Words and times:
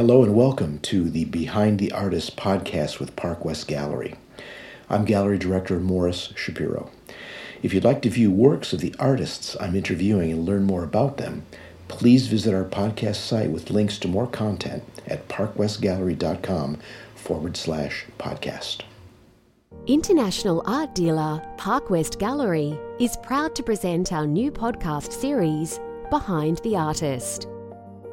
Hello 0.00 0.22
and 0.22 0.34
welcome 0.34 0.78
to 0.78 1.10
the 1.10 1.26
Behind 1.26 1.78
the 1.78 1.92
Artist 1.92 2.34
podcast 2.34 3.00
with 3.00 3.16
Park 3.16 3.44
West 3.44 3.68
Gallery. 3.68 4.14
I'm 4.88 5.04
Gallery 5.04 5.36
Director 5.36 5.78
Morris 5.78 6.32
Shapiro. 6.34 6.90
If 7.62 7.74
you'd 7.74 7.84
like 7.84 8.00
to 8.00 8.08
view 8.08 8.30
works 8.30 8.72
of 8.72 8.80
the 8.80 8.94
artists 8.98 9.58
I'm 9.60 9.76
interviewing 9.76 10.32
and 10.32 10.46
learn 10.46 10.64
more 10.64 10.84
about 10.84 11.18
them, 11.18 11.44
please 11.88 12.28
visit 12.28 12.54
our 12.54 12.64
podcast 12.64 13.16
site 13.16 13.50
with 13.50 13.68
links 13.68 13.98
to 13.98 14.08
more 14.08 14.26
content 14.26 14.84
at 15.06 15.28
parkwestgallery.com 15.28 16.78
forward 17.14 17.58
slash 17.58 18.06
podcast. 18.18 18.80
International 19.86 20.62
art 20.64 20.94
dealer 20.94 21.42
Park 21.58 21.90
West 21.90 22.18
Gallery 22.18 22.74
is 22.98 23.18
proud 23.18 23.54
to 23.54 23.62
present 23.62 24.14
our 24.14 24.26
new 24.26 24.50
podcast 24.50 25.12
series, 25.12 25.78
Behind 26.08 26.56
the 26.64 26.74
Artist. 26.74 27.48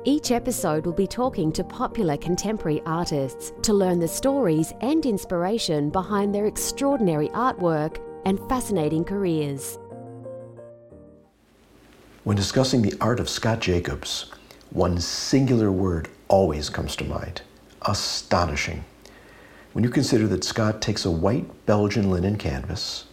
Each 0.04 0.32
episode 0.32 0.86
will 0.86 0.93
be 0.93 1.07
talking 1.07 1.52
to 1.52 1.64
popular 1.64 2.18
contemporary 2.18 2.82
artists 2.86 3.51
to 3.64 3.74
learn 3.74 4.00
the 4.00 4.07
stories 4.07 4.73
and 4.82 5.06
inspiration 5.06 5.89
behind 5.89 6.33
their 6.33 6.46
extraordinary 6.46 7.29
artwork 7.29 7.97
and 8.25 8.39
fascinating 8.47 9.04
careers. 9.04 9.78
When 12.23 12.37
discussing 12.37 12.82
the 12.82 12.93
art 13.01 13.20
of 13.20 13.29
Scott 13.29 13.60
Jacobs, 13.60 14.32
one 14.71 15.00
singular 15.00 15.71
word 15.71 16.09
always 16.28 16.70
comes 16.70 16.95
to 16.98 17.04
mind 17.04 17.42
astonishing. 17.84 18.84
When 19.73 19.84
you 19.84 19.89
consider 19.89 20.28
that 20.28 20.43
Scott 20.43 20.82
takes 20.82 21.06
a 21.06 21.11
white 21.11 21.65
Belgian 21.65 22.09
linen 22.09 22.37
canvas, 22.37 23.06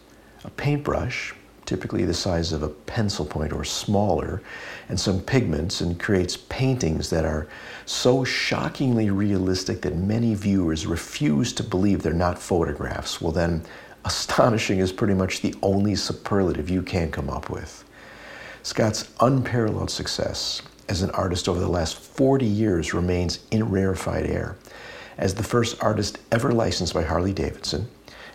a 0.44 0.50
paintbrush, 0.50 1.34
typically 1.66 2.04
the 2.04 2.14
size 2.14 2.52
of 2.52 2.62
a 2.62 2.68
pencil 2.68 3.24
point 3.24 3.52
or 3.52 3.64
smaller, 3.64 4.42
and 4.88 4.98
some 4.98 5.20
pigments 5.20 5.80
and 5.80 5.98
creates 5.98 6.36
paintings 6.36 7.10
that 7.10 7.24
are 7.24 7.48
so 7.86 8.24
shockingly 8.24 9.10
realistic 9.10 9.80
that 9.82 9.96
many 9.96 10.34
viewers 10.34 10.86
refuse 10.86 11.52
to 11.52 11.62
believe 11.62 12.02
they're 12.02 12.12
not 12.12 12.38
photographs. 12.38 13.20
Well, 13.20 13.32
then, 13.32 13.64
astonishing 14.04 14.80
is 14.80 14.92
pretty 14.92 15.14
much 15.14 15.40
the 15.40 15.54
only 15.62 15.94
superlative 15.96 16.68
you 16.68 16.82
can 16.82 17.10
come 17.10 17.30
up 17.30 17.48
with. 17.48 17.84
Scott's 18.62 19.10
unparalleled 19.20 19.90
success 19.90 20.62
as 20.88 21.02
an 21.02 21.10
artist 21.10 21.48
over 21.48 21.60
the 21.60 21.68
last 21.68 21.98
40 21.98 22.44
years 22.44 22.94
remains 22.94 23.40
in 23.50 23.70
rarefied 23.70 24.26
air. 24.26 24.56
As 25.16 25.34
the 25.34 25.42
first 25.42 25.82
artist 25.82 26.18
ever 26.32 26.52
licensed 26.52 26.92
by 26.92 27.02
Harley 27.02 27.32
Davidson, 27.32 27.88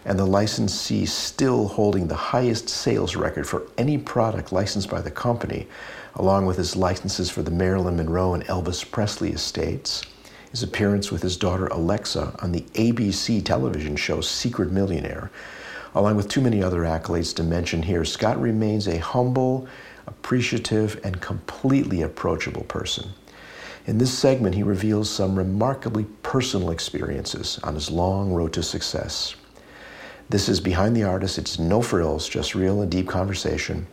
and 0.06 0.18
the 0.18 0.26
licensee 0.26 1.06
still 1.06 1.68
holding 1.68 2.08
the 2.08 2.16
highest 2.16 2.70
sales 2.70 3.16
record 3.16 3.48
for 3.48 3.68
any 3.78 3.98
product 3.98 4.52
licensed 4.52 4.90
by 4.90 5.02
the 5.02 5.12
company, 5.12 5.68
along 6.16 6.46
with 6.46 6.58
his 6.58 6.76
licenses 6.76 7.30
for 7.30 7.42
the 7.42 7.52
Marilyn 7.52 7.98
Monroe 7.98 8.34
and 8.34 8.44
Elvis 8.46 8.90
Presley 8.90 9.32
estates, 9.32 10.04
his 10.52 10.64
appearance 10.64 11.12
with 11.12 11.22
his 11.22 11.38
daughter 11.38 11.68
Alexa 11.68 12.36
on 12.42 12.52
the 12.52 12.62
ABC 12.74 13.44
television 13.44 13.96
show 13.96 14.22
Secret 14.22 14.72
Millionaire, 14.72 15.30
along 15.96 16.16
with 16.16 16.28
too 16.28 16.42
many 16.42 16.64
other 16.64 16.82
accolades 16.82 17.36
to 17.36 17.44
mention 17.44 17.84
here, 17.84 18.06
Scott 18.06 18.40
remains 18.40 18.88
a 18.88 18.98
humble, 18.98 19.68
appreciative, 20.08 21.00
and 21.04 21.22
completely 21.22 22.02
approachable 22.02 22.64
person. 22.64 23.10
In 23.86 23.98
this 23.98 24.16
segment, 24.16 24.56
he 24.56 24.64
reveals 24.64 25.10
some 25.10 25.36
remarkably 25.36 26.06
personal 26.22 26.70
experiences 26.72 27.60
on 27.64 27.74
his 27.74 27.90
long 27.90 28.32
road 28.34 28.54
to 28.54 28.64
success. 28.64 29.36
This 30.32 30.48
is 30.48 30.62
Behind 30.62 30.96
the 30.96 31.06
Artist. 31.06 31.40
It's 31.40 31.58
no 31.58 31.82
frills, 31.82 32.30
just 32.30 32.54
real 32.54 32.84
and 32.84 32.92
deep 32.92 33.08
conversation. 33.08 33.88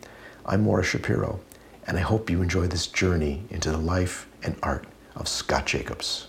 I'm 0.45 0.61
Morris 0.65 0.89
Shapiro, 0.89 1.41
and 1.87 1.97
I 1.97 2.03
hope 2.03 2.29
you 2.29 2.43
enjoy 2.43 2.67
this 2.67 2.89
journey 2.89 3.45
into 3.49 3.71
the 3.71 3.79
life 3.79 4.29
and 4.43 4.55
art 4.63 4.85
of 5.15 5.29
Scott 5.29 5.65
Jacobs. 5.65 6.27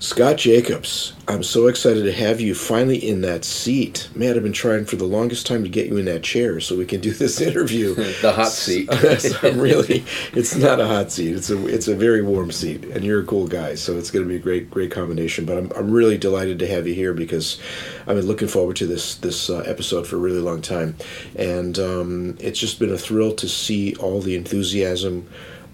Scott 0.00 0.36
Jacobs, 0.36 1.12
I'm 1.26 1.42
so 1.42 1.66
excited 1.66 2.04
to 2.04 2.12
have 2.12 2.40
you 2.40 2.54
finally 2.54 2.96
in 2.96 3.22
that 3.22 3.44
seat. 3.44 4.08
Man, 4.14 4.36
I've 4.36 4.44
been 4.44 4.52
trying 4.52 4.84
for 4.84 4.94
the 4.94 5.04
longest 5.04 5.44
time 5.44 5.64
to 5.64 5.68
get 5.68 5.88
you 5.88 5.96
in 5.96 6.04
that 6.04 6.22
chair 6.22 6.60
so 6.60 6.76
we 6.76 6.86
can 6.86 7.00
do 7.00 7.10
this 7.10 7.40
interview. 7.40 7.94
the 8.22 8.32
hot 8.32 8.52
seat. 8.52 8.88
I'm 9.42 9.58
really, 9.58 10.04
it's 10.32 10.54
not 10.54 10.78
a 10.78 10.86
hot 10.86 11.10
seat. 11.10 11.34
It's 11.34 11.50
a 11.50 11.66
it's 11.66 11.88
a 11.88 11.96
very 11.96 12.22
warm 12.22 12.52
seat, 12.52 12.84
and 12.84 13.04
you're 13.04 13.22
a 13.22 13.26
cool 13.26 13.48
guy, 13.48 13.74
so 13.74 13.98
it's 13.98 14.12
going 14.12 14.24
to 14.24 14.28
be 14.28 14.36
a 14.36 14.40
great 14.40 14.70
great 14.70 14.92
combination. 14.92 15.44
But 15.44 15.58
I'm 15.58 15.72
I'm 15.74 15.90
really 15.90 16.16
delighted 16.16 16.60
to 16.60 16.68
have 16.68 16.86
you 16.86 16.94
here 16.94 17.12
because 17.12 17.60
I've 18.06 18.16
been 18.16 18.26
looking 18.26 18.48
forward 18.48 18.76
to 18.76 18.86
this 18.86 19.16
this 19.16 19.50
uh, 19.50 19.64
episode 19.66 20.06
for 20.06 20.14
a 20.14 20.20
really 20.20 20.40
long 20.40 20.62
time, 20.62 20.96
and 21.34 21.76
um, 21.76 22.38
it's 22.38 22.60
just 22.60 22.78
been 22.78 22.92
a 22.92 22.98
thrill 22.98 23.34
to 23.34 23.48
see 23.48 23.96
all 23.96 24.20
the 24.20 24.36
enthusiasm 24.36 25.28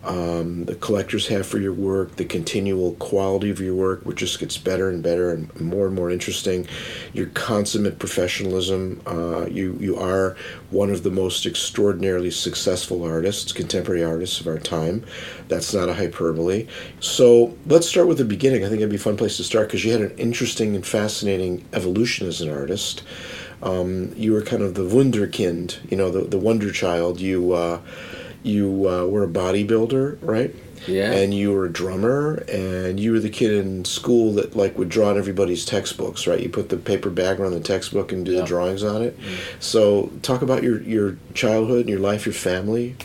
um, 0.05 0.67
the 0.67 0.75
collectors 0.75 1.29
have 1.29 1.47
for 1.47 1.59
your 1.59 1.73
work, 1.73 2.17
the 2.17 2.25
continual 2.25 2.93
quality 2.95 3.51
of 3.51 3.61
your 3.61 3.75
work, 3.75 4.05
which 4.05 4.19
just 4.19 4.39
gets 4.39 4.59
better 4.59 4.91
and 4.91 5.03
better 5.03 5.33
and 5.33 5.59
more 5.61 5.87
and 5.87 5.95
more 5.95 6.11
interesting, 6.11 6.67
your 7.15 7.27
consummate 7.27 7.99
professionalism. 7.99 9.01
Uh, 9.07 9.47
you 9.47 9.77
you 9.81 9.97
are 9.97 10.37
one 10.71 10.91
of 10.91 11.03
the 11.05 11.11
most 11.11 11.47
extraordinarily 11.47 12.31
successful 12.31 13.03
artists, 13.03 13.53
contemporary 13.53 14.05
artists 14.05 14.41
of 14.41 14.47
our 14.47 14.59
time. 14.59 15.05
That's 15.49 15.73
not 15.73 15.89
a 15.89 15.95
hyperbole. 15.95 16.67
So 17.01 17.57
let's 17.67 17.89
start 17.89 18.07
with 18.07 18.19
the 18.19 18.25
beginning. 18.25 18.65
I 18.65 18.69
think 18.69 18.81
it'd 18.81 18.91
be 18.91 18.97
a 18.97 18.99
fun 18.99 19.17
place 19.17 19.39
to 19.39 19.45
start 19.45 19.69
because 19.69 19.85
you 19.85 19.93
had 19.93 20.03
an 20.03 20.17
interesting 20.19 20.75
and 20.75 20.87
fascinating 20.87 21.65
evolution 21.73 22.27
as 22.27 22.43
an 22.43 22.51
artist. 22.51 23.03
Um, 23.63 24.13
you 24.17 24.35
were 24.35 24.43
kind 24.43 24.63
of 24.63 24.75
the 24.75 24.83
wunderkind, 24.83 25.91
you 25.91 25.97
know, 25.97 26.11
the 26.11 26.23
the 26.23 26.39
wonder 26.39 26.71
child. 26.71 27.21
You. 27.21 27.53
Uh, 27.53 27.81
you 28.45 28.89
uh, 28.89 29.07
were 29.07 29.25
a 29.25 29.29
bodybuilder, 29.29 30.19
right? 30.21 30.55
Yeah. 30.87 31.13
And 31.13 31.33
you 31.33 31.51
were 31.53 31.65
a 31.65 31.73
drummer, 31.73 32.45
and 32.47 33.01
you 33.01 33.13
were 33.13 33.21
the 33.21 33.31
kid 33.31 33.53
in 33.53 33.85
school 33.85 34.35
that 34.35 34.55
like 34.55 34.79
would 34.79 34.91
draw 34.91 35.09
on 35.09 35.19
everybody's 35.19 35.65
textbooks, 35.65 36.27
right? 36.27 36.41
You 36.41 36.51
put 36.51 36.69
the 36.69 36.77
paper 36.77 37.11
bag 37.11 37.41
around 37.41 37.53
the 37.53 37.61
textbook 37.61 38.13
and 38.13 38.25
do 38.25 38.33
yeah. 38.33 38.41
the 38.41 38.47
drawings 38.47 38.85
on 38.85 39.03
it. 39.03 39.19
Mm. 39.19 39.63
So, 39.63 40.13
talk 40.23 40.43
about 40.43 40.63
your 40.63 40.83
your 40.83 41.17
childhood 41.33 41.81
and 41.81 41.89
your 41.89 42.01
life, 42.01 42.27
your 42.27 42.35
family. 42.35 42.97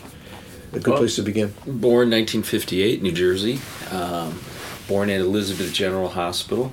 A 0.72 0.74
good 0.74 0.88
well, 0.88 0.98
place 0.98 1.16
to 1.16 1.22
begin. 1.22 1.48
Born 1.66 2.10
1958, 2.10 3.02
New 3.02 3.10
Jersey. 3.10 3.60
Um, 3.90 4.38
born 4.86 5.10
at 5.10 5.20
Elizabeth 5.20 5.72
General 5.72 6.10
Hospital. 6.10 6.72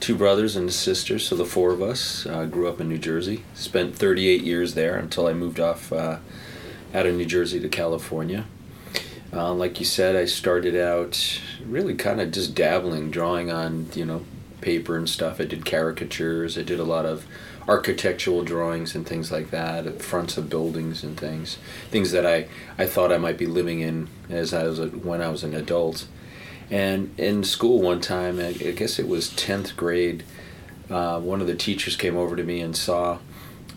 Two 0.00 0.16
brothers 0.16 0.56
and 0.56 0.68
a 0.68 0.72
sister, 0.72 1.18
so 1.18 1.36
the 1.36 1.44
four 1.44 1.70
of 1.70 1.80
us 1.80 2.26
uh, 2.26 2.44
grew 2.44 2.68
up 2.68 2.80
in 2.80 2.88
New 2.88 2.98
Jersey. 2.98 3.44
Spent 3.54 3.96
38 3.96 4.42
years 4.42 4.74
there 4.74 4.96
until 4.96 5.28
I 5.28 5.32
moved 5.32 5.60
off. 5.60 5.92
Uh, 5.92 6.18
out 6.94 7.06
of 7.06 7.14
New 7.14 7.26
Jersey 7.26 7.60
to 7.60 7.68
California. 7.68 8.46
Uh, 9.32 9.54
like 9.54 9.80
you 9.80 9.86
said, 9.86 10.14
I 10.14 10.26
started 10.26 10.76
out 10.76 11.40
really 11.64 11.94
kind 11.94 12.20
of 12.20 12.32
just 12.32 12.54
dabbling, 12.54 13.10
drawing 13.10 13.50
on 13.50 13.88
you 13.94 14.04
know 14.04 14.24
paper 14.60 14.96
and 14.96 15.08
stuff. 15.08 15.40
I 15.40 15.44
did 15.44 15.64
caricatures. 15.64 16.58
I 16.58 16.62
did 16.62 16.78
a 16.78 16.84
lot 16.84 17.06
of 17.06 17.26
architectural 17.68 18.42
drawings 18.42 18.94
and 18.94 19.06
things 19.06 19.30
like 19.30 19.50
that, 19.50 20.02
fronts 20.02 20.36
of 20.36 20.50
buildings 20.50 21.04
and 21.04 21.18
things, 21.18 21.58
things 21.90 22.10
that 22.12 22.26
I, 22.26 22.48
I 22.76 22.86
thought 22.86 23.12
I 23.12 23.18
might 23.18 23.38
be 23.38 23.46
living 23.46 23.80
in 23.80 24.08
as 24.28 24.52
I 24.52 24.64
was 24.64 24.78
a, 24.78 24.88
when 24.88 25.20
I 25.20 25.28
was 25.28 25.44
an 25.44 25.54
adult. 25.54 26.06
And 26.70 27.14
in 27.18 27.44
school 27.44 27.80
one 27.80 28.00
time, 28.00 28.40
I, 28.40 28.52
guess 28.52 28.98
it 28.98 29.06
was 29.06 29.28
tenth 29.30 29.76
grade, 29.76 30.24
uh, 30.90 31.20
one 31.20 31.40
of 31.40 31.46
the 31.46 31.54
teachers 31.54 31.96
came 31.96 32.16
over 32.16 32.34
to 32.34 32.42
me 32.42 32.60
and 32.60 32.76
saw 32.76 33.18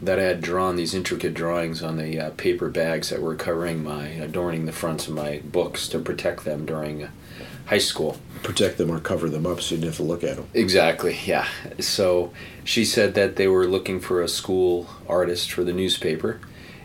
that 0.06 0.20
I 0.20 0.24
had 0.24 0.42
drawn 0.42 0.76
these 0.76 0.94
intricate 0.94 1.34
drawings 1.34 1.82
on 1.82 1.98
the 1.98 2.20
uh, 2.20 2.30
paper 2.32 2.70
bags 2.70 3.10
that 3.10 3.22
were 3.22 3.36
covering 3.36 3.84
my, 3.84 4.08
adorning 4.08 4.66
the 4.66 4.72
fronts 4.72 5.08
of 5.08 5.14
my 5.14 5.42
books 5.44 5.88
to 5.90 6.00
protect 6.00 6.46
them 6.46 6.66
during 6.66 7.04
uh, 7.04 7.10
high 7.68 7.80
school. 7.80 8.18
Protect 8.44 8.78
them 8.78 8.92
or 8.92 9.00
cover 9.00 9.30
them 9.30 9.46
up 9.46 9.62
so 9.62 9.76
you 9.76 9.82
didn't 9.82 9.94
have 9.94 9.98
to 9.98 10.04
look 10.04 10.24
at 10.24 10.38
them. 10.38 10.48
Exactly, 10.54 11.18
yeah. 11.26 11.48
So 11.80 12.32
she 12.64 12.86
said 12.86 13.16
that 13.16 13.36
they 13.36 13.48
were 13.48 13.68
looking 13.68 14.00
for 14.00 14.22
a 14.22 14.28
school 14.28 14.88
artist 15.10 15.52
for 15.52 15.64
the 15.64 15.74
newspaper 15.74 16.40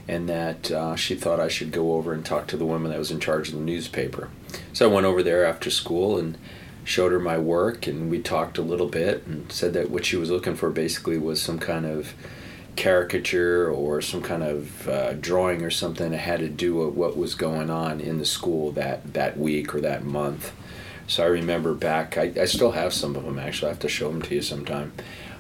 and 0.09 0.29
that 0.29 0.71
uh, 0.71 0.97
she 0.97 1.15
thought 1.15 1.39
I 1.39 1.49
should 1.49 1.71
go 1.71 1.93
over 1.93 2.13
and 2.13 2.25
talk 2.25 2.47
to 2.49 2.57
the 2.57 2.67
woman 2.67 2.91
that 2.91 2.99
was 2.99 3.11
in 3.11 3.21
charge 3.21 3.49
of 3.49 3.55
the 3.55 3.61
newspaper. 3.61 4.29
So 4.73 4.91
I 4.91 4.93
went 4.93 5.07
over 5.07 5.23
there 5.23 5.45
after 5.45 5.71
school 5.71 6.19
and 6.19 6.37
showed 6.83 7.13
her 7.13 7.21
my 7.21 7.39
work 7.39 7.87
and 7.87 8.11
we 8.11 8.21
talked 8.21 8.59
a 8.59 8.63
little 8.63 8.89
bit 8.89 9.27
and 9.27 9.53
said 9.53 9.75
that 9.75 9.91
what 9.91 10.07
she 10.07 10.17
was 10.17 10.31
looking 10.31 10.57
for 10.57 10.71
basically 10.71 11.19
was 11.19 11.41
some 11.41 11.59
kind 11.59 11.87
of 11.87 12.15
caricature 12.81 13.71
or 13.71 14.01
some 14.01 14.23
kind 14.23 14.43
of 14.43 14.89
uh, 14.89 15.13
drawing 15.13 15.63
or 15.63 15.71
something 15.71 16.13
that 16.13 16.17
had 16.17 16.41
to 16.41 16.49
do 16.49 16.77
with 16.77 16.95
what 16.95 17.15
was 17.15 17.35
going 17.35 17.69
on 17.69 18.01
in 18.01 18.17
the 18.17 18.25
school 18.25 18.73
that, 18.73 19.13
that 19.13 19.39
week 19.39 19.75
or 19.75 19.83
that 19.83 20.03
month. 20.03 20.53
So 21.07 21.23
I 21.23 21.27
remember 21.27 21.75
back, 21.75 22.17
I, 22.17 22.33
I 22.41 22.47
still 22.47 22.71
have 22.71 22.95
some 22.95 23.17
of 23.17 23.25
them 23.27 23.39
actually, 23.39 23.67
I 23.67 23.73
have 23.73 23.81
to 23.81 23.89
show 23.89 24.09
them 24.09 24.23
to 24.23 24.35
you 24.35 24.41
sometime. 24.41 24.95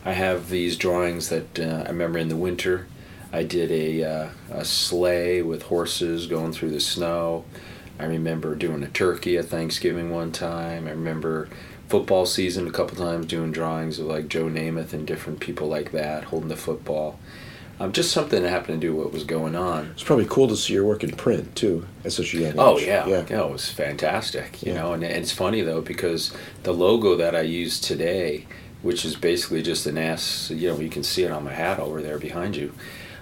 I 0.04 0.12
have 0.12 0.50
these 0.50 0.76
drawings 0.76 1.30
that 1.30 1.58
uh, 1.58 1.84
I 1.86 1.88
remember 1.88 2.18
in 2.18 2.28
the 2.28 2.36
winter. 2.36 2.86
I 3.32 3.44
did 3.44 3.70
a, 3.70 4.04
uh, 4.04 4.28
a 4.50 4.64
sleigh 4.66 5.40
with 5.40 5.62
horses 5.62 6.26
going 6.26 6.52
through 6.52 6.70
the 6.70 6.80
snow. 6.80 7.46
I 7.98 8.04
remember 8.04 8.54
doing 8.54 8.82
a 8.82 8.88
turkey 8.88 9.38
at 9.38 9.46
Thanksgiving 9.46 10.10
one 10.10 10.30
time. 10.30 10.86
I 10.86 10.90
remember 10.90 11.48
football 11.90 12.24
season 12.24 12.68
a 12.68 12.70
couple 12.70 12.96
times 12.96 13.26
doing 13.26 13.50
drawings 13.50 13.98
of 13.98 14.06
like 14.06 14.28
Joe 14.28 14.44
Namath 14.44 14.92
and 14.92 15.04
different 15.04 15.40
people 15.40 15.66
like 15.66 15.90
that 15.90 16.24
holding 16.24 16.48
the 16.48 16.56
football. 16.56 17.18
Um, 17.80 17.92
just 17.92 18.12
something 18.12 18.42
that 18.42 18.50
happened 18.50 18.80
to 18.82 18.86
do 18.88 18.94
what 18.94 19.10
was 19.10 19.24
going 19.24 19.56
on. 19.56 19.86
It's 19.94 20.02
probably 20.02 20.26
cool 20.26 20.46
to 20.48 20.56
see 20.56 20.74
your 20.74 20.84
work 20.84 21.02
in 21.02 21.12
print 21.12 21.56
too 21.56 21.86
at 22.04 22.12
such 22.12 22.34
a 22.34 22.38
young 22.38 22.50
age. 22.52 22.56
Oh 22.58 22.78
yeah, 22.78 23.06
yeah. 23.06 23.24
yeah, 23.28 23.44
it 23.46 23.50
was 23.50 23.70
fantastic. 23.70 24.62
You 24.62 24.72
Yeah. 24.74 24.80
know, 24.82 24.92
and 24.92 25.02
it's 25.02 25.32
funny 25.32 25.62
though 25.62 25.80
because 25.80 26.30
the 26.62 26.72
logo 26.74 27.16
that 27.16 27.34
I 27.34 27.40
use 27.40 27.80
today, 27.80 28.46
which 28.82 29.04
is 29.06 29.16
basically 29.16 29.62
just 29.62 29.86
an 29.86 29.96
S. 29.96 30.50
You 30.50 30.68
know, 30.68 30.78
you 30.78 30.90
can 30.90 31.02
see 31.02 31.22
it 31.22 31.30
on 31.30 31.42
my 31.44 31.54
hat 31.54 31.78
over 31.80 32.02
there 32.02 32.18
behind 32.18 32.54
you. 32.54 32.72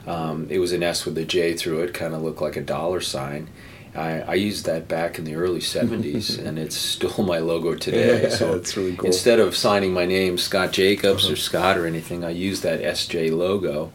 Um, 0.08 0.48
it 0.50 0.58
was 0.58 0.72
an 0.72 0.82
S 0.82 1.04
with 1.04 1.16
a 1.18 1.24
J 1.24 1.54
through 1.54 1.80
it, 1.82 1.94
kind 1.94 2.12
of 2.14 2.22
looked 2.22 2.40
like 2.42 2.56
a 2.56 2.62
dollar 2.62 3.00
sign. 3.00 3.48
I, 3.94 4.20
I 4.20 4.34
used 4.34 4.64
that 4.66 4.86
back 4.88 5.18
in 5.18 5.24
the 5.24 5.34
early 5.34 5.60
70s, 5.60 6.38
and 6.44 6.58
it's 6.58 6.76
still 6.76 7.22
my 7.24 7.38
logo 7.38 7.74
today. 7.74 8.22
Yeah, 8.24 8.28
so 8.28 8.54
that's 8.54 8.76
really 8.76 8.96
cool. 8.96 9.06
instead 9.06 9.38
of 9.38 9.56
signing 9.56 9.92
my 9.92 10.04
name 10.06 10.36
Scott 10.38 10.72
Jacobs 10.72 11.28
or 11.30 11.36
Scott 11.36 11.76
or 11.78 11.86
anything, 11.86 12.24
I 12.24 12.30
use 12.30 12.60
that 12.62 12.80
SJ 12.80 13.30
logo, 13.36 13.92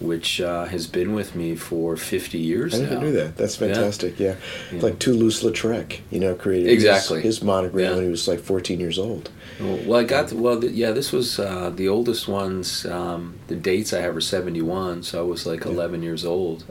which 0.00 0.40
uh, 0.40 0.64
has 0.64 0.86
been 0.86 1.14
with 1.14 1.34
me 1.36 1.54
for 1.54 1.96
50 1.96 2.38
years 2.38 2.74
I 2.74 2.78
now. 2.84 2.90
never 2.90 3.00
knew 3.04 3.12
that. 3.12 3.36
That's 3.36 3.56
fantastic. 3.56 4.18
Yeah, 4.18 4.36
Yeah. 4.72 4.80
like 4.80 4.98
Toulouse-Lautrec, 4.98 5.98
you 6.10 6.18
know, 6.20 6.34
created 6.34 6.70
Exactly. 6.72 7.20
his, 7.20 7.42
monogram 7.42 7.84
Yeah. 7.84 7.94
when 7.96 8.04
he 8.04 8.10
was 8.10 8.26
like 8.26 8.40
14 8.40 8.80
years 8.80 8.98
old. 8.98 9.30
Well, 9.60 10.00
I 10.00 10.04
got 10.04 10.32
well. 10.32 10.58
th- 10.60 10.72
Yeah, 10.72 10.92
this 10.92 11.12
was 11.12 11.38
uh, 11.38 11.70
the 11.74 11.86
oldest 11.88 12.26
ones. 12.28 12.86
Um, 12.86 13.34
the 13.48 13.56
dates 13.56 13.92
I 13.92 14.00
have 14.00 14.16
are 14.16 14.20
seventy-one, 14.22 15.02
so 15.02 15.18
I 15.18 15.22
was 15.22 15.44
like 15.46 15.64
Yeah. 15.64 15.72
eleven 15.72 16.02
years 16.02 16.24
old, 16.24 16.64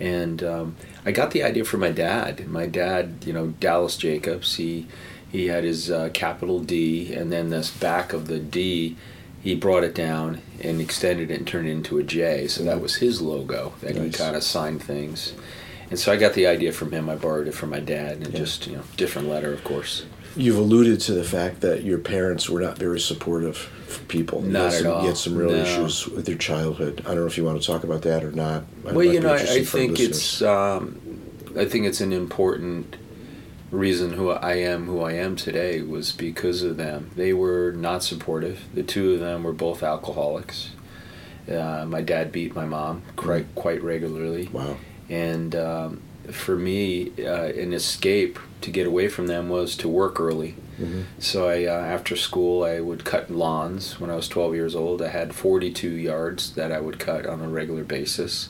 and 0.00 0.42
um, 0.42 0.74
I 1.06 1.12
got 1.12 1.30
the 1.30 1.44
idea 1.44 1.64
from 1.64 1.78
my 1.80 1.92
dad. 1.92 2.48
My 2.48 2.66
dad, 2.66 3.22
you 3.24 3.32
know, 3.32 3.54
Dallas 3.60 3.96
Jacobs. 3.96 4.56
He 4.56 4.86
he 5.30 5.46
had 5.46 5.62
his 5.62 5.90
uh, 5.92 6.08
capital 6.12 6.58
D, 6.58 7.12
and 7.14 7.30
then 7.30 7.50
this 7.50 7.70
back 7.70 8.12
of 8.12 8.26
the 8.26 8.40
D, 8.40 8.96
he 9.40 9.54
brought 9.54 9.84
it 9.84 9.94
down 9.94 10.40
and 10.60 10.80
extended 10.80 11.30
it 11.30 11.38
and 11.38 11.46
turned 11.46 11.68
it 11.68 11.72
into 11.72 11.98
a 11.98 12.02
J. 12.02 12.46
So 12.48 12.62
that 12.64 12.80
was 12.80 12.96
his 12.96 13.20
logo 13.20 13.74
that 13.80 13.96
he 13.96 14.10
kind 14.10 14.36
of 14.36 14.42
signed 14.42 14.82
things. 14.82 15.32
And 15.90 15.98
so 15.98 16.12
I 16.12 16.16
got 16.16 16.34
the 16.34 16.46
idea 16.46 16.72
from 16.72 16.92
him. 16.92 17.08
I 17.10 17.14
borrowed 17.16 17.46
it 17.46 17.52
from 17.54 17.70
my 17.70 17.80
dad, 17.80 18.18
and 18.18 18.32
Yeah. 18.32 18.38
just 18.38 18.66
you 18.66 18.76
know, 18.76 18.82
different 18.96 19.28
letter, 19.28 19.52
of 19.52 19.62
course. 19.64 20.04
You've 20.36 20.56
alluded 20.58 21.00
to 21.02 21.12
the 21.12 21.22
fact 21.22 21.60
that 21.60 21.84
your 21.84 21.98
parents 21.98 22.48
were 22.50 22.60
not 22.60 22.76
very 22.78 22.98
supportive 22.98 23.68
of 23.88 24.08
people. 24.08 24.42
You 24.44 24.50
Not 24.50 24.64
had 24.64 24.74
at 24.74 24.82
some, 24.82 24.92
all. 24.92 25.00
You 25.02 25.08
had 25.08 25.16
some 25.16 25.36
real 25.36 25.50
No. 25.50 25.56
issues 25.62 26.08
with 26.08 26.28
your 26.28 26.38
childhood. 26.38 27.02
I 27.04 27.08
don't 27.10 27.20
know 27.20 27.26
if 27.26 27.36
you 27.38 27.44
want 27.44 27.60
to 27.60 27.66
talk 27.66 27.84
about 27.84 28.02
that 28.02 28.24
or 28.24 28.32
not. 28.32 28.64
Might- 28.82 28.94
well, 28.94 29.04
you 29.04 29.20
know, 29.20 29.32
I, 29.32 29.36
I 29.42 29.64
think 29.64 30.00
it's 30.00 30.42
um, 30.42 30.98
I 31.56 31.64
think 31.66 31.86
it's 31.86 32.00
an 32.00 32.12
important 32.12 32.96
reason 33.70 34.12
who 34.12 34.30
I 34.30 34.54
am 34.54 34.86
who 34.86 35.00
I 35.00 35.12
am 35.12 35.36
today 35.36 35.82
was 35.82 36.12
because 36.12 36.62
of 36.62 36.76
them. 36.76 37.10
They 37.16 37.32
were 37.32 37.72
not 37.72 38.02
supportive. 38.02 38.64
The 38.74 38.82
two 38.82 39.14
of 39.14 39.20
them 39.20 39.42
were 39.44 39.52
both 39.52 39.82
alcoholics. 39.82 40.70
Uh, 41.50 41.84
my 41.86 42.00
dad 42.00 42.32
beat 42.32 42.54
my 42.54 42.64
mom 42.64 43.02
quite 43.16 43.54
quite 43.54 43.82
regularly, 43.82 44.48
wow. 44.52 44.76
and 45.10 45.54
um, 45.54 46.00
for 46.30 46.56
me, 46.56 47.12
uh, 47.18 47.44
an 47.52 47.74
escape 47.74 48.38
to 48.62 48.70
get 48.70 48.86
away 48.86 49.08
from 49.08 49.26
them 49.26 49.50
was 49.50 49.76
to 49.76 49.88
work 49.88 50.18
early. 50.18 50.54
Mhm. 50.80 51.04
So 51.18 51.46
I, 51.48 51.64
uh, 51.64 51.70
after 51.70 52.16
school, 52.16 52.64
I 52.64 52.80
would 52.80 53.04
cut 53.04 53.30
lawns. 53.30 54.00
When 54.00 54.10
I 54.10 54.16
was 54.16 54.26
12 54.26 54.54
years 54.54 54.74
old, 54.74 55.02
I 55.02 55.08
had 55.08 55.34
42 55.34 55.90
yards 55.90 56.54
that 56.54 56.72
I 56.72 56.80
would 56.80 56.98
cut 56.98 57.26
on 57.26 57.42
a 57.42 57.48
regular 57.48 57.84
basis, 57.84 58.48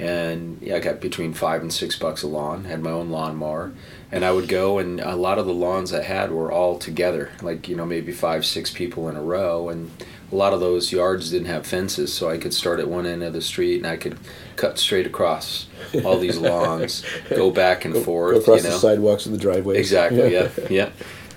and 0.00 0.58
yeah, 0.62 0.76
I 0.76 0.80
got 0.80 1.00
between 1.00 1.34
five 1.34 1.60
and 1.62 1.72
six 1.72 1.96
bucks 1.98 2.22
a 2.22 2.26
lawn. 2.26 2.64
Had 2.64 2.82
my 2.82 2.90
own 2.90 3.10
lawnmower, 3.10 3.72
and 4.10 4.24
I 4.24 4.32
would 4.32 4.48
go, 4.48 4.78
and 4.78 5.00
a 5.00 5.14
lot 5.16 5.38
of 5.38 5.46
the 5.46 5.52
lawns 5.54 5.92
I 5.92 6.02
had 6.02 6.32
were 6.32 6.50
all 6.50 6.78
together, 6.78 7.30
like 7.42 7.68
you 7.68 7.76
know 7.76 7.86
maybe 7.86 8.12
five, 8.12 8.46
six 8.46 8.70
people 8.70 9.08
in 9.08 9.16
a 9.16 9.22
row, 9.22 9.68
and 9.68 9.90
a 10.32 10.34
lot 10.36 10.52
of 10.52 10.60
those 10.60 10.92
yards 10.92 11.30
didn't 11.30 11.48
have 11.48 11.66
fences, 11.66 12.12
so 12.14 12.30
I 12.30 12.38
could 12.38 12.54
start 12.54 12.80
at 12.80 12.88
one 12.88 13.04
end 13.04 13.22
of 13.22 13.32
the 13.32 13.42
street 13.42 13.78
and 13.78 13.86
I 13.86 13.96
could 13.96 14.16
cut 14.54 14.78
straight 14.78 15.04
across 15.06 15.66
all 16.04 16.18
these 16.18 16.38
lawns, 16.50 17.04
go 17.30 17.50
back 17.50 17.84
and 17.84 17.92
Go, 17.94 18.00
forth. 18.04 18.34
go 18.36 18.40
across 18.40 18.58
you 18.58 18.68
know? 18.68 18.74
the 18.74 18.78
sidewalks 18.80 19.26
and 19.26 19.34
the 19.34 19.38
driveways. 19.40 19.78
Exactly. 19.78 20.20
Yeah. 20.32 20.48
Yeah. 20.70 20.90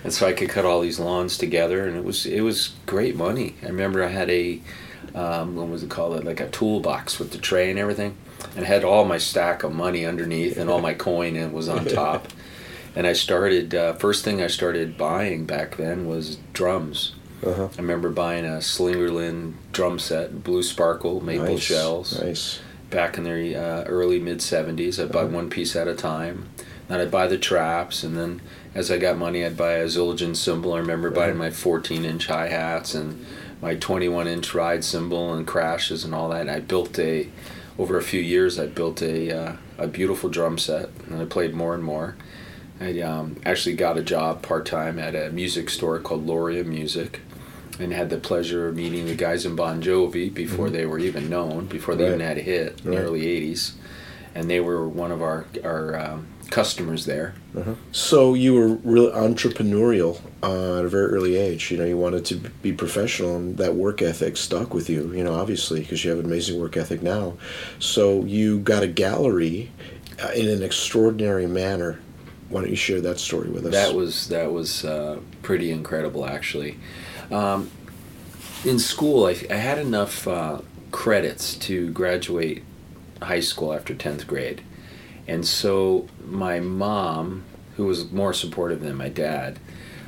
And 0.04 0.14
so 0.14 0.28
I 0.28 0.34
could 0.34 0.50
cut 0.50 0.66
all 0.66 0.82
these 0.82 1.00
lawns 1.00 1.38
together, 1.38 1.88
and 1.88 1.96
it 1.98 2.04
was 2.04 2.26
it 2.26 2.42
was 2.42 2.74
great 2.86 3.16
money. 3.16 3.56
I 3.64 3.68
remember 3.68 4.04
I 4.04 4.10
had 4.10 4.30
a 4.30 4.62
um, 5.16 5.56
what 5.56 5.68
was 5.70 5.82
it 5.84 5.90
called? 5.90 6.24
Like 6.24 6.40
a 6.40 6.50
toolbox 6.50 7.20
with 7.20 7.32
the 7.32 7.38
tray 7.38 7.70
and 7.70 7.80
everything, 7.80 8.16
and 8.56 8.66
had 8.66 8.84
all 8.84 9.06
my 9.06 9.18
stack 9.18 9.64
of 9.64 9.74
money 9.74 10.06
underneath, 10.06 10.58
and 10.58 10.70
all 10.70 10.82
my 10.82 10.94
coin 10.94 11.36
and 11.36 11.54
was 11.54 11.68
on 11.70 11.86
top. 12.02 12.28
And 12.96 13.08
I 13.08 13.14
started 13.14 13.74
uh, 13.74 13.94
first 13.94 14.24
thing 14.24 14.42
I 14.42 14.48
started 14.48 14.98
buying 14.98 15.46
back 15.46 15.78
then 15.78 16.06
was 16.06 16.38
drums. 16.54 17.16
Uh-huh. 17.44 17.70
I 17.74 17.82
remember 17.82 18.10
buying 18.10 18.46
a 18.46 18.60
Slingerland 18.62 19.54
drum 19.72 20.00
set, 20.00 20.44
blue 20.44 20.64
sparkle, 20.64 21.20
maple 21.22 21.46
nice. 21.46 21.60
shells 21.62 22.22
Nice. 22.22 22.60
back 22.90 23.18
in 23.18 23.24
the 23.26 23.56
uh, 23.56 23.84
early 23.86 24.20
mid 24.20 24.38
70s. 24.40 25.04
I'd 25.04 25.14
Uh-huh. 25.16 25.28
one 25.28 25.50
piece 25.50 25.76
at 25.76 25.88
a 25.88 25.96
time. 25.96 26.50
Then 26.88 27.00
I'd 27.02 27.12
buy 27.12 27.28
the 27.28 27.38
traps, 27.38 28.04
and 28.04 28.16
then 28.16 28.42
as 28.76 28.92
I 28.92 28.98
got 28.98 29.18
money, 29.18 29.44
I'd 29.44 29.58
buy 29.58 29.74
a 29.74 29.86
Zildjian 29.86 30.36
cymbal. 30.36 30.74
I 30.74 30.80
remember 30.80 31.10
buying 31.10 31.32
Uh-huh. 31.32 31.40
my 31.40 31.52
14 31.52 32.06
inch 32.06 32.28
hi 32.28 32.48
hats 32.50 32.94
and 32.94 33.26
my 33.62 33.76
21 33.76 34.28
inch 34.28 34.54
ride 34.54 34.84
cymbal 34.84 35.34
and 35.34 35.48
crashes 35.48 36.04
and 36.06 36.14
all 36.14 36.30
that. 36.30 36.42
And 36.42 36.52
I 36.52 36.60
built 36.60 36.98
a, 37.00 37.28
over 37.78 37.98
a 37.98 38.04
few 38.04 38.22
years, 38.22 38.60
I 38.60 38.68
built 38.68 39.02
a, 39.02 39.32
uh, 39.36 39.56
a 39.78 39.88
beautiful 39.88 40.30
drum 40.30 40.58
set, 40.58 40.90
and 41.10 41.22
I 41.22 41.26
played 41.26 41.54
more 41.54 41.74
and 41.74 41.84
more. 41.84 42.16
I 42.80 43.00
um, 43.02 43.40
actually 43.46 43.76
got 43.76 43.98
a 43.98 44.04
job 44.04 44.42
part 44.42 44.66
time 44.66 45.00
at 45.00 45.16
a 45.16 45.30
music 45.32 45.70
store 45.70 46.00
called 46.00 46.26
Loria 46.26 46.64
Music 46.64 47.22
and 47.80 47.92
had 47.94 48.10
the 48.10 48.18
pleasure 48.18 48.68
of 48.68 48.76
meeting 48.76 49.06
the 49.06 49.16
guys 49.16 49.46
in 49.46 49.56
Bon 49.56 49.82
Jovi 49.82 50.32
before 50.34 50.70
they 50.70 50.86
were 50.86 51.00
even 51.00 51.30
known, 51.30 51.66
before 51.66 51.96
they 51.96 52.06
even 52.08 52.20
Mm-hmm. 52.20 52.28
Had 52.28 52.38
a 52.38 52.42
hit 52.42 52.82
in 52.84 52.92
Right. 52.92 52.98
the 52.98 53.04
early 53.04 53.22
80s. 53.22 53.72
And 54.36 54.50
they 54.50 54.60
were 54.60 54.88
one 54.88 55.12
of 55.12 55.22
our, 55.22 55.46
our 55.64 56.00
um, 56.00 56.28
customers 56.50 57.06
there. 57.06 57.34
Uh-huh. 57.58 57.76
So 57.92 58.34
you 58.34 58.54
were 58.54 58.68
really 58.84 59.12
entrepreneurial 59.12 60.20
uh, 60.44 60.80
at 60.80 60.86
a 60.86 60.90
very 60.90 61.08
early 61.08 61.38
age. 61.38 61.72
You 61.72 61.78
know, 61.78 61.86
you 61.86 61.98
wanted 61.98 62.26
to 62.26 62.36
be 62.36 62.74
professional, 62.74 63.38
and 63.38 63.58
that 63.58 63.76
work 63.76 64.02
ethic 64.02 64.36
stuck 64.36 64.74
with 64.74 64.90
you. 64.90 65.12
You 65.14 65.24
know, 65.24 65.34
obviously, 65.34 65.80
because 65.80 66.04
you 66.04 66.10
have 66.12 66.20
an 66.20 66.26
amazing 66.26 66.60
work 66.60 66.76
ethic 66.76 67.02
now. 67.02 67.38
So 67.80 68.24
you 68.26 68.60
got 68.60 68.84
a 68.84 68.88
gallery 68.88 69.72
uh, 70.22 70.32
in 70.36 70.50
an 70.50 70.62
extraordinary 70.62 71.48
manner. 71.48 72.00
Why 72.50 72.62
don't 72.62 72.70
you 72.70 72.76
share 72.76 73.02
that 73.02 73.20
story 73.20 73.50
with 73.50 73.66
us? 73.66 73.72
That 73.72 73.96
was 73.96 74.28
that 74.28 74.52
was 74.52 74.84
uh, 74.84 75.20
pretty 75.42 75.72
incredible, 75.72 76.26
actually. 76.26 76.78
Um, 77.32 77.72
in 78.66 78.80
school, 78.80 79.26
I, 79.26 79.38
I 79.50 79.56
had 79.56 79.80
enough 79.80 80.28
uh, 80.28 80.60
credits 80.92 81.56
to 81.56 81.90
graduate 81.92 82.64
high 83.22 83.40
school 83.40 83.74
after 83.74 83.96
tenth 83.96 84.28
grade, 84.28 84.62
and 85.26 85.48
so 85.48 86.08
my 86.26 86.60
mom, 86.60 87.46
who 87.78 87.86
was 87.86 88.12
more 88.12 88.34
supportive 88.34 88.82
than 88.82 88.98
my 88.98 89.10
dad, 89.10 89.58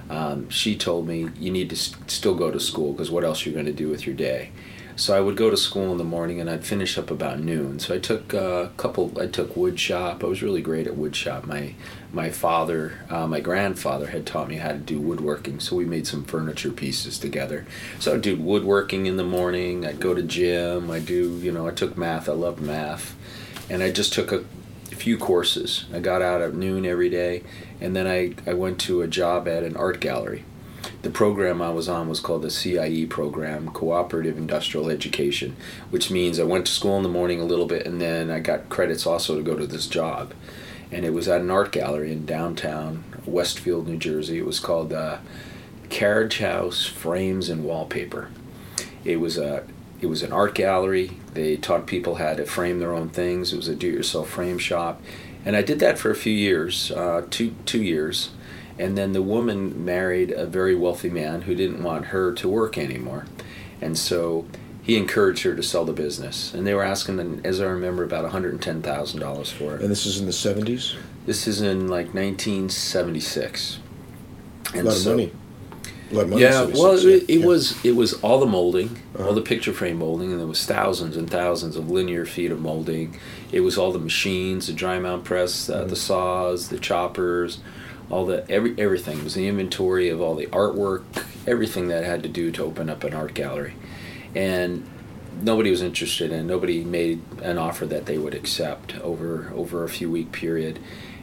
um, 0.09 0.49
she 0.49 0.77
told 0.77 1.07
me 1.07 1.29
you 1.39 1.51
need 1.51 1.69
to 1.69 1.75
s- 1.75 1.95
still 2.07 2.35
go 2.35 2.51
to 2.51 2.59
school 2.59 2.91
because 2.93 3.09
what 3.09 3.23
else 3.23 3.45
are 3.45 3.49
you 3.49 3.53
going 3.53 3.65
to 3.65 3.73
do 3.73 3.89
with 3.89 4.05
your 4.05 4.15
day? 4.15 4.51
So 4.97 5.15
I 5.15 5.19
would 5.19 5.35
go 5.35 5.49
to 5.49 5.57
school 5.57 5.91
in 5.91 5.97
the 5.97 6.05
morning 6.05 6.39
and 6.39 6.49
I'd 6.49 6.63
finish 6.63 6.97
up 6.97 7.11
about 7.11 7.41
noon. 7.41 7.79
So 7.79 7.93
I 7.93 7.99
took 7.99 8.33
uh, 8.33 8.37
a 8.37 8.69
couple. 8.77 9.11
I 9.19 9.27
took 9.27 9.57
wood 9.57 9.77
shop. 9.77 10.23
I 10.23 10.27
was 10.27 10.41
really 10.41 10.61
great 10.61 10.87
at 10.87 10.95
wood 10.95 11.15
shop. 11.15 11.45
My 11.45 11.75
my 12.13 12.29
father, 12.29 12.99
uh, 13.09 13.27
my 13.27 13.41
grandfather 13.41 14.07
had 14.07 14.25
taught 14.25 14.47
me 14.47 14.55
how 14.55 14.69
to 14.69 14.77
do 14.77 15.01
woodworking. 15.01 15.59
So 15.59 15.75
we 15.75 15.83
made 15.83 16.07
some 16.07 16.23
furniture 16.23 16.71
pieces 16.71 17.19
together. 17.19 17.65
So 17.99 18.13
I'd 18.13 18.21
do 18.21 18.37
woodworking 18.37 19.05
in 19.05 19.17
the 19.17 19.25
morning. 19.25 19.85
I'd 19.85 19.99
go 19.99 20.13
to 20.13 20.23
gym. 20.23 20.89
I 20.89 20.99
do 20.99 21.39
you 21.39 21.51
know 21.51 21.67
I 21.67 21.71
took 21.71 21.97
math. 21.97 22.29
I 22.29 22.33
loved 22.33 22.61
math, 22.61 23.15
and 23.69 23.83
I 23.83 23.91
just 23.91 24.13
took 24.13 24.31
a 24.31 24.45
few 24.95 25.17
courses. 25.17 25.85
I 25.93 25.99
got 25.99 26.21
out 26.21 26.41
at 26.41 26.55
noon 26.55 26.85
every 26.85 27.09
day, 27.09 27.43
and 27.79 27.95
then 27.95 28.07
I, 28.07 28.33
I 28.49 28.53
went 28.53 28.79
to 28.81 29.01
a 29.01 29.07
job 29.07 29.47
at 29.47 29.63
an 29.63 29.75
art 29.75 29.99
gallery. 29.99 30.45
The 31.01 31.09
program 31.09 31.61
I 31.61 31.69
was 31.69 31.87
on 31.87 32.09
was 32.09 32.19
called 32.19 32.41
the 32.41 32.49
CIE 32.49 33.05
program, 33.05 33.69
Cooperative 33.69 34.37
Industrial 34.37 34.89
Education, 34.89 35.55
which 35.89 36.09
means 36.09 36.39
I 36.39 36.43
went 36.43 36.65
to 36.65 36.71
school 36.71 36.97
in 36.97 37.03
the 37.03 37.09
morning 37.09 37.39
a 37.39 37.45
little 37.45 37.67
bit, 37.67 37.85
and 37.85 38.01
then 38.01 38.31
I 38.31 38.39
got 38.39 38.69
credits 38.69 39.05
also 39.05 39.35
to 39.35 39.43
go 39.43 39.55
to 39.55 39.67
this 39.67 39.87
job. 39.87 40.33
And 40.91 41.05
it 41.05 41.13
was 41.13 41.27
at 41.27 41.41
an 41.41 41.51
art 41.51 41.71
gallery 41.71 42.11
in 42.11 42.25
downtown 42.25 43.03
Westfield, 43.25 43.87
New 43.87 43.97
Jersey. 43.97 44.37
It 44.37 44.45
was 44.45 44.59
called 44.59 44.93
uh, 44.93 45.17
Carriage 45.89 46.39
House 46.39 46.85
Frames 46.85 47.49
and 47.49 47.63
Wallpaper. 47.63 48.29
It 49.03 49.17
was 49.17 49.37
a 49.37 49.63
it 50.05 50.09
was 50.09 50.21
an 50.21 50.31
art 50.31 50.53
gallery. 50.53 51.17
They 51.33 51.57
taught 51.57 51.87
people 51.87 52.15
how 52.15 52.35
to 52.35 52.45
frame 52.45 52.79
their 52.79 52.93
own 52.93 53.09
things. 53.09 53.51
It 53.51 53.57
was 53.57 53.67
a 53.67 53.75
do-it-yourself 53.75 54.29
frame 54.29 54.59
shop, 54.59 55.01
and 55.43 55.55
I 55.55 55.63
did 55.63 55.79
that 55.79 55.97
for 55.97 56.11
a 56.11 56.15
few 56.15 56.31
years, 56.33 56.91
uh, 56.91 57.25
two 57.31 57.55
two 57.65 57.81
years, 57.81 58.29
and 58.77 58.95
then 58.95 59.13
the 59.13 59.23
woman 59.23 59.83
married 59.83 60.29
a 60.31 60.45
very 60.45 60.75
wealthy 60.75 61.09
man 61.09 61.41
who 61.41 61.55
didn't 61.55 61.83
want 61.83 62.05
her 62.05 62.31
to 62.33 62.47
work 62.47 62.77
anymore, 62.77 63.25
and 63.81 63.97
so 63.97 64.45
he 64.83 64.95
encouraged 64.95 65.41
her 65.43 65.55
to 65.55 65.63
sell 65.63 65.85
the 65.85 65.93
business. 65.93 66.53
And 66.53 66.67
they 66.67 66.75
were 66.75 66.83
asking, 66.83 67.17
them, 67.17 67.41
as 67.43 67.59
I 67.59 67.65
remember, 67.65 68.03
about 68.03 68.21
one 68.21 68.31
hundred 68.31 68.53
and 68.53 68.61
ten 68.61 68.83
thousand 68.83 69.19
dollars 69.19 69.51
for 69.51 69.75
it. 69.75 69.81
and 69.81 69.89
this 69.89 70.05
is 70.05 70.19
in 70.19 70.27
the 70.27 70.33
seventies. 70.33 70.95
This 71.25 71.47
is 71.47 71.61
in 71.61 71.87
like 71.87 72.13
nineteen 72.13 72.69
seventy-six. 72.69 73.79
A 74.75 74.83
lot 74.83 74.95
of 74.95 75.05
money. 75.07 75.31
Like 76.11 76.27
yeah, 76.39 76.65
well, 76.65 76.93
it, 76.97 77.23
it 77.27 77.39
yeah. 77.39 77.45
was 77.45 77.83
it 77.83 77.95
was 77.95 78.13
all 78.21 78.39
the 78.39 78.45
molding, 78.45 78.89
Uh-huh. 79.15 79.27
all 79.27 79.33
the 79.33 79.41
picture 79.41 79.73
frame 79.73 79.97
molding, 79.97 80.31
and 80.31 80.39
there 80.39 80.47
was 80.47 80.63
thousands 80.65 81.17
and 81.17 81.29
thousands 81.29 81.75
of 81.75 81.89
linear 81.89 82.25
feet 82.25 82.51
of 82.51 82.61
molding. 82.61 83.17
It 83.51 83.61
was 83.61 83.77
all 83.77 83.91
the 83.91 83.99
machines, 83.99 84.67
the 84.67 84.73
dry 84.73 84.99
mount 84.99 85.23
press, 85.23 85.69
uh, 85.69 85.79
Mm-hmm. 85.79 85.89
the 85.89 85.95
saws, 85.95 86.69
the 86.69 86.77
choppers, 86.79 87.59
all 88.09 88.25
the 88.25 88.49
every 88.51 88.75
everything 88.77 89.17
it 89.19 89.23
was 89.23 89.33
the 89.33 89.47
inventory 89.47 90.09
of 90.09 90.21
all 90.21 90.35
the 90.35 90.45
artwork, 90.47 91.03
everything 91.47 91.87
that 91.87 92.03
had 92.03 92.21
to 92.23 92.29
do 92.29 92.51
to 92.51 92.63
open 92.63 92.87
up 92.89 93.03
an 93.03 93.13
art 93.15 93.33
gallery, 93.33 93.73
and 94.35 94.85
nobody 95.41 95.71
was 95.71 95.81
interested 95.81 96.31
in. 96.31 96.45
Nobody 96.45 96.83
made 96.83 97.21
an 97.41 97.57
offer 97.57 97.85
that 97.87 98.05
they 98.05 98.19
would 98.19 98.35
accept 98.35 98.95
over 98.99 99.51
over 99.55 99.83
a 99.83 99.89
few 99.89 100.11
week 100.11 100.31
period, 100.31 100.77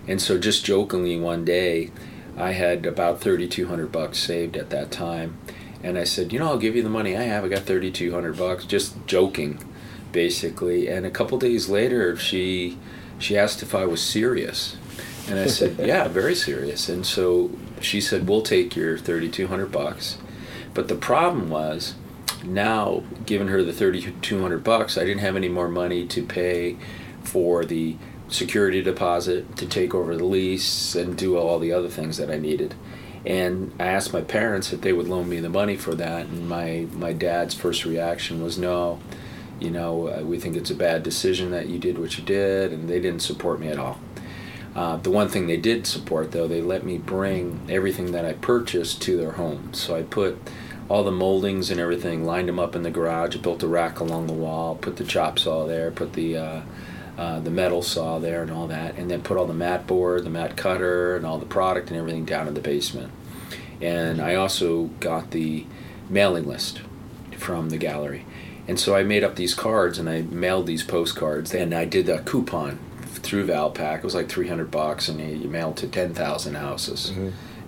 and 0.09 0.21
so 0.21 0.39
just 0.39 0.65
jokingly 0.65 1.19
one 1.21 1.45
day, 1.45 1.91
I 2.37 2.53
had 2.53 2.87
about 2.87 3.21
thirty 3.21 3.47
two 3.49 3.69
hundred 3.69 3.93
bucks 3.93 4.19
saved 4.19 4.57
at 4.57 4.71
that 4.71 4.91
time, 4.91 5.39
and 5.83 5.99
I 5.99 6.05
said, 6.05 6.33
you 6.33 6.39
know, 6.39 6.49
I'll 6.49 6.59
give 6.59 6.77
you 6.77 6.83
the 6.83 6.89
money 6.89 7.17
I 7.17 7.23
have. 7.23 7.45
I 7.45 7.49
got 7.49 7.61
thirty 7.63 7.91
two 7.91 8.13
hundred 8.13 8.39
bucks, 8.39 8.65
just 8.65 9.07
joking, 9.07 9.63
basically. 10.13 10.89
And 10.89 11.05
a 11.05 11.11
couple 11.11 11.39
days 11.39 11.69
later, 11.69 12.17
she 12.17 12.79
she 13.19 13.37
asked 13.37 13.63
if 13.63 13.75
I 13.75 13.85
was 13.85 14.03
serious, 14.03 14.77
and 15.29 15.39
I 15.39 15.47
said, 15.47 15.77
yeah, 15.87 16.09
very 16.09 16.35
serious. 16.35 16.89
And 16.89 17.05
so 17.05 17.51
she 17.81 18.01
said, 18.01 18.29
we'll 18.29 18.43
take 18.43 18.75
your 18.77 18.97
thirty 18.97 19.29
two 19.29 19.49
hundred 19.49 19.71
bucks, 19.71 20.19
but 20.75 20.89
the 20.89 20.97
problem 20.97 21.51
was 21.51 21.95
now 22.45 23.05
giving 23.25 23.49
her 23.49 23.63
the 23.63 23.73
3200 23.73 24.65
bucks 24.65 24.99
i 24.99 25.05
didn't 25.05 25.21
have 25.21 25.37
any 25.37 25.49
more 25.49 25.69
money 25.69 26.05
to 26.05 26.25
pay 26.25 26.77
for 27.23 27.65
the 27.65 27.97
security 28.33 28.83
deposit 28.83 29.57
to 29.57 29.67
take 29.67 29.95
over 29.95 30.17
the 30.17 30.25
lease 30.25 30.95
and 30.95 31.17
do 31.17 31.37
all 31.37 31.59
the 31.59 31.73
other 31.73 31.89
things 31.89 32.17
that 32.17 32.31
i 32.31 32.39
needed 32.39 32.75
and 33.25 33.73
i 33.79 33.87
asked 33.87 34.13
my 34.13 34.23
parents 34.23 34.73
if 34.73 34.81
they 34.81 34.93
would 34.93 35.09
loan 35.09 35.29
me 35.29 35.41
the 35.41 35.49
money 35.49 35.77
for 35.77 35.95
that 35.95 36.27
and 36.27 36.49
my 36.49 36.87
my 36.93 37.13
dad's 37.13 37.55
first 37.55 37.85
reaction 37.85 38.43
was 38.43 38.59
no 38.59 38.99
you 39.61 39.71
know 39.71 40.09
uh, 40.09 40.23
we 40.23 40.39
think 40.39 40.57
it's 40.57 40.71
a 40.71 40.75
bad 40.75 41.03
decision 41.03 41.51
that 41.51 41.69
you 41.69 41.79
did 41.79 41.99
what 41.99 42.19
you 42.19 42.25
did 42.25 42.73
and 42.73 42.89
they 42.89 43.01
didn't 43.01 43.23
support 43.23 43.61
me 43.61 43.69
at 43.69 43.79
all 43.79 43.99
uh, 44.75 44.97
the 44.97 45.11
one 45.11 45.29
thing 45.29 45.47
they 45.47 45.59
did 45.59 45.87
support, 45.87 46.33
though, 46.33 46.49
they 46.49 46.63
let 46.63 46.85
me 46.85 46.97
bring 46.97 47.61
everything 47.69 48.13
that 48.13 48.25
I 48.25 48.33
purchased 48.33 49.03
to 49.03 49.17
their 49.17 49.33
home. 49.33 49.75
So 49.75 49.95
I 49.95 50.03
put 50.03 50.39
all 50.89 51.05
the 51.05 51.13
moldings 51.13 51.71
and 51.71 51.79
everything, 51.79 52.25
lined 52.25 52.49
them 52.49 52.59
up 52.59 52.75
in 52.75 52.83
the 52.83 52.91
garage, 52.91 53.37
built 53.37 53.63
a 53.63 53.69
rack 53.69 54.01
along 54.01 54.27
the 54.27 54.33
wall, 54.33 54.75
put 54.75 54.97
the 54.97 55.05
chop 55.05 55.39
saw 55.39 55.67
there, 55.67 55.91
put 55.91 56.15
the 56.15 56.37
uh, 56.37 56.61
uh, 57.19 57.41
the 57.41 57.51
metal 57.51 57.83
saw 57.83 58.19
there, 58.19 58.43
and 58.43 58.51
all 58.51 58.67
that, 58.69 58.97
and 58.97 59.11
then 59.11 59.23
put 59.23 59.37
all 59.37 59.47
the 59.47 59.55
mat 59.55 59.87
board, 59.87 60.25
the 60.25 60.31
mat 60.31 60.57
cutter, 60.57 61.17
and 61.17 61.27
all 61.27 61.39
the 61.39 61.47
product 61.47 61.91
and 61.91 61.99
everything 61.99 62.25
down 62.25 62.49
in 62.49 62.55
the 62.55 62.61
basement. 62.61 63.13
And 63.81 64.21
I 64.21 64.35
also 64.35 64.85
got 65.01 65.33
the 65.33 65.67
mailing 66.09 66.47
list 66.47 66.81
from 67.37 67.71
the 67.71 67.79
gallery. 67.79 68.25
And 68.69 68.79
so 68.79 68.95
I 68.95 69.03
made 69.03 69.25
up 69.25 69.35
these 69.37 69.55
cards 69.55 69.99
and 69.99 70.09
I 70.09 70.23
mailed 70.23 70.67
these 70.67 70.85
postcards 70.85 71.53
and 71.53 71.75
I 71.75 71.85
did 71.85 72.09
a 72.09 72.21
coupon 72.21 72.79
through 73.03 73.47
Valpak. 73.47 73.99
It 73.99 74.05
was 74.05 74.15
like 74.15 74.29
300 74.29 74.71
bucks 74.71 75.09
and 75.09 75.21
you 75.43 75.49
mailed 75.49 75.77
to 75.79 75.89
10,000 75.89 76.55
houses. 76.55 77.11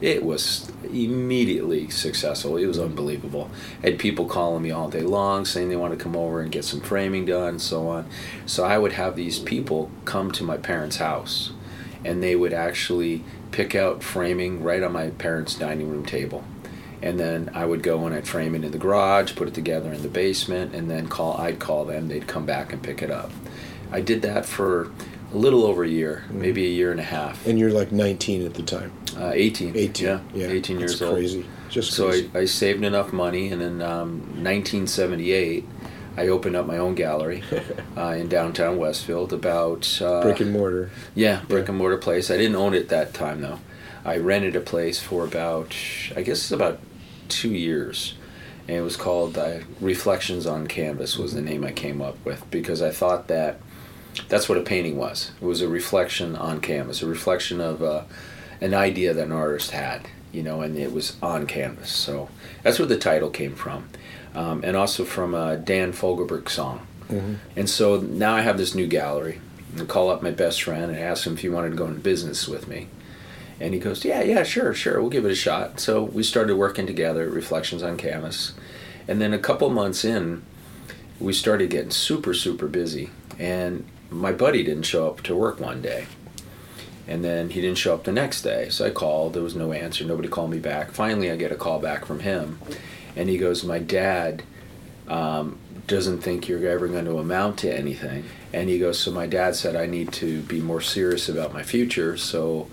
It 0.04 0.22
was 0.22 0.70
immediately 0.92 1.88
successful. 1.88 2.58
It 2.58 2.66
was 2.66 2.78
unbelievable. 2.78 3.50
I 3.82 3.86
had 3.88 3.98
people 3.98 4.26
calling 4.26 4.62
me 4.62 4.70
all 4.70 4.90
day 4.90 5.00
long 5.00 5.46
saying 5.46 5.70
they 5.70 5.76
want 5.76 5.96
to 5.96 6.02
come 6.02 6.14
over 6.14 6.42
and 6.42 6.52
get 6.52 6.66
some 6.66 6.82
framing 6.82 7.24
done 7.24 7.48
and 7.48 7.62
so 7.62 7.88
on. 7.88 8.04
So 8.44 8.64
I 8.64 8.76
would 8.76 8.92
have 8.92 9.16
these 9.16 9.38
people 9.38 9.90
come 10.04 10.30
to 10.32 10.44
my 10.44 10.58
parents' 10.58 10.98
house 10.98 11.52
and 12.04 12.22
they 12.22 12.36
would 12.36 12.52
actually 12.52 13.24
pick 13.50 13.74
out 13.74 14.02
framing 14.02 14.62
right 14.62 14.82
on 14.82 14.92
my 14.92 15.08
parents' 15.08 15.54
dining 15.54 15.90
room 15.90 16.04
table. 16.04 16.44
And 17.00 17.18
then 17.18 17.50
I 17.54 17.64
would 17.64 17.82
go 17.82 18.04
and 18.04 18.14
I'd 18.14 18.28
frame 18.28 18.54
it 18.54 18.62
in 18.62 18.72
the 18.72 18.78
garage, 18.78 19.34
put 19.34 19.48
it 19.48 19.54
together 19.54 19.90
in 19.90 20.02
the 20.02 20.08
basement, 20.08 20.74
and 20.74 20.90
then 20.90 21.08
call. 21.08 21.38
I'd 21.38 21.58
call 21.58 21.86
them. 21.86 22.08
They'd 22.08 22.26
come 22.26 22.44
back 22.44 22.74
and 22.74 22.82
pick 22.82 23.00
it 23.00 23.10
up. 23.10 23.30
I 23.90 24.02
did 24.02 24.20
that 24.20 24.44
for 24.44 24.90
a 25.34 25.36
little 25.36 25.64
over 25.64 25.82
a 25.84 25.88
year, 25.88 26.24
maybe 26.30 26.64
a 26.64 26.70
year 26.70 26.90
and 26.92 27.00
a 27.00 27.04
half. 27.04 27.44
And 27.46 27.58
you're 27.58 27.72
like 27.72 27.90
19 27.92 28.46
at 28.46 28.54
the 28.54 28.62
time. 28.62 28.92
Uh, 29.18 29.32
18. 29.34 29.76
18. 29.76 30.06
Yeah, 30.06 30.20
yeah 30.32 30.46
18 30.46 30.78
That's 30.78 30.92
years 30.92 31.02
old. 31.02 31.14
crazy. 31.16 31.46
Just 31.68 31.92
So 31.92 32.08
crazy. 32.10 32.30
I, 32.34 32.38
I 32.40 32.44
saved 32.44 32.84
enough 32.84 33.12
money, 33.12 33.50
and 33.50 33.60
in 33.60 33.82
um, 33.82 34.20
1978, 34.44 35.66
I 36.16 36.28
opened 36.28 36.54
up 36.54 36.66
my 36.66 36.78
own 36.78 36.94
gallery 36.94 37.42
uh, 37.96 38.10
in 38.16 38.28
downtown 38.28 38.76
Westfield. 38.76 39.32
About 39.32 40.00
uh, 40.00 40.22
brick 40.22 40.40
and 40.40 40.52
mortar. 40.52 40.90
yeah, 41.14 41.40
brick 41.48 41.64
Yeah. 41.64 41.70
and 41.70 41.78
mortar 41.78 41.96
place. 41.98 42.30
I 42.30 42.36
didn't 42.36 42.56
own 42.56 42.74
it 42.74 42.88
that 42.90 43.12
time 43.12 43.40
though. 43.40 43.58
I 44.04 44.18
rented 44.18 44.54
a 44.54 44.60
place 44.60 45.00
for 45.00 45.24
about, 45.24 45.74
I 46.14 46.20
guess 46.22 46.38
it's 46.38 46.52
about 46.52 46.78
two 47.28 47.50
years, 47.50 48.14
and 48.68 48.76
it 48.76 48.82
was 48.82 48.96
called 48.96 49.36
uh, 49.38 49.60
Reflections 49.80 50.46
on 50.46 50.66
Canvas 50.68 51.16
was 51.18 51.32
the 51.34 51.40
name 51.40 51.64
I 51.64 51.72
came 51.72 52.00
up 52.02 52.16
with 52.24 52.48
because 52.50 52.82
I 52.82 52.90
thought 52.90 53.26
that 53.28 53.58
that's 54.28 54.48
what 54.48 54.58
a 54.58 54.62
painting 54.62 54.96
was. 54.96 55.32
It 55.40 55.44
was 55.44 55.60
a 55.60 55.68
reflection 55.68 56.36
on 56.36 56.60
canvas, 56.60 57.02
a 57.02 57.06
reflection 57.06 57.60
of 57.60 57.82
uh, 57.82 58.02
an 58.60 58.74
idea 58.74 59.12
that 59.14 59.26
an 59.26 59.32
artist 59.32 59.72
had, 59.72 60.08
you 60.32 60.42
know, 60.42 60.60
and 60.60 60.76
it 60.76 60.92
was 60.92 61.16
on 61.22 61.46
canvas. 61.46 61.90
So 61.90 62.28
that's 62.62 62.78
where 62.78 62.88
the 62.88 62.98
title 62.98 63.30
came 63.30 63.54
from, 63.54 63.88
um, 64.34 64.62
and 64.64 64.76
also 64.76 65.04
from 65.04 65.34
a 65.34 65.56
Dan 65.56 65.92
Fogelberg 65.92 66.48
song. 66.48 66.86
And 67.56 67.68
so 67.68 68.00
now 68.00 68.34
I 68.34 68.40
have 68.40 68.56
this 68.56 68.74
new 68.74 68.86
gallery. 68.86 69.40
I 69.78 69.84
call 69.84 70.10
up 70.10 70.22
my 70.22 70.30
best 70.30 70.62
friend 70.62 70.90
and 70.90 70.98
ask 70.98 71.26
him 71.26 71.34
if 71.34 71.40
he 71.40 71.48
wanted 71.48 71.70
to 71.70 71.76
go 71.76 71.86
into 71.86 72.00
business 72.00 72.48
with 72.48 72.66
me. 72.68 72.88
And 73.60 73.74
he 73.74 73.80
goes, 73.80 74.04
Yeah, 74.04 74.22
yeah, 74.22 74.42
sure, 74.42 74.74
sure, 74.74 75.00
we'll 75.00 75.10
give 75.10 75.24
it 75.24 75.32
a 75.32 75.36
shot. 75.36 75.80
So 75.80 76.02
we 76.02 76.22
started 76.22 76.56
working 76.56 76.86
together, 76.86 77.28
Reflections 77.28 77.82
on 77.82 77.96
Canvas. 77.96 78.52
And 79.06 79.20
then 79.20 79.32
a 79.34 79.38
couple 79.38 79.68
months 79.70 80.04
in, 80.04 80.42
we 81.20 81.32
started 81.32 81.70
getting 81.70 81.90
super, 81.90 82.34
super 82.34 82.66
busy. 82.66 83.10
And 83.38 83.84
my 84.14 84.32
buddy 84.32 84.62
didn't 84.62 84.84
show 84.84 85.08
up 85.08 85.22
to 85.22 85.34
work 85.34 85.60
one 85.60 85.82
day. 85.82 86.06
And 87.06 87.22
then 87.22 87.50
he 87.50 87.60
didn't 87.60 87.76
show 87.78 87.92
up 87.92 88.04
the 88.04 88.12
next 88.12 88.42
day. 88.42 88.70
So 88.70 88.86
I 88.86 88.90
called, 88.90 89.34
there 89.34 89.42
was 89.42 89.54
no 89.54 89.72
answer, 89.72 90.04
nobody 90.04 90.28
called 90.28 90.50
me 90.50 90.58
back. 90.58 90.90
Finally, 90.90 91.30
I 91.30 91.36
get 91.36 91.52
a 91.52 91.56
call 91.56 91.78
back 91.78 92.06
from 92.06 92.20
him. 92.20 92.58
And 93.14 93.28
he 93.28 93.36
goes, 93.36 93.62
My 93.62 93.78
dad 93.78 94.42
um, 95.06 95.58
doesn't 95.86 96.20
think 96.20 96.48
you're 96.48 96.66
ever 96.66 96.88
going 96.88 97.04
to 97.04 97.18
amount 97.18 97.58
to 97.58 97.76
anything. 97.76 98.24
And 98.52 98.70
he 98.70 98.78
goes, 98.78 98.98
So 98.98 99.10
my 99.10 99.26
dad 99.26 99.54
said 99.54 99.76
I 99.76 99.86
need 99.86 100.12
to 100.14 100.40
be 100.42 100.60
more 100.60 100.80
serious 100.80 101.28
about 101.28 101.52
my 101.52 101.62
future. 101.62 102.16
So 102.16 102.70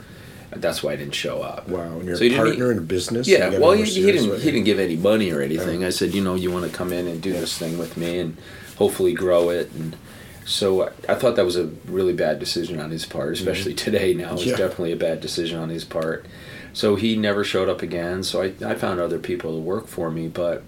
that's 0.56 0.82
why 0.82 0.94
I 0.94 0.96
didn't 0.96 1.16
show 1.16 1.42
up. 1.42 1.68
Wow. 1.68 1.82
And 1.82 2.06
you're 2.06 2.16
So 2.16 2.24
you 2.24 2.30
a 2.30 2.34
didn't 2.34 2.48
partner 2.48 2.72
in 2.72 2.78
a 2.78 2.82
business. 2.82 3.28
Yeah, 3.28 3.58
well, 3.58 3.72
he, 3.74 3.84
he 3.84 4.12
didn't 4.12 4.40
he 4.40 4.52
didn't 4.52 4.66
give 4.66 4.80
any 4.80 4.96
money 4.96 5.32
or 5.32 5.42
anything. 5.42 5.84
I 5.84 5.90
said, 5.90 6.14
you 6.14 6.24
know, 6.24 6.36
you 6.36 6.52
want 6.52 6.70
to 6.70 6.76
come 6.76 6.94
in 6.94 7.08
and 7.08 7.22
do 7.22 7.34
this 7.34 7.58
thing 7.58 7.78
with 7.78 7.98
me 7.98 8.20
and 8.20 8.38
hopefully 8.78 9.14
grow 9.14 9.50
it. 9.50 9.72
And 9.74 9.98
so 10.46 10.84
I, 10.84 10.90
I 11.10 11.16
thought 11.16 11.36
that 11.36 11.46
was 11.46 11.56
a 11.56 11.66
really 11.86 12.14
bad 12.14 12.40
decision 12.40 12.80
on 12.80 12.92
his 12.92 13.06
part, 13.06 13.34
especially 13.34 13.74
today. 13.74 14.14
Now 14.14 14.34
it's 14.34 14.46
Yeah. 14.46 14.56
definitely 14.58 14.92
a 14.92 14.98
bad 14.98 15.22
decision 15.22 15.60
on 15.60 15.70
his 15.70 15.86
part. 15.86 16.26
So 16.74 16.96
he 16.96 17.16
never 17.18 17.44
showed 17.44 17.68
up 17.70 17.82
again. 17.82 18.24
So 18.24 18.42
I, 18.42 18.54
I 18.66 18.76
found 18.76 19.00
other 19.00 19.20
people 19.20 19.54
to 19.56 19.60
work 19.62 19.88
for 19.88 20.10
me, 20.12 20.28
but. 20.28 20.64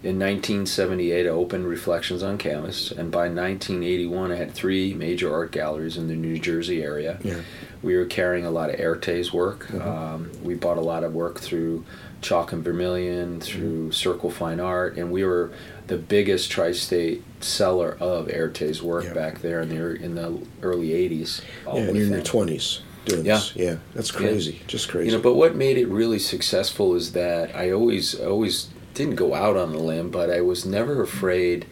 In 0.00 0.16
1978, 0.20 1.26
I 1.26 1.28
opened 1.28 1.66
Reflections 1.66 2.22
on 2.22 2.38
Canvas, 2.38 2.92
and 2.92 3.10
by 3.10 3.22
1981, 3.28 4.30
I 4.30 4.36
had 4.36 4.52
three 4.52 4.94
major 4.94 5.34
art 5.34 5.50
galleries 5.50 5.96
in 5.96 6.06
the 6.06 6.14
New 6.14 6.38
Jersey 6.38 6.84
area. 6.84 7.18
Yeah. 7.24 7.40
We 7.82 7.96
were 7.96 8.04
carrying 8.04 8.46
a 8.46 8.50
lot 8.52 8.70
of 8.70 8.78
Erte's 8.78 9.32
work. 9.32 9.68
Um, 9.74 10.30
we 10.44 10.54
bought 10.54 10.78
a 10.78 10.82
lot 10.82 11.02
of 11.02 11.14
work 11.14 11.40
through 11.40 11.84
Chalk 12.20 12.52
and 12.52 12.64
Vermilion, 12.64 13.40
through 13.40 13.84
mm-hmm. 13.84 13.90
Circle 13.90 14.30
Fine 14.30 14.60
Art, 14.60 14.96
and 14.96 15.10
we 15.10 15.24
were 15.24 15.52
the 15.86 15.96
biggest 15.96 16.50
tri-state 16.50 17.22
seller 17.40 17.96
of 18.00 18.28
Erte's 18.28 18.82
work 18.82 19.04
Yeah. 19.04 19.14
back 19.14 19.40
there 19.42 19.60
in 19.62 19.68
the 19.68 19.94
in 19.94 20.14
the 20.14 20.40
early 20.62 20.88
'80s. 20.90 21.40
all 21.66 21.78
Yeah, 21.78 21.84
and 21.84 21.96
you're 21.96 22.06
in 22.06 22.12
your 22.12 22.22
20s 22.22 22.80
doing 23.04 23.24
Yeah. 23.24 23.34
this. 23.36 23.52
Yeah. 23.56 23.76
That's 23.94 24.10
crazy. 24.10 24.60
Just 24.66 24.88
crazy. 24.88 25.10
You 25.10 25.16
know, 25.16 25.22
but 25.22 25.34
what 25.34 25.54
made 25.54 25.78
it 25.78 25.88
really 25.88 26.18
successful 26.18 26.94
is 26.94 27.12
that 27.12 27.54
I 27.54 27.70
always 27.70 28.14
always 28.14 28.68
didn't 28.94 29.14
go 29.14 29.34
out 29.34 29.56
on 29.56 29.74
a 29.74 29.78
limb, 29.78 30.10
but 30.10 30.30
I 30.30 30.40
was 30.40 30.66
never 30.66 31.02
afraid 31.02 31.66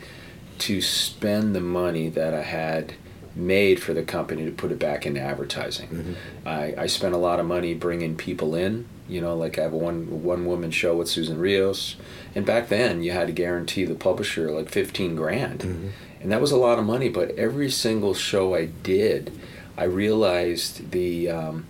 to 0.58 0.80
spend 0.80 1.54
the 1.54 1.60
money 1.60 2.08
that 2.08 2.32
I 2.32 2.42
had 2.42 2.94
made 3.36 3.80
for 3.80 3.92
the 3.92 4.02
company 4.02 4.44
to 4.46 4.50
put 4.50 4.72
it 4.72 4.78
back 4.78 5.06
into 5.06 5.20
advertising. 5.20 5.88
Mm-hmm. 5.88 6.48
I, 6.48 6.74
I 6.78 6.86
spent 6.86 7.14
a 7.14 7.18
lot 7.18 7.38
of 7.38 7.46
money 7.46 7.74
bringing 7.74 8.16
people 8.16 8.54
in. 8.54 8.86
You 9.08 9.20
know, 9.20 9.36
like 9.36 9.56
I 9.56 9.62
have 9.62 9.72
a 9.72 9.76
one 9.76 10.24
one 10.24 10.46
woman 10.46 10.72
show 10.72 10.96
with 10.96 11.06
Susan 11.06 11.38
Rios, 11.38 11.94
and 12.34 12.44
back 12.44 12.68
then 12.68 13.04
you 13.04 13.12
had 13.12 13.28
to 13.28 13.32
guarantee 13.32 13.84
the 13.84 13.94
publisher 13.94 14.50
like 14.50 14.68
fifteen 14.68 15.14
grand, 15.14 15.60
mm-hmm. 15.60 15.88
and 16.20 16.32
that 16.32 16.40
was 16.40 16.50
a 16.50 16.56
lot 16.56 16.80
of 16.80 16.84
money. 16.84 17.08
But 17.08 17.30
every 17.38 17.70
single 17.70 18.14
show 18.14 18.56
I 18.56 18.64
did, 18.64 19.30
I 19.78 19.84
realized 19.84 20.90
the 20.90 21.30
um, 21.30 21.66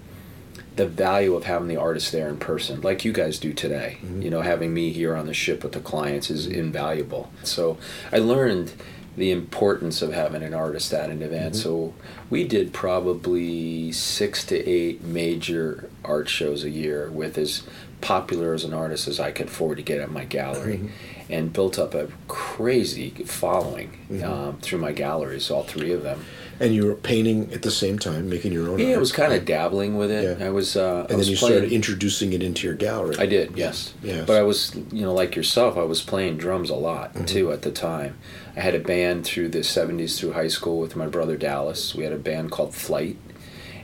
the 0.76 0.86
value 0.86 1.34
of 1.34 1.44
having 1.44 1.68
the 1.68 1.76
artist 1.76 2.10
there 2.10 2.28
in 2.30 2.38
person, 2.38 2.80
like 2.80 3.04
you 3.04 3.12
guys 3.12 3.38
do 3.38 3.52
today. 3.52 3.98
Mm-hmm. 4.00 4.22
You 4.22 4.30
know, 4.30 4.40
having 4.40 4.72
me 4.72 4.90
here 4.90 5.14
on 5.14 5.26
the 5.26 5.34
ship 5.34 5.62
with 5.62 5.72
the 5.72 5.80
clients 5.80 6.30
is 6.30 6.46
invaluable. 6.46 7.30
So 7.42 7.76
I 8.10 8.16
learned 8.16 8.72
the 9.16 9.30
importance 9.30 10.02
of 10.02 10.12
having 10.12 10.42
an 10.42 10.54
artist 10.54 10.92
at 10.92 11.10
an 11.10 11.22
event. 11.22 11.54
Mm-hmm. 11.54 11.62
So 11.62 11.94
we 12.28 12.46
did 12.46 12.72
probably 12.72 13.92
six 13.92 14.44
to 14.46 14.56
eight 14.68 15.02
major 15.02 15.88
art 16.04 16.28
shows 16.28 16.64
a 16.64 16.70
year 16.70 17.10
with 17.10 17.38
as 17.38 17.62
popular 18.00 18.52
as 18.52 18.62
an 18.64 18.74
artist 18.74 19.08
as 19.08 19.18
I 19.18 19.30
could 19.32 19.46
afford 19.46 19.78
to 19.78 19.82
get 19.82 20.00
at 20.00 20.10
my 20.10 20.24
gallery. 20.24 20.78
Mm-hmm. 20.78 20.88
And 21.28 21.52
built 21.52 21.76
up 21.76 21.92
a 21.92 22.08
crazy 22.28 23.10
following 23.10 23.98
Mm-hmm. 24.08 24.24
um, 24.24 24.58
through 24.58 24.78
my 24.78 24.92
galleries, 24.92 25.50
all 25.50 25.64
three 25.64 25.92
of 25.92 26.04
them. 26.04 26.24
And 26.58 26.74
you 26.74 26.86
were 26.86 26.94
painting 26.94 27.52
at 27.52 27.62
the 27.62 27.70
same 27.70 27.98
time, 27.98 28.30
making 28.30 28.52
your 28.52 28.68
own 28.70 28.78
Yeah, 28.78 28.86
art. 28.88 28.96
I 28.96 28.98
was 29.00 29.12
kind 29.12 29.32
of 29.32 29.44
dabbling 29.44 29.96
with 29.98 30.10
it. 30.10 30.38
Yeah. 30.38 30.46
I 30.46 30.50
was. 30.50 30.76
Uh, 30.76 30.96
I 30.96 31.00
And 31.00 31.08
then 31.10 31.18
was 31.18 31.30
you 31.30 31.36
playing, 31.36 31.54
started 31.56 31.72
introducing 31.72 32.32
it 32.32 32.42
into 32.42 32.66
your 32.66 32.76
gallery. 32.76 33.16
I 33.18 33.26
did, 33.26 33.56
yes. 33.56 33.92
Yes. 34.02 34.26
But 34.26 34.36
I 34.36 34.42
was, 34.42 34.74
you 34.90 35.02
know, 35.02 35.12
like 35.12 35.36
yourself, 35.36 35.76
I 35.76 35.82
was 35.82 36.00
playing 36.02 36.38
drums 36.38 36.70
a 36.70 36.74
lot 36.74 37.12
Mm-hmm. 37.14 37.24
too 37.26 37.52
at 37.52 37.62
the 37.62 37.70
time. 37.70 38.16
I 38.56 38.60
had 38.60 38.74
a 38.74 38.78
band 38.80 39.24
through 39.26 39.50
the 39.50 39.58
70s 39.58 40.18
through 40.18 40.32
high 40.32 40.48
school 40.48 40.78
with 40.80 40.96
my 40.96 41.06
brother 41.06 41.36
Dallas. 41.36 41.94
We 41.94 42.04
had 42.04 42.12
a 42.14 42.18
band 42.18 42.50
called 42.50 42.74
Flight. 42.74 43.18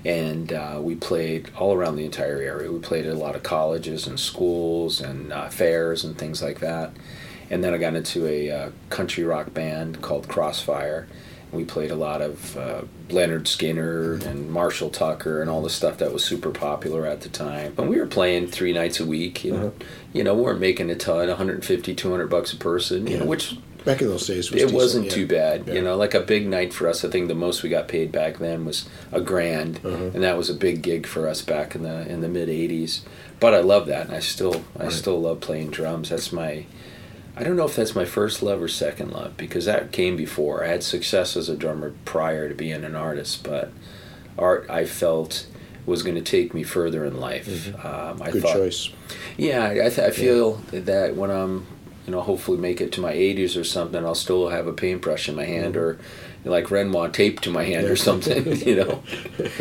And 0.05 0.53
uh, 0.53 0.81
we 0.83 0.97
played 0.97 1.51
all 1.57 1.75
around 1.75 1.95
the 1.97 2.05
entire 2.05 2.41
area. 2.41 2.73
We 2.73 2.81
played 2.81 3.07
at 3.07 3.13
a 3.15 3.19
lot 3.19 3.37
of 3.37 3.45
colleges 3.45 4.07
and 4.09 4.19
schools 4.19 5.01
and 5.01 5.33
uh, 5.33 5.49
fairs 5.49 6.03
and 6.05 6.19
things 6.19 6.43
like 6.43 6.59
that. 6.59 6.91
And 7.51 7.63
then 7.63 7.73
I 7.73 7.79
got 7.79 7.95
into 7.95 8.27
a 8.27 8.51
uh, 8.51 8.71
country 8.91 9.23
rock 9.23 9.55
band 9.55 10.01
called 10.03 10.27
Crossfire. 10.27 11.07
We 11.53 11.65
played 11.65 11.91
a 11.91 11.95
lot 11.97 12.23
of 12.23 12.57
uh, 12.57 12.83
Lynyrd 13.09 13.43
Skynyrd 13.45 14.25
and 14.25 14.51
Marshall 14.51 14.89
Tucker 14.91 15.43
and 15.43 15.51
all 15.51 15.61
the 15.63 15.69
stuff 15.71 15.99
that 15.99 16.13
was 16.13 16.25
super 16.25 16.51
popular 16.51 17.07
at 17.07 17.21
the 17.21 17.29
time. 17.29 17.75
And 17.77 17.89
we 17.91 17.99
were 18.01 18.07
playing 18.07 18.47
three 18.49 18.73
nights 18.73 18.99
a 19.01 19.05
week. 19.07 19.45
You 19.45 19.53
know, 19.53 19.59
Uh-huh. 19.67 19.85
you 20.15 20.25
know 20.25 20.35
we 20.35 20.43
weren't 20.43 20.61
making 20.61 20.91
a 20.91 20.95
ton, 20.95 21.29
150, 21.29 21.95
200 21.95 22.29
bucks 22.29 22.53
a 22.53 22.57
person. 22.57 23.07
You 23.07 23.13
Yeah. 23.15 23.19
know, 23.21 23.27
which 23.27 23.57
Back 23.85 24.01
in 24.01 24.07
those 24.07 24.29
days, 24.29 24.49
was 24.53 24.63
it 24.63 24.67
decent, 24.67 24.73
wasn't 24.75 25.05
yeah. 25.07 25.11
too 25.11 25.27
bad. 25.27 25.65
Yeah. 25.67 25.75
You 25.75 25.83
know, 25.83 25.97
like 25.97 26.15
a 26.15 26.21
big 26.21 26.47
night 26.47 26.73
for 26.73 26.87
us. 26.89 27.05
I 27.05 27.09
think 27.11 27.27
the 27.27 27.35
most 27.35 27.65
we 27.65 27.69
got 27.69 27.89
paid 27.89 28.13
back 28.13 28.39
then 28.39 28.65
was 28.65 28.85
a 29.11 29.21
grand, 29.21 29.81
Uh-huh. 29.85 30.11
and 30.15 30.23
that 30.23 30.39
was 30.39 30.49
a 30.49 30.55
big 30.55 30.83
gig 30.83 31.05
for 31.05 31.27
us 31.29 31.43
back 31.43 31.75
in 31.75 31.83
the 31.83 32.07
in 32.09 32.21
the 32.21 32.29
mid 32.29 32.49
'80s. 32.49 33.01
But 33.41 33.55
I 33.55 33.61
love 33.61 33.89
that, 33.89 34.07
and 34.07 34.15
I 34.15 34.21
still 34.21 34.63
I 34.79 34.85
Right. 34.85 34.93
still 34.93 35.21
love 35.21 35.41
playing 35.41 35.71
drums. 35.71 36.11
That's 36.11 36.33
my 36.33 36.65
I 37.43 37.45
don't 37.45 37.57
know 37.57 37.65
if 37.65 37.75
that's 37.75 37.97
my 37.97 38.05
first 38.05 38.41
love 38.41 38.63
or 38.63 38.69
second 38.69 39.11
love 39.11 39.37
because 39.37 39.65
that 39.65 39.91
came 39.91 40.17
before. 40.17 40.63
I 40.63 40.69
had 40.69 40.85
success 40.85 41.37
as 41.37 41.49
a 41.49 41.57
drummer 41.57 41.93
prior 42.05 42.49
to 42.49 42.55
being 42.55 42.85
an 42.85 42.95
artist, 42.95 43.43
but 43.43 43.73
art 44.39 44.65
I 44.71 44.85
felt 44.85 45.49
was 45.85 46.05
going 46.05 46.15
to 46.15 46.23
take 46.23 46.55
me 46.55 46.63
further 46.63 47.05
in 47.05 47.19
life. 47.19 47.75
Um, 47.85 48.23
I 48.23 48.31
Good 48.31 48.43
thought, 48.43 48.53
choice. 48.53 48.91
yeah, 49.37 49.67
I, 49.71 49.75
th- 49.75 49.99
I 49.99 50.11
feel 50.13 50.63
that 50.71 51.17
when 51.17 51.33
I'm, 51.33 51.67
you 52.07 52.13
know, 52.13 52.21
hopefully 52.21 52.59
make 52.59 52.81
it 52.81 52.93
to 52.93 53.01
my 53.01 53.13
80s 53.13 53.61
or 53.61 53.65
something, 53.65 54.05
I'll 54.07 54.15
still 54.15 54.51
have 54.51 54.69
a 54.69 54.73
paintbrush 54.73 55.29
in 55.29 55.35
my 55.35 55.45
hand 55.45 55.77
or 55.77 55.99
like 56.45 56.71
Renoir 56.71 57.09
tape 57.09 57.41
to 57.41 57.51
my 57.51 57.65
hand 57.65 57.79
Mm-hmm. 57.79 57.87
Yeah. 57.87 57.93
or 57.93 57.97
something, 57.97 58.57
you 58.69 58.77
know. 58.77 59.03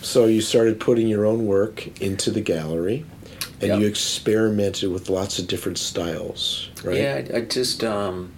So 0.00 0.26
you 0.26 0.40
started 0.40 0.80
putting 0.80 1.06
your 1.08 1.26
own 1.26 1.46
work 1.46 2.00
into 2.00 2.30
the 2.30 2.40
gallery, 2.40 3.04
and 3.60 3.68
Yep. 3.68 3.80
you 3.80 3.86
experimented 3.86 4.90
with 4.92 5.08
lots 5.08 5.38
of 5.38 5.46
different 5.46 5.78
styles, 5.78 6.68
right? 6.84 6.96
Yeah, 6.96 7.22
I, 7.32 7.38
I 7.38 7.40
just 7.42 7.82
um, 7.82 8.32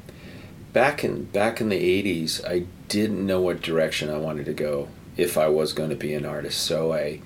back 0.73 1.05
in 1.05 1.25
back 1.25 1.61
in 1.61 1.69
the 1.69 2.03
'80s, 2.03 2.45
I 2.47 2.65
didn't 2.89 3.25
know 3.25 3.41
what 3.41 3.61
direction 3.63 4.11
I 4.11 4.19
wanted 4.19 4.47
to 4.47 4.55
go 4.55 4.89
if 5.17 5.37
I 5.37 5.49
was 5.49 5.73
going 5.73 5.91
to 5.91 5.97
be 5.97 6.15
an 6.15 6.25
artist. 6.25 6.61
So 6.63 6.93
I 6.93 7.21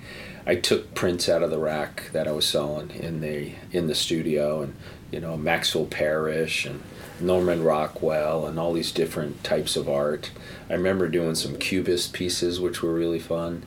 I 0.45 0.55
took 0.55 0.93
prints 0.93 1.27
out 1.29 1.41
of 1.41 1.49
the 1.49 1.57
rack 1.57 2.09
that 2.11 2.27
I 2.27 2.31
was 2.31 2.45
selling 2.45 2.91
in 2.91 3.21
the 3.21 3.53
in 3.71 3.87
the 3.87 3.95
studio, 3.95 4.61
and 4.61 4.75
you 5.11 5.19
know 5.19 5.37
Maxwell 5.37 5.85
Parrish 5.85 6.65
and 6.65 6.81
Norman 7.19 7.63
Rockwell 7.63 8.45
and 8.45 8.59
all 8.59 8.73
these 8.73 8.91
different 8.91 9.43
types 9.43 9.77
of 9.77 9.87
art. 9.87 10.31
I 10.69 10.73
remember 10.73 11.07
doing 11.07 11.35
some 11.35 11.55
cubist 11.57 12.11
pieces, 12.11 12.59
which 12.59 12.83
were 12.83 12.93
really 12.93 13.19
fun. 13.19 13.63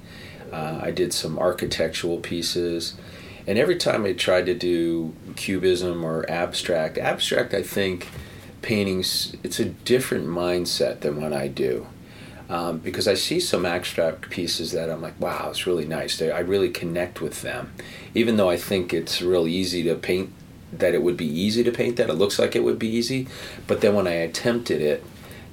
Uh, 0.53 0.81
I 0.83 0.91
did 0.91 1.13
some 1.13 1.39
architectural 1.39 2.19
pieces. 2.19 2.95
And 3.49 3.59
every 3.59 3.77
time 3.77 4.05
I 4.05 4.13
tried 4.13 4.45
to 4.45 4.55
do 4.55 5.15
cubism 5.35 6.05
or 6.05 6.31
abstract, 6.31 6.99
abstract, 6.99 7.55
I 7.55 7.63
think 7.63 8.09
paintings, 8.61 9.35
it's 9.43 9.59
a 9.59 9.65
different 9.65 10.27
mindset 10.27 11.01
than 11.01 11.19
what 11.19 11.33
I 11.33 11.49
do. 11.49 11.87
Um, 12.51 12.77
because 12.77 13.09
I 13.09 13.15
see 13.15 13.41
some 13.41 13.65
abstract 13.65 14.29
pieces 14.29 14.73
that 14.73 14.91
I'm 14.91 15.01
like, 15.01 15.19
wow, 15.19 15.49
it's 15.49 15.67
really 15.67 15.87
nice. 15.87 16.19
They, 16.19 16.31
I 16.31 16.41
really 16.41 16.69
connect 16.69 17.23
with 17.23 17.41
them. 17.41 17.73
Even 18.15 18.37
though 18.37 18.51
I 18.51 18.59
think 18.59 18.93
it's 18.93 19.23
real 19.23 19.47
easy 19.47 19.83
to 19.85 19.95
paint, 19.95 20.31
that 20.71 20.93
it 20.93 21.03
would 21.03 21.17
be 21.17 21.27
easy 21.27 21.65
to 21.65 21.73
paint 21.73 21.97
that, 21.97 22.11
it 22.11 22.15
looks 22.15 22.39
like 22.39 22.55
it 22.55 22.65
would 22.65 22.79
be 22.79 22.89
easy. 22.89 23.29
But 23.67 23.81
then 23.81 23.95
when 23.95 24.07
I 24.07 24.13
attempted 24.13 24.83
it, 24.83 25.03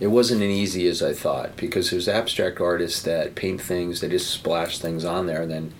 it 0.02 0.08
wasn't 0.08 0.41
as 0.41 0.50
easy 0.50 0.86
as 0.89 1.02
I 1.02 1.13
thought 1.13 1.56
because 1.56 1.91
there's 1.91 2.10
abstract 2.10 2.60
artists 2.60 3.02
that 3.04 3.36
paint 3.36 3.62
things, 3.62 4.02
they 4.02 4.10
just 4.10 4.30
splash 4.30 4.80
things 4.80 5.06
on 5.06 5.28
there, 5.28 5.43
and 5.43 5.52
then 5.52 5.74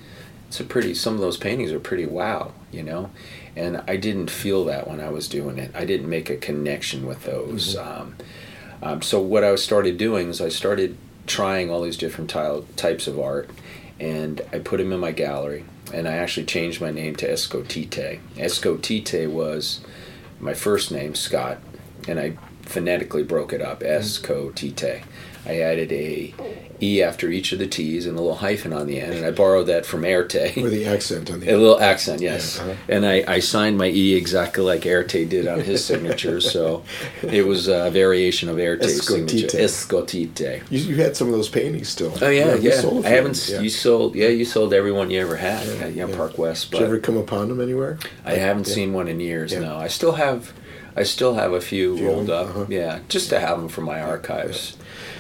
it's 0.56 0.62
a 0.62 0.63
pretty. 0.63 0.94
Some 0.94 1.15
of 1.15 1.20
those 1.20 1.36
paintings 1.36 1.74
are 1.74 1.82
pretty 1.82 2.06
wow, 2.06 2.54
you 2.72 2.82
know. 2.82 3.12
And 3.58 3.84
I 3.89 3.98
didn't 3.98 4.30
feel 4.30 4.63
that 4.65 4.88
when 4.88 5.02
I 5.02 5.10
was 5.10 5.28
doing 5.28 5.58
it. 5.58 5.72
I 5.76 5.84
didn't 5.84 6.10
make 6.10 6.30
a 6.30 6.38
connection 6.38 7.06
with 7.06 7.24
those. 7.24 7.76
Um, 7.76 8.15
um, 8.82 9.02
so 9.02 9.20
what 9.20 9.44
I 9.44 9.54
started 9.56 9.98
doing 9.98 10.30
is 10.30 10.39
I 10.39 10.48
started 10.48 10.98
trying 11.28 11.70
all 11.70 11.82
these 11.82 11.98
different 11.98 12.30
tile, 12.30 12.65
types 12.78 13.06
of 13.06 13.20
art, 13.20 13.50
and 14.00 14.41
I 14.54 14.60
put 14.60 14.78
them 14.78 14.94
in 14.94 15.00
my 15.02 15.12
gallery. 15.12 15.65
And 15.94 16.08
I 16.08 16.13
actually 16.13 16.46
changed 16.46 16.80
my 16.80 16.91
name 16.91 17.18
to 17.18 17.30
Escotite. 17.30 18.22
Escotite 18.38 19.30
was 19.30 19.82
my 20.39 20.54
first 20.54 20.89
name, 20.89 21.15
Scott, 21.15 21.58
and 22.08 22.18
I 22.18 22.38
phonetically 22.62 23.24
broke 23.24 23.52
it 23.52 23.62
up. 23.62 23.82
Escotite. 23.82 25.04
I 25.46 25.60
added 25.60 25.92
a 25.92 26.34
e 26.82 27.02
after 27.02 27.30
each 27.30 27.54
of 27.54 27.60
the 27.60 27.68
t's 27.68 28.06
and 28.06 28.18
a 28.18 28.22
little 28.22 28.36
hyphen 28.38 28.74
on 28.74 28.88
the 28.88 29.00
end, 29.00 29.14
and 29.14 29.26
I 29.26 29.32
borrowed 29.32 29.68
that 29.68 29.86
from 29.86 30.04
Erte. 30.04 30.56
With 30.62 30.72
the 30.74 30.86
accent 30.88 31.32
on 31.32 31.40
the 31.40 31.48
end. 31.50 31.56
A 31.56 31.60
little 31.60 31.80
accent, 31.80 32.20
yes. 32.22 32.58
Yeah, 32.58 32.64
uh-huh. 32.64 32.76
And 32.90 33.06
I, 33.06 33.24
I 33.28 33.40
signed 33.40 33.78
my 33.78 33.88
E 33.88 34.16
exactly 34.16 34.64
like 34.64 34.86
Erte 34.86 35.30
did 35.30 35.48
on 35.48 35.62
his 35.62 35.86
signature, 35.86 36.42
so 36.42 36.84
it 37.24 37.46
was 37.46 37.68
a 37.68 37.90
variation 37.92 38.50
of 38.50 38.58
Erte's 38.58 39.00
Escotite. 39.00 39.30
signature. 39.30 39.58
Escotite. 39.58 40.64
You, 40.70 40.80
you 40.80 40.96
had 40.96 41.16
some 41.16 41.28
of 41.28 41.34
those 41.34 41.50
paintings 41.50 41.90
still. 41.90 42.14
Oh 42.22 42.30
yeah, 42.30 42.56
you 42.56 42.70
yeah. 42.72 42.80
sold 42.82 43.06
a 43.06 43.08
I 43.08 43.12
haven't. 43.12 43.36
them, 43.38 43.64
You 43.64 43.70
sold, 43.70 44.16
yeah, 44.16 44.28
you 44.30 44.46
sold 44.46 44.74
every 44.74 44.92
one 44.92 45.10
you 45.12 45.22
ever 45.22 45.36
had. 45.38 45.66
Yeah, 45.68 45.88
yeah, 45.88 46.08
yeah. 46.08 46.16
Park 46.16 46.38
West, 46.38 46.72
Did 46.72 46.80
you 46.82 46.86
ever 46.88 47.00
come 47.00 47.18
upon 47.18 47.50
them 47.50 47.62
anywhere? 47.62 47.98
I 48.26 48.34
haven't 48.36 48.68
Yeah. 48.68 48.74
seen 48.74 48.94
one 48.94 49.08
in 49.08 49.20
years. 49.20 49.54
Yeah. 49.54 49.60
No, 49.60 49.78
I 49.78 49.88
still 49.88 50.14
have. 50.14 50.52
I 50.98 51.04
still 51.04 51.34
have 51.34 51.52
a 51.52 51.60
few 51.60 51.98
Few 51.98 52.08
rolled 52.08 52.30
up. 52.30 52.48
Uh-huh. 52.50 52.66
Yeah, 52.70 53.00
just 53.10 53.30
to 53.30 53.40
have 53.40 53.58
them 53.60 53.68
for 53.68 53.82
my 53.82 54.02
archives. 54.02 54.78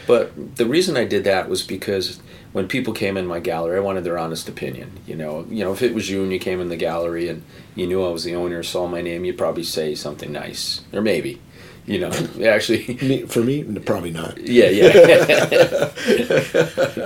But 0.07 0.57
the 0.57 0.65
reason 0.65 0.97
I 0.97 1.05
did 1.05 1.23
that 1.23 1.49
was 1.49 1.63
because 1.63 2.19
when 2.53 2.67
people 2.67 2.93
came 2.93 3.17
in 3.17 3.25
my 3.27 3.39
gallery, 3.39 3.77
I 3.77 3.81
wanted 3.81 4.03
their 4.03 4.17
honest 4.17 4.47
opinion. 4.47 4.99
You 5.05 5.15
know, 5.15 5.45
you 5.49 5.63
know, 5.63 5.73
if 5.73 5.81
it 5.81 5.93
was 5.93 6.09
you 6.09 6.23
and 6.23 6.31
you 6.31 6.39
came 6.39 6.61
in 6.61 6.69
the 6.69 6.77
gallery 6.77 7.27
and 7.27 7.43
you 7.75 7.87
knew 7.87 8.03
I 8.05 8.09
was 8.09 8.23
the 8.23 8.35
owner, 8.35 8.63
saw 8.63 8.87
my 8.87 9.01
name, 9.01 9.25
you'd 9.25 9.37
probably 9.37 9.63
say 9.63 9.95
something 9.95 10.31
nice, 10.31 10.81
or 10.93 11.01
maybe, 11.01 11.41
you 11.85 11.99
know, 11.99 12.09
actually. 12.45 13.25
For 13.27 13.43
me, 13.43 13.63
probably 13.79 14.11
not. 14.11 14.37
Yeah, 14.37 14.69
yeah. 14.69 15.91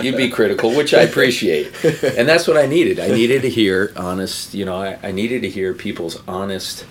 You'd 0.00 0.16
be 0.16 0.30
critical, 0.30 0.74
which 0.74 0.94
I 0.94 1.02
appreciate. 1.02 1.72
And 1.84 2.28
that's 2.28 2.46
what 2.46 2.56
I 2.56 2.66
needed. 2.66 3.00
I 3.00 3.08
needed 3.08 3.42
to 3.42 3.50
hear 3.50 3.92
honest, 3.96 4.54
you 4.54 4.64
know, 4.64 4.76
I, 4.76 4.98
I 5.02 5.10
needed 5.10 5.42
to 5.42 5.48
hear 5.50 5.74
people's 5.74 6.22
honest 6.28 6.86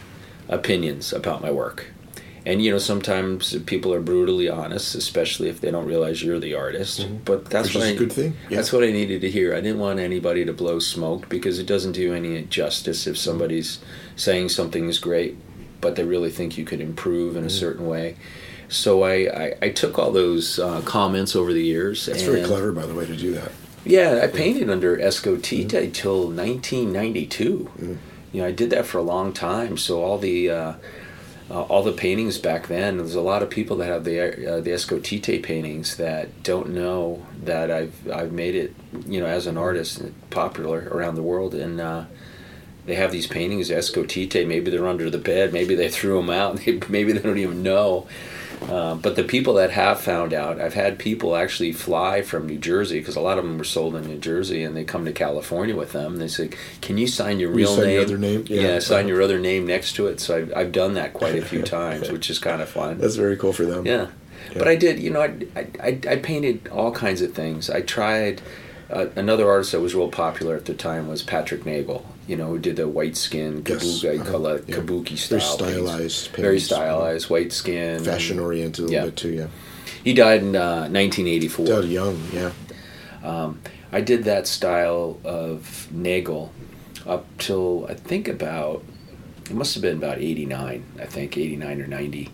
opinions 0.50 1.14
about 1.14 1.42
my 1.42 1.52
work. 1.52 1.88
And, 2.46 2.62
you 2.64 2.72
know, 2.72 2.78
sometimes 2.78 3.58
people 3.64 3.94
are 3.94 4.00
brutally 4.00 4.50
honest, 4.50 4.96
especially 4.96 5.50
if 5.50 5.60
they 5.62 5.72
don't 5.72 5.86
realize 5.86 6.24
you're 6.24 6.40
the 6.40 6.56
artist. 6.56 7.08
But 7.26 7.46
that's 7.50 7.68
Which 7.70 7.76
what 7.76 7.84
is 7.84 7.90
I, 7.90 7.94
a 7.94 7.98
good 7.98 8.14
thing, 8.14 8.34
yeah. 8.50 8.56
That's 8.58 8.72
what 8.72 8.84
I 8.84 8.92
needed 8.92 9.22
to 9.22 9.30
hear. 9.30 9.54
I 9.54 9.62
didn't 9.62 9.80
want 9.80 10.00
anybody 10.00 10.46
to 10.46 10.54
blow 10.54 10.80
smoke 10.80 11.28
because 11.30 11.60
it 11.60 11.66
doesn't 11.66 11.92
do 11.94 12.14
any 12.14 12.44
justice 12.44 13.06
if 13.08 13.18
somebody's 13.18 13.80
saying 14.16 14.50
something 14.50 14.88
is 14.88 15.00
great, 15.00 15.38
but 15.82 15.96
they 15.96 16.04
really 16.06 16.32
think 16.32 16.58
you 16.58 16.66
could 16.66 16.82
improve 16.82 17.36
in 17.36 17.44
a 17.44 17.48
Mm-hmm. 17.48 17.58
certain 17.58 17.88
way. 17.88 18.16
So 18.70 19.04
I, 19.04 19.14
I, 19.46 19.56
I 19.64 19.70
took 19.70 19.98
all 20.00 20.12
those 20.12 20.60
uh, 20.60 20.82
comments 20.82 21.36
over 21.36 21.52
the 21.54 21.64
years. 21.64 22.08
And 22.08 22.20
very 22.22 22.44
clever, 22.44 22.72
by 22.72 22.86
the 22.86 22.94
way, 22.96 23.06
to 23.06 23.16
do 23.16 23.34
that. 23.34 23.52
Yeah, 23.86 24.20
I 24.24 24.28
painted 24.28 24.70
under 24.70 24.96
Escotita 24.98 25.92
till 25.94 26.28
1992. 26.30 27.98
You 28.32 28.42
know, 28.42 28.48
I 28.48 28.52
did 28.52 28.70
that 28.70 28.86
for 28.86 28.98
a 29.00 29.02
long 29.02 29.34
time. 29.34 29.78
So 29.78 30.04
all 30.04 30.18
the 30.20 30.50
uh, 30.52 30.74
uh, 31.50 31.62
all 31.64 31.82
the 31.82 31.92
paintings 31.92 32.38
back 32.38 32.68
then, 32.68 32.98
there's 32.98 33.16
a 33.16 33.22
lot 33.22 33.42
of 33.42 33.50
people 33.50 33.78
that 33.78 33.88
have 33.88 34.04
the 34.04 34.20
uh, 34.20 34.60
the 34.62 34.70
Escotite 34.70 35.42
paintings 35.42 35.98
that 35.98 36.44
don't 36.44 36.70
know 36.70 37.26
that 37.44 37.72
I've 37.72 38.10
I've 38.12 38.32
made 38.32 38.56
it. 38.56 38.76
You 39.08 39.20
know, 39.20 39.26
as 39.26 39.48
an 39.48 39.58
artist, 39.58 40.04
popular 40.30 40.88
around 40.92 41.16
the 41.16 41.24
world, 41.24 41.56
and 41.56 41.82
uh, 41.82 42.06
they 42.86 42.96
have 42.96 43.12
these 43.12 43.26
paintings 43.26 43.70
Escotite. 43.70 44.48
Maybe 44.48 44.70
they're 44.70 44.88
under 44.88 45.10
the 45.10 45.18
bed. 45.18 45.52
Maybe 45.52 45.74
they 45.74 45.90
threw 45.90 46.18
them 46.18 46.30
out. 46.30 46.66
Maybe 46.90 47.14
they 47.14 47.20
don't 47.22 47.38
even 47.38 47.64
know. 47.64 48.08
Uh, 48.62 48.96
but 48.96 49.16
the 49.16 49.24
people 49.24 49.54
that 49.56 49.72
have 49.72 50.00
found 50.02 50.34
out, 50.34 50.60
I've 50.60 50.74
had 50.74 51.00
people 51.00 51.36
actually 51.36 51.72
fly 51.72 52.22
from 52.22 52.46
New 52.46 52.58
Jersey 52.58 53.00
because 53.00 53.16
a 53.16 53.22
lot 53.22 53.38
of 53.38 53.46
them 53.46 53.58
were 53.58 53.64
sold 53.64 53.96
in 53.96 54.06
New 54.06 54.18
Jersey, 54.20 54.64
and 54.64 54.76
they 54.76 54.84
come 54.84 55.06
to 55.06 55.14
California 55.14 55.76
with 55.76 55.92
them. 55.94 56.14
And 56.14 56.22
they 56.22 56.28
say, 56.28 56.50
"Can 56.82 56.98
you 56.98 57.08
sign 57.08 57.40
your 57.40 57.52
Will 57.52 57.60
you 57.60 57.66
real 57.66 57.76
sign 57.76 57.86
name?" 57.86 57.94
your 57.96 58.04
other 58.04 58.18
name? 58.18 58.46
Yeah, 58.48 58.62
Yeah. 58.62 58.80
sign 58.80 59.08
your 59.08 59.22
other 59.22 59.40
name 59.40 59.66
next 59.66 59.94
to 59.94 60.08
it. 60.08 60.20
So 60.20 60.38
I've, 60.38 60.54
I've 60.56 60.72
done 60.72 60.94
that 60.96 61.14
quite 61.14 61.36
a 61.36 61.42
few 61.42 61.62
times, 61.80 62.12
which 62.12 62.30
is 62.30 62.38
kind 62.38 62.62
of 62.62 62.70
fun. 62.70 62.98
That's 62.98 63.16
very 63.16 63.38
cool 63.38 63.54
for 63.54 63.66
them. 63.66 63.86
Yeah. 63.86 64.08
But 64.54 64.68
I 64.68 64.76
did, 64.76 65.00
you 65.00 65.10
know, 65.10 65.22
I, 65.22 65.34
I, 65.82 66.00
I 66.10 66.16
painted 66.18 66.68
all 66.70 66.92
kinds 66.92 67.22
of 67.22 67.34
things. 67.34 67.70
I 67.70 67.82
tried. 67.82 68.42
Uh, 68.90 69.06
another 69.16 69.48
artist 69.48 69.72
that 69.74 69.82
was 69.82 69.94
real 69.94 70.10
popular 70.10 70.56
at 70.56 70.66
the 70.66 70.74
time 70.74 71.08
was 71.08 71.22
Patrick 71.22 71.64
Nagel. 71.64 72.04
You 72.30 72.36
know, 72.38 72.48
who 72.48 72.60
did 72.60 72.76
the 72.76 72.88
white 72.88 73.18
skin 73.18 73.64
Yes, 73.68 73.84
kabuki, 73.84 74.20
uh-huh, 74.20 74.32
color, 74.32 74.56
yeah. 74.68 74.76
kabuki 74.76 75.18
Very 75.28 75.42
style. 75.42 75.58
paintings. 75.58 75.90
stylized 75.90 76.28
Very 76.36 76.60
stylized, 76.60 77.30
white 77.30 77.52
skin. 77.52 78.04
Fashion 78.04 78.38
oriented 78.40 78.80
a 78.80 78.88
little 78.88 78.94
Yeah. 79.00 79.06
bit 79.06 79.16
too. 79.16 79.30
Yeah. 79.42 79.48
He 80.04 80.14
died 80.14 80.42
in 80.44 80.56
uh, 80.56 80.88
1984. 80.90 81.66
Still 81.66 81.86
young. 81.86 82.22
Yeah. 82.32 82.52
I 83.92 84.02
did 84.02 84.24
that 84.26 84.46
style 84.46 85.20
of 85.24 85.88
Nagel 85.92 86.52
up 87.08 87.26
till 87.40 87.88
I 87.90 87.96
think 87.96 88.28
about 88.28 88.84
it 89.50 89.56
must 89.56 89.74
have 89.74 89.82
been 89.82 89.98
about 89.98 90.20
89, 90.20 90.84
I 91.02 91.06
think 91.06 91.36
89 91.36 91.82
or 91.82 91.88
90. 91.88 92.30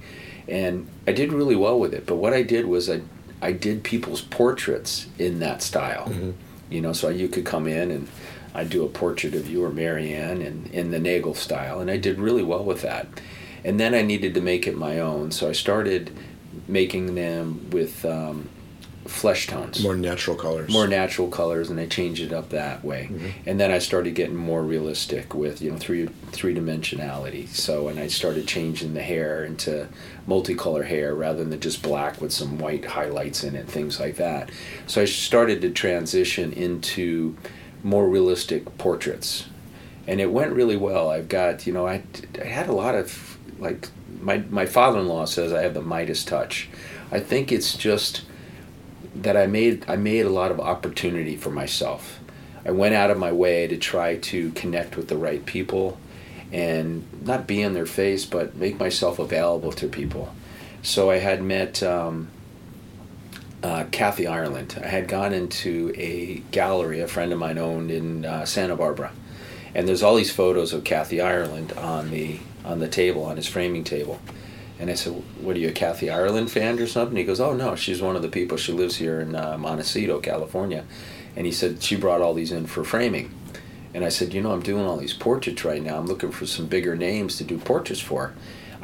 And 0.49 0.87
I 1.07 1.13
did 1.13 1.31
really 1.31 1.55
well 1.55 1.79
with 1.79 1.93
it, 1.93 2.05
but 2.05 2.17
what 2.17 2.33
I 2.33 2.43
did 2.43 2.65
was 2.65 2.89
I 2.89 2.99
I 3.41 3.53
did 3.53 3.83
people's 3.83 4.21
portraits 4.21 5.07
in 5.17 5.39
that 5.39 5.61
style. 5.61 6.11
You 6.69 6.81
know, 6.81 6.91
so 6.93 7.07
you 7.09 7.27
could 7.29 7.45
come 7.45 7.67
in 7.67 7.91
and 7.91 8.07
I'd 8.55 8.69
do 8.69 8.85
a 8.85 8.89
portrait 8.89 9.35
of 9.35 9.49
you 9.49 9.63
or 9.63 9.69
Marianne 9.69 10.41
and 10.41 10.67
in 10.67 10.91
the 10.91 10.99
Nagel 10.99 11.35
style 11.35 11.79
and 11.79 11.91
I 11.91 11.97
did 11.97 12.19
really 12.19 12.43
well 12.43 12.63
with 12.63 12.81
that. 12.81 13.07
And 13.63 13.79
then 13.79 13.93
I 13.93 14.01
needed 14.01 14.33
to 14.35 14.41
make 14.41 14.67
it 14.67 14.77
my 14.77 14.99
own, 14.99 15.31
so 15.31 15.49
I 15.49 15.53
started 15.53 16.11
making 16.67 17.15
them 17.15 17.69
with 17.71 18.05
um, 18.05 18.49
flesh 19.05 19.45
tones 19.47 19.83
More 19.83 19.95
natural 19.95 20.35
colors. 20.35 20.71
more 20.71 20.87
natural 20.87 21.27
colors 21.27 21.69
and 21.69 21.79
I 21.79 21.85
changed 21.85 22.21
it 22.23 22.33
up 22.33 22.49
that 22.49 22.83
way. 22.83 23.09
And 23.45 23.59
then 23.59 23.71
I 23.71 23.79
started 23.79 24.15
getting 24.15 24.35
more 24.35 24.63
realistic 24.63 25.35
with, 25.35 25.61
you 25.61 25.71
know, 25.71 25.77
three 25.77 26.07
three 26.31 26.55
dimensionality. 26.55 27.47
So 27.47 27.87
and 27.87 27.99
I 27.99 28.07
started 28.07 28.47
changing 28.47 28.93
the 28.93 29.01
hair 29.03 29.45
into 29.45 29.87
multicolor 30.27 30.85
hair 30.85 31.13
rather 31.13 31.43
than 31.43 31.59
just 31.59 31.83
black 31.83 32.19
with 32.19 32.31
some 32.31 32.57
white 32.57 32.85
highlights 32.85 33.43
in 33.43 33.55
it, 33.55 33.67
things 33.67 33.99
like 33.99 34.15
that. 34.15 34.49
So 34.87 35.01
I 35.01 35.05
started 35.05 35.61
to 35.61 35.69
transition 35.69 36.51
into 36.53 37.37
more 37.85 38.09
realistic 38.09 38.77
portraits. 38.79 39.45
And 40.07 40.19
it 40.19 40.31
went 40.31 40.53
really 40.53 40.75
well. 40.75 41.09
I've 41.09 41.29
got, 41.29 41.67
you 41.67 41.73
know, 41.73 41.87
I, 41.87 42.01
I 42.41 42.45
had 42.45 42.67
a 42.67 42.73
lot 42.73 42.95
of 42.95 43.37
like 43.59 43.89
my 44.21 44.43
my 44.49 44.65
father-in-law 44.65 45.25
says 45.25 45.53
I 45.53 45.61
have 45.61 45.75
the 45.75 45.81
Midas 45.81 46.25
touch. 46.25 46.67
I 47.11 47.19
think 47.19 47.51
it's 47.51 47.77
just 47.77 48.23
that 49.15 49.37
I 49.37 49.45
made 49.45 49.85
I 49.87 49.95
made 49.95 50.25
a 50.25 50.29
lot 50.29 50.51
of 50.51 50.59
opportunity 50.59 51.37
for 51.37 51.51
myself. 51.51 52.19
I 52.65 52.71
went 52.71 52.95
out 52.95 53.11
of 53.11 53.19
my 53.19 53.31
way 53.31 53.67
to 53.67 53.77
try 53.77 54.17
to 54.17 54.51
connect 54.51 54.97
with 54.97 55.07
the 55.07 55.17
right 55.17 55.45
people 55.45 55.99
and 56.51 57.05
not 57.21 57.45
be 57.45 57.61
in 57.61 57.73
their 57.73 57.85
face, 57.85 58.25
but 58.25 58.55
make 58.55 58.79
myself 58.79 59.19
available 59.19 59.71
to 59.73 59.87
people. 59.87 60.33
So 60.81 61.11
I 61.11 61.17
had 61.17 61.43
met 61.43 61.83
um, 61.83 62.29
uh, 63.63 63.85
Kathy 63.91 64.27
Ireland. 64.27 64.79
I 64.83 64.87
had 64.87 65.07
gone 65.07 65.33
into 65.33 65.93
a 65.95 66.43
gallery 66.51 67.01
a 67.01 67.07
friend 67.07 67.33
of 67.33 67.39
mine 67.39 67.57
owned 67.57 67.91
in 67.91 68.25
uh, 68.25 68.45
Santa 68.45 68.75
Barbara, 68.75 69.11
and 69.73 69.87
there's 69.87 70.03
all 70.03 70.15
these 70.15 70.31
photos 70.31 70.73
of 70.73 70.83
Kathy 70.83 71.21
Ireland 71.21 71.73
on 71.73 72.11
the 72.11 72.39
on 72.63 72.79
the 72.79 72.87
table 72.87 73.23
on 73.23 73.37
his 73.37 73.47
framing 73.47 73.83
table. 73.83 74.19
And 74.79 74.89
I 74.89 74.95
said, 74.95 75.13
"What 75.39 75.55
are 75.55 75.59
you, 75.59 75.69
a 75.69 75.71
Kathy 75.71 76.09
Ireland 76.09 76.51
fan 76.51 76.79
or 76.79 76.87
something?" 76.87 77.17
He 77.17 77.23
goes, 77.23 77.39
"Oh 77.39 77.53
no, 77.53 77.75
she's 77.75 78.01
one 78.01 78.15
of 78.15 78.21
the 78.21 78.27
people. 78.27 78.57
She 78.57 78.71
lives 78.71 78.97
here 78.97 79.21
in 79.21 79.35
uh, 79.35 79.57
Montecito, 79.57 80.19
California." 80.19 80.85
And 81.35 81.45
he 81.45 81.51
said 81.51 81.81
she 81.81 81.95
brought 81.95 82.21
all 82.21 82.33
these 82.33 82.51
in 82.51 82.65
for 82.65 82.83
framing. 82.83 83.33
And 83.93 84.03
I 84.03 84.09
said, 84.09 84.33
"You 84.33 84.41
know, 84.41 84.51
I'm 84.51 84.61
doing 84.61 84.85
all 84.85 84.97
these 84.97 85.13
portraits 85.13 85.63
right 85.63 85.81
now. 85.81 85.97
I'm 85.97 86.07
looking 86.07 86.31
for 86.31 86.45
some 86.45 86.67
bigger 86.67 86.95
names 86.95 87.37
to 87.37 87.43
do 87.43 87.57
portraits 87.57 88.01
for." 88.01 88.33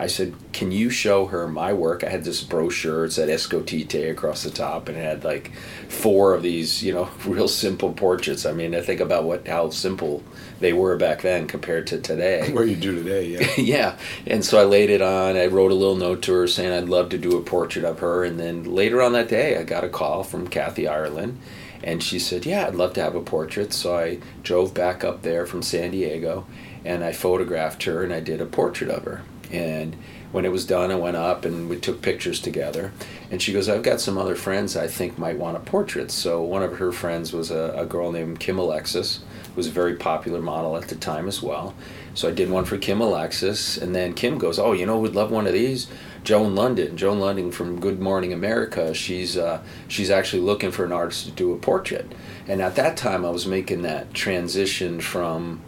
I 0.01 0.07
said, 0.07 0.33
"Can 0.51 0.71
you 0.71 0.89
show 0.89 1.27
her 1.27 1.47
my 1.47 1.73
work?" 1.73 2.03
I 2.03 2.09
had 2.09 2.23
this 2.23 2.41
brochure. 2.41 3.05
It 3.05 3.13
said 3.13 3.29
Escotite 3.29 4.09
across 4.09 4.41
the 4.41 4.49
top, 4.49 4.89
and 4.89 4.97
it 4.97 5.01
had 5.01 5.23
like 5.23 5.51
four 5.89 6.33
of 6.33 6.41
these, 6.41 6.81
you 6.81 6.91
know, 6.91 7.07
real 7.25 7.47
simple 7.47 7.93
portraits. 7.93 8.47
I 8.47 8.51
mean, 8.51 8.73
I 8.73 8.81
think 8.81 8.99
about 8.99 9.25
what 9.25 9.47
how 9.47 9.69
simple 9.69 10.23
they 10.59 10.73
were 10.73 10.97
back 10.97 11.21
then 11.21 11.45
compared 11.45 11.85
to 11.87 12.01
today. 12.01 12.51
What 12.51 12.67
you 12.67 12.75
do 12.75 12.95
today, 12.95 13.27
yeah. 13.27 13.47
yeah. 13.57 13.97
And 14.25 14.43
so 14.43 14.59
I 14.59 14.63
laid 14.63 14.89
it 14.89 15.03
on. 15.03 15.37
I 15.37 15.45
wrote 15.45 15.71
a 15.71 15.75
little 15.75 15.95
note 15.95 16.23
to 16.23 16.33
her 16.33 16.47
saying 16.47 16.73
I'd 16.73 16.89
love 16.89 17.09
to 17.09 17.19
do 17.19 17.37
a 17.37 17.41
portrait 17.41 17.85
of 17.85 17.99
her. 17.99 18.23
And 18.23 18.39
then 18.39 18.63
later 18.63 19.03
on 19.03 19.13
that 19.13 19.29
day, 19.29 19.55
I 19.55 19.63
got 19.63 19.83
a 19.83 19.89
call 19.89 20.23
from 20.23 20.47
Kathy 20.47 20.87
Ireland. 20.87 21.37
And 21.83 22.01
she 22.01 22.17
said, 22.17 22.47
Yeah, 22.47 22.65
I'd 22.65 22.75
love 22.75 22.93
to 22.93 23.03
have 23.03 23.13
a 23.13 23.21
portrait. 23.21 23.71
So 23.71 23.95
I 23.95 24.17
drove 24.41 24.73
back 24.73 25.03
up 25.03 25.21
there 25.21 25.45
from 25.45 25.61
San 25.61 25.91
Diego 25.91 26.47
and 26.83 27.03
I 27.03 27.11
photographed 27.11 27.83
her 27.83 28.03
and 28.03 28.11
I 28.11 28.19
did 28.19 28.41
a 28.41 28.45
portrait 28.45 28.89
of 28.89 29.03
her. 29.03 29.21
And 29.51 29.95
when 30.31 30.45
it 30.45 30.51
was 30.51 30.65
done, 30.65 30.91
I 30.91 30.95
went 30.95 31.17
up 31.17 31.43
and 31.43 31.69
we 31.69 31.77
took 31.77 32.01
pictures 32.01 32.39
together. 32.39 32.93
And 33.29 33.41
she 33.41 33.51
goes, 33.51 33.67
I've 33.67 33.83
got 33.83 33.99
some 33.99 34.17
other 34.17 34.35
friends 34.35 34.77
I 34.77 34.87
think 34.87 35.17
might 35.17 35.37
want 35.37 35.57
a 35.57 35.59
portrait. 35.59 36.11
So 36.11 36.41
one 36.41 36.63
of 36.63 36.77
her 36.77 36.91
friends 36.91 37.33
was 37.33 37.51
a, 37.51 37.73
a 37.75 37.85
girl 37.85 38.11
named 38.11 38.39
Kim 38.39 38.57
Alexis, 38.57 39.17
who 39.47 39.55
was 39.55 39.67
a 39.67 39.71
very 39.71 39.95
popular 39.95 40.41
model 40.41 40.77
at 40.77 40.87
the 40.87 40.95
time 40.95 41.27
as 41.27 41.41
well. 41.41 41.73
So 42.13 42.29
I 42.29 42.31
did 42.31 42.49
one 42.49 42.65
for 42.65 42.77
Kim 42.77 43.01
Alexis. 43.01 43.77
And 43.77 43.93
then 43.93 44.13
Kim 44.13 44.37
goes, 44.37 44.57
Oh, 44.57 44.71
you 44.71 44.85
know, 44.85 44.99
we'd 44.99 45.15
love 45.15 45.31
one 45.31 45.47
of 45.47 45.53
these. 45.53 45.87
Joan 46.23 46.55
Lunden, 46.55 46.95
Joan 46.95 47.19
Lunden 47.19 47.51
from 47.51 47.79
Good 47.79 47.99
Morning 47.99 48.31
America. 48.31 48.93
She's 48.93 49.37
uh, 49.37 49.63
she's 49.87 50.11
actually 50.11 50.43
looking 50.43 50.69
for 50.69 50.85
an 50.85 50.91
artist 50.91 51.25
to 51.25 51.31
do 51.31 51.51
a 51.51 51.57
portrait. 51.57 52.11
And 52.47 52.61
at 52.61 52.75
that 52.75 52.95
time, 52.95 53.25
I 53.25 53.31
was 53.31 53.47
making 53.47 53.81
that 53.83 54.13
transition 54.13 55.01
from 55.01 55.61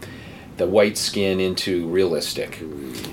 the 0.56 0.66
white 0.66 0.96
skin 0.96 1.40
into 1.40 1.88
realistic. 1.88 2.60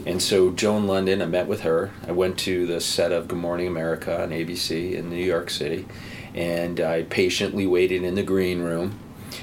And 0.05 0.21
so 0.21 0.51
Joan 0.51 0.85
Lunden, 0.85 1.21
I 1.21 1.25
met 1.25 1.47
with 1.47 1.61
her. 1.61 1.91
I 2.07 2.11
went 2.11 2.37
to 2.39 2.67
the 2.67 2.79
set 2.79 3.11
of 3.11 3.27
Good 3.27 3.39
Morning 3.39 3.67
America 3.67 4.21
on 4.21 4.29
ABC 4.29 4.93
in 4.93 5.09
New 5.09 5.23
York 5.23 5.49
City, 5.49 5.85
and 6.33 6.79
I 6.79 7.03
patiently 7.03 7.65
waited 7.65 8.03
in 8.03 8.15
the 8.15 8.23
green 8.23 8.61
room. 8.61 8.99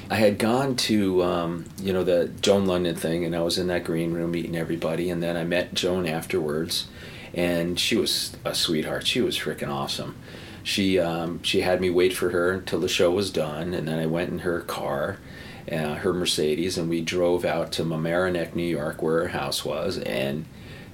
I 0.09 0.15
had 0.15 0.37
gone 0.37 0.75
to 0.75 1.23
um, 1.23 1.65
you 1.81 1.93
know 1.93 2.03
the 2.03 2.29
Joan 2.41 2.65
Lunden 2.65 2.97
thing, 2.97 3.25
and 3.25 3.35
I 3.35 3.41
was 3.41 3.57
in 3.57 3.67
that 3.67 3.83
green 3.83 4.13
room 4.13 4.31
meeting 4.31 4.55
everybody, 4.55 5.09
and 5.09 5.21
then 5.21 5.35
I 5.35 5.43
met 5.43 5.73
Joan 5.73 6.05
afterwards, 6.07 6.87
and 7.33 7.79
she 7.79 7.95
was 7.95 8.35
a 8.45 8.55
sweetheart. 8.55 9.05
She 9.07 9.21
was 9.21 9.37
freaking 9.37 9.69
awesome. 9.69 10.15
She 10.63 10.99
um, 10.99 11.41
she 11.43 11.61
had 11.61 11.81
me 11.81 11.89
wait 11.89 12.13
for 12.13 12.29
her 12.29 12.51
until 12.51 12.79
the 12.79 12.87
show 12.87 13.11
was 13.11 13.31
done, 13.31 13.73
and 13.73 13.87
then 13.87 13.99
I 13.99 14.05
went 14.05 14.29
in 14.29 14.39
her 14.39 14.61
car, 14.61 15.17
uh, 15.71 15.95
her 15.95 16.13
Mercedes, 16.13 16.77
and 16.77 16.89
we 16.89 17.01
drove 17.01 17.45
out 17.45 17.71
to 17.73 17.83
Mamaroneck, 17.83 18.55
New 18.55 18.63
York, 18.63 19.01
where 19.01 19.21
her 19.21 19.27
house 19.29 19.63
was, 19.63 19.97
and 19.99 20.45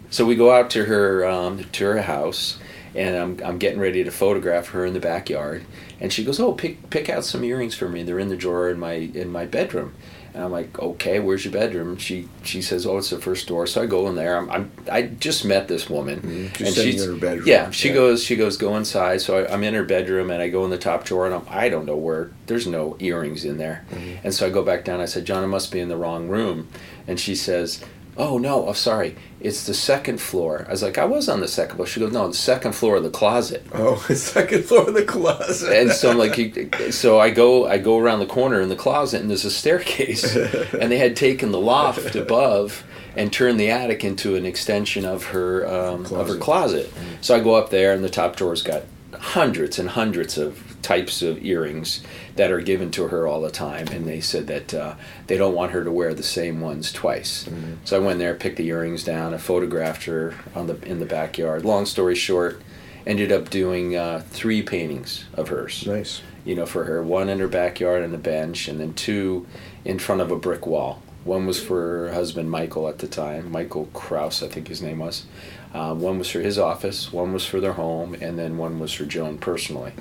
so 0.09 0.25
we 0.25 0.35
go 0.35 0.51
out 0.51 0.69
to 0.71 0.85
her 0.85 1.25
um, 1.25 1.63
to 1.63 1.85
her 1.85 2.01
house, 2.01 2.57
and 2.93 3.15
I'm, 3.15 3.39
I'm 3.43 3.57
getting 3.57 3.79
ready 3.79 4.03
to 4.03 4.11
photograph 4.11 4.69
her 4.69 4.85
in 4.85 4.93
the 4.93 4.99
backyard, 4.99 5.65
and 5.99 6.11
she 6.11 6.23
goes, 6.23 6.39
"Oh, 6.39 6.53
pick 6.53 6.89
pick 6.89 7.09
out 7.09 7.25
some 7.25 7.43
earrings 7.43 7.75
for 7.75 7.89
me. 7.89 8.03
They're 8.03 8.19
in 8.19 8.29
the 8.29 8.37
drawer 8.37 8.69
in 8.69 8.79
my 8.79 8.93
in 8.93 9.31
my 9.31 9.45
bedroom." 9.45 9.93
And 10.35 10.43
I'm 10.43 10.51
like, 10.51 10.77
"Okay, 10.77 11.21
where's 11.21 11.45
your 11.45 11.53
bedroom?" 11.53 11.95
She 11.95 12.27
she 12.43 12.61
says, 12.61 12.85
"Oh, 12.85 12.97
it's 12.97 13.09
the 13.09 13.19
first 13.19 13.47
door." 13.47 13.65
So 13.65 13.81
I 13.81 13.85
go 13.85 14.09
in 14.09 14.15
there. 14.15 14.35
I'm, 14.35 14.51
I'm 14.51 14.71
I 14.91 15.03
just 15.03 15.45
met 15.45 15.69
this 15.69 15.89
woman, 15.89 16.19
mm-hmm. 16.19 16.53
Just 16.53 16.75
sitting 16.75 16.99
in 17.01 17.07
her 17.07 17.15
bedroom. 17.15 17.47
Yeah, 17.47 17.71
she 17.71 17.87
Yeah. 17.87 17.93
goes 17.93 18.21
she 18.21 18.35
goes 18.35 18.57
go 18.57 18.75
inside. 18.75 19.21
So 19.21 19.37
I, 19.39 19.53
I'm 19.53 19.63
in 19.63 19.73
her 19.73 19.85
bedroom, 19.85 20.29
and 20.29 20.41
I 20.41 20.49
go 20.49 20.65
in 20.65 20.71
the 20.71 20.77
top 20.77 21.05
drawer, 21.05 21.25
and 21.25 21.35
I'm, 21.35 21.45
I 21.49 21.69
don't 21.69 21.85
know 21.85 21.95
where. 21.95 22.31
There's 22.47 22.67
no 22.67 22.97
earrings 22.99 23.45
in 23.45 23.57
there, 23.57 23.85
mm-hmm. 23.89 24.25
and 24.25 24.33
so 24.33 24.45
I 24.45 24.49
go 24.49 24.61
back 24.61 24.83
down. 24.83 24.99
I 24.99 25.05
said, 25.05 25.23
"John, 25.23 25.41
I 25.41 25.47
must 25.47 25.71
be 25.71 25.79
in 25.79 25.87
the 25.87 25.97
wrong 25.97 26.27
room," 26.27 26.67
and 27.07 27.17
she 27.17 27.33
says. 27.33 27.81
Oh 28.17 28.37
no! 28.37 28.67
Oh, 28.67 28.73
sorry. 28.73 29.15
It's 29.41 29.65
the 29.67 29.73
second 29.73 30.21
floor. 30.21 30.65
I 30.67 30.71
was 30.71 30.81
like, 30.81 30.97
I 30.97 31.03
was 31.05 31.27
on 31.27 31.41
the 31.41 31.47
second 31.47 31.75
floor. 31.75 31.85
She 31.85 31.99
goes, 31.99 32.13
No, 32.13 32.27
the 32.29 32.33
second 32.33 32.71
floor 32.73 32.95
of 32.95 33.03
the 33.03 33.09
closet. 33.09 33.65
Oh, 33.73 33.95
second 34.15 34.63
floor 34.63 34.87
of 34.87 34.93
the 34.93 35.03
closet. 35.03 35.71
And 35.77 35.91
so 35.91 36.11
I'm 36.11 36.17
like, 36.17 36.93
so 36.93 37.19
I 37.19 37.29
go, 37.29 37.67
I 37.67 37.77
go 37.77 37.99
around 37.99 38.19
the 38.19 38.25
corner 38.25 38.61
in 38.61 38.69
the 38.69 38.75
closet, 38.77 39.19
and 39.21 39.29
there's 39.29 39.43
a 39.45 39.51
staircase, 39.51 40.33
and 40.73 40.91
they 40.91 40.97
had 40.97 41.15
taken 41.15 41.51
the 41.51 41.59
loft 41.59 42.15
above 42.15 42.83
and 43.17 43.31
turned 43.31 43.59
the 43.59 43.69
attic 43.69 44.03
into 44.03 44.35
an 44.35 44.45
extension 44.45 45.05
of 45.05 45.25
her 45.25 45.67
um, 45.67 46.05
of 46.05 46.27
her 46.29 46.37
Closet. 46.37 46.89
closet. 46.89 46.93
So 47.21 47.35
I 47.35 47.41
go 47.41 47.55
up 47.55 47.69
there, 47.69 47.93
and 47.93 48.03
the 48.03 48.09
top 48.09 48.35
drawer's 48.37 48.63
got 48.63 48.83
hundreds 49.13 49.77
and 49.77 49.89
hundreds 49.89 50.37
of 50.37 50.64
types 50.85 51.23
of 51.23 51.43
earrings 51.43 52.03
that 52.35 52.51
are 52.51 52.61
given 52.61 52.91
to 52.91 53.07
her 53.07 53.25
all 53.27 53.41
the 53.41 53.49
time, 53.49 53.87
and 53.87 54.05
they 54.05 54.21
said 54.21 54.45
that 54.45 54.71
uh, 54.73 54.93
they 55.25 55.35
don't 55.35 55.55
want 55.55 55.71
her 55.71 55.83
to 55.83 55.91
wear 55.91 56.13
the 56.13 56.21
same 56.21 56.61
ones 56.61 56.91
twice. 56.91 57.49
So 57.83 57.97
I 57.97 58.05
went 58.05 58.19
there, 58.19 58.35
picked 58.35 58.57
the 58.57 58.67
earrings 58.67 59.03
down, 59.03 59.33
I 59.33 59.37
photographed 59.37 60.05
her 60.05 60.35
on 60.53 60.67
the 60.67 60.75
in 60.85 60.99
the 60.99 61.05
backyard. 61.07 61.65
Long 61.65 61.87
story 61.87 62.13
short, 62.13 62.61
ended 63.07 63.31
up 63.31 63.49
doing 63.49 63.95
uh, 63.95 64.21
three 64.29 64.61
paintings 64.61 65.25
of 65.33 65.47
hers 65.49 65.85
nice. 65.87 66.21
you 66.43 66.55
know, 66.55 66.67
for 66.67 66.83
her. 66.85 67.01
One 67.01 67.29
in 67.29 67.39
her 67.39 67.47
backyard 67.47 68.03
on 68.03 68.11
the 68.11 68.17
bench, 68.19 68.67
and 68.67 68.79
then 68.79 68.93
two 68.93 69.47
in 69.83 69.97
front 69.97 70.21
of 70.21 70.29
a 70.31 70.37
brick 70.37 70.67
wall. 70.67 71.01
One 71.23 71.47
was 71.47 71.59
for 71.59 71.81
her 71.81 72.13
husband 72.13 72.51
Michael 72.51 72.87
at 72.87 72.99
the 72.99 73.07
time, 73.07 73.51
Michael 73.51 73.87
Krauss, 73.93 74.43
I 74.43 74.47
think 74.47 74.67
his 74.67 74.83
name 74.83 74.99
was. 74.99 75.25
Uh, 75.73 75.95
one 75.95 76.19
was 76.19 76.29
for 76.29 76.41
his 76.41 76.59
office, 76.59 77.11
one 77.11 77.33
was 77.33 77.43
for 77.45 77.59
their 77.59 77.73
home, 77.73 78.13
and 78.21 78.37
then 78.37 78.57
one 78.57 78.79
was 78.79 78.93
for 78.93 79.05
Joan 79.05 79.39
personally. 79.39 79.91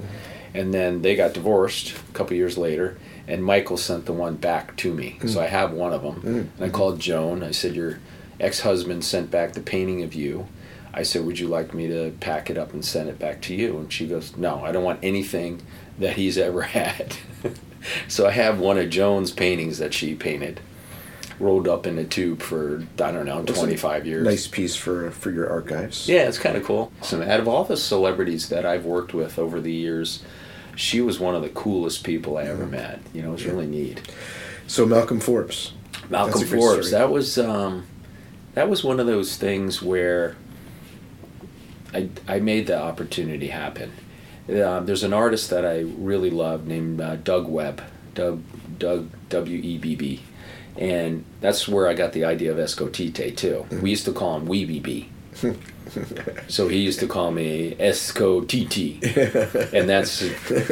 And 0.55 0.73
then 0.73 1.03
they 1.03 1.17
got 1.17 1.33
divorced 1.33 1.95
a 1.97 2.13
couple 2.13 2.37
years 2.37 2.57
later, 2.57 2.97
and 3.27 3.45
Michael 3.45 3.77
sent 3.77 4.07
the 4.07 4.13
one 4.13 4.37
back 4.37 4.77
to 4.77 4.95
me. 4.95 5.19
Mm. 5.21 5.31
So 5.31 5.41
I 5.41 5.47
have 5.47 5.73
one 5.73 5.93
of 5.93 6.03
them. 6.03 6.23
Mm. 6.23 6.49
And 6.57 6.65
I 6.65 6.69
called 6.69 7.01
Joan. 7.01 7.43
I 7.43 7.51
said, 7.51 7.75
Your 7.75 7.99
ex 8.39 8.61
husband 8.61 9.05
sent 9.05 9.31
back 9.31 9.53
the 9.53 9.61
painting 9.61 10.03
of 10.03 10.15
you. 10.15 10.47
I 10.93 11.03
said, 11.03 11.25
Would 11.25 11.41
you 11.41 11.49
like 11.49 11.75
me 11.75 11.89
to 11.89 12.15
pack 12.21 12.51
it 12.51 12.57
up 12.57 12.73
and 12.73 12.85
send 12.85 13.09
it 13.09 13.19
back 13.19 13.43
to 13.43 13.55
you? 13.55 13.79
And 13.79 13.93
she 13.93 14.07
goes, 14.07 14.37
No, 14.37 14.65
I 14.65 14.71
don't 14.71 14.85
want 14.85 15.01
anything 15.03 15.63
that 15.99 16.17
he's 16.17 16.39
ever 16.39 16.63
had. 16.79 17.17
so 18.07 18.27
I 18.27 18.31
have 18.31 18.61
one 18.61 18.79
of 18.79 18.91
Joan's 18.91 19.33
paintings 19.33 19.79
that 19.79 19.93
she 19.93 20.15
painted 20.15 20.61
rolled 21.41 21.67
up 21.67 21.87
in 21.87 21.99
a 21.99 22.05
tube 22.05 22.41
for 22.41 22.87
I 23.01 23.11
don't 23.11 23.27
know, 23.27 23.43
That's 23.43 23.59
25 23.59 24.07
years. 24.07 24.25
Nice 24.25 24.47
piece 24.47 24.77
for 24.77 25.11
for 25.11 25.31
your 25.31 25.51
archives. 25.51 26.09
Yeah, 26.09 26.29
it's 26.29 26.39
kind 26.39 26.57
of 26.57 26.65
cool. 26.65 26.93
So 27.03 27.23
out 27.23 27.41
of 27.41 27.49
all 27.49 27.65
the 27.65 27.77
celebrities 27.77 28.49
that 28.49 28.65
I've 28.65 28.85
worked 28.85 29.15
with 29.15 29.39
over 29.39 29.61
the 29.61 29.73
years, 29.73 30.23
she 30.77 31.01
was 31.01 31.21
one 31.21 31.35
of 31.35 31.43
the 31.43 31.49
coolest 31.49 32.05
people 32.05 32.37
I 32.37 32.45
ever 32.45 32.67
met. 32.67 33.01
You 33.13 33.23
know, 33.23 33.29
it 33.31 33.33
was 33.33 33.47
really 33.47 33.67
neat. 33.67 34.01
So 34.67 34.87
Malcolm 34.87 35.21
Forbes. 35.21 35.73
Malcolm 36.09 36.41
That's 36.41 36.43
a 36.43 36.49
great 36.49 36.61
Forbes. 36.61 36.91
That 36.91 37.11
was 37.11 37.39
um, 37.39 37.87
that 38.55 38.69
was 38.69 38.85
one 38.85 39.01
of 39.01 39.07
those 39.07 39.37
things 39.37 39.83
where 39.83 40.37
I 41.93 42.09
I 42.27 42.41
made 42.41 42.67
the 42.67 42.81
opportunity 42.81 43.49
happen. 43.49 43.93
Uh, 44.49 44.81
there's 44.81 45.03
an 45.03 45.15
artist 45.15 45.51
that 45.51 45.65
I 45.65 45.81
really 45.81 46.31
love 46.31 46.67
named 46.67 47.01
uh, 47.01 47.17
Doug 47.17 47.49
Webb. 47.49 47.83
Doug 48.15 48.43
Doug 48.79 49.11
W 49.29 49.59
E 49.59 49.79
B 49.79 49.97
B, 49.97 50.23
and 50.77 51.25
that's 51.41 51.69
where 51.69 51.89
I 51.89 51.95
got 51.95 52.13
the 52.13 52.25
idea 52.25 52.53
of 52.53 52.59
Escotite 52.59 53.37
too. 53.37 53.67
We 53.83 53.91
used 53.91 54.05
to 54.07 54.13
call 54.13 54.39
him 54.39 54.47
Weeby 54.47 54.83
B. 54.83 55.09
so 56.49 56.69
he 56.69 56.79
used 56.79 57.01
to 57.01 57.07
call 57.07 57.31
me 57.31 57.75
Escotite, 57.79 59.03
and 59.73 59.89
that's 59.89 60.21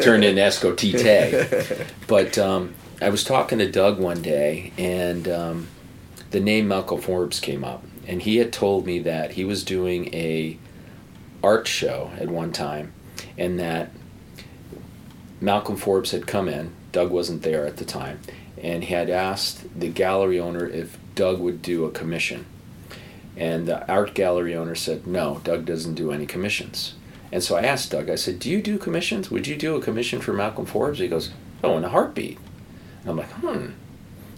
turned 0.03 0.25
into 0.25 0.41
Escotite. 0.41 1.89
But 2.07 2.39
um, 2.39 2.75
I 3.01 3.09
was 3.09 3.25
talking 3.25 3.59
to 3.59 3.71
Doug 3.71 3.99
one 3.99 4.23
day, 4.23 4.73
and 4.79 5.29
um, 5.29 5.69
the 6.31 6.41
name 6.41 6.69
Malcolm 6.69 7.01
Forbes 7.01 7.41
came 7.41 7.65
up, 7.65 7.85
and 8.07 8.23
he 8.23 8.37
had 8.37 8.53
told 8.53 8.87
me 8.87 8.99
that 9.01 9.33
he 9.33 9.45
was 9.45 9.65
doing 9.65 10.13
a 10.15 10.59
art 11.43 11.67
show 11.67 12.11
at 12.19 12.29
one 12.29 12.53
time, 12.53 12.93
and 13.37 13.59
that 13.59 13.91
Malcolm 15.41 15.77
Forbes 15.77 16.13
had 16.13 16.27
come 16.27 16.49
in. 16.49 16.73
Doug 16.93 17.11
wasn't 17.11 17.43
there 17.43 17.67
at 17.67 17.79
the 17.79 17.85
time, 17.85 18.21
and 18.63 18.85
he 18.85 18.95
had 18.95 19.11
asked 19.11 19.79
the 19.79 19.89
gallery 19.89 20.39
owner 20.39 20.67
if 20.67 20.99
Doug 21.15 21.41
would 21.41 21.63
do 21.63 21.85
a 21.85 21.91
commission. 21.91 22.47
And 23.37 23.67
the 23.67 23.91
art 23.91 24.15
gallery 24.15 24.55
owner 24.55 24.75
said, 24.75 25.07
No, 25.07 25.41
Doug 25.45 25.65
doesn't 25.65 25.95
do 25.95 26.13
any 26.13 26.27
commissions. 26.27 26.95
And 27.31 27.43
so 27.43 27.57
I 27.57 27.63
asked 27.63 27.91
Doug, 27.91 28.11
I 28.11 28.15
said, 28.15 28.39
Do 28.39 28.51
you 28.51 28.61
do 28.61 28.79
commissions? 28.79 29.31
Would 29.31 29.47
you 29.47 29.57
do 29.57 29.77
a 29.77 29.81
commission 29.81 30.21
for 30.21 30.33
Malcolm 30.33 30.67
Forbes? 30.67 30.99
He 30.99 31.09
goes, 31.09 31.31
Oh, 31.65 31.77
in 31.79 31.85
a 31.85 31.89
heartbeat. 31.89 32.39
And 33.03 33.11
I'm 33.11 33.17
like, 33.17 33.31
Hmm. 33.31 33.71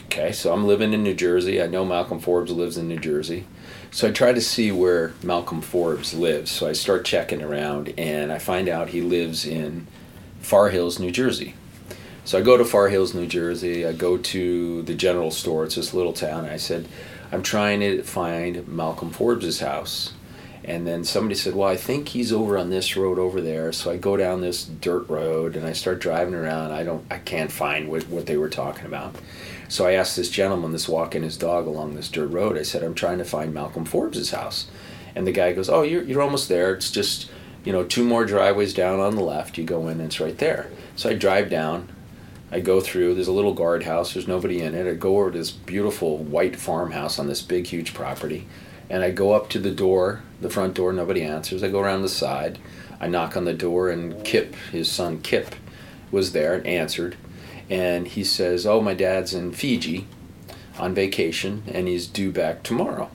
Okay, 0.07 0.31
so 0.31 0.53
I'm 0.53 0.65
living 0.65 0.93
in 0.93 1.03
New 1.03 1.15
Jersey. 1.15 1.61
I 1.61 1.67
know 1.67 1.85
Malcolm 1.85 2.21
Forbes 2.21 2.53
lives 2.53 2.79
in 2.79 2.87
New 2.87 3.01
Jersey. 3.01 3.47
So 3.91 4.09
I 4.09 4.13
try 4.13 4.33
to 4.33 4.41
see 4.41 4.71
where 4.71 5.13
Malcolm 5.25 5.61
Forbes 5.61 6.15
lives. 6.15 6.53
So 6.53 6.69
I 6.69 6.73
start 6.73 7.05
checking 7.05 7.43
around 7.43 7.93
and 7.99 8.31
I 8.31 8.39
find 8.39 8.69
out 8.69 8.91
he 8.91 9.01
lives 9.01 9.45
in 9.45 9.89
Far 10.41 10.69
Hills, 10.69 11.01
New 11.01 11.11
Jersey. 11.11 11.55
So 12.25 12.39
I 12.39 12.43
go 12.43 12.57
to 12.57 12.65
Far 12.65 12.89
Hills, 12.89 13.13
New 13.13 13.27
Jersey. 13.27 13.85
I 13.85 13.93
go 13.93 14.17
to 14.17 14.83
the 14.83 14.95
general 14.95 15.33
store. 15.33 15.65
It's 15.65 15.75
this 15.75 15.93
little 15.93 16.13
town. 16.13 16.45
I 16.45 16.59
said, 16.59 16.87
I'm 17.35 17.43
trying 17.43 17.81
to 17.81 18.01
find 18.05 18.69
Malcolm 18.69 19.11
Forbes's 19.11 19.59
house. 19.59 20.13
And 20.63 20.87
then 20.87 21.03
somebody 21.03 21.35
said, 21.35 21.57
Well, 21.57 21.69
I 21.69 21.77
think 21.77 22.11
he's 22.11 22.33
over 22.33 22.57
on 22.57 22.71
this 22.71 22.97
road 22.97 23.19
over 23.19 23.41
there. 23.41 23.73
So 23.73 23.91
I 23.91 23.97
go 23.97 24.17
down 24.17 24.41
this 24.41 24.65
dirt 24.65 25.09
road 25.09 25.57
and 25.57 25.67
I 25.67 25.73
start 25.73 25.99
driving 25.99 26.35
around. 26.35 26.71
I 26.71 26.85
don't 26.85 27.05
I 27.11 27.19
can't 27.19 27.51
find 27.51 27.89
what, 27.89 28.09
what 28.09 28.27
they 28.27 28.37
were 28.37 28.49
talking 28.49 28.87
about. 28.87 29.17
So 29.69 29.85
I 29.85 29.95
asked 29.95 30.15
this 30.15 30.31
gentleman 30.31 30.71
that's 30.71 30.89
walking 30.89 31.25
his 31.25 31.37
dog 31.37 31.67
along 31.67 31.95
this 31.95 32.09
dirt 32.09 32.29
road, 32.29 32.57
I 32.57 32.63
said, 32.63 32.85
I'm 32.85 32.95
trying 32.95 33.19
to 33.19 33.25
find 33.25 33.53
Malcolm 33.53 33.85
Forbes's 33.85 34.31
house. 34.31 34.69
And 35.17 35.27
the 35.27 35.33
guy 35.33 35.53
goes, 35.55 35.69
Oh, 35.69 35.83
you're 35.83 36.05
you're 36.05 36.23
almost 36.23 36.49
there. 36.49 36.73
It's 36.73 36.93
just, 36.93 37.29
you 37.65 37.73
know, 37.73 37.83
two 37.83 38.05
more 38.05 38.25
driveways 38.25 38.75
down 38.75 39.01
on 39.01 39.17
the 39.17 39.23
left. 39.23 39.59
You 39.59 39.65
go 39.65 39.89
in, 39.89 39.99
and 39.99 40.03
it's 40.03 40.21
right 40.21 40.39
there. 40.39 40.71
So 40.95 41.11
I 41.11 41.15
drive 41.15 41.51
down, 41.51 41.89
I 42.51 42.61
go 42.61 42.81
through. 42.81 43.15
There's 43.15 43.29
a 43.29 43.33
little 43.33 43.55
guardhouse. 43.55 44.15
There's 44.15 44.29
nobody 44.29 44.61
in 44.61 44.75
it. 44.75 44.89
I 44.89 44.95
go 44.95 45.19
over 45.19 45.31
to 45.31 45.39
this 45.39 45.51
beautiful 45.51 46.19
white 46.19 46.57
farmhouse 46.57 47.19
on 47.19 47.27
this 47.27 47.43
big, 47.43 47.67
huge 47.67 47.95
property, 47.95 48.47
and 48.89 49.03
I 49.03 49.11
go 49.11 49.33
up 49.33 49.49
to 49.51 49.59
the 49.59 49.71
door, 49.71 50.23
the 50.41 50.51
front 50.51 50.75
door. 50.75 50.93
Nobody 50.93 51.23
answers. 51.23 51.63
I 51.63 51.69
go 51.69 51.81
around 51.81 52.03
the 52.03 52.09
side. 52.09 52.59
I 53.01 53.09
knock 53.09 53.37
on 53.37 53.45
the 53.45 53.55
door, 53.55 53.91
and 53.91 54.25
Kip, 54.25 54.55
his 54.71 54.91
son 54.91 55.21
Kip, 55.21 55.55
was 56.11 56.33
there 56.33 56.55
and 56.55 56.67
answered, 56.67 57.17
and 57.69 58.07
he 58.07 58.23
says, 58.23 58.67
"Oh, 58.67 58.81
my 58.81 58.95
dad's 58.95 59.35
in 59.35 59.53
Fiji, 59.53 60.07
on 60.79 60.95
vacation, 60.95 61.65
and 61.67 61.89
he's 61.89 62.07
due 62.07 62.31
back 62.31 62.63
tomorrow." 62.63 63.11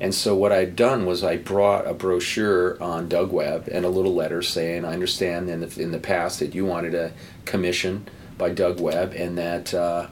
And 0.00 0.14
so 0.14 0.36
what 0.36 0.52
I'd 0.52 0.76
done 0.76 1.06
was 1.06 1.24
I 1.24 1.36
brought 1.36 1.86
a 1.86 1.92
brochure 1.92 2.80
on 2.80 3.08
Doug 3.08 3.32
Webb 3.32 3.68
and 3.72 3.84
a 3.84 3.88
little 3.88 4.14
letter 4.14 4.42
saying, 4.42 4.84
I 4.84 4.92
understand 4.92 5.50
in 5.50 5.60
the, 5.60 5.82
in 5.82 5.90
the 5.90 5.98
past 5.98 6.38
that 6.38 6.54
you 6.54 6.64
wanted 6.64 6.94
a 6.94 7.12
commission 7.44 8.06
by 8.38 8.50
Doug 8.50 8.80
Webb 8.80 9.12
and 9.14 9.36
that 9.36 9.74
uh, 9.74 10.06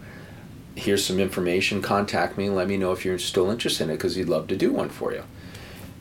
here's 0.74 1.04
some 1.04 1.18
information. 1.18 1.80
Contact 1.80 2.36
me 2.36 2.46
and 2.46 2.54
let 2.54 2.68
me 2.68 2.76
know 2.76 2.92
if 2.92 3.04
you're 3.04 3.18
still 3.18 3.50
interested 3.50 3.84
in 3.84 3.90
it 3.90 3.94
because 3.94 4.16
he'd 4.16 4.28
love 4.28 4.46
to 4.48 4.56
do 4.56 4.72
one 4.72 4.88
for 4.88 5.12
you. 5.12 5.24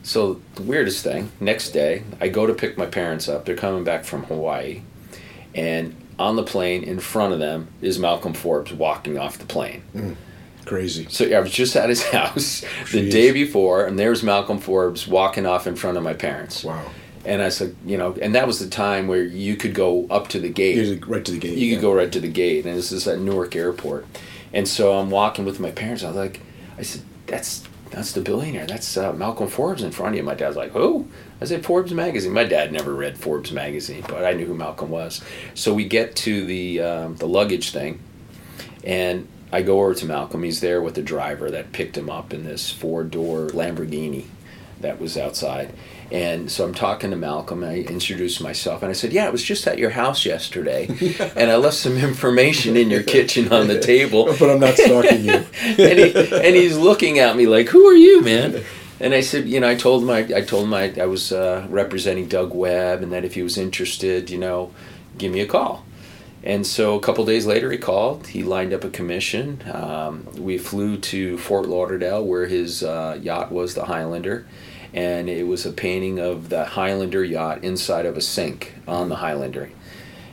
So 0.04 0.42
the 0.56 0.62
weirdest 0.62 1.04
thing, 1.04 1.32
next 1.40 1.72
day, 1.72 2.04
I 2.22 2.28
go 2.28 2.46
to 2.46 2.54
pick 2.54 2.78
my 2.78 2.86
parents 2.86 3.28
up. 3.28 3.46
They're 3.46 3.56
coming 3.56 3.84
back 3.84 4.04
from 4.04 4.24
Hawaii. 4.24 4.82
And 5.56 5.96
on 6.20 6.36
the 6.36 6.44
plane 6.44 6.84
in 6.84 7.00
front 7.00 7.34
of 7.34 7.40
them 7.40 7.70
is 7.82 7.98
Malcolm 7.98 8.34
Forbes 8.34 8.72
walking 8.72 9.18
off 9.18 9.38
the 9.38 9.46
plane. 9.46 10.18
Crazy. 10.66 11.08
So 11.10 11.26
I 11.26 11.40
was 11.40 11.52
just 11.52 11.76
at 11.76 11.90
his 11.90 12.04
house 12.12 12.64
the 12.92 13.10
day 13.10 13.32
before, 13.32 13.86
and 13.86 13.98
there's 13.98 14.24
Malcolm 14.24 14.60
Forbes 14.60 15.08
walking 15.08 15.46
off 15.46 15.68
in 15.68 15.76
front 15.76 15.98
of 15.98 16.04
my 16.04 16.14
parents. 16.14 16.64
Wow. 16.64 16.86
And 17.26 17.42
I 17.42 17.50
said, 17.50 17.76
you 17.86 17.98
know, 17.98 18.16
and 18.22 18.36
that 18.36 18.46
was 18.46 18.60
the 18.60 18.70
time 18.70 19.08
where 19.08 19.24
you 19.24 19.56
could 19.56 19.74
go 19.74 20.08
up 20.10 20.28
to 20.30 20.40
the 20.40 20.50
gate. 20.50 21.04
Right 21.08 21.26
to 21.26 21.32
the 21.32 21.40
gate. 21.40 21.58
You 21.58 21.68
yeah. 21.68 21.76
could 21.76 21.82
go 21.82 21.94
right 21.94 22.12
to 22.12 22.20
the 22.20 22.28
gate, 22.28 22.66
and 22.66 22.78
this 22.78 22.92
is 22.92 23.08
at 23.08 23.20
Newark 23.20 23.56
Airport. 23.56 24.06
And 24.54 24.68
so 24.68 24.98
I'm 24.98 25.10
walking 25.10 25.44
with 25.44 25.60
my 25.60 25.72
parents. 25.72 26.04
I 26.04 26.08
was 26.08 26.16
like, 26.16 26.40
I 26.78 26.84
said, 26.84 27.02
that's 27.26 27.64
that's 27.90 28.12
the 28.12 28.22
billionaire. 28.22 28.68
That's 28.68 28.98
uh, 28.98 29.14
Malcolm 29.14 29.48
Forbes 29.48 29.82
in 29.82 29.92
front 29.92 30.16
of 30.16 30.18
you. 30.18 30.24
My 30.24 30.34
dad's 30.34 30.56
like, 30.56 30.72
who? 30.72 31.08
I 31.40 31.46
said, 31.46 31.66
Forbes 31.66 31.94
magazine. 31.94 32.34
My 32.34 32.44
dad 32.44 32.72
never 32.72 32.94
read 32.94 33.18
Forbes 33.18 33.52
magazine, 33.52 34.04
but 34.08 34.26
I 34.26 34.34
knew 34.34 34.46
who 34.46 34.54
Malcolm 34.54 34.90
was. 34.90 35.22
So 35.54 35.74
we 35.74 35.86
get 35.86 36.16
to 36.18 36.46
the 36.46 36.82
um, 36.82 37.16
the 37.16 37.28
luggage 37.28 37.72
thing, 37.72 38.00
and 38.84 39.28
I 39.52 39.62
go 39.62 39.80
over 39.80 39.94
to 39.96 40.06
Malcolm. 40.06 40.44
He's 40.44 40.62
there 40.62 40.82
with 40.82 40.96
the 40.96 41.02
driver 41.02 41.50
that 41.52 41.72
picked 41.72 41.98
him 41.98 42.10
up 42.10 42.34
in 42.34 42.44
this 42.44 42.70
four 42.72 43.04
door 43.04 43.48
Lamborghini 43.48 44.26
that 44.82 45.00
was 45.00 45.18
outside. 45.18 45.74
And 46.12 46.52
so 46.52 46.63
I'm 46.63 46.74
talking 46.74 47.10
to 47.10 47.15
Malcolm. 47.15 47.63
I 47.63 47.78
introduced 47.78 48.41
myself, 48.41 48.84
and 48.84 48.89
I 48.89 48.94
said, 48.94 49.12
"Yeah, 49.12 49.26
I 49.26 49.30
was 49.30 49.44
just 49.44 49.65
at 49.68 49.80
your 49.80 49.89
house 49.89 50.26
yesterday, 50.26 50.88
and 51.36 51.50
I 51.50 51.56
left 51.56 51.78
some 51.78 51.98
information 51.98 52.78
in 52.78 52.89
your 52.89 53.04
kitchen 53.04 53.52
on 53.52 53.68
the 53.68 53.80
table." 53.94 54.26
But 54.26 54.50
I'm 54.50 54.60
not 54.60 54.76
stalking 54.76 55.26
you. 55.26 55.34
and, 55.62 56.00
he, 56.00 56.15
and 56.15 56.56
he's 56.56 56.78
looking 56.78 57.20
at 57.20 57.36
me 57.36 57.48
like, 57.48 57.70
"Who 57.70 57.86
are 57.88 57.96
you, 57.96 58.22
man?" 58.22 58.63
And 59.00 59.13
I 59.13 59.22
said, 59.22 59.50
you 59.50 59.60
know, 59.60 59.68
I 59.68 59.76
told 59.76 60.04
him 60.04 60.10
I, 60.10 60.20
I 60.20 60.41
told 60.41 60.65
him 60.65 60.74
I, 60.74 60.94
I 61.02 61.06
was 61.06 61.32
uh, 61.32 61.68
representing 61.70 62.28
Doug 62.28 62.54
Webb, 62.54 63.04
and 63.04 63.12
that 63.12 63.26
if 63.26 63.34
he 63.34 63.44
was 63.44 63.58
interested, 63.58 64.30
you 64.30 64.38
know, 64.38 64.72
give 65.18 65.32
me 65.32 65.41
a 65.41 65.46
call. 65.46 65.86
And 66.44 66.65
so 66.65 66.96
a 66.96 67.00
couple 67.00 67.26
days 67.26 67.46
later, 67.46 67.72
he 67.72 67.78
called. 67.78 68.28
He 68.28 68.44
lined 68.44 68.72
up 68.72 68.84
a 68.84 68.89
commission. 68.89 69.63
Um, 69.74 70.28
we 70.38 70.60
flew 70.60 70.98
to 70.98 71.38
Fort 71.39 71.68
Lauderdale, 71.68 72.24
where 72.24 72.46
his 72.46 72.84
uh, 72.84 73.20
yacht 73.22 73.52
was, 73.52 73.74
the 73.74 73.86
Highlander, 73.86 74.48
and 74.96 75.30
it 75.30 75.46
was 75.46 75.66
a 75.66 75.72
painting 75.72 76.20
of 76.20 76.48
the 76.50 76.64
Highlander 76.64 77.24
yacht 77.24 77.64
inside 77.64 78.06
of 78.06 78.16
a 78.16 78.22
sink 78.22 78.74
on 78.88 79.10
the 79.10 79.18
Highlander. 79.18 79.70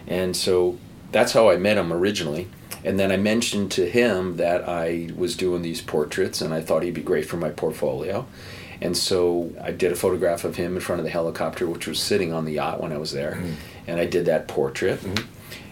And 0.06 0.36
so 0.36 0.78
that's 1.10 1.32
how 1.32 1.50
I 1.50 1.56
met 1.56 1.76
him 1.76 1.92
originally. 1.92 2.48
And 2.84 2.98
then 2.98 3.10
I 3.10 3.16
mentioned 3.16 3.72
to 3.72 3.88
him 3.88 4.36
that 4.36 4.68
I 4.68 5.10
was 5.16 5.36
doing 5.36 5.62
these 5.62 5.82
portraits 5.82 6.40
and 6.40 6.54
I 6.54 6.60
thought 6.60 6.84
he'd 6.84 6.94
be 6.94 7.02
great 7.02 7.26
for 7.26 7.36
my 7.36 7.50
portfolio. 7.50 8.26
And 8.80 8.96
so 8.96 9.52
I 9.60 9.72
did 9.72 9.92
a 9.92 9.96
photograph 9.96 10.44
of 10.44 10.56
him 10.56 10.74
in 10.76 10.80
front 10.80 11.00
of 11.00 11.04
the 11.04 11.10
helicopter, 11.10 11.66
which 11.66 11.86
was 11.86 12.00
sitting 12.00 12.32
on 12.32 12.44
the 12.44 12.52
yacht 12.52 12.80
when 12.80 12.92
I 12.92 12.98
was 12.98 13.12
there. 13.12 13.34
And 13.86 14.00
I 14.00 14.06
did 14.06 14.26
that 14.26 14.46
portrait. 14.48 15.00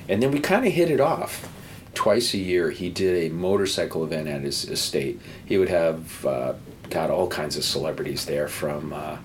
And 0.09 0.21
then 0.21 0.33
we 0.33 0.41
kind 0.41 0.67
of 0.67 0.73
hit 0.73 0.91
it 0.91 1.01
off. 1.01 1.49
Twice 1.95 2.35
a 2.35 2.39
year, 2.39 2.71
he 2.71 2.89
did 2.89 3.25
a 3.25 3.35
motorcycle 3.35 4.05
event 4.05 4.29
at 4.29 4.43
his 4.43 4.69
estate. 4.69 5.21
He 5.45 5.59
would 5.59 5.69
have, 5.69 6.25
uh, 6.27 6.55
got 6.91 7.11
all 7.11 7.29
kinds 7.29 7.57
of 7.57 7.65
celebrities 7.65 8.27
there 8.27 8.49
from, 8.49 8.93
uh, 8.93 9.19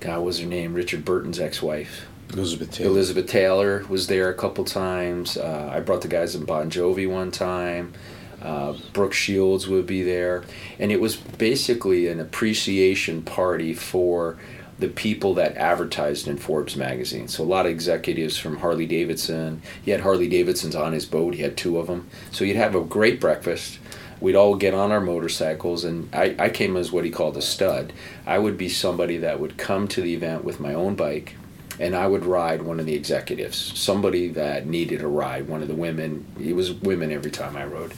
God, 0.00 0.24
was 0.24 0.40
her 0.40 0.46
name? 0.46 0.74
Richard 0.74 1.04
Burton's 1.04 1.40
ex 1.40 1.62
wife. 1.62 2.06
Elizabeth 2.32 2.72
Taylor. 2.72 2.90
Elizabeth 2.90 3.26
Taylor 3.26 3.84
was 3.88 4.08
there 4.08 4.28
a 4.28 4.34
couple 4.34 4.64
times. 4.64 5.36
Uh, 5.36 5.70
I 5.72 5.80
brought 5.80 6.02
the 6.02 6.08
guys 6.08 6.34
in 6.34 6.44
Bon 6.44 6.70
Jovi 6.70 7.08
one 7.08 7.30
time. 7.30 7.94
Uh, 8.42 8.74
Brooke 8.92 9.14
Shields 9.14 9.66
would 9.66 9.86
be 9.86 10.02
there, 10.02 10.44
and 10.78 10.92
it 10.92 11.00
was 11.00 11.16
basically 11.16 12.08
an 12.08 12.20
appreciation 12.20 13.22
party 13.22 13.72
for 13.72 14.36
the 14.78 14.88
people 14.88 15.32
that 15.34 15.56
advertised 15.56 16.28
in 16.28 16.36
Forbes 16.36 16.76
magazine. 16.76 17.28
So 17.28 17.42
a 17.42 17.46
lot 17.46 17.64
of 17.64 17.72
executives 17.72 18.36
from 18.36 18.58
Harley 18.58 18.86
Davidson. 18.86 19.62
He 19.82 19.90
had 19.90 20.02
Harley 20.02 20.28
Davidsons 20.28 20.76
on 20.76 20.92
his 20.92 21.06
boat. 21.06 21.34
He 21.34 21.42
had 21.42 21.56
two 21.56 21.78
of 21.78 21.86
them. 21.86 22.08
So 22.30 22.44
you'd 22.44 22.56
have 22.56 22.74
a 22.74 22.82
great 22.82 23.18
breakfast, 23.18 23.78
we'd 24.20 24.36
all 24.36 24.56
get 24.56 24.74
on 24.74 24.92
our 24.92 25.00
motorcycles, 25.00 25.84
and 25.84 26.14
I, 26.14 26.34
I 26.38 26.48
came 26.48 26.76
as 26.76 26.92
what 26.92 27.04
he 27.04 27.10
called 27.10 27.36
a 27.36 27.42
stud. 27.42 27.92
I 28.26 28.38
would 28.38 28.56
be 28.56 28.68
somebody 28.68 29.18
that 29.18 29.40
would 29.40 29.56
come 29.56 29.88
to 29.88 30.00
the 30.00 30.14
event 30.14 30.44
with 30.44 30.60
my 30.60 30.74
own 30.74 30.94
bike, 30.94 31.36
and 31.78 31.94
I 31.94 32.06
would 32.06 32.24
ride 32.24 32.62
one 32.62 32.80
of 32.80 32.86
the 32.86 32.94
executives, 32.94 33.56
somebody 33.78 34.28
that 34.28 34.66
needed 34.66 35.02
a 35.02 35.08
ride, 35.08 35.48
one 35.48 35.62
of 35.62 35.68
the 35.68 35.74
women. 35.74 36.26
It 36.40 36.54
was 36.54 36.72
women 36.72 37.12
every 37.12 37.30
time 37.30 37.56
I 37.56 37.66
rode. 37.66 37.92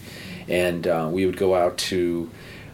And 0.48 0.86
uh, 0.86 1.08
we 1.12 1.26
would 1.26 1.36
go 1.36 1.54
out 1.54 1.78
to 1.78 2.30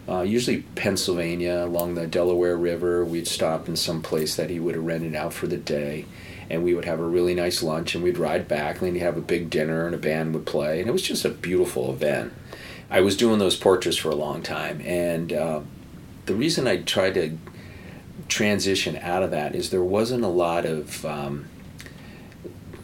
uh, 0.08 0.22
usually 0.22 0.62
Pennsylvania 0.74 1.64
along 1.64 1.94
the 1.94 2.06
Delaware 2.06 2.56
River. 2.56 3.04
We'd 3.04 3.26
stop 3.26 3.68
in 3.68 3.76
some 3.76 4.00
place 4.00 4.36
that 4.36 4.48
he 4.48 4.60
would 4.60 4.74
have 4.76 4.84
rented 4.84 5.14
out 5.14 5.32
for 5.32 5.46
the 5.46 5.56
day. 5.56 6.06
And 6.48 6.62
we 6.62 6.74
would 6.74 6.84
have 6.84 7.00
a 7.00 7.04
really 7.06 7.34
nice 7.34 7.62
lunch, 7.62 7.94
and 7.94 8.04
we'd 8.04 8.18
ride 8.18 8.46
back. 8.46 8.76
And 8.76 8.86
then 8.86 8.94
you'd 8.94 9.02
have 9.02 9.16
a 9.16 9.22
big 9.22 9.50
dinner, 9.50 9.86
and 9.86 9.94
a 9.94 9.98
band 9.98 10.34
would 10.34 10.46
play, 10.46 10.78
and 10.78 10.88
it 10.88 10.92
was 10.92 11.02
just 11.02 11.24
a 11.24 11.30
beautiful 11.30 11.90
event. 11.90 12.32
I 12.90 13.00
was 13.00 13.16
doing 13.16 13.38
those 13.38 13.56
portraits 13.56 13.96
for 13.96 14.10
a 14.10 14.14
long 14.14 14.42
time, 14.42 14.80
and 14.82 15.32
uh, 15.32 15.60
the 16.26 16.34
reason 16.34 16.66
I 16.66 16.78
tried 16.82 17.14
to 17.14 17.36
transition 18.28 18.96
out 18.96 19.22
of 19.22 19.30
that 19.32 19.54
is 19.54 19.70
there 19.70 19.82
wasn't 19.82 20.24
a 20.24 20.28
lot 20.28 20.64
of 20.64 21.04
um, 21.04 21.46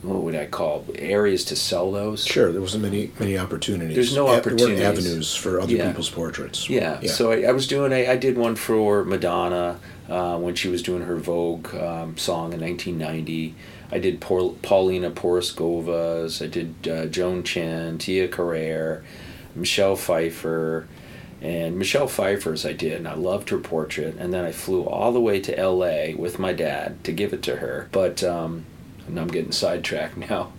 what 0.03 0.23
would 0.23 0.35
I 0.35 0.47
call 0.47 0.87
areas 0.97 1.45
to 1.47 1.57
sell 1.57 1.93
those. 1.93 2.25
Sure, 2.25 2.51
there 2.53 2.61
wasn't 2.61 2.83
many 2.85 3.13
many 3.21 3.37
opportunities. 3.39 3.95
There's 3.95 4.15
no 4.15 4.29
opportunities. 4.29 4.81
weren't 4.81 4.81
avenues 4.99 5.35
for 5.35 5.61
other 5.61 5.73
Yeah. 5.75 5.89
people's 5.89 6.11
portraits. 6.11 6.69
Yeah. 6.71 7.01
So 7.03 7.33
I, 7.33 7.43
I 7.43 7.53
was 7.53 7.67
doing. 7.67 7.93
I, 7.93 8.13
I 8.13 8.17
did 8.17 8.37
one 8.39 8.57
for 8.57 9.05
Madonna 9.05 9.79
uh, 10.09 10.39
when 10.39 10.55
she 10.55 10.69
was 10.69 10.83
doing 10.83 11.03
her 11.03 11.17
Vogue 11.17 11.75
um, 11.75 12.17
song 12.17 12.53
in 12.53 12.61
1990. 12.61 13.55
I 13.93 13.99
did 13.99 14.21
Paul, 14.21 14.57
Paulina 14.63 15.11
Porizkova's. 15.11 16.41
I 16.41 16.47
did 16.47 16.89
uh, 16.89 17.07
Joan 17.07 17.43
Chen, 17.43 17.99
Tia 17.99 18.29
Carrere, 18.29 19.03
Michelle 19.55 19.97
Pfeiffer, 19.97 20.87
and 21.43 21.77
Michelle 21.79 22.07
Pfeiffer's 22.09 22.65
I 22.67 22.73
did, 22.73 22.93
and 22.95 23.09
I 23.09 23.15
loved 23.15 23.49
her 23.51 23.59
portrait. 23.59 24.17
And 24.19 24.33
then 24.33 24.45
I 24.45 24.53
flew 24.53 24.85
all 24.85 25.13
the 25.13 25.21
way 25.21 25.41
to 25.41 25.59
L.A. 25.59 26.15
with 26.15 26.39
my 26.39 26.53
dad 26.53 27.03
to 27.05 27.13
give 27.13 27.33
it 27.33 27.43
to 27.45 27.57
her. 27.57 27.89
But 27.93 28.23
um, 28.23 28.65
and 29.07 29.19
I'm 29.19 29.29
getting 29.29 29.53
sidetracked 29.53 30.17
now. 30.31 30.53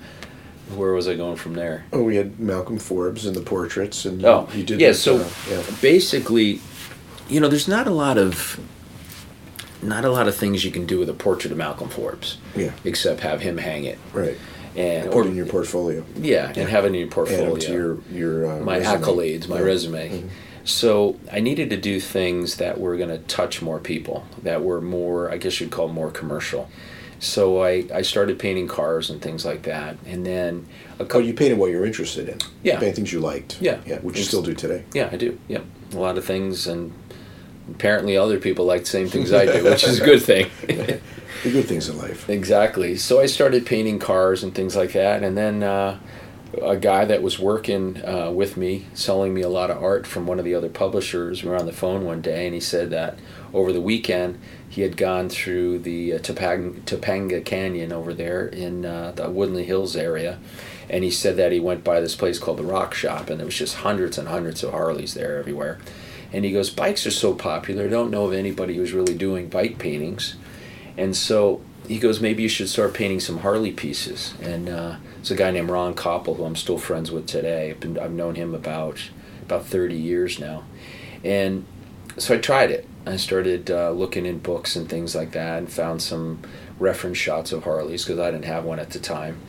Where 0.75 0.93
was 0.93 1.07
I 1.07 1.15
going 1.15 1.35
from 1.35 1.53
there? 1.55 1.83
Oh, 1.91 2.03
we 2.03 2.15
had 2.15 2.39
Malcolm 2.39 2.79
Forbes 2.79 3.25
and 3.25 3.35
the 3.35 3.41
portraits, 3.41 4.05
and 4.05 4.23
Oh, 4.23 4.47
you 4.53 4.63
did. 4.63 4.79
yeah. 4.79 4.89
that, 4.89 4.93
So 4.95 5.17
uh, 5.17 5.29
yeah. 5.49 5.63
basically, 5.81 6.61
you 7.27 7.41
know, 7.41 7.49
there's 7.49 7.67
not 7.67 7.87
a 7.87 7.91
lot 7.91 8.17
of 8.17 8.57
not 9.83 10.05
a 10.05 10.11
lot 10.11 10.27
of 10.27 10.35
things 10.35 10.63
you 10.63 10.69
can 10.71 10.85
do 10.85 10.99
with 10.99 11.09
a 11.09 11.13
portrait 11.13 11.51
of 11.51 11.57
Malcolm 11.57 11.89
Forbes, 11.89 12.37
Yeah. 12.55 12.71
except 12.85 13.21
have 13.21 13.41
him 13.41 13.57
hang 13.57 13.83
it 13.83 13.97
Right. 14.13 14.37
And 14.75 15.11
Put 15.11 15.25
in 15.27 15.35
your 15.35 15.45
portfolio. 15.45 16.03
yeah, 16.19 16.51
and 16.55 16.69
have 16.69 16.85
it 16.85 16.89
in 16.89 16.93
your 16.95 17.07
portfolio. 17.07 17.55
to 17.55 17.71
your 17.73 17.97
your 18.11 18.51
uh, 18.51 18.59
my 18.61 18.77
resume. 18.79 19.01
accolades, 19.01 19.47
my 19.47 19.57
Yeah. 19.59 19.63
resume. 19.63 20.09
Mhm. 20.09 20.23
So 20.63 21.15
I 21.31 21.39
needed 21.39 21.69
to 21.71 21.77
do 21.77 21.99
things 21.99 22.57
that 22.57 22.79
were 22.79 22.95
going 22.95 23.09
to 23.09 23.17
touch 23.17 23.61
more 23.63 23.79
people, 23.79 24.25
that 24.43 24.63
were 24.63 24.79
more, 24.79 25.31
I 25.31 25.37
guess 25.37 25.59
you'd 25.59 25.71
call 25.71 25.87
more 25.87 26.11
commercial. 26.11 26.69
So 27.19 27.63
I, 27.63 27.85
I 27.93 28.01
started 28.03 28.37
painting 28.39 28.67
cars 28.67 29.09
and 29.09 29.21
things 29.21 29.43
like 29.45 29.63
that, 29.63 29.97
and 30.07 30.25
then 30.25 30.65
a 30.99 31.05
Oh, 31.11 31.19
you 31.19 31.33
painted 31.33 31.57
what 31.57 31.71
you're 31.71 31.85
interested 31.85 32.29
in. 32.29 32.37
Yeah. 32.63 32.73
You 32.75 32.79
paint 32.79 32.95
things 32.95 33.11
you 33.13 33.19
liked. 33.19 33.57
Yeah. 33.59 33.77
Yeah, 33.87 33.99
which 33.99 34.17
you 34.17 34.23
still 34.23 34.41
do 34.43 34.53
today. 34.53 34.83
Yeah, 34.93 35.09
I 35.11 35.17
do. 35.17 35.37
Yep, 35.47 35.63
a 35.93 35.97
lot 35.99 36.17
of 36.17 36.25
things, 36.25 36.67
and 36.67 36.91
apparently 37.75 38.17
other 38.17 38.39
people 38.39 38.65
like 38.65 38.81
the 38.81 38.87
same 38.87 39.07
things 39.07 39.31
I 39.33 39.45
do, 39.45 39.63
which 39.63 39.83
is 39.83 39.99
a 39.99 40.05
good 40.05 40.21
thing. 40.21 40.49
The 40.67 41.51
good 41.51 41.65
things 41.65 41.89
in 41.89 41.97
life. 41.97 42.29
exactly. 42.29 42.95
So 42.97 43.19
I 43.19 43.25
started 43.25 43.65
painting 43.65 43.99
cars 43.99 44.43
and 44.43 44.53
things 44.53 44.75
like 44.75 44.93
that, 44.93 45.23
and 45.23 45.37
then 45.37 45.63
uh, 45.63 45.99
a 46.61 46.77
guy 46.77 47.05
that 47.05 47.21
was 47.21 47.39
working 47.39 48.03
uh, 48.05 48.31
with 48.31 48.57
me, 48.57 48.87
selling 48.93 49.33
me 49.33 49.41
a 49.41 49.49
lot 49.49 49.71
of 49.71 49.81
art 49.81 50.05
from 50.05 50.27
one 50.27 50.39
of 50.39 50.45
the 50.45 50.53
other 50.53 50.69
publishers, 50.69 51.43
we 51.43 51.49
were 51.49 51.57
on 51.57 51.65
the 51.65 51.71
phone 51.71 52.05
one 52.05 52.21
day, 52.21 52.45
and 52.45 52.53
he 52.53 52.59
said 52.59 52.89
that 52.89 53.17
over 53.53 53.71
the 53.71 53.81
weekend 53.81 54.39
he 54.67 54.81
had 54.81 54.95
gone 54.95 55.29
through 55.29 55.79
the 55.79 56.13
uh, 56.13 56.17
Topanga, 56.19 56.79
Topanga 56.81 57.43
Canyon 57.43 57.91
over 57.91 58.13
there 58.13 58.47
in 58.47 58.85
uh, 58.85 59.11
the 59.11 59.29
Woodland 59.29 59.65
Hills 59.65 59.95
area. 59.95 60.39
And 60.89 61.03
he 61.03 61.11
said 61.11 61.37
that 61.37 61.51
he 61.51 61.59
went 61.59 61.83
by 61.83 61.99
this 61.99 62.15
place 62.15 62.39
called 62.39 62.57
the 62.57 62.63
Rock 62.63 62.93
Shop, 62.93 63.29
and 63.29 63.39
there 63.39 63.45
was 63.45 63.57
just 63.57 63.75
hundreds 63.75 64.17
and 64.17 64.27
hundreds 64.27 64.63
of 64.63 64.71
Harleys 64.71 65.13
there 65.13 65.37
everywhere. 65.37 65.79
And 66.33 66.45
he 66.45 66.51
goes, 66.51 66.69
bikes 66.69 67.05
are 67.05 67.11
so 67.11 67.33
popular. 67.33 67.85
I 67.85 67.89
don't 67.89 68.11
know 68.11 68.25
of 68.25 68.33
anybody 68.33 68.75
who's 68.75 68.93
really 68.93 69.15
doing 69.15 69.49
bike 69.49 69.77
paintings. 69.77 70.35
And 70.97 71.15
so 71.15 71.61
he 71.87 71.99
goes, 71.99 72.21
maybe 72.21 72.43
you 72.43 72.49
should 72.49 72.69
start 72.69 72.93
painting 72.93 73.19
some 73.19 73.39
Harley 73.39 73.71
pieces. 73.71 74.33
And 74.41 74.69
uh, 74.69 74.95
it's 75.19 75.31
a 75.31 75.35
guy 75.35 75.51
named 75.51 75.69
Ron 75.69 75.93
Koppel, 75.93 76.37
who 76.37 76.45
I'm 76.45 76.55
still 76.55 76.77
friends 76.77 77.11
with 77.11 77.27
today. 77.27 77.71
I've, 77.71 77.79
been, 77.79 77.99
I've 77.99 78.11
known 78.11 78.35
him 78.35 78.55
about 78.55 79.09
about 79.43 79.65
30 79.65 79.95
years 79.95 80.39
now. 80.39 80.63
And 81.23 81.65
so 82.17 82.35
I 82.35 82.37
tried 82.37 82.71
it. 82.71 82.87
I 83.05 83.17
started 83.17 83.69
uh, 83.69 83.91
looking 83.91 84.25
in 84.25 84.39
books 84.39 84.75
and 84.75 84.87
things 84.87 85.15
like 85.15 85.31
that 85.31 85.57
and 85.57 85.71
found 85.71 86.01
some 86.01 86.41
reference 86.79 87.17
shots 87.17 87.51
of 87.51 87.63
Harleys 87.63 88.05
because 88.05 88.19
I 88.19 88.31
didn't 88.31 88.45
have 88.45 88.63
one 88.63 88.79
at 88.79 88.91
the 88.91 88.99
time. 88.99 89.39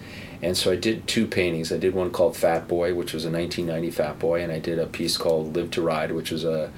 And 0.42 0.56
so 0.56 0.72
I 0.72 0.76
did 0.76 1.06
two 1.06 1.26
paintings. 1.26 1.72
I 1.72 1.78
did 1.78 1.94
one 1.94 2.10
called 2.10 2.36
Fat 2.36 2.66
Boy, 2.66 2.94
which 2.94 3.14
was 3.14 3.24
a 3.24 3.30
1990 3.30 3.90
Fat 3.92 4.18
Boy, 4.18 4.42
and 4.42 4.50
I 4.50 4.58
did 4.58 4.78
a 4.78 4.86
piece 4.86 5.16
called 5.16 5.54
Live 5.54 5.70
to 5.72 5.82
Ride, 5.82 6.12
which 6.12 6.32
was 6.32 6.44
a 6.44 6.72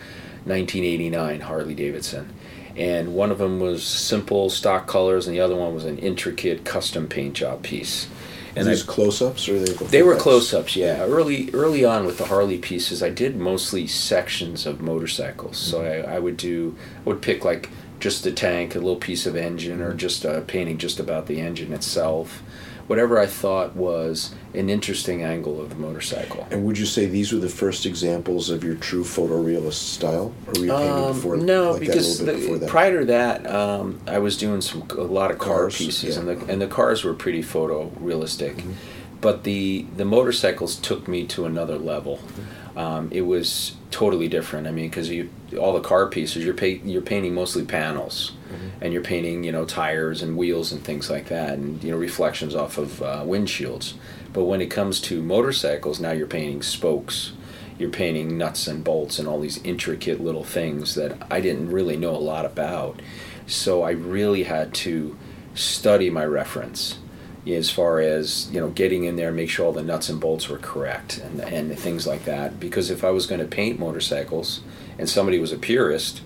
1989 0.45 1.41
Harley 1.41 1.75
Davidson. 1.75 2.35
And 2.77 3.15
one 3.15 3.31
of 3.31 3.39
them 3.39 3.61
was 3.61 3.83
simple 3.83 4.51
stock 4.51 4.87
colors, 4.87 5.27
and 5.27 5.35
the 5.35 5.41
other 5.41 5.57
one 5.57 5.75
was 5.75 5.87
an 5.87 5.99
intricate 5.99 6.65
custom 6.65 7.07
paint 7.07 7.35
job 7.35 7.63
piece. 7.63 8.09
And 8.57 8.69
these 8.69 8.83
close-ups, 8.83 9.49
or 9.49 9.57
are 9.57 9.59
they? 9.61 9.87
they 9.87 10.03
were 10.03 10.15
close-ups, 10.15 10.77
yeah. 10.77 11.03
Early, 11.03 11.51
early 11.53 11.85
on 11.85 12.05
with 12.05 12.19
the 12.19 12.27
Harley 12.27 12.59
pieces, 12.59 13.03
I 13.03 13.11
did 13.11 13.37
mostly 13.37 13.87
sections 13.87 14.65
of 14.67 14.81
motorcycles. 14.81 15.57
So 15.57 15.81
mm-hmm. 15.81 16.09
I, 16.09 16.17
I 16.17 16.19
would 16.21 16.37
do, 16.37 16.77
I 16.99 17.09
would 17.09 17.23
pick 17.23 17.45
like 17.45 17.71
just 17.99 18.23
the 18.23 18.31
tank, 18.31 18.75
a 18.75 18.79
little 18.79 18.97
piece 18.97 19.27
of 19.27 19.35
engine, 19.35 19.81
or 19.81 19.89
mm-hmm. 19.89 19.99
just 19.99 20.25
a 20.25 20.43
painting 20.43 20.79
just 20.79 21.01
about 21.01 21.27
the 21.27 21.41
engine 21.41 21.73
itself, 21.73 22.44
whatever 22.87 23.19
I 23.19 23.27
thought 23.27 23.75
was 23.75 24.35
an 24.53 24.69
interesting 24.69 25.23
angle 25.23 25.61
of 25.61 25.71
the 25.71 25.77
motorcycle. 25.77 26.47
And 26.51 26.65
would 26.65 26.79
you 26.79 26.87
say 26.87 27.07
these 27.07 27.33
were 27.33 27.39
the 27.39 27.49
first 27.49 27.87
examples 27.87 28.51
of 28.51 28.63
your 28.63 28.75
true 28.75 29.05
photorealist 29.05 29.73
style, 29.95 30.33
or 30.47 30.53
were 30.53 30.65
you 30.67 30.71
painting 30.73 30.91
Um, 30.91 31.13
before? 31.15 31.37
no, 31.37 31.73
like 31.73 31.81
because 31.81 32.19
that 32.19 32.35
a 32.35 32.39
little 32.39 32.51
bit 32.55 32.61
the- 32.61 32.67
prior 32.67 33.01
to 33.01 33.05
that, 33.07 33.51
um, 33.51 34.01
I 34.07 34.19
was 34.19 34.37
doing 34.37 34.61
some 34.61 34.85
a 34.91 35.03
lot 35.03 35.31
of 35.31 35.39
car 35.39 35.61
Cars, 35.63 35.77
pieces, 35.79 36.15
yeah. 36.17 36.21
and 36.21 36.29
the 36.29 36.53
and 36.53 36.61
the 36.61 36.67
cars 36.67 37.05
were 37.05 37.15
pretty 37.15 37.43
photorealistic. 37.43 38.57
Mm-hmm. 38.57 38.73
But 39.21 39.45
the 39.45 39.87
the 39.97 40.05
motorcycles 40.05 40.77
took 40.77 41.09
me 41.09 41.25
to 41.29 41.47
another 41.47 41.79
level. 41.79 42.19
Mm-hmm. 42.19 42.79
Um, 42.79 43.09
it 43.13 43.23
was 43.23 43.75
totally 43.91 44.29
different. 44.29 44.67
I 44.67 44.71
mean, 44.73 44.89
because 44.91 45.09
you 45.09 45.31
all 45.59 45.73
the 45.73 45.81
car 45.81 46.07
pieces, 46.09 46.45
you're 46.45 46.55
pa- 46.55 46.83
you're 46.85 47.01
painting 47.03 47.33
mostly 47.35 47.65
panels, 47.65 48.33
Mm-hmm. 48.55 48.85
and 48.85 48.93
you're 48.93 49.03
painting 49.03 49.45
you 49.45 49.53
know 49.53 49.65
tires 49.65 50.23
and 50.23 50.37
wheels 50.37 50.73
and 50.73 50.83
things 50.83 51.11
like 51.11 51.27
that, 51.29 51.55
and 51.55 51.83
you 51.83 51.91
know 51.91 51.97
reflections 51.99 52.55
off 52.55 52.79
of 52.79 53.03
uh, 53.03 53.23
windshields. 53.25 53.95
But 54.33 54.45
when 54.45 54.61
it 54.61 54.71
comes 54.71 55.01
to 55.03 55.23
motorcycles, 55.23 56.01
now 56.01 56.11
you're 56.13 56.27
painting 56.27 56.63
spokes 56.63 57.33
you're 57.79 57.91
painting 57.91 58.39
nuts 58.39 58.67
and 58.67 58.85
bolts 58.85 59.19
and 59.19 59.27
all 59.27 59.41
these 59.41 59.63
intricate 59.65 60.21
little 60.21 60.45
things 60.45 60.95
that 60.95 61.17
I 61.31 61.41
didn't 61.41 61.71
really 61.71 61.97
know 61.97 62.15
a 62.15 62.19
lot 62.19 62.45
about. 62.45 63.03
So 63.47 63.83
I 63.83 63.91
really 63.91 64.45
had 64.45 64.73
to 64.75 65.17
study 65.55 66.11
my 66.11 66.25
reference 66.25 66.99
as 67.47 67.71
far 67.71 68.01
as 68.01 68.51
you 68.51 68.59
know 68.59 68.71
getting 68.71 69.05
in 69.05 69.17
there 69.17 69.31
make 69.31 69.51
sure 69.51 69.67
all 69.67 69.73
the 69.73 69.83
nuts 69.83 70.09
and 70.09 70.19
bolts 70.19 70.49
were 70.49 70.59
correct 70.59 71.19
and 71.19 71.41
and 71.41 71.79
things 71.79 72.07
like 72.07 72.25
that 72.25 72.59
because 72.59 72.91
if 72.91 73.05
I 73.05 73.11
was 73.11 73.27
going 73.27 73.41
to 73.41 73.47
paint 73.47 73.79
motorcycles 73.79 74.63
and 74.99 75.09
somebody 75.09 75.39
was 75.39 75.53
a 75.53 75.59
purist 75.59 76.23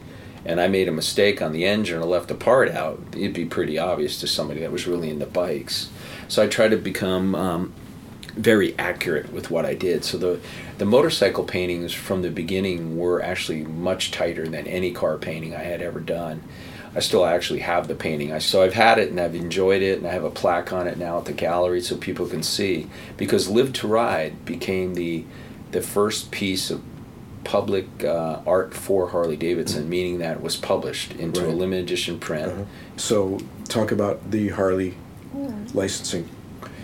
and 0.49 0.61
I 0.61 0.67
made 0.67 0.89
a 0.89 0.93
mistake 0.93 1.41
on 1.41 1.53
the 1.53 1.65
engine 1.65 2.01
or 2.01 2.05
left 2.05 2.31
a 2.31 2.35
part 2.35 2.71
out 2.71 3.01
it'd 3.13 3.35
be 3.35 3.45
pretty 3.45 3.79
obvious 3.79 4.19
to 4.21 4.27
somebody 4.27 4.61
that 4.61 4.73
was 4.73 4.87
really 4.87 5.11
into 5.11 5.27
bikes 5.27 5.91
so 6.29 6.43
I 6.43 6.47
tried 6.47 6.71
to 6.71 6.77
become 6.77 7.35
um, 7.35 7.73
very 8.39 8.79
accurate 8.79 9.33
with 9.33 9.51
what 9.51 9.67
I 9.67 9.75
did. 9.75 10.05
So 10.05 10.17
the 10.17 10.41
the 10.79 10.85
motorcycle 10.85 11.45
paintings 11.45 11.93
from 11.93 12.23
the 12.23 12.31
beginning 12.31 12.97
were 12.97 13.21
actually 13.21 13.65
much 13.65 14.13
tighter 14.13 14.47
than 14.47 14.67
any 14.67 14.93
car 14.93 15.19
painting 15.19 15.55
I 15.55 15.65
had 15.65 15.83
ever 15.83 16.01
done. 16.01 16.45
I 16.95 17.01
still 17.01 17.27
actually 17.27 17.61
have 17.61 17.89
the 17.89 17.95
painting. 17.95 18.33
I 18.33 18.39
so 18.39 18.63
I've 18.63 18.75
had 18.75 18.99
it 18.99 19.11
and 19.11 19.21
I've 19.21 19.35
enjoyed 19.35 19.83
it 19.83 19.99
and 19.99 20.07
I 20.07 20.13
have 20.13 20.25
a 20.25 20.31
plaque 20.31 20.73
on 20.73 20.87
it 20.87 20.99
now 20.99 21.19
at 21.19 21.25
the 21.25 21.33
gallery 21.33 21.81
so 21.81 21.97
people 21.97 22.27
can 22.27 22.43
see 22.43 22.89
because 23.17 23.49
Live 23.49 23.73
to 23.75 23.89
Ride 23.89 24.45
became 24.45 24.95
the 24.95 25.25
the 25.73 25.83
first 25.83 26.31
piece 26.31 26.71
of 26.71 26.83
public 27.49 28.05
uh, 28.05 28.41
art 28.47 28.75
for 28.75 29.09
Harley 29.09 29.37
Davidson, 29.37 29.89
meaning 29.89 30.19
that 30.19 30.37
it 30.37 30.43
was 30.43 30.55
published 30.55 31.13
into 31.13 31.47
a 31.47 31.49
limited 31.49 31.85
edition 31.85 32.21
print. 32.21 32.53
Uh-huh. 32.53 32.65
So 32.97 33.41
talk 33.69 33.91
about 33.91 34.31
the 34.31 34.51
Harley 34.51 34.95
licensing, 35.73 36.29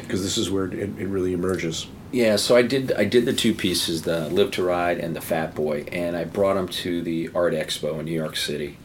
because 0.00 0.22
this 0.22 0.38
is 0.38 0.50
where 0.50 0.64
it, 0.64 0.98
it 0.98 1.06
really 1.06 1.34
emerges. 1.34 1.86
Yeah, 2.12 2.36
so 2.36 2.56
I 2.56 2.62
did 2.62 2.92
I 2.92 3.04
did 3.04 3.26
the 3.26 3.34
two 3.34 3.52
pieces, 3.52 4.02
the 4.02 4.30
Live 4.30 4.52
to 4.52 4.62
Ride 4.62 4.98
and 4.98 5.14
the 5.14 5.20
Fat 5.20 5.54
Boy, 5.54 5.84
and 5.92 6.16
I 6.16 6.24
brought 6.24 6.54
them 6.54 6.68
to 6.68 7.02
the 7.02 7.28
Art 7.34 7.52
Expo 7.52 7.98
in 7.98 8.06
New 8.06 8.12
York 8.12 8.36
City. 8.36 8.78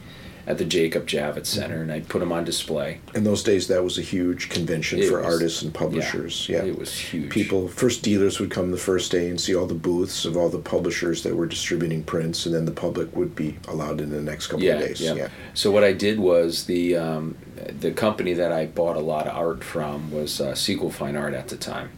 At 0.48 0.58
the 0.58 0.66
Jacob 0.66 1.06
Javits 1.06 1.46
Center, 1.46 1.82
and 1.82 1.92
I'd 1.92 2.08
put 2.08 2.20
them 2.20 2.32
on 2.32 2.44
display. 2.44 3.02
In 3.14 3.24
those 3.24 3.44
days, 3.44 3.68
that 3.68 3.84
was 3.84 4.00
a 4.00 4.02
huge 4.02 4.50
convention 4.50 5.00
It 5.00 5.08
for 5.08 5.18
was- 5.18 5.34
artists 5.34 5.62
and 5.62 5.72
publishers. 5.72 6.48
Yeah, 6.50 6.64
It 6.64 6.80
was 6.80 6.98
huge. 6.98 7.30
People, 7.30 7.68
first 7.68 8.02
dealers 8.02 8.40
would 8.40 8.50
come 8.50 8.72
the 8.72 8.78
first 8.78 9.12
day 9.12 9.30
and 9.30 9.40
see 9.40 9.54
all 9.56 9.68
the 9.68 9.76
booths 9.76 10.26
of 10.26 10.36
all 10.36 10.50
the 10.50 10.58
publishers 10.58 11.22
that 11.24 11.36
were 11.36 11.46
distributing 11.46 12.04
prints, 12.04 12.46
and 12.48 12.56
then 12.56 12.66
the 12.66 12.72
public 12.72 13.16
would 13.16 13.36
be 13.36 13.58
allowed 13.68 14.02
in 14.02 14.10
the 14.10 14.22
next 14.22 14.48
couple 14.48 14.66
yeah, 14.66 14.74
of 14.76 14.88
days. 14.88 15.02
Yeah. 15.02 15.28
So 15.54 15.70
what 15.70 15.84
I 15.84 15.94
did 15.94 16.20
was 16.20 16.66
the 16.66 16.96
um, 16.96 17.36
the 17.80 17.92
company 17.92 18.34
that 18.34 18.52
I 18.52 18.66
bought 18.66 18.96
a 18.96 19.02
lot 19.02 19.28
of 19.28 19.36
art 19.36 19.64
from 19.64 20.12
was 20.12 20.42
uh, 20.42 20.56
Siegel 20.56 20.92
Fine 20.92 21.16
Art 21.16 21.34
at 21.34 21.50
the 21.50 21.58
time. 21.58 21.92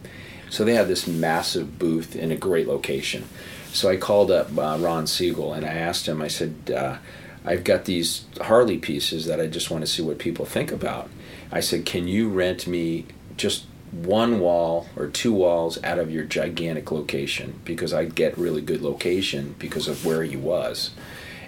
So 0.50 0.64
they 0.64 0.74
had 0.74 0.88
this 0.88 1.06
massive 1.06 1.78
booth 1.78 2.14
in 2.14 2.30
a 2.30 2.36
great 2.36 2.68
location. 2.68 3.24
So 3.72 3.88
I 3.88 3.96
called 3.96 4.30
up 4.30 4.50
uh, 4.56 4.76
Ron 4.78 5.06
Siegel 5.06 5.54
and 5.54 5.64
I 5.64 5.70
asked 5.70 6.06
him. 6.06 6.20
I 6.20 6.28
said, 6.28 6.54
uh, 6.76 6.98
"I've 7.44 7.64
got 7.64 7.84
these 7.84 8.24
Harley 8.40 8.78
pieces 8.78 9.26
that 9.26 9.40
I 9.40 9.46
just 9.46 9.70
want 9.70 9.82
to 9.84 9.90
see 9.90 10.02
what 10.02 10.18
people 10.18 10.44
think 10.44 10.72
about." 10.72 11.10
I 11.50 11.60
said, 11.60 11.84
"Can 11.84 12.08
you 12.08 12.28
rent 12.28 12.66
me 12.66 13.06
just 13.36 13.64
one 13.90 14.40
wall 14.40 14.88
or 14.96 15.06
two 15.06 15.32
walls 15.32 15.82
out 15.84 15.98
of 15.98 16.10
your 16.10 16.24
gigantic 16.24 16.90
location 16.90 17.60
because 17.64 17.92
I 17.92 18.06
get 18.06 18.38
really 18.38 18.62
good 18.62 18.80
location 18.80 19.54
because 19.58 19.88
of 19.88 20.04
where 20.06 20.22
he 20.22 20.36
was?" 20.36 20.90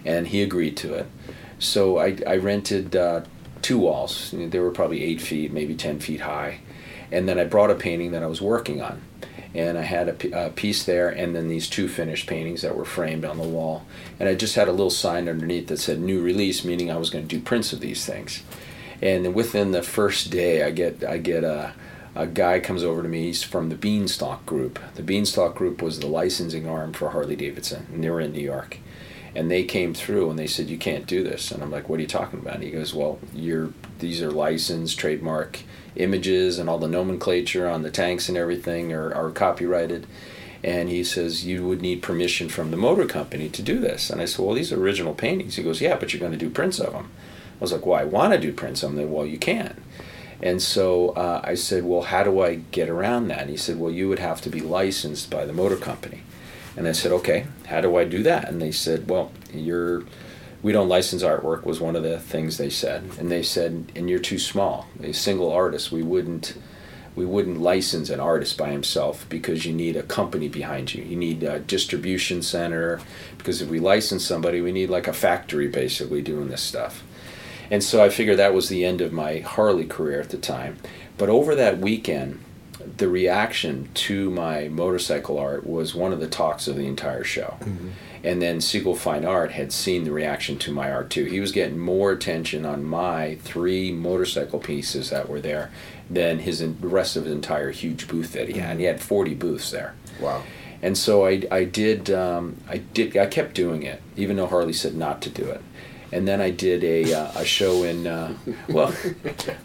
And 0.04 0.28
he 0.28 0.42
agreed 0.42 0.76
to 0.78 0.94
it. 0.94 1.06
So 1.58 1.98
I, 1.98 2.18
I 2.26 2.36
rented 2.36 2.94
uh, 2.94 3.22
two 3.62 3.78
walls. 3.78 4.34
They 4.36 4.58
were 4.58 4.70
probably 4.70 5.02
eight 5.02 5.20
feet, 5.20 5.52
maybe 5.52 5.74
10 5.74 6.00
feet 6.00 6.20
high. 6.20 6.60
And 7.10 7.28
then 7.28 7.38
I 7.38 7.44
brought 7.44 7.70
a 7.70 7.74
painting 7.74 8.12
that 8.12 8.22
I 8.22 8.26
was 8.26 8.42
working 8.42 8.82
on. 8.82 9.00
And 9.54 9.78
I 9.78 9.82
had 9.82 10.08
a 10.32 10.50
piece 10.50 10.84
there, 10.84 11.08
and 11.08 11.34
then 11.34 11.46
these 11.46 11.68
two 11.68 11.86
finished 11.86 12.26
paintings 12.26 12.62
that 12.62 12.76
were 12.76 12.84
framed 12.84 13.24
on 13.24 13.38
the 13.38 13.44
wall. 13.44 13.86
And 14.18 14.28
I 14.28 14.34
just 14.34 14.56
had 14.56 14.66
a 14.66 14.72
little 14.72 14.90
sign 14.90 15.28
underneath 15.28 15.68
that 15.68 15.78
said 15.78 16.00
new 16.00 16.20
release, 16.20 16.64
meaning 16.64 16.90
I 16.90 16.96
was 16.96 17.10
going 17.10 17.28
to 17.28 17.36
do 17.36 17.40
prints 17.40 17.72
of 17.72 17.80
these 17.80 18.04
things. 18.04 18.42
And 19.00 19.32
within 19.32 19.70
the 19.70 19.82
first 19.82 20.30
day, 20.30 20.64
I 20.64 20.70
get 20.70 21.04
I 21.04 21.18
get 21.18 21.44
a, 21.44 21.74
a 22.16 22.26
guy 22.26 22.58
comes 22.58 22.82
over 22.82 23.02
to 23.02 23.08
me. 23.08 23.26
He's 23.26 23.44
from 23.44 23.68
the 23.68 23.76
Beanstalk 23.76 24.44
Group. 24.44 24.80
The 24.96 25.02
Beanstalk 25.02 25.54
Group 25.54 25.80
was 25.82 26.00
the 26.00 26.06
licensing 26.08 26.68
arm 26.68 26.92
for 26.92 27.10
Harley 27.10 27.36
Davidson, 27.36 27.86
and 27.92 28.02
they 28.02 28.10
were 28.10 28.20
in 28.20 28.32
New 28.32 28.40
York 28.40 28.78
and 29.34 29.50
they 29.50 29.64
came 29.64 29.94
through 29.94 30.30
and 30.30 30.38
they 30.38 30.46
said 30.46 30.70
you 30.70 30.78
can't 30.78 31.06
do 31.06 31.22
this 31.22 31.50
and 31.50 31.62
i'm 31.62 31.70
like 31.70 31.88
what 31.88 31.98
are 31.98 32.02
you 32.02 32.08
talking 32.08 32.38
about 32.38 32.54
and 32.54 32.64
he 32.64 32.70
goes 32.70 32.94
well 32.94 33.18
you're 33.32 33.72
these 33.98 34.22
are 34.22 34.30
licensed 34.30 34.98
trademark 34.98 35.60
images 35.96 36.58
and 36.58 36.68
all 36.68 36.78
the 36.78 36.88
nomenclature 36.88 37.68
on 37.68 37.82
the 37.82 37.90
tanks 37.90 38.28
and 38.28 38.36
everything 38.36 38.92
are, 38.92 39.12
are 39.14 39.30
copyrighted. 39.30 40.06
And 40.62 40.88
he 40.88 41.04
says 41.04 41.44
you 41.44 41.66
would 41.66 41.82
need 41.82 42.02
permission 42.02 42.48
from 42.48 42.70
the 42.70 42.76
motor 42.76 43.06
company 43.06 43.48
to 43.50 43.62
do 43.62 43.78
this. 43.78 44.10
And 44.10 44.20
i 44.20 44.24
said 44.24 44.44
well 44.44 44.54
these 44.54 44.72
are 44.72 44.80
original 44.80 45.14
paintings. 45.14 45.56
He 45.56 45.62
goes 45.62 45.80
yeah 45.80 45.96
but 45.96 46.12
you're 46.12 46.20
going 46.20 46.32
to 46.32 46.38
do 46.38 46.50
prints 46.50 46.78
of 46.78 46.92
them 46.92 47.10
i 47.60 47.60
was 47.60 47.72
like 47.72 47.86
well 47.86 48.00
i 48.00 48.04
want 48.04 48.32
to 48.32 48.40
do 48.40 48.52
prints 48.52 48.82
of 48.82 48.94
them 48.94 49.12
well 49.12 49.24
you 49.24 49.38
can't 49.38 49.80
and 50.42 50.60
so 50.60 51.10
uh, 51.10 51.40
i 51.44 51.54
said 51.54 51.84
well 51.84 52.02
how 52.02 52.24
do 52.24 52.40
i 52.40 52.56
get 52.56 52.88
around 52.88 53.28
that? 53.28 53.42
And 53.42 53.50
he 53.50 53.56
said 53.56 53.78
well 53.78 53.92
you 53.92 54.08
would 54.08 54.18
have 54.18 54.40
to 54.42 54.50
be 54.50 54.60
licensed 54.60 55.30
by 55.30 55.44
the 55.44 55.52
motor 55.52 55.76
company. 55.76 56.22
And 56.76 56.88
I 56.88 56.92
said, 56.92 57.12
okay, 57.12 57.46
how 57.66 57.80
do 57.80 57.96
I 57.96 58.04
do 58.04 58.22
that? 58.24 58.48
And 58.48 58.60
they 58.60 58.72
said, 58.72 59.08
well, 59.08 59.30
you're, 59.52 60.02
we 60.64 60.72
don't 60.72 60.88
license 60.88 61.22
artwork 61.22 61.64
was 61.64 61.78
one 61.78 61.94
of 61.94 62.02
the 62.02 62.18
things 62.18 62.56
they 62.56 62.70
said. 62.70 63.10
And 63.18 63.30
they 63.30 63.42
said, 63.42 63.92
and 63.94 64.08
you're 64.08 64.18
too 64.18 64.38
small. 64.38 64.86
A 65.02 65.12
single 65.12 65.52
artist, 65.52 65.92
we 65.92 66.02
wouldn't, 66.02 66.56
we 67.14 67.26
wouldn't 67.26 67.60
license 67.60 68.08
an 68.08 68.18
artist 68.18 68.56
by 68.56 68.70
himself 68.70 69.26
because 69.28 69.66
you 69.66 69.74
need 69.74 69.94
a 69.94 70.02
company 70.02 70.48
behind 70.48 70.94
you. 70.94 71.04
You 71.04 71.16
need 71.16 71.42
a 71.42 71.60
distribution 71.60 72.40
center 72.40 73.02
because 73.36 73.60
if 73.60 73.68
we 73.68 73.78
license 73.78 74.24
somebody, 74.24 74.62
we 74.62 74.72
need 74.72 74.88
like 74.88 75.06
a 75.06 75.12
factory 75.12 75.68
basically 75.68 76.22
doing 76.22 76.48
this 76.48 76.62
stuff. 76.62 77.04
And 77.70 77.84
so 77.84 78.02
I 78.02 78.08
figured 78.08 78.38
that 78.38 78.54
was 78.54 78.70
the 78.70 78.86
end 78.86 79.02
of 79.02 79.12
my 79.12 79.40
Harley 79.40 79.84
career 79.84 80.18
at 80.18 80.30
the 80.30 80.38
time. 80.38 80.78
But 81.18 81.28
over 81.28 81.54
that 81.54 81.76
weekend, 81.76 82.42
the 82.96 83.08
reaction 83.08 83.90
to 83.94 84.30
my 84.30 84.68
motorcycle 84.68 85.38
art 85.38 85.66
was 85.66 85.94
one 85.94 86.14
of 86.14 86.20
the 86.20 86.26
talks 86.26 86.66
of 86.68 86.76
the 86.76 86.86
entire 86.86 87.24
show. 87.24 87.58
Mm-hmm. 87.60 87.88
And 88.24 88.40
then 88.40 88.62
Siegel 88.62 88.96
Fine 88.96 89.26
Art 89.26 89.52
had 89.52 89.70
seen 89.70 90.04
the 90.04 90.10
reaction 90.10 90.58
to 90.60 90.72
my 90.72 90.90
art 90.90 91.10
too. 91.10 91.26
He 91.26 91.40
was 91.40 91.52
getting 91.52 91.78
more 91.78 92.10
attention 92.10 92.64
on 92.64 92.82
my 92.82 93.36
three 93.42 93.92
motorcycle 93.92 94.58
pieces 94.58 95.10
that 95.10 95.28
were 95.28 95.42
there 95.42 95.70
than 96.08 96.38
his 96.38 96.60
the 96.60 96.88
rest 96.88 97.16
of 97.16 97.24
his 97.24 97.34
entire 97.34 97.70
huge 97.70 98.08
booth 98.08 98.32
that 98.32 98.48
he 98.48 98.58
had. 98.58 98.78
He 98.78 98.84
had 98.84 99.02
40 99.02 99.34
booths 99.34 99.70
there. 99.70 99.94
Wow. 100.18 100.42
And 100.80 100.96
so 100.96 101.26
I, 101.26 101.42
I 101.50 101.64
did 101.64 102.10
um, 102.10 102.56
I 102.66 102.78
did 102.78 103.14
I 103.16 103.26
kept 103.26 103.54
doing 103.54 103.82
it 103.82 104.00
even 104.16 104.36
though 104.36 104.46
Harley 104.46 104.72
said 104.72 104.94
not 104.94 105.20
to 105.22 105.30
do 105.30 105.44
it. 105.44 105.60
And 106.12 106.28
then 106.28 106.40
I 106.40 106.50
did 106.50 106.84
a, 106.84 107.12
uh, 107.12 107.40
a 107.40 107.44
show 107.44 107.82
in 107.82 108.06
uh, 108.06 108.34
well, 108.68 108.94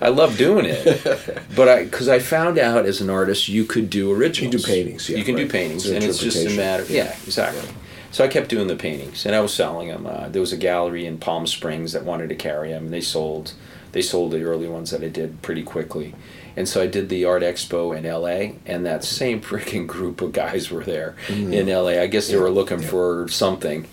I 0.01 0.09
love 0.09 0.35
doing 0.37 0.65
it, 0.67 1.43
but 1.55 1.69
I 1.69 1.83
because 1.85 2.09
I 2.09 2.19
found 2.19 2.57
out 2.57 2.85
as 2.85 2.99
an 2.99 3.09
artist 3.09 3.47
you 3.47 3.63
could 3.63 3.89
do 3.89 4.11
originals. 4.11 4.53
You 4.53 4.59
do 4.59 4.65
paintings, 4.65 5.09
yeah, 5.09 5.17
You 5.17 5.23
can 5.23 5.35
do 5.35 5.47
paintings, 5.47 5.85
It's 5.85 5.93
and 5.93 6.03
it's 6.03 6.19
just 6.19 6.45
a 6.45 6.57
matter. 6.57 6.83
Yeah, 6.89 7.15
exactly. 7.25 7.69
So 8.11 8.23
I 8.23 8.27
kept 8.27 8.49
doing 8.49 8.67
the 8.67 8.75
paintings, 8.75 9.25
and 9.25 9.35
I 9.35 9.41
was 9.41 9.53
selling 9.53 9.89
them. 9.89 10.05
Uh, 10.05 10.29
there 10.29 10.41
was 10.41 10.51
a 10.51 10.57
gallery 10.57 11.05
in 11.05 11.19
Palm 11.19 11.45
Springs 11.45 11.93
that 11.93 12.03
wanted 12.03 12.29
to 12.29 12.35
carry 12.35 12.69
them, 12.69 12.85
and 12.85 12.93
they 12.93 13.01
sold. 13.01 13.53
They 13.91 14.01
sold 14.01 14.31
the 14.31 14.43
early 14.43 14.67
ones 14.67 14.91
that 14.91 15.03
I 15.03 15.09
did 15.09 15.41
pretty 15.41 15.63
quickly, 15.63 16.13
and 16.55 16.67
so 16.67 16.81
I 16.81 16.87
did 16.87 17.09
the 17.09 17.25
art 17.25 17.41
expo 17.41 17.95
in 17.95 18.05
L.A. 18.05 18.55
And 18.65 18.85
that 18.85 19.03
same 19.19 19.41
freaking 19.41 19.87
group 19.87 20.21
of 20.21 20.31
guys 20.31 20.71
were 20.71 20.83
there 20.83 21.15
in 21.29 21.69
L.A. 21.69 21.99
I 21.99 22.07
guess 22.07 22.27
they 22.27 22.37
were 22.37 22.51
looking 22.51 22.81
for 22.81 23.27
something. 23.27 23.87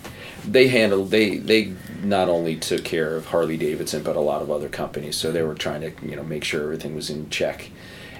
They 0.45 0.67
handled. 0.67 1.11
They 1.11 1.37
they 1.37 1.73
not 2.03 2.29
only 2.29 2.55
took 2.55 2.83
care 2.83 3.15
of 3.15 3.27
Harley 3.27 3.57
Davidson, 3.57 4.03
but 4.03 4.15
a 4.15 4.21
lot 4.21 4.41
of 4.41 4.49
other 4.49 4.69
companies. 4.69 5.15
So 5.15 5.31
they 5.31 5.43
were 5.43 5.55
trying 5.55 5.81
to 5.81 5.91
you 6.07 6.15
know 6.15 6.23
make 6.23 6.43
sure 6.43 6.63
everything 6.63 6.95
was 6.95 7.09
in 7.09 7.29
check. 7.29 7.69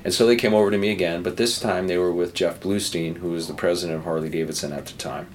And 0.04 0.14
so 0.14 0.26
they 0.26 0.36
came 0.36 0.54
over 0.54 0.72
to 0.72 0.78
me 0.78 0.90
again, 0.90 1.22
but 1.24 1.38
this 1.38 1.60
time 1.60 1.88
they 1.88 1.98
were 1.98 2.14
with 2.14 2.34
Jeff 2.34 2.62
Bleustein, 2.62 3.16
who 3.16 3.32
was 3.32 3.48
the 3.48 3.54
president 3.54 3.98
of 3.98 4.04
Harley 4.06 4.30
Davidson 4.30 4.72
at 4.72 4.86
the 4.86 4.94
time. 4.94 5.28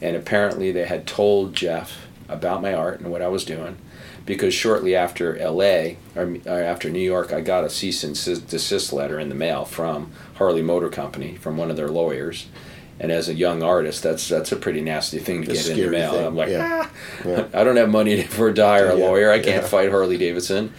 And 0.00 0.16
apparently 0.16 0.72
they 0.72 0.86
had 0.86 1.06
told 1.06 1.54
Jeff 1.54 2.06
about 2.28 2.62
my 2.62 2.74
art 2.74 3.00
and 3.00 3.10
what 3.10 3.22
I 3.22 3.28
was 3.28 3.44
doing, 3.44 3.76
because 4.24 4.52
shortly 4.52 4.94
after 4.96 5.34
LA, 5.38 5.94
or, 6.14 6.36
or 6.46 6.60
after 6.62 6.90
New 6.90 6.98
York, 7.00 7.32
I 7.32 7.40
got 7.40 7.64
a 7.64 7.70
cease 7.70 8.02
and 8.04 8.14
desist 8.14 8.92
letter 8.92 9.18
in 9.18 9.28
the 9.28 9.34
mail 9.34 9.64
from 9.64 10.12
Harley 10.34 10.62
Motor 10.62 10.88
Company, 10.88 11.36
from 11.36 11.56
one 11.56 11.70
of 11.70 11.76
their 11.76 11.88
lawyers. 11.88 12.46
And 12.98 13.12
as 13.12 13.28
a 13.28 13.34
young 13.34 13.62
artist, 13.62 14.02
that's 14.02 14.26
that's 14.26 14.52
a 14.52 14.56
pretty 14.56 14.80
nasty 14.80 15.18
thing 15.18 15.44
to 15.44 15.50
A 15.50 15.54
get 15.54 15.68
in 15.68 15.76
the 15.80 15.90
mail. 15.90 16.26
I'm 16.26 16.34
like, 16.34 16.48
yeah. 16.48 16.88
ah, 16.88 16.90
Yeah. 17.26 17.46
I 17.54 17.62
don't 17.62 17.76
have 17.76 17.90
money 17.90 18.22
for 18.24 18.52
to 18.52 18.64
hire 18.64 18.86
a 18.88 18.98
Yeah, 18.98 19.04
lawyer. 19.06 19.30
I 19.30 19.38
can't 19.38 19.66
fight 19.66 19.90
Harley 19.90 20.16
Davidson. 20.16 20.72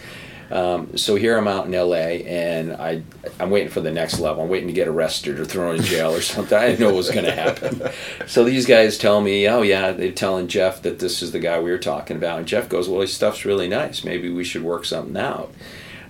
Um, 0.50 0.96
so 0.96 1.16
here 1.16 1.36
I'm 1.36 1.46
out 1.46 1.66
in 1.66 1.72
LA, 1.72 2.24
and 2.26 2.72
I 2.72 3.02
I'm 3.38 3.50
waiting 3.50 3.68
for 3.68 3.80
the 3.80 3.90
next 3.90 4.18
level. 4.18 4.42
I'm 4.42 4.48
waiting 4.48 4.68
to 4.68 4.72
get 4.72 4.88
arrested 4.88 5.38
or 5.38 5.44
thrown 5.44 5.76
in 5.76 5.82
jail 5.82 6.14
or 6.14 6.20
something. 6.22 6.56
I 6.56 6.68
didn't 6.68 6.80
know 6.80 6.86
what 6.86 6.96
was 6.96 7.10
going 7.10 7.26
to 7.26 7.34
happen. 7.34 7.82
So 8.26 8.44
these 8.44 8.66
guys 8.66 8.98
tell 8.98 9.20
me, 9.20 9.48
oh 9.48 9.62
yeah, 9.62 9.92
they're 9.92 10.12
telling 10.12 10.48
Jeff 10.48 10.82
that 10.82 10.98
this 10.98 11.22
is 11.22 11.32
the 11.32 11.38
guy 11.38 11.58
we 11.60 11.70
were 11.70 11.78
talking 11.78 12.16
about, 12.16 12.38
and 12.38 12.48
Jeff 12.48 12.68
goes, 12.68 12.88
well, 12.88 13.00
his 13.00 13.12
stuff's 13.12 13.44
really 13.44 13.68
nice. 13.68 14.04
Maybe 14.04 14.28
we 14.30 14.44
should 14.44 14.62
work 14.62 14.84
something 14.84 15.16
out. 15.16 15.52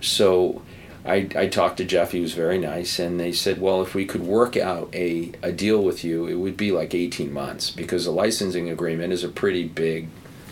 So 0.01 0.61
I, 1.05 1.29
I 1.35 1.47
talked 1.47 1.77
to 1.77 1.85
Jeff. 1.85 2.11
He 2.11 2.19
was 2.19 2.33
very 2.33 2.57
nice, 2.57 2.99
and 2.99 3.19
they 3.19 3.31
said, 3.31 3.61
well, 3.61 3.81
if 3.81 3.95
we 3.95 4.05
could 4.05 4.21
work 4.21 4.57
out 4.57 4.93
a, 4.93 5.31
a 5.41 5.51
deal 5.51 5.81
with 5.81 6.03
you, 6.03 6.27
it 6.27 6.35
would 6.35 6.57
be 6.57 6.71
like 6.71 6.93
18 6.93 7.31
months 7.31 7.71
because 7.71 8.05
a 8.05 8.11
licensing 8.11 8.69
agreement 8.69 9.13
is 9.13 9.23
a 9.23 9.29
pretty 9.29 9.67
big 9.67 10.09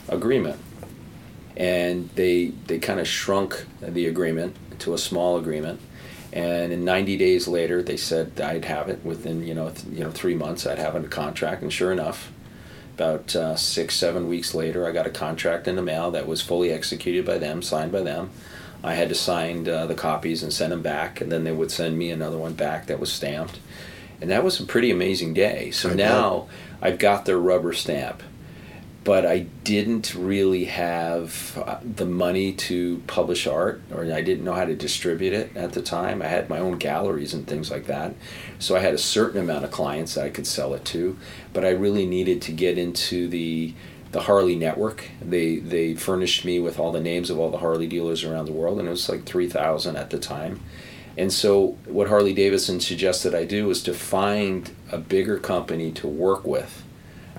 agreement 0.08 0.60
and 1.58 2.10
they 2.12 2.48
they 2.68 2.78
kind 2.78 3.00
of 3.00 3.08
shrunk 3.08 3.66
the 3.82 4.06
agreement 4.06 4.56
to 4.80 4.94
a 4.94 4.98
small 4.98 5.38
agreement. 5.38 5.82
And 6.32 6.72
in 6.72 6.86
90 6.86 7.18
days 7.18 7.48
later 7.48 7.82
they 7.82 7.98
said 7.98 8.40
I'd 8.40 8.66
have 8.66 8.90
it 8.90 9.04
within 9.04 9.46
you 9.46 9.56
know 9.56 9.72
th- 9.72 9.86
you 9.92 10.04
know 10.04 10.12
3 10.12 10.36
months 10.36 10.66
I'd 10.68 10.78
have 10.78 10.96
a 10.96 11.04
contract. 11.08 11.64
And 11.64 11.74
sure 11.74 11.92
enough 11.92 12.32
about 12.94 13.36
uh, 13.36 13.56
6 13.56 13.96
7 13.96 14.28
weeks 14.30 14.54
later 14.54 14.88
I 14.88 14.92
got 14.92 15.08
a 15.08 15.12
contract 15.12 15.68
in 15.68 15.76
the 15.76 15.82
mail 15.82 16.12
that 16.12 16.28
was 16.28 16.42
fully 16.42 16.72
executed 16.72 17.26
by 17.26 17.40
them 17.40 17.62
signed 17.62 17.92
by 17.92 18.02
them. 18.02 18.30
I 18.84 18.94
had 18.94 19.10
to 19.10 19.16
sign 19.16 19.68
uh, 19.68 19.88
the 19.88 19.96
copies 19.96 20.44
and 20.44 20.54
send 20.54 20.72
them 20.72 20.84
back 20.84 21.20
and 21.22 21.32
then 21.32 21.44
they 21.44 21.52
would 21.52 21.72
send 21.72 21.98
me 21.98 22.12
another 22.12 22.38
one 22.38 22.54
back 22.54 22.86
that 22.86 23.00
was 23.00 23.12
stamped. 23.12 23.60
And 24.22 24.30
that 24.30 24.44
was 24.44 24.60
a 24.60 24.64
pretty 24.64 24.92
amazing 24.92 25.34
day. 25.34 25.72
So 25.72 25.90
I 25.90 25.92
bet. 25.94 25.98
now 25.98 26.48
I've 26.84 27.00
got 27.00 27.26
their 27.26 27.40
rubber 27.40 27.74
stamp 27.74 28.22
but 29.08 29.26
I 29.26 29.46
didn't 29.64 30.14
really 30.16 30.66
have 30.66 31.58
uh, 31.66 31.78
the 31.82 32.06
money 32.06 32.52
to 32.52 33.02
publish 33.08 33.48
art, 33.48 33.82
or 33.90 34.04
I 34.04 34.20
didn't 34.20 34.44
know 34.44 34.52
how 34.52 34.66
to 34.66 34.76
distribute 34.76 35.32
it 35.32 35.56
at 35.56 35.72
the 35.72 35.82
time. 35.82 36.22
I 36.22 36.26
had 36.26 36.50
my 36.50 36.60
own 36.60 36.78
galleries 36.78 37.34
and 37.34 37.48
things 37.48 37.72
like 37.72 37.86
that, 37.86 38.16
so 38.60 38.76
I 38.76 38.80
had 38.80 38.94
a 38.94 38.98
certain 38.98 39.40
amount 39.40 39.64
of 39.64 39.72
clients 39.72 40.16
that 40.16 40.26
I 40.26 40.30
could 40.30 40.46
sell 40.46 40.74
it 40.74 40.84
to, 40.88 41.18
but 41.54 41.64
I 41.64 41.70
really 41.70 42.06
needed 42.06 42.42
to 42.42 42.52
get 42.52 42.78
into 42.78 43.30
the 43.30 43.74
the 44.12 44.20
Harley 44.20 44.58
network. 44.58 45.10
They 45.22 45.56
they 45.60 45.96
furnished 45.96 46.44
me 46.44 46.60
with 46.60 46.78
all 46.78 46.92
the 46.92 47.00
names 47.00 47.30
of 47.30 47.40
all 47.40 47.50
the 47.50 47.60
Harley 47.60 47.88
dealers 47.88 48.26
around 48.26 48.48
the 48.48 48.52
world, 48.52 48.78
and 48.78 48.90
it 48.90 48.92
was 48.92 49.08
like 49.08 49.24
three 49.24 49.48
thousand 49.48 49.96
at 49.96 50.10
the 50.10 50.20
time. 50.20 50.60
And 51.18 51.32
so, 51.32 51.78
what 51.86 52.10
Harley 52.10 52.34
Davidson 52.34 52.82
suggested 52.82 53.34
I 53.34 53.46
do 53.46 53.68
was 53.68 53.82
to 53.84 53.94
find 53.94 54.70
a 54.92 54.98
bigger 54.98 55.40
company 55.40 55.94
to 55.94 56.08
work 56.10 56.46
with 56.46 56.84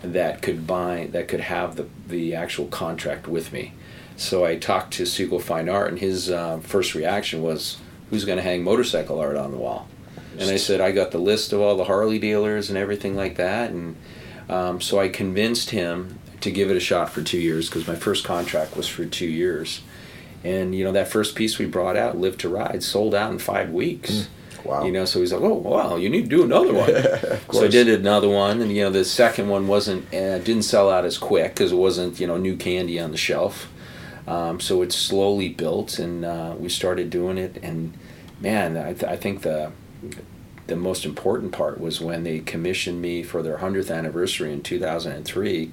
that 0.03 0.43
could 0.43 0.67
buy 0.67 1.09
that 1.13 1.29
could 1.29 1.41
have 1.41 1.77
the 1.77 1.87
the 2.07 2.35
actual 2.35 2.67
contract 2.67 3.27
with 3.29 3.53
me 3.53 3.73
So 4.17 4.45
I 4.45 4.57
talked 4.57 4.93
to 4.95 5.07
Siegel 5.07 5.39
Fine 5.39 5.69
Art, 5.69 5.91
and 5.91 5.99
his 6.01 6.29
uh, 6.29 6.59
first 6.59 6.95
reaction 6.97 7.41
was, 7.41 7.79
"Who's 8.11 8.25
going 8.25 8.37
to 8.39 8.43
hang 8.43 8.65
motorcycle 8.65 9.21
art 9.21 9.37
on 9.37 9.53
the 9.53 9.57
wall?" 9.59 9.87
And 10.39 10.51
I 10.51 10.57
said, 10.57 10.81
"I 10.81 10.91
got 10.91 11.13
the 11.13 11.19
list 11.19 11.53
of 11.53 11.61
all 11.61 11.77
the 11.77 11.85
Harley 11.85 12.19
dealers 12.19 12.69
and 12.69 12.77
everything 12.77 13.15
like 13.15 13.37
that." 13.37 13.71
And 13.71 13.95
um, 14.49 14.81
so 14.81 14.99
I 14.99 15.09
convinced 15.09 15.71
him 15.71 16.19
to 16.41 16.51
give 16.51 16.69
it 16.71 16.77
a 16.77 16.81
shot 16.81 17.11
for 17.11 17.23
two 17.23 17.39
years 17.39 17.69
because 17.69 17.87
my 17.87 17.95
first 17.95 18.25
contract 18.25 18.77
was 18.77 18.89
for 18.89 19.05
two 19.07 19.27
years. 19.27 19.83
And 20.43 20.75
you 20.75 20.83
know 20.85 20.93
that 20.93 21.09
first 21.09 21.37
piece 21.37 21.59
we 21.59 21.67
brought 21.67 21.97
out, 21.97 22.19
"Live 22.19 22.39
to 22.39 22.49
Ride," 22.49 22.83
sold 22.83 23.15
out 23.15 23.31
in 23.31 23.39
five 23.39 23.71
weeks. 23.71 24.29
Wow. 24.65 24.85
You 24.85 24.93
know, 24.93 25.05
so 25.05 25.21
he's 25.21 25.33
like, 25.33 25.43
"Oh, 25.43 25.55
wow, 25.55 25.97
you 25.97 26.09
need 26.09 26.23
to 26.23 26.29
do 26.29 26.45
another 26.45 26.73
one." 26.75 27.41
so 27.53 27.65
I 27.65 27.69
did 27.69 27.89
another 27.89 28.29
one, 28.29 28.61
and 28.61 28.71
you 28.73 28.83
know, 28.83 28.91
the 28.91 29.05
second 29.05 29.49
one 29.49 29.67
wasn't 29.69 30.07
uh, 30.15 30.39
didn't 30.39 30.63
sell 30.63 30.91
out 30.91 31.05
as 31.05 31.19
quick 31.19 31.55
because 31.55 31.73
it 31.73 31.77
wasn't 31.77 32.21
you 32.21 32.27
know 32.27 32.37
new 32.37 32.57
candy 32.57 32.99
on 33.01 33.11
the 33.11 33.17
shelf. 33.17 33.69
Um, 34.27 34.61
so 34.61 34.83
it 34.83 34.93
slowly 34.93 35.49
built, 35.49 35.99
and 35.99 36.25
uh, 36.25 36.55
we 36.59 36.69
started 36.69 37.09
doing 37.09 37.39
it. 37.39 37.59
And 37.63 37.97
man, 38.41 38.77
I, 38.77 38.93
th- 38.93 39.05
I 39.05 39.17
think 39.17 39.43
the 39.43 39.73
the 40.67 40.77
most 40.77 41.07
important 41.07 41.53
part 41.53 41.81
was 41.81 42.01
when 42.01 42.25
they 42.25 42.41
commissioned 42.41 43.01
me 43.01 43.23
for 43.23 43.43
their 43.43 43.59
hundredth 43.59 43.91
anniversary 43.91 44.53
in 44.53 44.63
two 44.63 44.79
thousand 44.79 45.13
and 45.13 45.25
three 45.25 45.73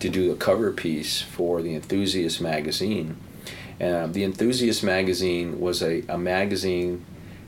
to 0.00 0.08
do 0.08 0.32
a 0.32 0.36
cover 0.36 0.72
piece 0.72 1.22
for 1.22 1.62
the 1.62 1.76
Enthusiast 1.76 2.40
magazine. 2.40 3.16
Uh, 3.80 4.08
the 4.08 4.24
Enthusiast 4.24 4.82
magazine 4.82 5.60
was 5.60 5.80
a, 5.80 6.02
a 6.08 6.18
magazine 6.18 7.04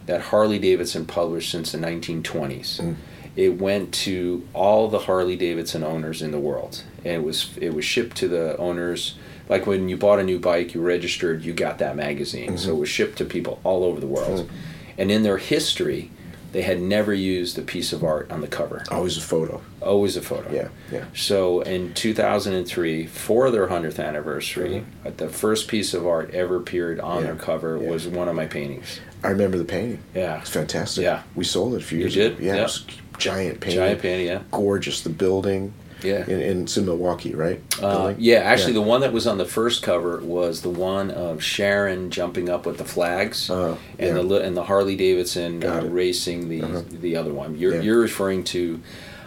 that 0.06 0.20
Harley 0.20 0.58
Davidson 0.58 1.06
published 1.06 1.50
since 1.50 1.72
the 1.72 1.78
1920s. 1.78 2.80
Mm. 2.80 2.96
It 3.36 3.58
went 3.60 3.92
to 3.94 4.46
all 4.52 4.88
the 4.88 5.00
Harley 5.00 5.36
Davidson 5.36 5.82
owners 5.82 6.22
in 6.22 6.30
the 6.30 6.38
world, 6.38 6.84
and 6.98 7.14
it 7.14 7.24
was 7.24 7.50
it 7.56 7.74
was 7.74 7.84
shipped 7.84 8.16
to 8.18 8.28
the 8.28 8.56
owners. 8.58 9.16
Like 9.48 9.66
when 9.66 9.88
you 9.88 9.96
bought 9.96 10.20
a 10.20 10.24
new 10.24 10.38
bike, 10.38 10.72
you 10.74 10.80
registered, 10.80 11.44
you 11.44 11.52
got 11.52 11.78
that 11.78 11.96
magazine. 11.96 12.56
So 12.56 12.70
it 12.70 12.78
was 12.78 12.88
shipped 12.88 13.18
to 13.18 13.24
people 13.24 13.60
all 13.64 13.84
over 13.84 14.00
the 14.00 14.06
world. 14.06 14.48
And 14.96 15.10
in 15.10 15.22
their 15.22 15.36
history, 15.38 16.10
they 16.52 16.62
had 16.62 16.80
never 16.80 17.12
used 17.12 17.58
a 17.58 17.62
piece 17.62 17.92
of 17.92 18.04
art 18.04 18.30
on 18.30 18.40
the 18.40 18.46
cover. 18.46 18.84
Always 18.90 19.16
a 19.18 19.20
photo. 19.20 19.60
Always 19.82 20.16
a 20.16 20.22
photo. 20.22 20.50
Yeah, 20.52 20.68
yeah. 20.92 21.04
So 21.12 21.62
in 21.62 21.92
2003, 21.94 23.06
for 23.06 23.50
their 23.50 23.66
100th 23.66 23.98
anniversary, 24.02 24.86
uh, 25.04 25.10
the 25.16 25.28
first 25.28 25.66
piece 25.66 25.92
of 25.92 26.06
art 26.06 26.30
ever 26.32 26.54
appeared 26.56 27.00
on 27.00 27.22
Yeah, 27.22 27.26
their 27.26 27.34
cover 27.36 27.76
yeah. 27.76 27.90
was 27.90 28.06
one 28.06 28.28
of 28.28 28.36
my 28.36 28.46
paintings. 28.46 29.00
I 29.24 29.30
remember 29.30 29.56
the 29.58 29.64
painting. 29.64 30.00
Yeah. 30.14 30.40
It's 30.40 30.50
fantastic. 30.50 31.02
Yeah. 31.02 31.22
We 31.34 31.44
sold 31.44 31.74
it 31.74 31.80
a 31.82 31.84
few 31.84 31.98
You 31.98 32.04
years 32.04 32.14
did? 32.14 32.32
ago. 32.34 32.42
Yeah. 32.44 32.54
Yeah. 32.54 32.60
It 32.60 32.62
was 32.64 32.86
giant 33.18 33.60
painting. 33.60 33.78
Giant 33.80 34.02
painting, 34.02 34.26
yeah. 34.26 34.42
Gorgeous. 34.50 35.00
The 35.00 35.10
building. 35.10 35.72
Yeah. 36.02 36.16
And, 36.16 36.42
and 36.42 36.62
it's 36.64 36.76
in 36.76 36.84
Milwaukee, 36.84 37.34
right? 37.34 37.62
Uh, 37.82 38.12
yeah, 38.18 38.40
actually, 38.40 38.74
the 38.74 38.82
one 38.82 39.00
that 39.00 39.12
was 39.14 39.26
on 39.26 39.38
the 39.38 39.46
first 39.46 39.82
cover 39.82 40.18
was 40.18 40.60
the 40.60 40.68
one 40.68 41.10
of 41.10 41.42
Sharon 41.42 42.10
jumping 42.10 42.50
up 42.50 42.66
with 42.66 42.76
the 42.76 42.84
flags, 42.84 43.48
Uh, 43.48 43.76
and 43.98 44.16
yeah. 44.18 44.22
the 44.22 44.34
and 44.42 44.54
the 44.54 44.64
Harley 44.64 44.96
Davidson 44.96 45.64
uh, 45.64 45.80
racing 45.84 46.50
the 46.50 46.60
Uh-huh. 46.62 46.82
the 47.00 47.16
other 47.16 47.32
one. 47.32 47.56
You're 47.56 47.76
Yeah. 47.76 47.80
you're 47.80 48.00
referring 48.00 48.44
to. 48.44 48.80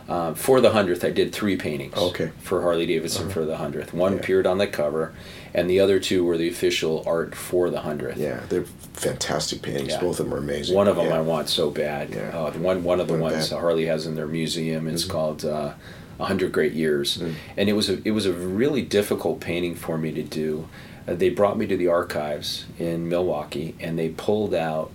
Um, 0.10 0.36
for 0.36 0.62
the 0.62 0.70
hundredth, 0.70 1.04
I 1.04 1.10
did 1.10 1.34
three 1.34 1.58
paintings. 1.58 1.98
Okay. 1.98 2.26
Uh-huh. 2.26 2.34
For 2.42 2.62
Harley 2.62 2.86
Davidson 2.86 3.30
for 3.30 3.44
the 3.44 3.58
hundredth, 3.58 3.94
one 3.94 4.14
Yeah. 4.14 4.20
appeared 4.20 4.46
on 4.48 4.58
the 4.58 4.68
cover, 4.68 5.12
and 5.58 5.70
the 5.70 5.80
other 5.82 6.00
two 6.00 6.24
were 6.24 6.38
the 6.38 6.48
official 6.48 7.04
art 7.06 7.34
for 7.36 7.70
the 7.70 7.82
hundredth. 7.82 8.18
Yeah, 8.20 8.40
they're 8.48 8.64
fantastic 8.94 9.62
paintings. 9.62 9.90
Yeah. 9.90 10.00
Both 10.00 10.20
of 10.20 10.28
them 10.30 10.34
are 10.36 10.38
amazing. 10.38 10.76
One 10.76 10.88
of 10.88 10.96
them 10.96 11.08
yeah. 11.08 11.18
I 11.18 11.22
want 11.22 11.50
so 11.50 11.70
bad. 11.72 12.12
Yeah. 12.12 12.30
Uh, 12.38 12.52
one 12.54 12.84
one 12.84 13.00
of 13.02 13.08
the 13.08 13.14
One 13.14 13.34
ones. 13.34 13.50
Harley 13.50 13.88
has 13.88 14.06
in 14.06 14.16
their 14.16 14.28
museum 14.28 14.88
is 14.88 15.04
Mhm. 15.06 15.10
called 15.10 15.44
uh, 15.46 15.74
"A 16.20 16.26
Hundred 16.26 16.52
Great 16.54 16.74
Years," 16.74 17.18
Mm. 17.18 17.34
and 17.58 17.70
it 17.70 17.74
was 17.74 17.90
a 17.90 17.98
it 18.06 18.12
was 18.12 18.26
a 18.28 18.32
really 18.32 18.84
difficult 18.84 19.40
painting 19.40 19.76
for 19.76 19.98
me 19.98 20.12
to 20.14 20.24
do. 20.24 20.68
Uh, 21.08 21.16
they 21.16 21.30
brought 21.30 21.58
me 21.58 21.66
to 21.68 21.76
the 21.76 21.88
archives 21.88 22.66
in 22.78 23.10
Milwaukee, 23.10 23.74
and 23.80 23.98
they 23.98 24.10
pulled 24.10 24.54
out 24.54 24.92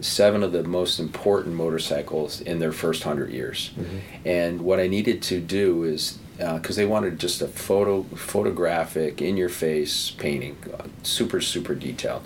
seven 0.00 0.42
of 0.44 0.52
the 0.52 0.62
most 0.62 1.00
important 1.00 1.54
motorcycles 1.56 2.40
in 2.42 2.58
their 2.60 2.72
first 2.72 3.02
hundred 3.04 3.30
years. 3.32 3.70
Mhm. 3.78 3.84
And 4.24 4.60
what 4.60 4.78
I 4.78 4.86
needed 4.86 5.22
to 5.22 5.40
do 5.40 5.82
is 5.82 6.18
because 6.38 6.76
they 6.76 6.86
wanted 6.86 7.18
just 7.18 7.42
a 7.42 7.48
photo 7.48 8.04
photographic 8.14 9.20
in 9.20 9.36
your 9.36 9.48
face 9.48 10.10
painting, 10.12 10.56
uh, 10.72 10.84
super 11.02 11.40
super 11.40 11.74
detailed. 11.74 12.22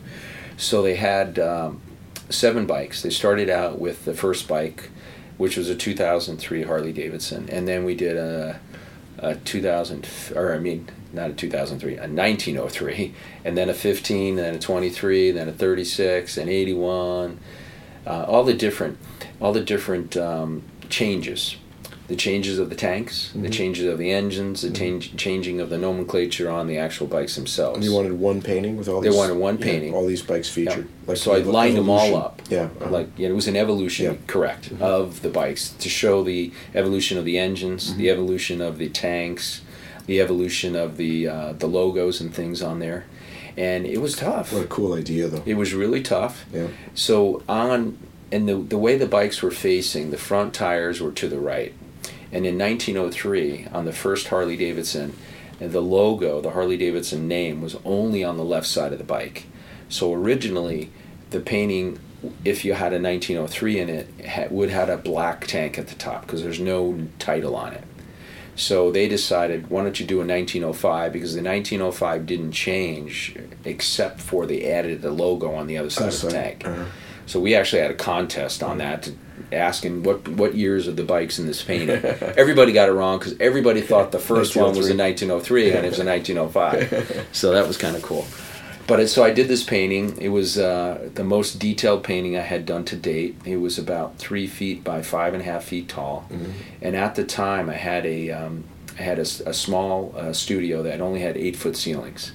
So 0.57 0.83
they 0.83 0.97
had 0.97 1.39
um, 1.39 1.81
seven 2.29 2.67
bikes. 2.67 3.03
They 3.03 3.11
started 3.11 3.49
out 3.49 3.79
with 3.79 4.05
the 4.05 4.15
first 4.15 4.47
bike, 4.47 4.91
which 5.39 5.57
was 5.57 5.69
a 5.69 5.75
2003 5.75 6.63
Harley 6.63 6.93
Davidson, 6.93 7.49
and 7.49 7.67
then 7.67 7.85
we 7.85 7.95
did 7.95 8.17
a, 8.17 8.61
a 9.19 9.37
2000 9.37 10.07
or 10.37 10.55
I 10.55 10.59
mean 10.59 10.89
not 11.13 11.31
a 11.31 11.35
2003, 11.35 11.97
a 11.97 12.01
1903, 12.01 13.15
and 13.45 13.57
then 13.57 13.69
a 13.69 13.75
15, 13.75 14.37
then 14.37 14.55
a 14.55 14.59
23, 14.59 15.31
then 15.31 15.49
a 15.49 15.53
36, 15.53 16.39
an 16.39 16.49
81, 16.49 17.39
uh, 18.07 18.25
all 18.25 18.45
the 18.45 18.55
different, 18.55 18.99
all 19.41 19.53
the 19.53 19.61
different 19.61 20.17
um, 20.17 20.63
changes, 20.89 21.57
the 22.09 22.17
changes 22.17 22.59
of 22.59 22.69
the 22.69 22.75
tanks, 22.75 23.31
the 23.35 23.49
Mhm. 23.49 23.53
changes 23.53 23.87
of 23.87 23.97
the 23.97 24.11
engines, 24.11 24.63
the 24.63 24.71
change, 24.71 25.17
changing 25.17 25.61
of 25.61 25.71
the 25.71 25.79
nomenclature 25.79 26.51
on 26.51 26.67
the 26.67 26.77
actual 26.77 27.07
bikes 27.07 27.37
themselves. 27.37 27.77
And 27.77 27.85
you 27.85 27.93
wanted 27.93 28.13
one 28.19 28.43
painting 28.43 28.77
with 28.77 28.89
all 28.89 29.01
They 29.01 29.09
these. 29.09 29.17
wanted 29.17 29.37
one 29.37 29.57
yeah, 29.59 29.65
painting. 29.65 29.95
all 29.95 30.07
these 30.07 30.21
bikes 30.23 30.49
Yeah. 30.57 30.71
featured. 30.71 30.89
Like 31.07 31.17
so 31.17 31.33
I 31.33 31.41
the 31.41 31.51
lined 31.51 31.77
them 31.77 31.89
all 31.89 32.15
up. 32.17 32.43
Yeah. 32.51 32.65
uh-huh. 32.81 32.91
Like 32.91 33.09
yeah, 33.17 33.29
it 33.29 33.35
was 33.35 33.47
an 33.49 33.57
evolution, 33.57 34.05
Yeah. 34.07 34.13
correct, 34.27 34.75
Mhm. 34.75 34.83
of 34.83 35.23
the 35.23 35.29
bikes 35.31 35.71
to 35.79 35.89
show 35.89 36.23
the 36.23 36.51
evolution 36.75 37.17
of 37.19 37.25
the 37.25 37.39
engines, 37.39 37.95
the 37.95 38.07
Mhm. 38.09 38.13
evolution 38.13 38.61
of 38.61 38.79
the 38.79 38.89
tanks, 38.89 39.63
the 40.07 40.21
evolution 40.21 40.75
of 40.77 40.97
the 40.97 41.29
uh, 41.29 41.53
the 41.59 41.69
logos 41.69 42.21
and 42.21 42.35
things 42.35 42.61
on 42.63 42.81
there, 42.81 43.05
and 43.57 43.87
it 43.87 44.01
was 44.03 44.17
tough. 44.17 44.53
What 44.53 44.65
a 44.65 44.67
cool 44.67 44.93
idea, 44.95 45.29
though. 45.29 45.43
It 45.47 45.55
was 45.57 45.73
really 45.73 46.03
tough. 46.03 46.45
Yeah. 46.53 46.67
So 46.95 47.43
on 47.49 47.97
and 48.33 48.49
the 48.49 48.57
the 48.57 48.79
way 48.79 48.97
the 48.97 49.07
bikes 49.07 49.41
were 49.43 49.51
facing, 49.53 50.11
the 50.11 50.19
front 50.19 50.53
tires 50.53 51.01
were 51.01 51.13
to 51.13 51.29
the 51.29 51.39
right. 51.39 51.73
And 52.33 52.47
in 52.47 52.59
1903, 52.59 53.69
on 53.73 53.85
the 53.85 53.93
first 53.93 54.29
Harley 54.29 54.57
Davidson, 54.57 55.17
the 55.59 55.83
logo, 55.83 56.41
the 56.41 56.51
Harley 56.51 56.77
Davidson 56.77 57.29
name, 57.29 57.61
was 57.61 57.77
only 57.85 58.25
on 58.25 58.37
the 58.37 58.45
left 58.45 58.67
side 58.67 58.93
of 58.93 58.99
the 58.99 59.05
bike. 59.05 59.47
So 59.89 60.15
originally, 60.15 60.91
the 61.31 61.41
painting, 61.41 61.99
if 62.45 62.65
you 62.65 62.73
had 62.73 62.93
a 62.93 63.01
1903 63.01 63.79
in 63.79 63.89
it, 63.89 64.51
would 64.51 64.71
had 64.71 64.89
a 64.89 64.97
black 64.97 65.47
tank 65.47 65.79
at 65.79 65.89
the 65.89 65.95
top 65.95 66.23
because 66.23 66.43
there's 66.43 66.61
no 66.61 67.07
title 67.19 67.55
on 67.55 67.75
it. 67.75 67.85
So 68.55 68.91
they 68.91 69.09
decided, 69.09 69.71
why 69.71 69.83
don't 69.83 69.99
you 69.99 70.07
do 70.07 70.17
a 70.17 70.27
1905? 70.27 71.13
Because 71.13 71.35
the 71.35 71.43
1905 71.43 72.27
didn't 72.27 72.53
change 72.53 73.37
except 73.65 74.21
for 74.21 74.47
they 74.47 74.71
added 74.71 75.03
the 75.03 75.11
logo 75.11 75.55
on 75.55 75.67
the 75.67 75.79
other 75.79 75.91
side 75.91 76.09
of 76.09 76.13
the 76.13 76.19
side, 76.19 76.33
tank. 76.33 76.67
uh-huh. 76.67 76.85
So 77.25 77.41
we 77.41 77.55
actually 77.55 77.83
had 77.83 77.91
a 77.91 77.95
contest 77.95 78.63
on 78.63 78.79
that, 78.79 79.05
to, 79.05 79.13
asking 79.53 80.03
what 80.03 80.27
what 80.29 80.55
years 80.55 80.87
of 80.89 80.97
the 80.97 81.05
bikes 81.05 81.39
in 81.39 81.47
this 81.47 81.63
painting. 81.63 81.91
everybody 82.37 82.73
got 82.73 82.89
it 82.89 82.93
wrong 82.93 83.19
because 83.19 83.35
everybody 83.41 83.81
thought 83.81 84.13
the 84.13 84.19
first 84.19 84.57
one 84.57 84.77
was 84.77 84.91
a 84.91 84.97
1903 84.97 85.73
and 85.73 85.87
it 85.87 85.91
was 85.91 85.99
a 85.99 86.05
1905. 86.05 87.29
so 87.33 87.53
that 87.53 87.67
was 87.67 87.77
kind 87.77 87.97
of 87.97 88.03
cool. 88.03 88.27
But 88.87 89.01
it, 89.01 89.09
so 89.09 89.23
I 89.23 89.31
did 89.31 89.49
this 89.49 89.63
painting. 89.63 90.19
It 90.21 90.31
was 90.31 90.59
uh, 90.59 91.09
the 91.15 91.25
most 91.25 91.59
detailed 91.59 92.03
painting 92.03 92.37
I 92.37 92.41
had 92.41 92.67
done 92.67 92.85
to 92.87 92.97
date. 92.97 93.37
It 93.45 93.59
was 93.59 93.79
about 93.79 94.19
three 94.19 94.47
feet 94.47 94.83
by 94.83 95.03
five 95.03 95.35
and 95.35 95.43
a 95.43 95.45
half 95.45 95.65
feet 95.65 95.89
tall, 95.89 96.27
and 96.81 96.97
at 96.97 97.15
the 97.15 97.25
time 97.25 97.71
I 97.71 97.75
had 97.75 98.05
a 98.05 98.31
um, 98.31 98.65
I 98.99 99.03
had 99.03 99.19
a, 99.19 99.23
a 99.23 99.55
small 99.55 100.15
uh, 100.17 100.33
studio 100.33 100.83
that 100.83 101.01
only 101.01 101.21
had 101.21 101.37
eight 101.37 101.57
foot 101.57 101.77
ceilings. 101.77 102.33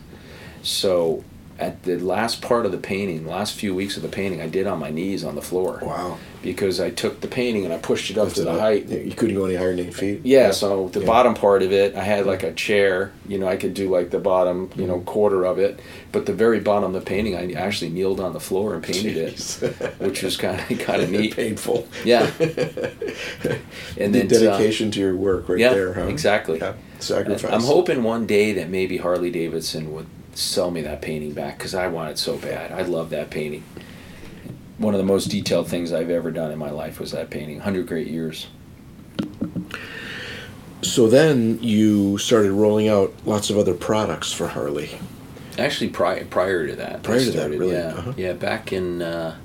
So 0.63 1.24
at 1.60 1.84
the 1.84 1.97
last 1.97 2.41
part 2.41 2.66
of 2.66 2.72
the 2.72 2.78
painting, 2.78 3.24
the 3.24 3.30
last 3.32 3.53
few 3.55 3.74
weeks 3.74 3.97
of 3.97 4.03
the 4.03 4.10
painting, 4.10 4.41
I 4.41 4.47
did 4.47 4.68
on 4.68 4.80
my 4.80 4.89
knees 4.91 5.24
on 5.24 5.36
the 5.36 5.41
floor 5.41 5.80
Wow. 5.82 6.18
because 6.43 6.80
I 6.80 6.89
took 6.91 7.22
the 7.22 7.28
painting 7.28 7.66
and 7.66 7.74
I 7.74 7.78
pushed 7.78 8.12
it 8.12 8.18
up 8.18 8.30
to 8.34 8.43
the 8.43 8.51
up. 8.51 8.60
height. 8.60 8.88
You 8.89 9.12
couldn't 9.16 9.36
go 9.36 9.45
any 9.45 9.55
higher 9.55 9.76
than 9.76 9.88
eight 9.88 9.93
feet. 9.95 10.22
Yeah, 10.24 10.51
so 10.51 10.89
the 10.89 10.99
Yeah. 10.99 11.05
bottom 11.08 11.34
part 11.34 11.64
of 11.64 11.72
it, 11.72 11.95
I 11.95 12.03
had 12.03 12.26
like 12.28 12.43
a 12.43 12.51
chair. 12.53 13.12
You 13.28 13.39
know, 13.39 13.47
I 13.47 13.55
could 13.55 13.74
do 13.74 13.89
like 13.89 14.12
the 14.12 14.20
bottom, 14.20 14.70
you 14.76 14.84
Mm-hmm. 14.84 14.88
know, 14.88 14.99
quarter 14.99 15.45
of 15.45 15.58
it. 15.60 15.80
But 16.12 16.26
the 16.26 16.34
very 16.34 16.60
bottom 16.60 16.93
of 16.95 16.99
the 17.03 17.05
painting, 17.05 17.36
I 17.36 17.51
actually 17.53 17.89
kneeled 17.91 18.20
on 18.20 18.34
the 18.34 18.39
floor 18.39 18.74
and 18.74 18.84
painted 18.84 19.16
Jeez. 19.36 19.64
it, 19.64 19.93
which 19.99 20.24
was 20.24 20.38
kind 20.38 20.60
of 20.60 20.80
kind 20.80 21.01
of 21.01 21.10
neat. 21.10 21.36
Painful. 21.36 21.88
Yeah. 22.05 22.30
And 23.99 24.14
the 24.14 24.22
then 24.22 24.26
uh, 24.26 24.30
dedication 24.58 24.91
to 24.91 24.99
your 24.99 25.16
work 25.16 25.49
right 25.49 25.60
yeah, 25.60 25.74
there, 25.74 25.93
huh? 25.93 26.01
exactly. 26.08 26.60
Yeah. 26.60 26.74
Sacrifice. 26.99 27.51
I'm 27.51 27.62
hoping 27.62 28.03
one 28.03 28.26
day 28.26 28.53
that 28.53 28.70
maybe 28.70 28.97
Harley 28.97 29.30
Davidson 29.32 29.91
would 29.93 30.08
sell 30.38 30.69
me 30.71 30.81
that 30.81 31.01
painting 31.01 31.33
back 31.33 31.57
because 31.57 31.73
I 31.73 31.88
want 31.88 32.11
it 32.11 32.17
so 32.19 32.38
bad. 32.38 32.71
I 32.71 32.83
love 32.83 33.09
that 33.09 33.29
painting. 33.29 33.63
One 34.77 34.93
of 34.93 34.99
the 34.99 35.05
most 35.05 35.25
detailed 35.29 35.67
things 35.67 35.91
I've 35.91 36.11
ever 36.11 36.29
done 36.31 36.51
in 36.51 36.59
my 36.59 36.69
life 36.69 36.99
was 36.99 37.11
that 37.11 37.29
painting. 37.31 37.55
100 37.57 37.88
Great 37.88 38.07
Years. 38.07 38.47
So 40.83 41.07
then 41.07 41.57
you 41.61 42.17
started 42.19 42.51
rolling 42.51 42.88
out 42.88 43.11
lots 43.25 43.49
of 43.49 43.57
other 43.57 43.73
products 43.73 44.31
for 44.31 44.47
Harley. 44.49 44.99
Actually, 45.57 45.89
prior 45.89 46.23
prior 46.25 46.67
to 46.67 46.75
that. 46.75 47.01
Prior 47.01 47.19
to 47.19 47.31
that, 47.31 47.49
really? 47.49 47.71
Yeah, 47.73 47.88
Uh-huh. 47.95 48.13
yeah. 48.15 48.33
Back 48.33 48.71
in, 48.71 49.01
uh, 49.01 49.35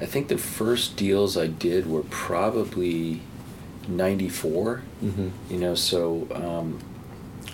I 0.00 0.06
think 0.06 0.28
the 0.28 0.38
first 0.38 0.96
deals 0.96 1.36
I 1.36 1.48
did 1.48 1.86
were 1.86 2.02
probably 2.04 3.20
'94. 3.88 4.82
Mm-hmm. 5.04 5.28
You 5.52 5.58
know, 5.58 5.74
so 5.74 6.26
um, 6.32 6.78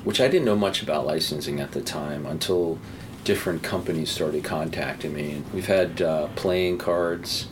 which 0.05 0.20
I 0.20 0.28
didn't 0.28 0.44
know 0.44 0.57
much 0.57 0.82
about 0.82 1.07
licensing 1.07 1.61
at 1.61 1.72
the 1.72 1.80
time 1.80 2.26
until 2.26 2.78
different 3.24 3.62
companies 3.62 4.11
started 4.11 4.44
contacting 4.44 5.14
me. 5.14 5.32
And 5.32 5.52
we've 5.52 5.66
had 5.66 6.00
uh, 6.02 6.28
playing 6.36 6.78
cards. 6.78 7.48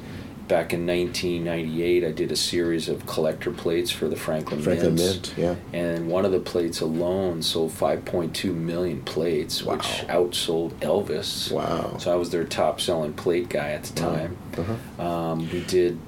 Back 0.49 0.75
in 0.75 0.87
1998, 0.87 2.05
I 2.05 2.11
did 2.13 2.31
a 2.31 2.37
series 2.37 2.89
of 2.91 3.07
collector 3.07 3.51
plates 3.53 3.91
for 3.91 4.07
the 4.09 4.17
Franklin, 4.17 4.61
Franklin. 4.61 4.97
Mint, 4.97 5.33
yeah. 5.37 5.55
And 5.73 6.09
one 6.09 6.27
of 6.27 6.33
the 6.33 6.41
plates 6.41 6.83
alone 6.83 7.41
sold 7.43 7.71
5.2 7.71 8.53
million 8.55 9.01
plates, 9.03 9.63
Wow. 9.63 9.77
which 9.77 9.85
outsold 10.09 10.73
Elvis. 10.81 11.51
Wow. 11.51 11.97
So 11.97 12.13
I 12.13 12.17
was 12.17 12.31
their 12.31 12.45
top 12.45 12.83
selling 12.83 13.15
plate 13.15 13.49
guy 13.49 13.71
at 13.71 13.85
the 13.85 13.95
time. 13.95 14.37
Uh-huh. 14.59 15.03
Um, 15.03 15.51
we 15.51 15.63
did 15.63 15.99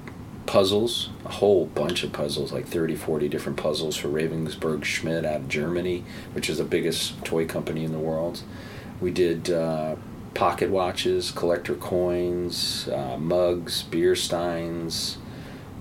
puzzles, 0.45 1.09
a 1.25 1.29
whole 1.29 1.65
bunch 1.65 2.03
of 2.03 2.13
puzzles, 2.13 2.51
like 2.53 2.67
30, 2.67 2.95
40 2.95 3.27
different 3.27 3.57
puzzles 3.57 3.95
for 3.95 4.09
Ravensburg 4.09 4.83
Schmidt 4.83 5.25
out 5.25 5.37
of 5.37 5.49
Germany, 5.49 6.03
which 6.33 6.49
is 6.49 6.59
the 6.59 6.63
biggest 6.63 7.23
toy 7.25 7.45
company 7.45 7.83
in 7.83 7.91
the 7.91 7.99
world. 7.99 8.43
We 9.01 9.11
did 9.11 9.49
uh, 9.49 9.95
pocket 10.35 10.69
watches, 10.69 11.31
collector 11.31 11.75
coins, 11.75 12.87
uh, 12.89 13.17
mugs, 13.17 13.83
beer 13.83 14.15
steins. 14.15 15.17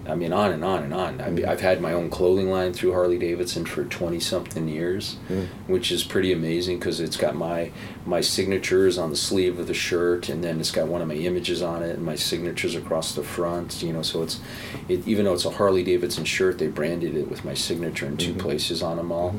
I 0.06 0.14
mean, 0.14 0.32
on 0.32 0.52
and 0.52 0.64
on 0.64 0.82
and 0.82 0.92
on. 0.92 1.20
I 1.20 1.30
mean, 1.30 1.46
I've 1.46 1.60
had 1.60 1.80
my 1.80 1.92
own 1.92 2.10
clothing 2.10 2.50
line 2.50 2.72
through 2.74 2.92
Harley 2.92 3.18
Davidson 3.18 3.64
for 3.64 3.84
twenty 3.84 4.20
something 4.20 4.68
years, 4.68 5.16
Mm. 5.30 5.46
which 5.66 5.90
is 5.90 6.04
pretty 6.04 6.32
amazing 6.32 6.78
because 6.78 7.00
it's 7.00 7.16
got 7.16 7.34
my 7.34 7.70
my 8.04 8.20
signatures 8.20 8.98
on 8.98 9.10
the 9.10 9.16
sleeve 9.16 9.58
of 9.58 9.66
the 9.66 9.74
shirt, 9.74 10.28
and 10.28 10.44
then 10.44 10.60
it's 10.60 10.70
got 10.70 10.88
one 10.88 11.00
of 11.00 11.08
my 11.08 11.14
images 11.14 11.62
on 11.62 11.82
it, 11.82 11.96
and 11.96 12.04
my 12.04 12.16
signatures 12.16 12.74
across 12.74 13.14
the 13.14 13.22
front. 13.22 13.82
You 13.82 13.92
know, 13.94 14.02
so 14.02 14.22
it's 14.22 14.40
it, 14.88 15.06
even 15.08 15.24
though 15.24 15.32
it's 15.34 15.44
a 15.46 15.50
Harley 15.50 15.82
Davidson 15.82 16.24
shirt, 16.24 16.58
they 16.58 16.66
branded 16.68 17.16
it 17.16 17.30
with 17.30 17.44
my 17.44 17.54
signature 17.54 18.06
in 18.06 18.16
2 18.16 18.34
Mhm. 18.34 18.38
places 18.38 18.82
on 18.82 18.98
them 18.98 19.10
all, 19.10 19.36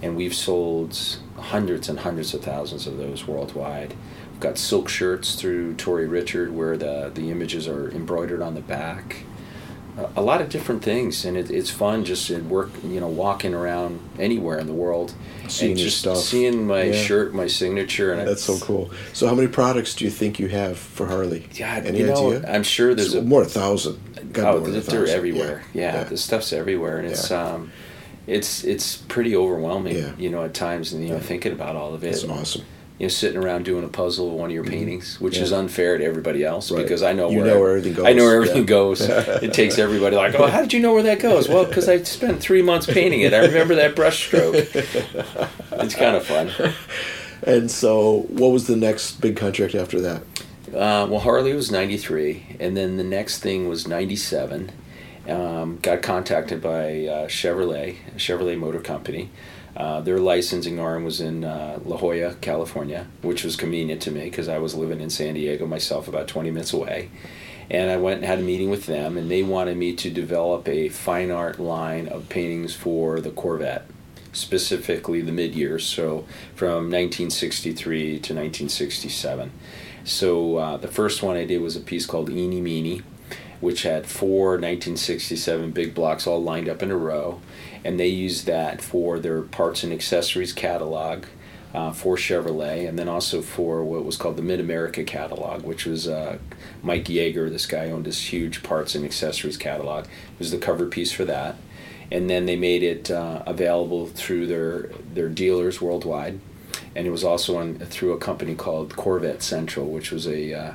and 0.00 0.16
we've 0.16 0.34
sold 0.34 0.96
hundreds 1.36 1.88
and 1.88 1.98
hundreds 2.00 2.32
of 2.34 2.40
thousands 2.42 2.86
of 2.86 2.98
those 2.98 3.26
worldwide. 3.26 3.94
We've 4.32 4.40
got 4.40 4.58
silk 4.58 4.88
shirts 4.88 5.34
through 5.34 5.74
Tori 5.74 6.06
Richard 6.06 6.54
where 6.54 6.76
the 6.76 7.10
the 7.12 7.30
images 7.32 7.66
are 7.66 7.90
embroidered 7.90 8.40
on 8.42 8.54
the 8.54 8.60
back 8.60 9.24
a- 10.16 10.22
lot 10.22 10.40
of 10.40 10.48
different 10.48 10.82
things 10.82 11.24
and 11.24 11.36
it, 11.36 11.50
it's 11.50 11.70
fun 11.70 12.04
just 12.04 12.26
to 12.26 12.40
work 12.42 12.70
you 12.84 12.98
know 13.00 13.06
walking 13.08 13.54
around 13.54 14.00
anywhere 14.18 14.58
in 14.58 14.66
the 14.66 14.72
world 14.72 15.14
Seeing 15.48 15.72
and 15.72 15.80
just 15.80 15.98
stuff. 15.98 16.16
seeing 16.18 16.66
my 16.66 16.84
Yeah. 16.84 16.92
shirt 17.02 17.34
my 17.34 17.46
signature 17.46 18.12
and 18.12 18.26
That's 18.26 18.42
so 18.42 18.56
cool. 18.58 18.90
So, 19.12 19.28
how 19.28 19.34
many 19.34 19.48
products 19.48 19.94
do 19.94 20.04
you 20.04 20.10
think 20.10 20.38
you 20.40 20.48
have 20.48 20.78
for 20.78 21.06
Harley? 21.06 21.46
yeah 21.52 21.82
Any 21.84 21.98
you 22.00 22.06
know 22.06 22.32
idea? 22.32 22.50
i'm 22.52 22.62
sure 22.62 22.94
there's 22.94 23.14
a 23.14 23.22
more 23.22 23.42
a 23.42 23.46
thousand. 23.46 23.98
Got 24.32 24.54
oh 24.54 24.60
more 24.60 24.68
they're 24.70 24.80
thousand. 24.80 25.08
everywhere 25.16 25.62
yeah, 25.74 25.94
yeah. 25.96 26.04
the 26.04 26.16
stuff's 26.16 26.52
everywhere 26.52 26.98
and 26.98 27.06
it's 27.08 27.30
um 27.30 27.70
it's 28.26 28.64
it's 28.64 28.96
pretty 28.96 29.36
overwhelming 29.36 29.96
Yeah. 29.98 30.12
you 30.18 30.30
know 30.30 30.44
at 30.44 30.54
times 30.54 30.92
and 30.92 31.02
you 31.06 31.10
know 31.14 31.20
thinking 31.20 31.52
about 31.52 31.76
all 31.76 31.94
of 31.94 32.02
it 32.04 32.08
It's 32.08 32.24
awesome. 32.24 32.64
You 32.98 33.06
know 33.06 33.08
sitting 33.08 33.42
around 33.42 33.64
doing 33.64 33.82
a 33.84 33.88
puzzle 33.88 34.28
of 34.28 34.34
one 34.34 34.50
of 34.50 34.54
your 34.54 34.64
paintings 34.64 35.20
which 35.20 35.34
Mm-hmm. 35.34 35.40
Yeah. 35.40 35.44
is 35.46 35.52
unfair 35.52 35.98
to 35.98 36.04
everybody 36.04 36.44
else 36.44 36.70
Right. 36.70 36.82
because 36.82 37.02
i 37.02 37.12
know 37.12 37.28
You 37.30 37.38
where 37.38 37.46
know 37.46 37.60
where 37.60 37.70
everything 37.70 37.94
goes. 37.94 38.06
i 38.06 38.12
know 38.12 38.24
where 38.24 38.36
everything 38.36 38.58
Yeah. 38.62 38.66
goes 38.66 39.00
it 39.00 39.52
takes 39.52 39.78
everybody 39.78 40.14
like 40.16 40.34
oh 40.36 40.46
how 40.46 40.60
did 40.60 40.72
you 40.72 40.80
know 40.80 40.92
where 40.94 41.02
that 41.02 41.18
goes 41.18 41.48
well 41.48 41.64
because 41.64 41.88
i 41.88 42.00
spent 42.04 42.40
three 42.40 42.62
months 42.62 42.86
painting 42.86 43.22
it 43.22 43.34
i 43.34 43.38
remember 43.38 43.74
that 43.74 43.96
brush 43.96 44.26
stroke 44.26 44.54
it's 44.54 45.94
kind 45.94 46.16
of 46.16 46.24
fun 46.24 46.50
And 47.46 47.70
so, 47.70 48.20
what 48.30 48.52
was 48.52 48.66
the 48.68 48.76
next 48.76 49.20
big 49.20 49.36
contract 49.36 49.74
after 49.74 50.00
that? 50.00 50.22
Uh, 50.68 51.06
well, 51.10 51.18
Harley 51.18 51.52
was 51.52 51.70
93, 51.70 52.56
and 52.58 52.74
then 52.74 52.96
the 52.96 53.04
next 53.04 53.40
thing 53.40 53.68
was 53.68 53.86
97. 53.86 54.70
Um, 55.28 55.78
got 55.82 56.00
contacted 56.00 56.62
by 56.62 57.04
uh, 57.06 57.28
Chevrolet, 57.28 57.96
Chevrolet 58.16 58.56
Motor 58.58 58.80
Company. 58.80 59.28
Uh, 59.76 60.00
their 60.00 60.18
licensing 60.18 60.78
arm 60.78 61.04
was 61.04 61.20
in 61.20 61.44
uh, 61.44 61.78
La 61.84 61.96
Jolla, 61.96 62.34
California, 62.40 63.06
which 63.22 63.42
was 63.42 63.56
convenient 63.56 64.00
to 64.02 64.10
me 64.10 64.24
because 64.24 64.48
I 64.48 64.58
was 64.58 64.74
living 64.74 65.00
in 65.00 65.10
San 65.10 65.34
Diego 65.34 65.66
myself, 65.66 66.06
about 66.06 66.28
20 66.28 66.50
minutes 66.50 66.72
away. 66.72 67.10
And 67.70 67.90
I 67.90 67.96
went 67.96 68.18
and 68.18 68.26
had 68.26 68.38
a 68.38 68.42
meeting 68.42 68.70
with 68.70 68.86
them, 68.86 69.16
and 69.16 69.30
they 69.30 69.42
wanted 69.42 69.76
me 69.76 69.94
to 69.96 70.10
develop 70.10 70.68
a 70.68 70.90
fine 70.90 71.30
art 71.30 71.58
line 71.58 72.08
of 72.08 72.28
paintings 72.28 72.74
for 72.74 73.20
the 73.20 73.30
Corvette, 73.30 73.86
specifically 74.32 75.22
the 75.22 75.32
mid 75.32 75.54
years, 75.54 75.84
so 75.84 76.26
from 76.54 76.90
1963 76.90 78.04
to 78.04 78.16
1967. 78.16 79.50
So 80.04 80.56
uh, 80.56 80.76
the 80.76 80.88
first 80.88 81.22
one 81.22 81.36
I 81.36 81.46
did 81.46 81.62
was 81.62 81.74
a 81.74 81.80
piece 81.80 82.04
called 82.04 82.28
Eeny 82.28 82.60
Meeny, 82.60 83.02
which 83.60 83.82
had 83.82 84.06
four 84.06 84.50
1967 84.50 85.70
big 85.70 85.94
blocks 85.94 86.26
all 86.26 86.42
lined 86.42 86.68
up 86.68 86.82
in 86.82 86.90
a 86.90 86.96
row, 86.96 87.40
and 87.84 87.98
they 88.00 88.08
used 88.08 88.46
that 88.46 88.80
for 88.80 89.18
their 89.18 89.42
parts 89.42 89.84
and 89.84 89.92
accessories 89.92 90.52
catalog. 90.52 91.24
Uh, 91.72 91.92
for 91.92 92.14
Chevrolet, 92.14 92.88
and 92.88 92.96
then 92.96 93.08
also 93.08 93.42
for 93.42 93.82
what 93.82 94.04
was 94.04 94.16
called 94.16 94.36
the 94.36 94.42
Mid 94.42 94.60
America 94.60 95.02
catalog, 95.02 95.64
which 95.64 95.86
was 95.86 96.06
uh, 96.06 96.38
Mike 96.84 97.08
Yager. 97.08 97.50
This 97.50 97.66
guy 97.66 97.90
owned 97.90 98.04
this 98.04 98.32
huge 98.32 98.62
parts 98.62 98.94
and 98.94 99.04
accessories 99.04 99.56
catalog. 99.56 100.04
It 100.04 100.38
was 100.38 100.52
the 100.52 100.58
cover 100.58 100.86
piece 100.86 101.10
for 101.10 101.24
that, 101.24 101.56
and 102.12 102.30
then 102.30 102.46
they 102.46 102.54
made 102.54 102.84
it 102.84 103.10
uh, 103.10 103.42
available 103.44 104.06
through 104.06 104.46
their 104.46 104.82
their 105.14 105.28
dealers 105.28 105.80
worldwide 105.80 106.38
and 106.96 107.06
it 107.06 107.10
was 107.10 107.24
also 107.24 107.58
on 107.58 107.78
through 107.78 108.12
a 108.12 108.18
company 108.18 108.54
called 108.54 108.94
Corvette 108.96 109.42
Central, 109.42 109.88
which 109.88 110.12
was 110.12 110.26
a 110.26 110.52
uh, 110.52 110.72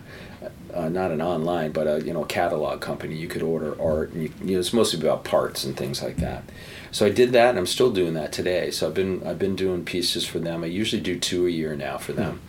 uh, 0.74 0.90
not 0.90 1.12
an 1.12 1.22
online, 1.22 1.72
but 1.72 1.88
a 1.88 2.06
you 2.06 2.14
know 2.14 2.24
catalog 2.26 2.82
company. 2.82 3.16
You 3.16 3.28
could 3.28 3.42
order 3.42 3.80
art, 3.82 4.12
and 4.12 4.24
you, 4.24 4.34
you 4.44 4.54
know 4.54 4.60
it's 4.60 4.74
mostly 4.74 5.00
about 5.00 5.24
parts 5.24 5.64
and 5.64 5.76
things 5.76 6.02
like 6.02 6.18
that. 6.18 6.44
So 6.92 7.06
I 7.06 7.10
did 7.10 7.32
that, 7.34 7.52
and 7.52 7.60
I'm 7.60 7.66
still 7.66 7.92
doing 7.92 8.14
that 8.16 8.32
today. 8.32 8.72
So 8.72 8.88
I've 8.88 8.94
been 8.94 9.26
I've 9.26 9.40
been 9.40 9.56
doing 9.56 9.86
pieces 9.86 10.26
for 10.26 10.40
them. 10.40 10.64
I 10.64 10.68
usually 10.68 11.02
do 11.02 11.20
two 11.20 11.46
a 11.46 11.50
year 11.50 11.76
now 11.76 11.98
for 11.98 12.14
them, 12.14 12.42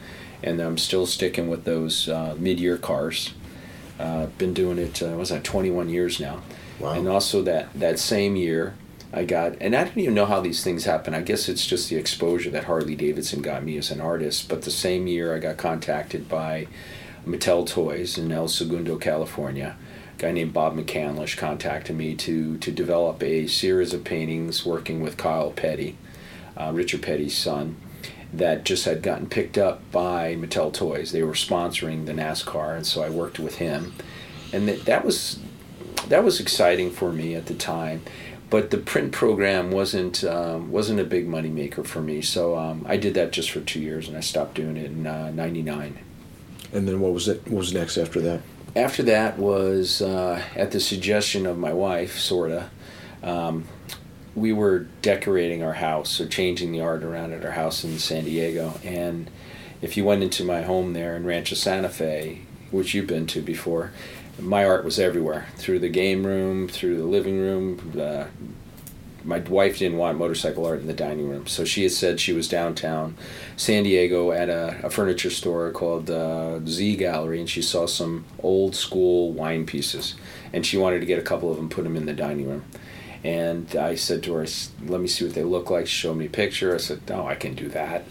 and 0.42 0.60
I'm 0.60 0.78
still 0.78 1.06
sticking 1.06 1.48
with 1.48 1.64
those 1.64 2.08
uh, 2.08 2.36
mid-year 2.38 2.78
cars. 2.78 3.34
Uh, 3.98 4.26
been 4.38 4.54
doing 4.54 4.78
it. 4.78 5.02
Uh, 5.02 5.08
was 5.08 5.28
that 5.28 5.44
21 5.44 5.90
years 5.90 6.18
now? 6.18 6.40
Wow. 6.78 6.92
And 6.92 7.06
also 7.06 7.42
that 7.42 7.68
that 7.74 7.98
same 7.98 8.34
year, 8.34 8.74
I 9.12 9.24
got, 9.24 9.56
and 9.60 9.76
I 9.76 9.84
don't 9.84 9.98
even 9.98 10.14
know 10.14 10.24
how 10.24 10.40
these 10.40 10.64
things 10.64 10.84
happen. 10.84 11.14
I 11.14 11.20
guess 11.20 11.48
it's 11.48 11.66
just 11.66 11.90
the 11.90 11.96
exposure 11.96 12.50
that 12.50 12.64
Harley 12.64 12.96
Davidson 12.96 13.42
got 13.42 13.62
me 13.62 13.76
as 13.76 13.90
an 13.90 14.00
artist. 14.00 14.48
But 14.48 14.62
the 14.62 14.70
same 14.70 15.06
year, 15.06 15.34
I 15.34 15.38
got 15.38 15.58
contacted 15.58 16.28
by 16.28 16.68
Mattel 17.26 17.66
Toys 17.66 18.16
in 18.16 18.32
El 18.32 18.48
Segundo, 18.48 18.96
California. 18.96 19.76
Guy 20.20 20.32
named 20.32 20.52
Bob 20.52 20.76
McCandlish 20.76 21.38
contacted 21.38 21.96
me 21.96 22.14
to 22.16 22.58
to 22.58 22.70
develop 22.70 23.22
a 23.22 23.46
series 23.46 23.94
of 23.94 24.04
paintings 24.04 24.66
working 24.66 25.00
with 25.00 25.16
Kyle 25.16 25.50
Petty, 25.50 25.96
uh, 26.58 26.70
Richard 26.74 27.00
Petty's 27.00 27.34
son, 27.34 27.76
that 28.30 28.64
just 28.66 28.84
had 28.84 29.02
gotten 29.02 29.26
picked 29.30 29.56
up 29.56 29.80
by 29.90 30.34
Mattel 30.34 30.74
Toys. 30.74 31.12
They 31.12 31.22
were 31.22 31.32
sponsoring 31.32 32.04
the 32.04 32.12
NASCAR, 32.12 32.76
and 32.76 32.86
so 32.86 33.02
I 33.02 33.08
worked 33.08 33.38
with 33.38 33.56
him, 33.56 33.94
and 34.52 34.68
that 34.68 34.84
that 34.84 35.06
was 35.06 35.38
that 36.08 36.22
was 36.22 36.38
exciting 36.38 36.90
for 36.90 37.10
me 37.12 37.34
at 37.34 37.46
the 37.46 37.54
time. 37.54 38.02
But 38.50 38.70
the 38.70 38.78
print 38.78 39.12
program 39.12 39.70
wasn't 39.70 40.22
um, 40.22 40.70
wasn't 40.70 41.00
a 41.00 41.04
big 41.04 41.28
money 41.28 41.48
maker 41.48 41.82
for 41.82 42.02
me, 42.02 42.20
so 42.20 42.58
um, 42.58 42.84
I 42.86 42.98
did 42.98 43.14
that 43.14 43.32
just 43.32 43.50
for 43.50 43.62
two 43.62 43.80
years, 43.80 44.06
and 44.06 44.18
I 44.18 44.20
stopped 44.20 44.56
doing 44.56 44.76
it 44.76 44.90
in 44.90 45.04
'99. 45.04 45.98
And 46.74 46.86
then 46.86 47.00
what 47.00 47.14
was 47.14 47.26
it? 47.26 47.48
What 47.48 47.60
was 47.60 47.72
next 47.72 47.96
after 47.96 48.20
that? 48.20 48.42
After 48.76 49.02
that 49.02 49.38
was 49.38 50.00
uh, 50.00 50.42
at 50.54 50.70
the 50.70 50.80
suggestion 50.80 51.44
of 51.46 51.58
my 51.58 51.72
wife, 51.72 52.18
sorta. 52.18 52.70
Um, 53.22 53.64
we 54.34 54.52
were 54.52 54.86
decorating 55.02 55.62
our 55.62 55.74
house, 55.74 56.20
or 56.20 56.28
changing 56.28 56.70
the 56.70 56.80
art 56.80 57.02
around 57.02 57.32
at 57.32 57.44
our 57.44 57.50
house 57.50 57.82
in 57.82 57.98
San 57.98 58.24
Diego. 58.24 58.78
And 58.84 59.28
if 59.82 59.96
you 59.96 60.04
went 60.04 60.22
into 60.22 60.44
my 60.44 60.62
home 60.62 60.92
there 60.92 61.16
in 61.16 61.26
Rancho 61.26 61.56
Santa 61.56 61.88
Fe, 61.88 62.42
which 62.70 62.94
you've 62.94 63.08
been 63.08 63.26
to 63.28 63.42
before, 63.42 63.90
my 64.38 64.64
art 64.64 64.84
was 64.84 65.00
everywhere 65.00 65.48
through 65.56 65.80
the 65.80 65.88
game 65.88 66.24
room, 66.24 66.68
through 66.68 66.96
the 66.96 67.04
living 67.04 67.38
room. 67.38 67.92
Uh, 67.98 68.26
my 69.24 69.38
wife 69.38 69.78
didn't 69.78 69.98
want 69.98 70.18
motorcycle 70.18 70.66
art 70.66 70.80
in 70.80 70.86
the 70.86 70.92
dining 70.92 71.28
room, 71.28 71.46
so 71.46 71.64
she 71.64 71.82
had 71.82 71.92
said 71.92 72.20
she 72.20 72.32
was 72.32 72.48
downtown 72.48 73.16
San 73.56 73.84
Diego 73.84 74.32
at 74.32 74.48
a, 74.48 74.80
a 74.84 74.90
furniture 74.90 75.30
store 75.30 75.70
called 75.72 76.10
uh, 76.10 76.60
Z 76.66 76.96
Gallerie, 76.96 77.40
and 77.40 77.48
she 77.48 77.62
saw 77.62 77.86
some 77.86 78.24
old 78.42 78.74
school 78.74 79.32
wine 79.32 79.66
pieces, 79.66 80.14
and 80.52 80.64
she 80.64 80.76
wanted 80.76 81.00
to 81.00 81.06
get 81.06 81.18
a 81.18 81.22
couple 81.22 81.50
of 81.50 81.56
them, 81.56 81.68
put 81.68 81.84
them 81.84 81.96
in 81.96 82.06
the 82.06 82.12
dining 82.12 82.48
room. 82.48 82.64
And 83.22 83.76
I 83.76 83.96
said 83.96 84.22
to 84.24 84.34
her, 84.34 84.46
"Let 84.86 85.00
me 85.00 85.06
see 85.06 85.26
what 85.26 85.34
they 85.34 85.44
look 85.44 85.70
like." 85.70 85.86
Showed 85.86 86.16
me 86.16 86.26
a 86.26 86.30
picture. 86.30 86.74
I 86.74 86.78
said, 86.78 87.00
"No, 87.08 87.26
I 87.26 87.34
can 87.34 87.54
do 87.54 87.68
that." 87.68 88.04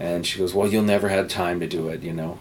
And 0.00 0.26
she 0.26 0.38
goes, 0.38 0.54
"Well, 0.54 0.68
you'll 0.68 0.82
never 0.82 1.08
have 1.08 1.28
time 1.28 1.60
to 1.60 1.66
do 1.66 1.88
it, 1.88 2.02
you 2.02 2.14
know." 2.14 2.38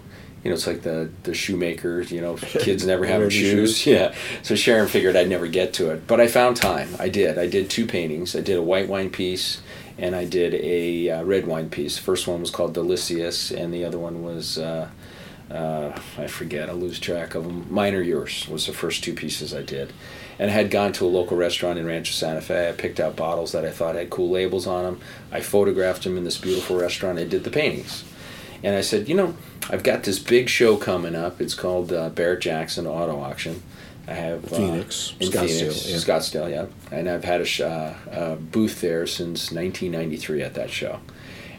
You 0.48 0.52
know, 0.52 0.56
it's 0.56 0.66
like 0.66 0.82
the 0.82 1.10
the 1.24 1.34
shoemakers. 1.34 2.10
You 2.10 2.22
know, 2.22 2.36
kids 2.42 2.86
never 2.86 3.06
have 3.06 3.22
shoes. 3.34 3.80
shoes. 3.80 3.86
Yeah. 3.98 4.16
So 4.44 4.56
Sharon 4.56 4.88
figured 4.88 5.18
I'd 5.18 5.28
never 5.28 5.46
get 5.46 5.74
to 5.74 5.92
it, 5.92 6.08
but 6.08 6.22
I 6.22 6.30
found 6.30 6.56
time. 6.56 6.88
I 6.98 7.10
did. 7.10 7.38
I 7.38 7.48
did 7.48 7.70
two 7.70 7.86
paintings. 7.86 8.34
I 8.34 8.40
did 8.40 8.56
a 8.56 8.62
white 8.62 8.88
wine 8.88 9.10
piece, 9.10 9.62
and 9.98 10.16
I 10.16 10.24
did 10.24 10.54
a 10.54 11.10
uh, 11.10 11.24
red 11.24 11.48
wine 11.48 11.70
piece. 11.70 11.98
First 11.98 12.28
one 12.28 12.40
was 12.40 12.50
called 12.50 12.74
Delicious, 12.74 13.52
and 13.52 13.74
the 13.74 13.84
other 13.84 14.00
one 14.00 14.24
was. 14.24 14.58
Uh, 14.58 14.90
uh, 15.52 15.98
I 16.18 16.28
forget. 16.28 16.70
I 16.70 16.74
lose 16.74 16.98
track 17.00 17.36
of 17.36 17.44
them. 17.44 17.68
Mine 17.70 17.94
or 17.94 18.02
yours 18.02 18.48
was 18.50 18.68
the 18.68 18.74
first 18.74 19.04
two 19.04 19.14
pieces 19.14 19.54
I 19.54 19.64
did, 19.64 19.92
and 20.40 20.50
I 20.50 20.54
had 20.54 20.72
gone 20.72 20.94
to 20.94 21.06
a 21.06 21.08
local 21.08 21.36
restaurant 21.36 21.78
in 21.78 21.86
Rancho 21.86 22.14
Santa 22.14 22.42
Fe. 22.42 22.70
I 22.70 22.72
picked 22.72 23.02
out 23.02 23.18
bottles 23.18 23.52
that 23.52 23.66
I 23.66 23.72
thought 23.72 23.96
had 23.96 24.10
cool 24.10 24.30
labels 24.30 24.66
on 24.66 24.86
them. 24.86 25.02
I 25.30 25.42
photographed 25.42 26.04
them 26.04 26.18
in 26.18 26.24
this 26.24 26.38
beautiful 26.38 26.78
restaurant. 26.78 27.20
and 27.20 27.30
did 27.30 27.44
the 27.44 27.50
paintings, 27.50 28.06
and 28.64 28.76
I 28.76 28.82
said, 28.82 29.08
you 29.08 29.16
know, 29.16 29.36
I've 29.70 29.84
got 29.84 30.04
this 30.04 30.20
big 30.20 30.50
show 30.50 30.78
coming 30.78 31.16
up. 31.16 31.42
It's 31.42 31.54
called 31.54 31.92
uh, 31.92 32.10
Barrett 32.10 32.42
Jackson 32.42 32.88
Auto 32.88 33.20
Auction. 33.20 33.62
I 34.08 34.14
have 34.14 34.46
uh, 34.46 34.56
Phoenix, 34.56 35.14
in 35.20 35.30
Scottsdale, 35.30 35.58
Phoenix, 35.58 35.90
yeah. 35.90 35.98
Scottsdale, 35.98 36.50
yeah. 36.50 36.66
And 36.98 37.10
I've 37.10 37.26
had 37.26 37.42
a, 37.42 37.46
sh- 37.46 37.62
uh, 37.62 37.94
a 38.10 38.36
booth 38.38 38.80
there 38.80 39.06
since 39.06 39.52
1993 39.52 40.42
at 40.42 40.54
that 40.54 40.70
show. 40.70 41.00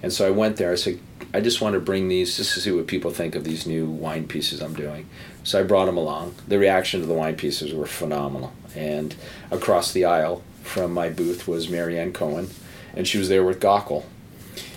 And 0.02 0.12
so 0.12 0.26
I 0.26 0.30
went 0.30 0.56
there. 0.56 0.72
I 0.72 0.76
said, 0.76 1.00
I 1.34 1.40
just 1.40 1.60
want 1.60 1.74
to 1.74 1.80
bring 1.80 2.08
these 2.08 2.36
just 2.36 2.54
to 2.54 2.60
see 2.60 2.70
what 2.70 2.86
people 2.86 3.10
think 3.10 3.34
of 3.34 3.44
these 3.44 3.66
new 3.66 3.86
wine 3.86 4.26
pieces 4.26 4.62
I'm 4.62 4.74
doing. 4.74 5.08
So 5.44 5.60
I 5.60 5.62
brought 5.62 5.86
them 5.86 5.98
along. 5.98 6.36
The 6.46 6.58
reaction 6.58 7.00
to 7.00 7.06
the 7.06 7.14
wine 7.14 7.36
pieces 7.36 7.74
were 7.74 7.86
phenomenal. 7.86 8.52
And 8.74 9.14
across 9.50 9.92
the 9.92 10.04
aisle 10.06 10.42
from 10.62 10.92
my 10.92 11.10
booth 11.10 11.48
was 11.48 11.68
Marianne 11.68 12.12
Cohen, 12.12 12.48
and 12.94 13.06
she 13.06 13.18
was 13.18 13.28
there 13.28 13.44
with 13.44 13.60
Gockel. 13.60 14.04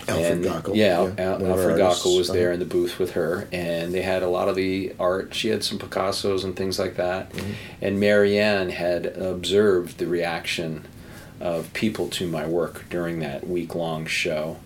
Alfred 0.07 0.31
and, 0.31 0.45
Gockel, 0.45 0.75
Yeah, 0.75 1.11
yeah, 1.17 1.23
Al- 1.33 1.39
one 1.39 1.51
of 1.51 1.59
our 1.59 1.71
Alfred. 1.71 1.77
Gockel 1.79 2.17
was 2.17 2.27
there 2.29 2.47
Uh-huh. 2.47 2.53
in 2.53 2.59
the 2.59 2.65
booth 2.65 2.99
with 2.99 3.11
her, 3.11 3.47
and 3.51 3.93
they 3.93 4.01
had 4.01 4.23
a 4.23 4.27
lot 4.29 4.47
of 4.49 4.55
the 4.55 4.93
art. 4.99 5.33
She 5.33 5.49
had 5.49 5.63
some 5.63 5.77
Picassos 5.79 6.43
and 6.43 6.55
things 6.55 6.77
like 6.79 6.95
that. 6.97 7.31
Mm-hmm. 7.33 7.51
And 7.81 7.99
Marianne 7.99 8.69
had 8.69 9.05
observed 9.05 9.97
the 9.97 10.07
reaction 10.07 10.85
of 11.39 11.71
people 11.73 12.07
to 12.09 12.27
my 12.27 12.45
work 12.47 12.85
during 12.89 13.19
that 13.19 13.47
week 13.47 13.73
long 13.75 14.05
show. 14.05 14.57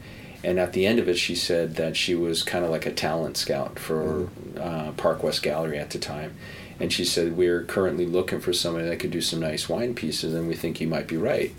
And 0.43 0.59
at 0.59 0.73
the 0.73 0.85
end 0.85 0.99
of 0.99 1.07
it, 1.09 1.17
she 1.17 1.33
said 1.33 1.75
that 1.77 1.97
she 1.97 2.13
was 2.13 2.43
kind 2.43 2.63
of 2.63 2.69
like 2.69 2.85
a 2.85 2.91
talent 2.91 3.35
scout 3.37 3.79
for 3.79 4.27
uh, 4.59 4.91
Park 4.91 5.23
West 5.23 5.41
Gallery 5.41 5.79
at 5.79 5.89
the 5.89 5.97
time. 5.99 6.35
And 6.79 6.91
she 6.93 7.05
said, 7.05 7.37
We're 7.37 7.63
currently 7.63 8.05
looking 8.05 8.41
for 8.41 8.51
somebody 8.53 8.87
that 8.89 8.99
could 8.99 9.09
do 9.11 9.21
some 9.21 9.39
nice 9.39 9.69
wine 9.69 9.95
pieces, 9.95 10.33
and 10.33 10.47
we 10.47 10.53
think 10.55 10.79
you 10.81 10.87
might 10.87 11.07
be 11.07 11.15
right. 11.17 11.55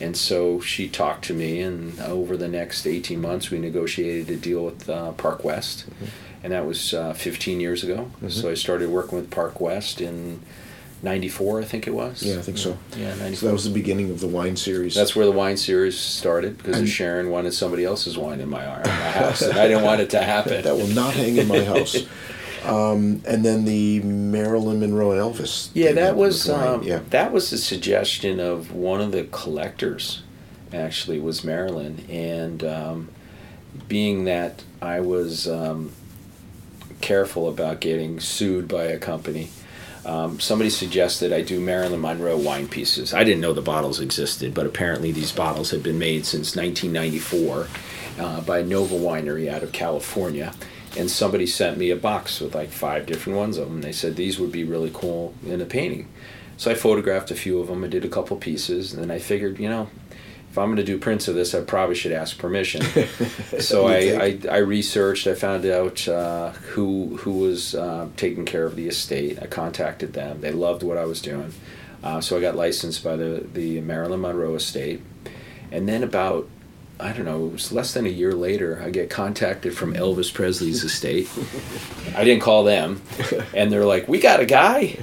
And 0.00 0.16
so 0.16 0.60
she 0.60 0.88
talked 0.88 1.24
to 1.26 1.34
me, 1.34 1.60
and 1.60 1.98
over 2.00 2.36
the 2.36 2.48
next 2.48 2.86
18 2.86 3.20
months, 3.20 3.50
we 3.50 3.58
negotiated 3.58 4.28
a 4.30 4.36
deal 4.36 4.64
with 4.64 4.88
uh, 4.90 5.12
Park 5.12 5.42
West. 5.44 5.86
And 6.42 6.52
that 6.52 6.66
was 6.66 6.92
uh, 6.92 7.12
15 7.14 7.60
years 7.60 7.82
ago. 7.82 8.10
So 8.28 8.50
I 8.50 8.54
started 8.54 8.90
working 8.90 9.18
with 9.18 9.30
Park 9.30 9.60
West 9.60 10.00
in 10.00 10.42
94, 11.02 11.60
I 11.60 11.64
think 11.64 11.86
it 11.86 11.92
was. 11.94 12.22
Yeah, 12.22 12.38
I 12.38 12.42
think 12.42 12.58
so. 12.58 12.76
Yeah, 12.96 13.14
94. 13.14 13.34
So 13.36 13.46
that 13.46 13.52
was 13.52 13.64
the 13.64 13.70
beginning 13.70 14.10
of 14.10 14.20
the 14.20 14.26
wine 14.28 14.56
series. 14.56 14.94
That's 14.94 15.14
where 15.16 15.26
the 15.26 15.32
wine 15.32 15.56
series 15.56 15.98
started 15.98 16.58
because 16.58 16.78
And- 16.78 16.88
Sharon 16.88 17.30
wanted 17.30 17.54
somebody 17.54 17.84
else's 17.84 18.16
wine 18.18 18.40
in 18.40 18.48
my, 18.48 18.64
my 18.66 18.88
house, 18.88 19.42
and 19.42 19.58
I 19.58 19.68
didn't 19.68 19.84
want 19.84 20.00
it 20.00 20.10
to 20.10 20.22
happen. 20.22 20.62
that 20.64 20.76
will 20.76 20.88
not 20.88 21.14
hang 21.14 21.36
in 21.36 21.48
my 21.48 21.64
house. 21.64 21.96
Um, 22.66 23.22
and 23.26 23.44
then 23.44 23.64
the 23.64 24.00
Marilyn 24.00 24.80
Monroe 24.80 25.12
and 25.12 25.20
Elvis. 25.20 25.70
Yeah, 25.74 25.92
that 25.92 26.16
was 26.16 26.48
um, 26.48 26.82
yeah. 26.82 27.00
that 27.10 27.32
was 27.32 27.50
the 27.50 27.58
suggestion 27.58 28.40
of 28.40 28.72
one 28.72 29.00
of 29.00 29.12
the 29.12 29.24
collectors. 29.24 30.22
Actually, 30.72 31.20
was 31.20 31.44
Marilyn, 31.44 32.04
and 32.10 32.64
um, 32.64 33.08
being 33.88 34.24
that 34.24 34.64
I 34.82 35.00
was 35.00 35.46
um, 35.46 35.92
careful 37.00 37.48
about 37.48 37.80
getting 37.80 38.18
sued 38.18 38.66
by 38.66 38.84
a 38.84 38.98
company, 38.98 39.50
um, 40.04 40.38
somebody 40.38 40.70
suggested 40.70 41.32
I 41.32 41.42
do 41.42 41.60
Marilyn 41.60 42.00
Monroe 42.00 42.36
wine 42.36 42.68
pieces. 42.68 43.12
I 43.12 43.24
didn't 43.24 43.40
know 43.40 43.52
the 43.52 43.62
bottles 43.62 44.00
existed, 44.00 44.54
but 44.54 44.66
apparently 44.66 45.12
these 45.12 45.32
bottles 45.32 45.70
had 45.70 45.82
been 45.82 45.98
made 45.98 46.26
since 46.26 46.54
1994 46.54 47.66
uh, 48.18 48.40
by 48.42 48.62
Nova 48.62 48.94
Winery 48.94 49.48
out 49.48 49.62
of 49.62 49.72
California. 49.72 50.54
And 50.96 51.10
somebody 51.10 51.46
sent 51.46 51.76
me 51.76 51.90
a 51.90 51.96
box 51.96 52.40
with 52.40 52.54
like 52.54 52.70
five 52.70 53.06
different 53.06 53.38
ones 53.38 53.58
of 53.58 53.68
them. 53.68 53.82
They 53.82 53.92
said 53.92 54.16
these 54.16 54.38
would 54.38 54.52
be 54.52 54.64
really 54.64 54.90
cool 54.92 55.34
in 55.44 55.60
a 55.60 55.66
painting. 55.66 56.08
So 56.56 56.70
I 56.70 56.74
photographed 56.74 57.30
a 57.30 57.34
few 57.34 57.60
of 57.60 57.68
them. 57.68 57.84
I 57.84 57.88
did 57.88 58.04
a 58.04 58.08
couple 58.08 58.36
pieces, 58.36 58.94
and 58.94 59.02
then 59.02 59.10
I 59.10 59.18
figured, 59.18 59.58
you 59.58 59.68
know, 59.68 59.90
if 60.56 60.60
I'm 60.60 60.68
going 60.68 60.76
to 60.76 60.84
do 60.84 60.96
prints 60.96 61.28
of 61.28 61.34
this, 61.34 61.54
I 61.54 61.60
probably 61.60 61.94
should 61.94 62.12
ask 62.12 62.38
permission. 62.38 62.80
so 63.60 63.88
I, 63.88 63.98
I, 63.98 64.38
I 64.50 64.56
researched. 64.58 65.26
I 65.26 65.34
found 65.34 65.66
out 65.66 66.08
uh, 66.08 66.52
who 66.52 67.18
who 67.18 67.32
was 67.32 67.74
uh, 67.74 68.08
taking 68.16 68.46
care 68.46 68.64
of 68.64 68.74
the 68.74 68.88
estate. 68.88 69.38
I 69.42 69.48
contacted 69.48 70.14
them. 70.14 70.40
They 70.40 70.52
loved 70.52 70.82
what 70.82 70.96
I 70.96 71.04
was 71.04 71.20
doing, 71.20 71.52
uh, 72.02 72.22
so 72.22 72.38
I 72.38 72.40
got 72.40 72.56
licensed 72.56 73.04
by 73.04 73.16
the 73.16 73.46
the 73.52 73.82
Marilyn 73.82 74.22
Monroe 74.22 74.54
estate. 74.54 75.02
And 75.70 75.86
then 75.86 76.02
about 76.02 76.48
I 76.98 77.12
don't 77.12 77.26
know, 77.26 77.46
it 77.46 77.52
was 77.52 77.72
less 77.72 77.92
than 77.92 78.06
a 78.06 78.10
year 78.10 78.32
later, 78.32 78.80
I 78.82 78.88
get 78.88 79.10
contacted 79.10 79.76
from 79.76 79.92
Elvis 79.92 80.32
Presley's 80.32 80.82
estate. 80.82 81.28
I 82.16 82.24
didn't 82.24 82.42
call 82.42 82.64
them, 82.64 83.02
and 83.54 83.70
they're 83.70 83.84
like, 83.84 84.08
"We 84.08 84.18
got 84.18 84.40
a 84.40 84.46
guy," 84.46 84.96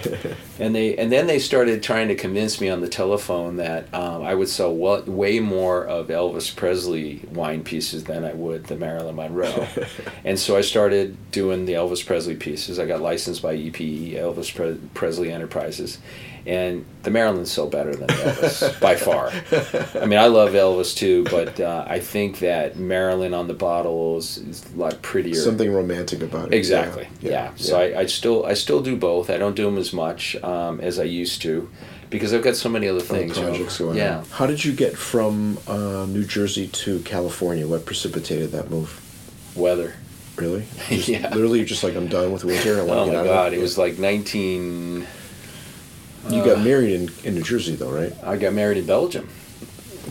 and 0.60 0.74
they 0.74 0.98
and 0.98 1.12
then 1.12 1.28
they 1.28 1.38
started 1.38 1.84
trying 1.84 2.08
to 2.08 2.16
convince 2.16 2.60
me 2.60 2.70
on 2.70 2.82
the 2.82 2.88
telephone 2.89 3.58
that 3.58 3.94
um, 3.94 4.24
I 4.24 4.34
would 4.34 4.50
sell 4.50 4.74
wa- 4.74 5.02
way 5.06 5.39
more 5.39 5.86
of 5.86 6.08
Elvis 6.08 6.56
Presley 6.56 7.22
wine 7.32 7.64
pieces 7.64 8.06
than 8.06 8.24
I 8.24 8.34
would 8.34 8.66
the 8.66 8.76
Marilyn 8.76 9.16
Monroe, 9.16 9.68
and 10.26 10.39
so 10.39 10.58
I 10.58 10.62
started 10.62 11.16
doing 11.32 11.66
the 11.66 11.74
Elvis 11.74 12.04
Presley 12.04 12.36
pieces. 12.36 12.80
I 12.80 12.88
got 12.88 13.02
licensed 13.02 13.44
by 13.44 13.54
EPE, 13.56 14.14
Elvis 14.16 14.54
Pre- 14.56 14.80
Presley 14.96 15.32
Enterprises, 15.32 16.00
and 16.46 16.86
the 17.04 17.10
Marilyn's 17.12 17.52
sell 17.52 17.68
better 17.70 17.96
than 17.96 18.08
Elvis 18.08 18.80
by 18.82 18.96
far. 18.96 19.30
I 20.02 20.06
mean, 20.06 20.20
I 20.20 20.28
love 20.28 20.52
Elvis 20.52 20.96
too, 20.96 21.24
but 21.26 21.60
uh, 21.60 21.86
I 21.88 22.00
think 22.00 22.39
that 22.39 22.78
Maryland 22.78 23.34
on 23.34 23.48
the 23.48 23.54
bottle 23.54 24.18
is, 24.18 24.38
is 24.38 24.66
a 24.74 24.78
lot 24.78 25.02
prettier. 25.02 25.36
Something 25.36 25.72
romantic 25.74 26.22
about 26.22 26.48
it. 26.48 26.54
Exactly. 26.56 27.08
Yeah. 27.22 27.52
So 27.56 27.80
I, 27.80 28.02
I 28.02 28.06
still 28.08 28.46
I 28.46 28.54
still 28.56 28.82
do 28.82 28.96
both. 28.98 29.30
I 29.30 29.38
don't 29.38 29.56
do 29.56 29.66
them 29.66 29.78
as 29.78 29.94
much 29.94 30.36
um, 30.44 30.80
as 30.82 31.00
I 31.00 31.04
used 31.04 31.41
to, 31.44 31.70
because 32.10 32.34
I've 32.34 32.44
got 32.44 32.56
so 32.56 32.70
many 32.70 32.88
other 32.88 33.00
Other 33.00 33.06
things. 33.08 33.38
you 33.38 33.44
know. 33.44 33.68
going 33.78 33.98
yeah. 33.98 34.18
on. 34.20 34.26
How 34.26 34.46
did 34.46 34.64
you 34.66 34.74
get 34.74 34.98
from 34.98 35.58
uh, 35.68 36.06
New 36.08 36.26
Jersey 36.26 36.68
to 36.68 37.00
California? 37.02 37.68
What 37.68 37.86
precipitated 37.86 38.52
that 38.52 38.70
move? 38.70 39.00
Weather. 39.56 39.94
Really? 40.36 40.66
Just- 40.89 41.08
Yeah. 41.14 41.30
Literally, 41.30 41.60
you're 41.60 41.68
just 41.68 41.84
like, 41.84 41.96
I'm 41.96 42.08
done 42.08 42.32
with 42.32 42.44
winter. 42.44 42.80
I 42.80 42.84
want 42.84 43.00
Oh 43.00 43.06
to 43.06 43.12
get 43.12 43.18
my 43.18 43.20
out 43.22 43.26
God! 43.34 43.48
of 43.54 43.60
It 43.60 43.62
was 43.62 43.78
like 43.78 44.00
nineteen. 44.00 45.06
You 46.30 46.43
got 46.43 46.63
married 46.63 46.93
in, 46.93 47.11
in 47.24 47.36
New 47.36 47.43
Jersey, 47.43 47.76
though, 47.76 47.91
right? 47.91 48.13
I 48.24 48.38
got 48.38 48.53
married 48.53 48.78
in 48.78 48.86
Belgium. 48.86 49.28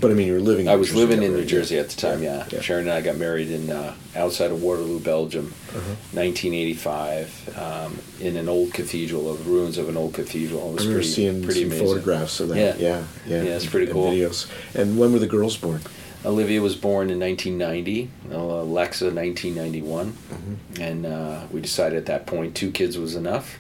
But 0.00 0.10
I 0.10 0.14
mean, 0.14 0.26
you 0.26 0.32
were 0.34 0.40
living. 0.40 0.66
In 0.66 0.72
I 0.72 0.76
was 0.76 0.88
Jersey 0.88 1.00
living 1.00 1.22
in 1.22 1.34
New? 1.34 1.44
Jersey 1.44 1.78
at 1.78 1.90
the 1.90 1.96
time. 2.00 2.22
Yeah. 2.22 2.46
Yeah. 2.50 2.60
Sharon 2.60 2.86
and 2.88 2.92
I 2.92 3.02
got 3.02 3.16
married 3.18 3.50
in 3.50 3.70
uh, 3.70 3.94
outside 4.16 4.50
of 4.50 4.62
Waterloo, 4.62 4.98
Belgium, 5.00 5.52
Uh-huh. 5.68 5.94
1985, 6.12 7.58
um, 7.58 7.98
in 8.20 8.36
an 8.36 8.48
old 8.48 8.72
cathedral, 8.72 9.30
of 9.30 9.46
ruins 9.46 9.78
of 9.78 9.88
an 9.88 9.96
old 9.96 10.14
cathedral. 10.14 10.60
It 10.60 10.70
I 10.70 10.74
was 10.74 10.86
remember 10.86 10.98
pretty, 11.00 11.08
seeing 11.08 11.42
pretty 11.42 11.60
some 11.62 11.68
amazing. 11.72 11.86
photographs 11.86 12.40
of 12.40 12.48
that. 12.48 12.56
Yeah. 12.56 12.74
yeah, 12.78 13.04
yeah. 13.26 13.42
Yeah, 13.42 13.50
it's 13.56 13.66
pretty 13.66 13.86
and 13.86 13.94
cool. 13.94 14.10
Videos. 14.12 14.50
And 14.74 14.98
when 14.98 15.12
were 15.12 15.18
the 15.18 15.26
girls 15.26 15.56
born? 15.56 15.80
Olivia 16.24 16.60
was 16.62 16.76
born 16.76 17.10
in 17.10 17.18
1990, 17.18 18.08
uh, 18.30 18.36
Alexa 18.36 19.06
1991, 19.12 20.12
Mm-hmm. 20.12 20.82
and 20.82 21.06
uh, 21.06 21.40
we 21.50 21.60
decided 21.60 21.98
at 21.98 22.06
that 22.06 22.26
point 22.26 22.54
two 22.54 22.70
kids 22.70 22.96
was 22.96 23.14
enough. 23.16 23.58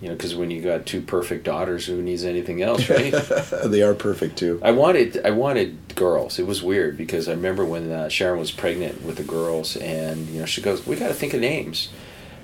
You 0.00 0.08
know, 0.08 0.14
because 0.14 0.34
when 0.34 0.50
you 0.50 0.62
got 0.62 0.86
two 0.86 1.02
perfect 1.02 1.44
daughters, 1.44 1.84
who 1.84 2.00
needs 2.00 2.24
anything 2.24 2.62
else, 2.62 2.88
right? 2.88 3.12
they 3.64 3.82
are 3.82 3.94
perfect 3.94 4.38
too. 4.38 4.58
I 4.62 4.70
wanted 4.70 5.24
I 5.26 5.30
wanted 5.30 5.94
girls. 5.94 6.38
It 6.38 6.46
was 6.46 6.62
weird 6.62 6.96
because 6.96 7.28
I 7.28 7.32
remember 7.32 7.66
when 7.66 7.90
uh, 7.90 8.08
Sharon 8.08 8.38
was 8.38 8.50
pregnant 8.50 9.02
with 9.02 9.16
the 9.16 9.22
girls, 9.22 9.76
and 9.76 10.26
you 10.28 10.40
know 10.40 10.46
she 10.46 10.62
goes, 10.62 10.86
"We 10.86 10.96
got 10.96 11.08
to 11.08 11.14
think 11.14 11.34
of 11.34 11.40
names," 11.40 11.90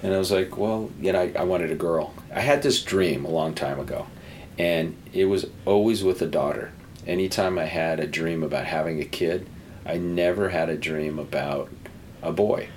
and 0.03 0.13
I 0.13 0.19
was 0.19 0.31
like, 0.31 0.59
"Well, 0.59 0.91
you 1.01 1.13
know, 1.13 1.21
I, 1.23 1.33
I 1.35 1.45
wanted 1.45 1.73
a 1.73 1.77
girl. 1.77 2.13
I 2.35 2.41
had 2.41 2.63
this 2.63 2.83
dream 2.83 3.25
a 3.25 3.31
long 3.31 3.55
time 3.55 3.81
ago, 3.81 4.07
and 4.59 4.95
it 5.15 5.25
was 5.25 5.47
always 5.65 6.05
with 6.05 6.21
a 6.21 6.27
daughter. 6.27 6.73
Anytime 7.07 7.59
I 7.59 7.65
had 7.65 8.01
a 8.01 8.07
dream 8.07 8.43
about 8.43 8.67
having 8.67 9.01
a 9.01 9.05
kid, 9.07 9.49
I 9.87 9.97
never 9.97 10.51
had 10.51 10.69
a 10.69 10.77
dream 10.77 11.19
about 11.19 11.71
a 12.23 12.33
boy." 12.33 12.69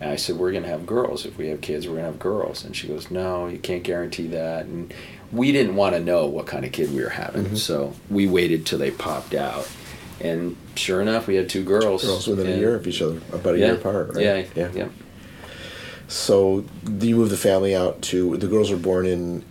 And 0.00 0.10
I 0.10 0.16
said, 0.16 0.36
We're 0.36 0.50
going 0.50 0.64
to 0.64 0.68
have 0.68 0.86
girls. 0.86 1.26
If 1.26 1.36
we 1.36 1.48
have 1.48 1.60
kids, 1.60 1.86
we're 1.86 1.94
going 1.94 2.06
to 2.06 2.10
have 2.10 2.18
girls. 2.18 2.64
And 2.64 2.74
she 2.74 2.88
goes, 2.88 3.10
No, 3.10 3.46
you 3.46 3.58
can't 3.58 3.82
guarantee 3.82 4.28
that. 4.28 4.66
And 4.66 4.92
we 5.30 5.52
didn't 5.52 5.76
want 5.76 5.94
to 5.94 6.00
know 6.00 6.26
what 6.26 6.46
kind 6.46 6.64
of 6.64 6.72
kid 6.72 6.92
we 6.92 7.02
were 7.02 7.10
having. 7.10 7.44
Mm-hmm. 7.44 7.56
So 7.56 7.94
we 8.08 8.26
waited 8.26 8.66
till 8.66 8.78
they 8.78 8.90
popped 8.90 9.34
out. 9.34 9.70
And 10.20 10.56
sure 10.74 11.00
enough, 11.00 11.26
we 11.26 11.36
had 11.36 11.48
two 11.48 11.64
girls. 11.64 12.04
Girls 12.04 12.26
within 12.26 12.46
a 12.46 12.56
year 12.56 12.74
of 12.74 12.86
each 12.86 13.00
other, 13.00 13.20
about 13.32 13.54
a 13.54 13.58
yeah, 13.58 13.66
year 13.66 13.74
apart, 13.74 14.14
right? 14.14 14.24
Yeah, 14.24 14.44
yeah. 14.54 14.70
yeah. 14.74 14.88
So, 16.08 16.64
you 16.82 17.14
move 17.14 17.30
the 17.30 17.36
family 17.36 17.74
out 17.74 18.02
to? 18.02 18.36
The 18.36 18.48
girls 18.48 18.70
were 18.70 18.76
born 18.76 19.06
in 19.06 19.44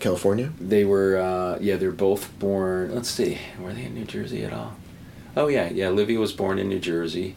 California. 0.00 0.50
They 0.58 0.84
were, 0.84 1.18
uh, 1.18 1.58
yeah, 1.60 1.76
they're 1.76 1.92
both 1.92 2.36
born. 2.38 2.94
Let's 2.94 3.10
see, 3.10 3.38
were 3.60 3.72
they 3.72 3.84
in 3.84 3.94
New 3.94 4.06
Jersey 4.06 4.42
at 4.42 4.52
all? 4.52 4.76
Oh, 5.36 5.48
yeah, 5.48 5.68
yeah. 5.68 5.90
Livy 5.90 6.16
was 6.16 6.32
born 6.32 6.58
in 6.58 6.70
New 6.70 6.78
Jersey. 6.78 7.36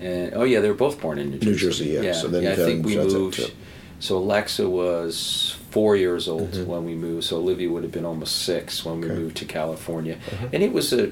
And, 0.00 0.32
oh, 0.34 0.44
yeah, 0.44 0.60
they 0.60 0.68
were 0.68 0.74
both 0.74 1.00
born 1.00 1.18
in 1.18 1.30
New 1.30 1.38
Jersey. 1.38 1.50
New 1.50 1.56
Jersey, 1.58 1.84
yeah. 2.06 2.12
So 2.12 2.28
then 2.28 2.42
yeah, 2.44 2.52
I 2.52 2.56
think 2.56 2.86
we 2.86 2.96
moved. 2.96 3.52
So 4.00 4.16
Alexa 4.18 4.68
was 4.70 5.56
four 5.70 5.96
years 5.96 6.28
old 6.28 6.52
Mhm. 6.52 6.66
when 6.66 6.84
we 6.84 6.94
moved. 6.94 7.24
So 7.24 7.36
Olivia 7.38 7.68
would 7.68 7.82
have 7.82 7.90
been 7.92 8.04
almost 8.04 8.36
six 8.42 8.84
when 8.84 9.00
we 9.00 9.06
Okay. 9.06 9.12
Uh-huh. 9.14 9.20
moved 9.22 9.36
to 9.38 9.44
California. 9.44 10.16
And 10.52 10.62
it 10.62 10.72
was 10.72 10.92
a. 10.92 11.10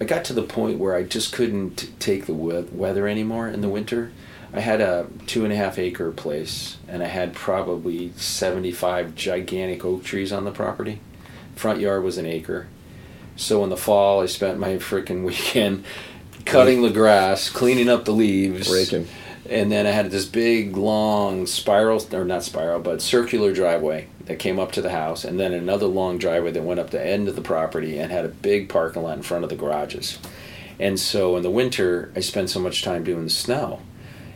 I 0.00 0.04
got 0.06 0.24
to 0.24 0.32
the 0.32 0.42
point 0.42 0.78
where 0.78 0.94
I 0.96 1.02
just 1.02 1.32
couldn't 1.32 1.88
take 2.00 2.26
the 2.26 2.32
weather 2.34 3.06
anymore 3.06 3.48
in 3.48 3.60
the 3.60 3.68
winter. 3.68 4.10
I 4.52 4.60
had 4.60 4.80
a 4.80 5.06
two 5.26 5.44
and 5.44 5.52
a 5.52 5.56
half 5.56 5.78
acre 5.78 6.10
place, 6.10 6.78
and 6.88 7.02
I 7.02 7.06
had 7.06 7.32
probably 7.34 8.12
75 8.16 9.14
gigantic 9.14 9.84
oak 9.84 10.04
trees 10.04 10.32
on 10.32 10.44
the 10.44 10.50
property. 10.52 11.00
Front 11.54 11.80
yard 11.80 12.02
was 12.02 12.18
an 12.18 12.26
acre. 12.26 12.66
So 13.36 13.62
in 13.64 13.70
the 13.70 13.76
fall, 13.76 14.22
I 14.22 14.26
spent 14.26 14.58
my 14.58 14.74
freaking 14.76 15.22
weekend 15.30 15.84
cutting 16.44 16.82
the 16.82 16.90
grass, 16.90 17.50
cleaning 17.50 17.88
up 17.88 18.04
the 18.04 18.12
leaves, 18.12 18.70
Raking. 18.70 19.08
and 19.48 19.70
then 19.70 19.86
I 19.86 19.90
had 19.90 20.10
this 20.10 20.26
big, 20.26 20.76
long 20.76 21.46
spiral, 21.46 22.04
or 22.12 22.24
not 22.24 22.42
spiral, 22.42 22.80
but 22.80 23.02
circular 23.02 23.52
driveway 23.52 24.08
that 24.26 24.38
came 24.38 24.58
up 24.58 24.72
to 24.72 24.82
the 24.82 24.90
house, 24.90 25.24
and 25.24 25.38
then 25.38 25.52
another 25.52 25.86
long 25.86 26.18
driveway 26.18 26.50
that 26.52 26.62
went 26.62 26.80
up 26.80 26.90
the 26.90 27.04
end 27.04 27.28
of 27.28 27.36
the 27.36 27.42
property 27.42 27.98
and 27.98 28.10
had 28.10 28.24
a 28.24 28.28
big 28.28 28.68
parking 28.68 29.02
lot 29.02 29.16
in 29.16 29.22
front 29.22 29.44
of 29.44 29.50
the 29.50 29.56
garages. 29.56 30.18
And 30.78 30.98
so 30.98 31.36
in 31.36 31.42
the 31.42 31.50
winter, 31.50 32.12
I 32.16 32.20
spent 32.20 32.50
so 32.50 32.60
much 32.60 32.82
time 32.82 33.04
doing 33.04 33.24
the 33.24 33.30
snow. 33.30 33.80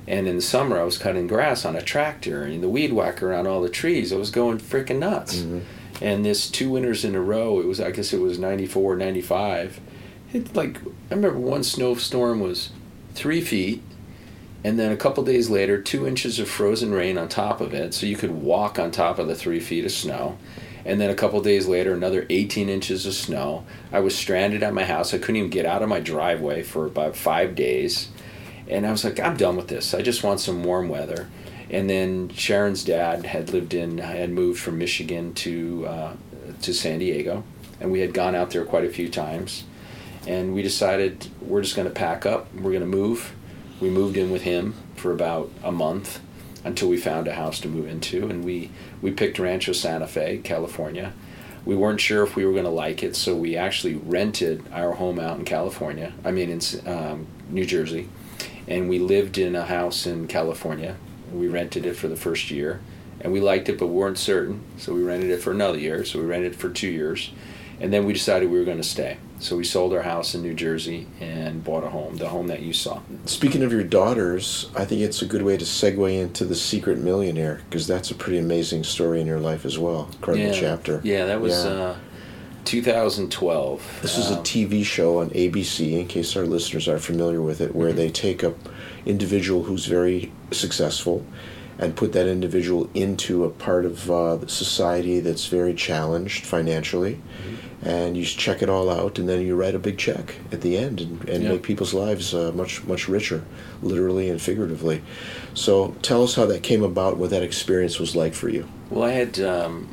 And 0.07 0.27
in 0.27 0.37
the 0.37 0.43
summer, 0.43 0.79
I 0.79 0.85
was 0.85 0.97
cutting 0.97 1.27
grass 1.27 1.65
on 1.65 1.77
a 1.77 1.83
tractor 1.83 2.45
and 2.45 2.63
the 2.63 2.69
weed 2.69 2.93
whacker 2.93 3.35
on 3.35 3.47
all 3.47 3.61
the 3.61 3.69
trees. 3.69 4.13
I 4.13 4.17
was 4.17 4.31
going 4.31 4.59
freaking 4.59 5.01
nuts. 5.01 5.37
Mm-hmm. 5.37 5.59
And 6.01 6.25
this 6.25 6.51
two 6.51 6.71
winters 6.71 7.05
in 7.05 7.15
a 7.15 7.21
row, 7.21 7.61
it 7.61 7.67
was, 7.67 7.81
I 7.81 7.91
guess 7.91 8.13
it 8.13 8.21
was 8.21 8.39
94, 8.39 8.97
95. 8.97 9.81
It 10.33 10.55
like, 10.55 10.79
I 11.11 11.15
remember 11.15 11.39
one 11.39 11.65
snowstorm 11.65 12.41
was 12.41 12.71
three 13.15 13.41
feet. 13.41 13.83
And 14.65 14.79
then 14.79 14.91
a 14.91 14.97
couple 14.97 15.23
days 15.23 15.49
later, 15.49 15.81
two 15.81 16.07
inches 16.07 16.39
of 16.39 16.49
frozen 16.49 16.93
rain 16.93 17.17
on 17.17 17.29
top 17.29 17.61
of 17.61 17.73
it, 17.73 17.95
so 17.95 18.07
you 18.07 18.17
could 18.17 18.33
walk 18.33 18.79
on 18.79 18.91
top 18.91 19.19
of 19.19 19.29
the 19.29 19.37
three 19.37 19.61
feet 19.61 19.85
of 19.85 19.93
snow. 19.93 20.37
And 20.85 21.01
then 21.01 21.11
a 21.11 21.15
couple 21.15 21.41
days 21.41 21.69
later, 21.69 21.93
another 21.93 22.27
18 22.29 22.69
inches 22.69 23.07
of 23.07 23.15
snow. 23.15 23.65
I 23.93 24.01
was 24.01 24.17
stranded 24.17 24.63
at 24.63 24.75
my 24.75 24.85
house. 24.85 25.15
I 25.15 25.19
couldn't 25.19 25.37
even 25.37 25.51
get 25.51 25.65
out 25.65 25.83
of 25.83 25.89
my 25.89 26.01
driveway 26.01 26.63
for 26.63 26.87
about 26.87 27.15
five 27.15 27.55
days. 27.55 28.09
And 28.67 28.87
I 28.87 28.91
was 28.91 29.05
like, 29.05 29.21
I'm 29.21 29.37
done 29.37 29.57
with 29.57 29.69
this. 29.69 29.95
I 29.95 30.03
just 30.03 30.25
want 30.25 30.41
some 30.41 30.65
warm 30.65 30.89
weather. 30.89 31.29
And 31.71 31.89
then 31.89 32.31
Sharon's 32.31 32.85
dad 32.85 33.27
had 33.27 33.51
lived 33.51 33.75
in, 33.75 33.99
had 33.99 34.31
moved 34.31 34.61
from 34.61 34.79
Michigan 34.79 35.35
to 35.35 35.87
uh, 35.87 36.13
to 36.63 36.73
San 36.73 36.99
Diego, 36.99 37.45
and 37.81 37.93
we 37.93 38.01
had 38.01 38.15
gone 38.15 38.35
out 38.35 38.51
there 38.51 38.65
quite 38.65 38.85
a 38.85 38.91
few 38.91 39.09
times. 39.09 39.65
And 40.29 40.55
we 40.55 40.61
decided 40.61 41.27
we're 41.41 41.63
just 41.63 41.75
going 41.75 41.89
to 41.89 41.95
pack 41.95 42.27
up. 42.27 42.55
We're 42.55 42.71
going 42.71 42.81
to 42.81 42.87
move. 42.87 43.35
We 43.81 43.89
moved 43.89 44.19
in 44.19 44.31
with 44.31 44.43
him 44.43 44.75
for 44.95 45.11
about 45.11 45.51
a 45.65 45.73
month 45.73 46.21
until 46.65 46.91
we 46.91 46.99
found 46.99 47.27
a 47.27 47.35
house 47.35 47.61
to 47.61 47.69
move 47.69 47.87
into, 47.87 48.29
and 48.29 48.45
we 48.45 48.71
we 49.01 49.11
picked 49.11 49.39
Rancho 49.39 49.73
Santa 49.73 50.07
Fe, 50.07 50.39
California. 50.45 51.15
We 51.65 51.77
weren't 51.77 52.01
sure 52.01 52.23
if 52.25 52.37
we 52.37 52.45
were 52.45 52.53
going 52.53 52.65
to 52.65 52.71
like 52.71 53.03
it, 53.03 53.17
so 53.17 53.35
we 53.35 53.57
actually 53.57 53.95
rented 53.95 54.65
our 54.71 54.93
home 54.93 55.19
out 55.19 55.39
in 55.39 55.47
California. 55.47 56.13
I 56.25 56.31
mean, 56.31 56.51
in 56.51 56.61
um, 56.87 57.27
New 57.49 57.65
Jersey, 57.65 58.11
and 58.67 58.89
we 58.89 58.99
lived 58.99 59.39
in 59.39 59.57
a 59.57 59.65
house 59.65 60.07
in 60.07 60.27
California. 60.27 60.97
We 61.33 61.49
rented 61.49 61.87
it 61.87 61.95
for 61.95 62.09
the 62.09 62.17
first 62.17 62.51
year, 62.51 62.81
and 63.23 63.33
we 63.33 63.41
liked 63.41 63.71
it, 63.71 63.79
but 63.79 63.87
weren't 63.87 64.19
certain, 64.19 64.63
so 64.77 64.93
we 64.93 65.03
rented 65.03 65.31
it 65.31 65.41
for 65.41 65.53
another 65.53 65.79
year. 65.79 66.05
So 66.05 66.19
we 66.19 66.27
rented 66.27 66.53
it 66.53 66.59
for 66.59 66.69
two 66.69 66.89
years, 66.91 67.31
and 67.81 67.91
then 67.93 68.05
we 68.05 68.13
decided 68.13 68.51
we 68.51 68.59
were 68.59 68.65
going 68.65 68.77
to 68.77 68.83
stay. 68.83 69.17
So 69.41 69.57
we 69.57 69.65
sold 69.65 69.93
our 69.95 70.03
house 70.03 70.35
in 70.35 70.43
New 70.43 70.55
Jersey 70.55 71.07
and 71.21 71.63
bought 71.63 71.85
a 71.85 71.89
home, 71.89 72.17
the 72.17 72.29
home 72.29 72.49
that 72.49 72.61
you 72.61 72.73
saw. 72.73 73.01
Speaking 73.27 73.63
of 73.63 73.73
your 73.73 73.85
daughters, 73.85 74.69
I 74.75 74.85
think 74.85 75.01
it's 75.03 75.23
a 75.23 75.27
good 75.27 75.43
way 75.43 75.57
to 75.57 75.65
segue 75.65 76.21
into 76.21 76.45
the 76.45 76.57
Secret 76.57 76.99
Millionaire 76.99 77.61
because 77.69 77.87
that's 77.87 78.11
a 78.11 78.15
pretty 78.15 78.39
amazing 78.39 78.83
story 78.85 79.21
in 79.21 79.27
your 79.27 79.39
life 79.41 79.65
as 79.65 79.79
well. 79.79 80.09
Incredible 80.13 80.47
yeah, 80.47 80.53
chapter. 80.61 81.01
Yeah, 81.05 81.27
that 81.27 81.41
was 81.41 81.65
Yeah. 81.65 81.71
Uh, 81.71 81.97
2012. 82.65 84.01
This 84.03 84.19
was 84.19 84.31
a 84.31 84.39
Um, 84.39 84.43
TV 84.43 84.85
show 84.85 85.21
on 85.21 85.31
ABC, 85.31 85.99
in 85.99 86.07
case 86.07 86.37
our 86.37 86.45
listeners 86.45 86.87
are 86.87 86.99
familiar 86.99 87.41
with 87.41 87.61
it, 87.63 87.75
where 87.75 87.93
they 87.95 88.11
take 88.11 88.43
a 88.43 88.53
individual 89.07 89.63
who's 89.63 89.87
very 89.87 90.31
successful 90.51 91.25
and 91.79 91.97
put 91.97 92.13
that 92.13 92.27
individual 92.27 92.91
into 92.93 93.45
a 93.45 93.51
part 93.51 93.87
of 93.87 94.11
uh, 94.11 94.47
society 94.49 95.21
that's 95.21 95.47
very 95.47 95.73
challenged 95.73 96.45
financially. 96.45 97.19
And 97.89 98.19
you 98.19 98.25
check 98.25 98.61
it 98.61 98.69
all 98.69 98.91
out, 98.91 99.19
and 99.19 99.27
then 99.27 99.41
you 99.41 99.57
write 99.57 99.75
a 99.75 99.79
big 99.79 99.97
check 99.97 100.35
at 100.53 100.61
the 100.61 100.77
end 100.77 101.01
and, 101.01 101.27
and 101.27 101.43
Yeah. 101.43 101.49
make 101.53 101.63
people's 101.63 101.95
lives 101.95 102.35
uh, 102.35 102.53
much 102.55 102.85
much 102.87 103.09
richer, 103.09 103.45
literally 103.83 104.29
and 104.29 104.39
figuratively. 104.43 105.01
So 105.55 105.95
tell 106.03 106.23
us 106.23 106.35
how 106.35 106.45
that 106.47 106.63
came 106.63 106.83
about, 106.83 107.17
what 107.17 107.31
that 107.31 107.43
experience 107.43 107.99
was 107.99 108.15
like 108.15 108.35
for 108.35 108.51
you. 108.51 108.67
Well, 108.91 109.05
I 109.09 109.13
had 109.13 109.41
um, 109.41 109.89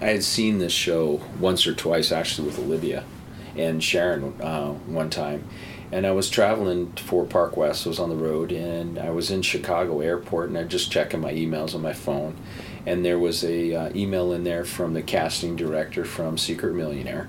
I 0.00 0.06
had 0.06 0.24
seen 0.24 0.58
this 0.58 0.72
show 0.72 1.20
once 1.38 1.66
or 1.66 1.74
twice 1.74 2.10
actually 2.10 2.48
with 2.48 2.58
Olivia 2.58 3.04
and 3.54 3.84
Sharon 3.84 4.32
uh, 4.40 4.68
one 4.86 5.10
time, 5.10 5.44
and 5.92 6.06
I 6.06 6.12
was 6.12 6.30
traveling 6.30 6.92
for 6.92 7.26
Park 7.26 7.54
West. 7.56 7.86
I 7.86 7.90
was 7.90 7.98
on 7.98 8.08
the 8.08 8.16
road, 8.16 8.50
and 8.50 8.98
I 8.98 9.10
was 9.10 9.30
in 9.30 9.42
Chicago 9.42 10.00
Airport, 10.00 10.48
and 10.48 10.56
I 10.56 10.62
was 10.62 10.70
just 10.70 10.90
checking 10.90 11.20
my 11.20 11.32
emails 11.34 11.74
on 11.74 11.82
my 11.82 11.92
phone, 11.92 12.36
and 12.88 13.04
there 13.04 13.18
was 13.18 13.44
a 13.44 13.74
uh, 13.74 13.90
email 13.94 14.32
in 14.32 14.44
there 14.44 14.64
from 14.64 14.94
the 14.94 15.02
casting 15.02 15.56
director 15.56 16.06
from 16.06 16.38
Secret 16.38 16.74
Millionaire, 16.74 17.28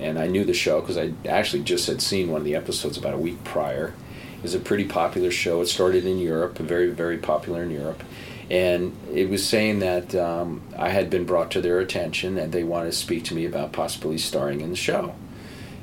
and 0.00 0.18
I 0.18 0.26
knew 0.26 0.44
the 0.44 0.52
show 0.52 0.80
because 0.80 0.98
I 0.98 1.12
actually 1.28 1.62
just 1.62 1.86
had 1.86 2.02
seen 2.02 2.28
one 2.28 2.40
of 2.40 2.44
the 2.44 2.56
episodes 2.56 2.98
about 2.98 3.14
a 3.14 3.18
week 3.18 3.44
prior. 3.44 3.94
It 4.36 4.42
was 4.42 4.54
a 4.54 4.58
pretty 4.58 4.84
popular 4.84 5.30
show. 5.30 5.60
It 5.60 5.66
started 5.66 6.04
in 6.04 6.18
Europe, 6.18 6.58
very 6.58 6.90
very 6.90 7.18
popular 7.18 7.62
in 7.62 7.70
Europe, 7.70 8.02
and 8.50 8.96
it 9.14 9.30
was 9.30 9.46
saying 9.46 9.78
that 9.78 10.12
um, 10.16 10.62
I 10.76 10.88
had 10.88 11.08
been 11.08 11.24
brought 11.24 11.52
to 11.52 11.60
their 11.60 11.78
attention 11.78 12.36
and 12.36 12.52
they 12.52 12.64
wanted 12.64 12.90
to 12.90 12.96
speak 12.96 13.22
to 13.26 13.34
me 13.34 13.44
about 13.44 13.72
possibly 13.72 14.18
starring 14.18 14.60
in 14.60 14.70
the 14.70 14.76
show. 14.76 15.14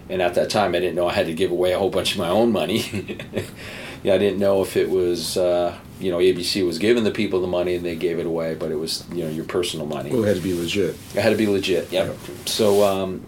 And 0.09 0.21
at 0.21 0.35
that 0.35 0.49
time, 0.49 0.75
I 0.75 0.79
didn't 0.79 0.95
know 0.95 1.07
I 1.07 1.13
had 1.13 1.27
to 1.27 1.33
give 1.33 1.49
away 1.49 1.71
a 1.71 1.79
whole 1.79 1.89
bunch 1.89 2.11
of 2.11 2.17
my 2.17 2.27
own 2.27 2.51
money. 2.51 3.17
yeah, 4.03 4.15
I 4.15 4.17
didn't 4.17 4.39
know 4.39 4.61
if 4.61 4.75
it 4.75 4.89
was, 4.89 5.37
uh, 5.37 5.77
you 6.03 6.11
know, 6.11 6.17
ABC 6.17 6.65
was 6.65 6.77
giving 6.77 7.05
the 7.05 7.11
people 7.11 7.39
the 7.39 7.47
money 7.47 7.75
and 7.75 7.85
they 7.85 7.95
gave 7.95 8.19
it 8.19 8.25
away, 8.25 8.55
but 8.55 8.71
it 8.71 8.75
was, 8.75 9.05
you 9.13 9.23
know, 9.23 9.29
your 9.29 9.45
personal 9.45 9.85
money. 9.85 10.11
Well, 10.11 10.23
it 10.23 10.27
had 10.27 10.35
to 10.35 10.43
be 10.43 10.53
legit. 10.53 10.97
It 11.15 11.21
had 11.21 11.29
to 11.29 11.37
be 11.37 11.47
legit. 11.47 11.91
Yep. 11.91 12.17
So 12.45 12.83
um, 12.83 13.25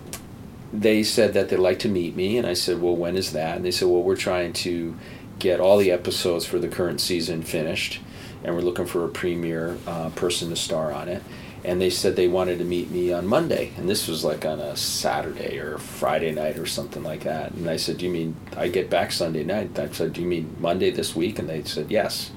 they 0.74 1.02
said 1.02 1.34
that 1.34 1.48
they'd 1.48 1.58
like 1.58 1.80
to 1.80 1.90
meet 1.90 2.16
me, 2.16 2.38
and 2.38 2.46
I 2.46 2.54
said, 2.54 2.82
"Well, 2.82 2.96
when 2.96 3.16
is 3.16 3.32
that?" 3.32 3.56
And 3.56 3.66
they 3.66 3.72
said, 3.72 3.88
"Well, 3.88 4.04
we're 4.04 4.18
trying 4.18 4.54
to 4.54 4.96
get 5.40 5.60
all 5.60 5.78
the 5.78 5.92
episodes 5.92 6.46
for 6.46 6.60
the 6.60 6.68
current 6.68 7.00
season 7.00 7.44
finished, 7.44 8.02
and 8.44 8.54
we're 8.54 8.62
looking 8.62 8.86
for 8.86 9.06
a 9.06 9.10
premiere 9.10 9.78
uh, 9.88 10.10
person 10.10 10.50
to 10.50 10.56
star 10.56 10.92
on 10.92 11.08
it." 11.08 11.24
And 11.64 11.82
they 11.82 11.90
said 11.90 12.16
they 12.16 12.28
wanted 12.28 12.60
to 12.60 12.66
meet 12.66 12.92
me 12.92 13.12
on 13.12 13.26
Monday, 13.26 13.72
and 13.78 13.90
this 13.90 14.08
was 14.08 14.24
like 14.24 14.46
on 14.46 14.60
a 14.60 14.76
Saturday 14.76 15.58
or 15.58 15.80
Friday 15.80 16.32
night 16.32 16.60
or 16.60 16.68
something 16.68 17.02
like 17.02 17.24
that. 17.24 17.54
And 17.54 17.70
I 17.70 17.78
said, 17.78 17.98
"Do 17.98 18.06
you 18.06 18.12
mean 18.12 18.36
I 18.58 18.68
get 18.68 18.90
back 18.90 19.14
Sunday 19.14 19.46
night?" 19.46 19.80
I 19.80 19.88
said, 19.90 20.14
"Do 20.14 20.22
you 20.22 20.28
mean 20.28 20.58
Monday 20.60 20.92
this 20.92 21.16
week?" 21.16 21.40
And 21.40 21.48
they 21.48 21.64
said, 21.64 21.90
"Yes." 21.90 22.32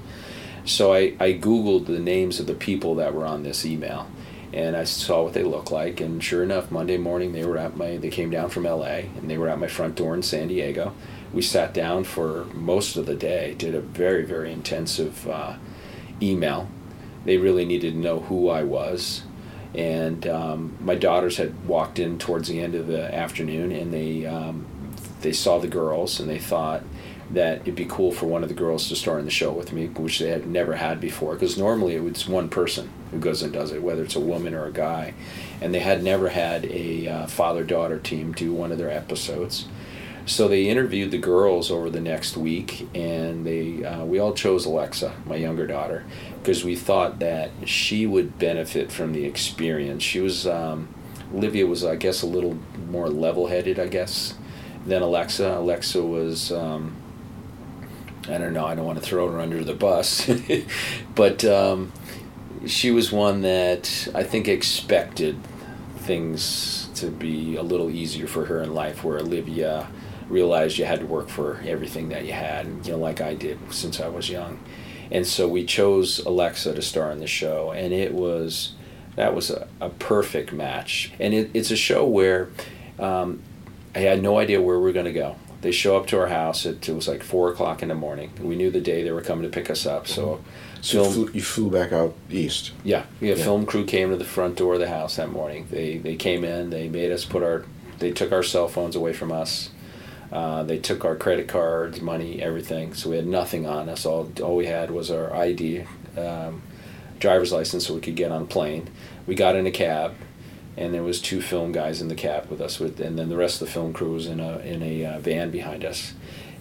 So 0.69 0.93
I, 0.93 1.15
I 1.19 1.33
Googled 1.33 1.87
the 1.87 1.97
names 1.97 2.39
of 2.39 2.45
the 2.45 2.53
people 2.53 2.93
that 2.95 3.15
were 3.15 3.25
on 3.25 3.41
this 3.41 3.65
email 3.65 4.07
and 4.53 4.77
I 4.77 4.83
saw 4.83 5.23
what 5.23 5.33
they 5.33 5.43
looked 5.43 5.71
like. 5.71 5.99
And 5.99 6.23
sure 6.23 6.43
enough, 6.43 6.69
Monday 6.69 6.97
morning 6.97 7.33
they 7.33 7.43
were 7.43 7.57
at 7.57 7.75
my, 7.75 7.97
they 7.97 8.09
came 8.09 8.29
down 8.29 8.49
from 8.49 8.65
LA 8.65 9.01
and 9.17 9.27
they 9.27 9.37
were 9.37 9.49
at 9.49 9.59
my 9.59 9.67
front 9.67 9.95
door 9.95 10.13
in 10.13 10.21
San 10.21 10.47
Diego. 10.47 10.93
We 11.33 11.41
sat 11.41 11.73
down 11.73 12.03
for 12.03 12.45
most 12.53 12.97
of 12.97 13.07
the 13.07 13.15
day, 13.15 13.55
did 13.57 13.73
a 13.73 13.81
very, 13.81 14.23
very 14.23 14.53
intensive 14.53 15.27
uh, 15.27 15.55
email. 16.21 16.69
They 17.25 17.37
really 17.37 17.65
needed 17.65 17.93
to 17.93 17.99
know 17.99 18.19
who 18.19 18.49
I 18.49 18.63
was. 18.63 19.23
And 19.73 20.27
um, 20.27 20.77
my 20.79 20.95
daughters 20.95 21.37
had 21.37 21.67
walked 21.67 21.97
in 21.97 22.19
towards 22.19 22.47
the 22.47 22.59
end 22.59 22.75
of 22.75 22.85
the 22.85 23.11
afternoon 23.13 23.71
and 23.71 23.91
they, 23.91 24.27
um, 24.27 24.67
they 25.21 25.33
saw 25.33 25.57
the 25.57 25.67
girls 25.67 26.19
and 26.19 26.29
they 26.29 26.39
thought, 26.39 26.83
that 27.31 27.61
it'd 27.61 27.75
be 27.75 27.85
cool 27.85 28.11
for 28.11 28.25
one 28.25 28.41
of 28.41 28.49
the 28.49 28.55
girls 28.55 28.89
to 28.89 28.95
star 28.95 29.19
in 29.19 29.25
the 29.25 29.31
show 29.31 29.51
with 29.51 29.71
me, 29.71 29.87
which 29.87 30.19
they 30.19 30.29
had 30.29 30.47
never 30.47 30.75
had 30.75 30.99
before. 30.99 31.33
Because 31.33 31.57
normally 31.57 31.95
it 31.95 32.03
was 32.03 32.27
one 32.27 32.49
person 32.49 32.89
who 33.11 33.19
goes 33.19 33.43
and 33.43 33.53
does 33.53 33.71
it, 33.71 33.83
whether 33.83 34.03
it's 34.03 34.15
a 34.15 34.19
woman 34.19 34.53
or 34.53 34.65
a 34.65 34.71
guy, 34.71 35.13
and 35.61 35.73
they 35.73 35.79
had 35.79 36.03
never 36.03 36.29
had 36.29 36.65
a 36.65 37.07
uh, 37.07 37.27
father-daughter 37.27 37.99
team 37.99 38.33
do 38.33 38.51
one 38.53 38.71
of 38.71 38.77
their 38.77 38.89
episodes. 38.89 39.67
So 40.25 40.47
they 40.47 40.69
interviewed 40.69 41.11
the 41.11 41.17
girls 41.17 41.71
over 41.71 41.89
the 41.89 42.01
next 42.01 42.37
week, 42.37 42.87
and 42.93 43.45
they 43.45 43.83
uh, 43.83 44.05
we 44.05 44.19
all 44.19 44.33
chose 44.33 44.65
Alexa, 44.65 45.13
my 45.25 45.35
younger 45.35 45.65
daughter, 45.65 46.05
because 46.39 46.63
we 46.63 46.75
thought 46.75 47.19
that 47.19 47.49
she 47.65 48.05
would 48.05 48.37
benefit 48.37 48.91
from 48.91 49.13
the 49.13 49.25
experience. 49.25 50.03
She 50.03 50.19
was 50.19 50.45
um, 50.45 50.87
Olivia 51.33 51.65
was, 51.65 51.83
I 51.83 51.95
guess, 51.95 52.21
a 52.21 52.27
little 52.27 52.57
more 52.89 53.07
level-headed, 53.07 53.79
I 53.79 53.87
guess, 53.87 54.35
than 54.85 55.03
Alexa. 55.03 55.57
Alexa 55.57 56.01
was. 56.03 56.51
Um, 56.51 56.95
I 58.29 58.37
don't 58.37 58.53
know. 58.53 58.65
I 58.65 58.75
don't 58.75 58.85
want 58.85 58.99
to 58.99 59.05
throw 59.05 59.29
her 59.31 59.39
under 59.39 59.63
the 59.63 59.73
bus, 59.73 60.29
but 61.15 61.43
um, 61.45 61.91
she 62.65 62.91
was 62.91 63.11
one 63.11 63.41
that 63.41 64.07
I 64.13 64.23
think 64.23 64.47
expected 64.47 65.37
things 65.97 66.89
to 66.95 67.07
be 67.07 67.55
a 67.55 67.63
little 67.63 67.89
easier 67.89 68.27
for 68.27 68.45
her 68.45 68.61
in 68.61 68.73
life. 68.73 69.03
Where 69.03 69.17
Olivia 69.17 69.87
realized 70.27 70.77
you 70.77 70.85
had 70.85 70.99
to 70.99 71.05
work 71.05 71.27
for 71.29 71.61
everything 71.65 72.09
that 72.09 72.25
you 72.25 72.33
had, 72.33 72.67
you 72.85 72.91
know, 72.91 72.99
like 72.99 73.19
I 73.19 73.33
did 73.33 73.57
since 73.73 73.99
I 73.99 74.07
was 74.07 74.29
young, 74.29 74.59
and 75.09 75.25
so 75.25 75.47
we 75.47 75.65
chose 75.65 76.19
Alexa 76.19 76.75
to 76.75 76.81
star 76.81 77.11
in 77.11 77.19
the 77.19 77.27
show, 77.27 77.71
and 77.71 77.93
it 77.93 78.13
was 78.13 78.75
that 79.15 79.33
was 79.33 79.49
a, 79.49 79.67
a 79.81 79.89
perfect 79.89 80.53
match. 80.53 81.11
And 81.19 81.33
it, 81.33 81.51
it's 81.53 81.71
a 81.71 81.75
show 81.75 82.05
where 82.05 82.49
um, 82.99 83.41
I 83.95 83.99
had 83.99 84.21
no 84.21 84.37
idea 84.37 84.61
where 84.61 84.79
we 84.79 84.89
are 84.89 84.93
going 84.93 85.05
to 85.05 85.13
go 85.13 85.35
They 85.61 85.71
show 85.71 85.97
up 85.97 86.07
to 86.07 86.19
our 86.19 86.27
house. 86.27 86.65
It, 86.65 86.87
it 86.87 86.93
was 86.95 87.07
like 87.07 87.21
four 87.21 87.51
o'clock 87.51 87.81
in 87.83 87.89
the 87.89 87.95
morning. 87.95 88.31
We 88.41 88.55
knew 88.55 88.71
the 88.71 88.79
day 88.81 89.03
they 89.03 89.11
were 89.11 89.21
coming 89.21 89.43
to 89.43 89.49
pick 89.49 89.69
us 89.69 89.85
up. 89.85 90.07
So, 90.07 90.39
So 90.81 91.03
you 91.03 91.11
flew, 91.11 91.29
you 91.33 91.41
flew 91.41 91.69
back 91.69 91.91
out 91.91 92.13
east. 92.29 92.71
yeah, 92.83 93.03
yeah, 93.19 93.35
Yeah. 93.35 93.43
film 93.43 93.65
crew 93.65 93.83
came 93.85 94.09
to 94.11 94.15
the 94.17 94.23
front 94.23 94.55
door 94.55 94.75
of 94.75 94.79
the 94.79 94.87
house 94.89 95.17
that 95.17 95.29
morning. 95.31 95.67
They 95.69 95.97
they 95.97 96.15
came 96.15 96.43
in. 96.45 96.69
They 96.69 96.87
made 96.87 97.11
us 97.11 97.25
put 97.25 97.43
our. 97.43 97.65
They 97.99 98.11
took 98.11 98.31
our 98.31 98.43
cell 98.43 98.69
phones 98.69 98.95
away 98.95 99.11
from 99.11 99.31
us. 99.31 99.71
Uh, 100.31 100.63
they 100.63 100.77
took 100.77 101.03
our 101.03 101.15
credit 101.15 101.47
cards, 101.49 101.99
money, 102.01 102.41
everything. 102.41 102.93
So 102.93 103.09
we 103.09 103.15
had 103.17 103.27
nothing 103.27 103.65
on 103.67 103.89
us. 103.89 104.05
All 104.05 104.31
all 104.41 104.55
we 104.55 104.67
had 104.67 104.91
was 104.91 105.11
our 105.11 105.33
ID, 105.35 105.83
um, 106.17 106.61
driver's 107.19 107.51
license, 107.51 107.87
so 107.87 107.95
we 107.95 107.99
could 107.99 108.15
get 108.15 108.31
on 108.31 108.43
a 108.43 108.45
plane. 108.45 108.87
We 109.27 109.35
got 109.35 109.55
in 109.57 109.65
a 109.67 109.71
cab, 109.71 110.13
and 110.79 110.93
there 110.93 111.03
was 111.03 111.19
two 111.19 111.41
film 111.41 111.73
guys 111.73 112.01
in 112.01 112.07
the 112.07 112.15
cab 112.15 112.49
with 112.49 112.61
us. 112.61 112.79
With 112.79 113.01
and 113.01 113.19
then 113.19 113.27
the 113.27 113.35
rest 113.35 113.61
of 113.61 113.67
the 113.67 113.73
film 113.73 113.91
crew 113.91 114.13
was 114.13 114.27
in 114.27 114.39
a 114.39 114.59
in 114.59 114.81
a 114.81 115.05
uh, 115.05 115.19
van 115.19 115.51
behind 115.51 115.83
us. 115.83 116.13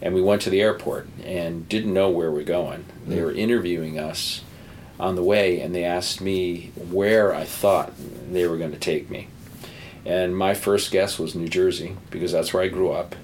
And 0.03 0.12
we 0.12 0.21
went 0.21 0.43
to 0.43 0.51
the 0.51 0.61
airport 0.61 1.09
and 1.25 1.69
didn't 1.69 1.95
know 1.95 2.11
where 2.11 2.31
we're 2.31 2.43
going. 2.43 2.85
They 3.07 3.23
were 3.23 3.33
interviewing 3.33 3.99
us 3.99 4.43
on 5.01 5.14
the 5.14 5.23
way, 5.23 5.61
and 5.61 5.75
they 5.75 5.85
asked 5.85 6.21
me 6.21 6.73
where 6.91 7.35
I 7.35 7.45
thought 7.45 7.93
they 8.31 8.47
were 8.47 8.59
going 8.59 8.73
to 8.73 8.79
take 8.79 9.09
me. 9.09 9.29
And 10.05 10.37
my 10.37 10.55
first 10.55 10.91
guess 10.91 11.19
was 11.19 11.35
New 11.35 11.49
Jersey 11.49 11.97
because 12.11 12.33
that's 12.33 12.53
where 12.53 12.62
I 12.62 12.69
grew 12.69 12.91
up. 12.91 13.14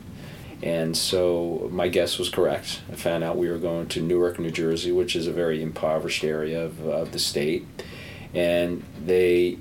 And 0.62 0.96
so 0.96 1.68
my 1.72 1.88
guess 1.88 2.18
was 2.18 2.28
correct. 2.28 2.82
I 2.90 2.94
found 2.94 3.22
out 3.22 3.36
we 3.36 3.50
were 3.50 3.58
going 3.58 3.88
to 3.88 4.00
Newark, 4.00 4.38
New 4.38 4.50
Jersey, 4.50 4.92
which 4.92 5.14
is 5.16 5.26
a 5.26 5.32
very 5.32 5.60
impoverished 5.62 6.24
area 6.24 6.64
of, 6.64 6.86
of 6.86 7.12
the 7.12 7.18
state. 7.18 7.66
And 8.32 8.82
they 9.04 9.58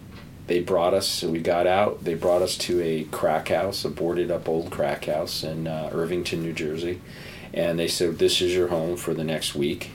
they 0.47 0.59
brought 0.59 0.93
us. 0.93 1.23
We 1.23 1.39
got 1.39 1.67
out. 1.67 2.03
They 2.03 2.15
brought 2.15 2.41
us 2.41 2.57
to 2.59 2.81
a 2.81 3.05
crack 3.05 3.49
house, 3.49 3.85
a 3.85 3.89
boarded 3.89 4.29
up 4.29 4.49
old 4.49 4.71
crack 4.71 5.05
house 5.05 5.43
in 5.43 5.67
uh, 5.67 5.89
Irvington, 5.91 6.41
New 6.41 6.53
Jersey. 6.53 7.01
And 7.53 7.79
they 7.79 7.87
said, 7.87 8.19
"This 8.19 8.41
is 8.41 8.53
your 8.53 8.67
home 8.67 8.97
for 8.97 9.13
the 9.13 9.23
next 9.23 9.55
week." 9.55 9.91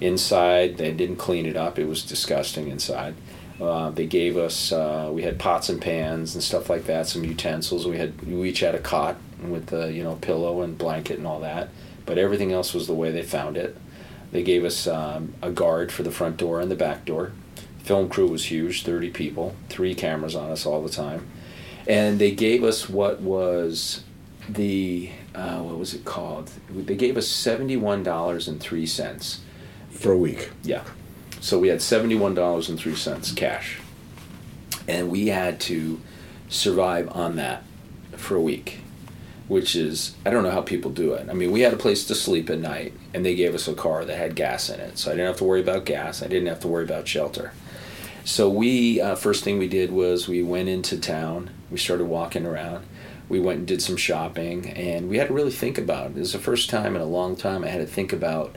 Inside, 0.00 0.78
they 0.78 0.92
didn't 0.92 1.16
clean 1.16 1.46
it 1.46 1.56
up. 1.56 1.78
It 1.78 1.86
was 1.86 2.04
disgusting 2.04 2.68
inside. 2.68 3.14
Uh, 3.60 3.90
they 3.90 4.06
gave 4.06 4.36
us. 4.36 4.72
Uh, 4.72 5.10
we 5.12 5.22
had 5.22 5.38
pots 5.38 5.68
and 5.68 5.80
pans 5.80 6.34
and 6.34 6.42
stuff 6.42 6.70
like 6.70 6.86
that. 6.86 7.06
Some 7.06 7.24
utensils. 7.24 7.86
We 7.86 7.98
had. 7.98 8.20
We 8.22 8.48
each 8.48 8.60
had 8.60 8.74
a 8.74 8.80
cot 8.80 9.16
with 9.42 9.66
the 9.66 9.92
you 9.92 10.02
know 10.02 10.16
pillow 10.16 10.62
and 10.62 10.78
blanket 10.78 11.18
and 11.18 11.26
all 11.26 11.40
that. 11.40 11.68
But 12.06 12.18
everything 12.18 12.50
else 12.50 12.72
was 12.72 12.86
the 12.86 12.94
way 12.94 13.10
they 13.10 13.22
found 13.22 13.56
it. 13.56 13.76
They 14.32 14.42
gave 14.42 14.64
us 14.64 14.86
um, 14.86 15.34
a 15.42 15.50
guard 15.50 15.92
for 15.92 16.02
the 16.02 16.10
front 16.10 16.38
door 16.38 16.60
and 16.60 16.70
the 16.70 16.76
back 16.76 17.04
door. 17.04 17.32
Film 17.82 18.08
crew 18.08 18.28
was 18.28 18.46
huge, 18.46 18.84
30 18.84 19.10
people, 19.10 19.56
three 19.68 19.94
cameras 19.94 20.36
on 20.36 20.50
us 20.50 20.66
all 20.66 20.82
the 20.82 20.88
time. 20.88 21.26
And 21.86 22.18
they 22.18 22.30
gave 22.30 22.62
us 22.62 22.88
what 22.88 23.20
was 23.20 24.04
the, 24.48 25.10
uh, 25.34 25.58
what 25.58 25.78
was 25.78 25.94
it 25.94 26.04
called? 26.04 26.50
They 26.70 26.94
gave 26.94 27.16
us 27.16 27.28
$71.03. 27.28 29.38
For 29.90 30.12
a 30.12 30.18
week. 30.18 30.50
Yeah. 30.64 30.84
So 31.40 31.58
we 31.58 31.68
had 31.68 31.80
$71.03 31.80 33.36
cash. 33.36 33.80
And 34.88 35.10
we 35.10 35.28
had 35.28 35.60
to 35.60 36.00
survive 36.48 37.08
on 37.12 37.36
that 37.36 37.62
for 38.16 38.36
a 38.36 38.40
week, 38.40 38.80
which 39.48 39.76
is, 39.76 40.14
I 40.24 40.30
don't 40.30 40.42
know 40.42 40.50
how 40.50 40.62
people 40.62 40.90
do 40.90 41.12
it. 41.14 41.28
I 41.28 41.34
mean, 41.34 41.52
we 41.52 41.60
had 41.60 41.72
a 41.72 41.76
place 41.76 42.04
to 42.06 42.14
sleep 42.14 42.50
at 42.50 42.58
night, 42.58 42.94
and 43.14 43.24
they 43.24 43.34
gave 43.34 43.54
us 43.54 43.68
a 43.68 43.74
car 43.74 44.04
that 44.04 44.16
had 44.16 44.34
gas 44.34 44.68
in 44.68 44.80
it. 44.80 44.98
So 44.98 45.10
I 45.10 45.14
didn't 45.14 45.28
have 45.28 45.36
to 45.38 45.44
worry 45.44 45.60
about 45.60 45.84
gas, 45.84 46.22
I 46.22 46.26
didn't 46.26 46.48
have 46.48 46.60
to 46.60 46.68
worry 46.68 46.84
about 46.84 47.06
shelter. 47.06 47.52
So 48.24 48.48
we, 48.48 49.00
uh, 49.00 49.16
first 49.16 49.42
thing 49.42 49.58
we 49.58 49.68
did 49.68 49.90
was 49.90 50.28
we 50.28 50.42
went 50.42 50.68
into 50.68 50.96
town, 50.96 51.50
we 51.70 51.78
started 51.78 52.04
walking 52.04 52.46
around. 52.46 52.86
We 53.28 53.40
went 53.40 53.58
and 53.58 53.66
did 53.66 53.80
some 53.80 53.96
shopping, 53.96 54.68
and 54.70 55.08
we 55.08 55.16
had 55.16 55.28
to 55.28 55.34
really 55.34 55.50
think 55.50 55.78
about 55.78 56.10
it. 56.10 56.16
It 56.16 56.20
was 56.20 56.32
the 56.32 56.38
first 56.38 56.68
time 56.68 56.94
in 56.94 57.00
a 57.00 57.06
long 57.06 57.34
time 57.34 57.64
I 57.64 57.68
had 57.68 57.80
to 57.80 57.86
think 57.86 58.12
about 58.12 58.54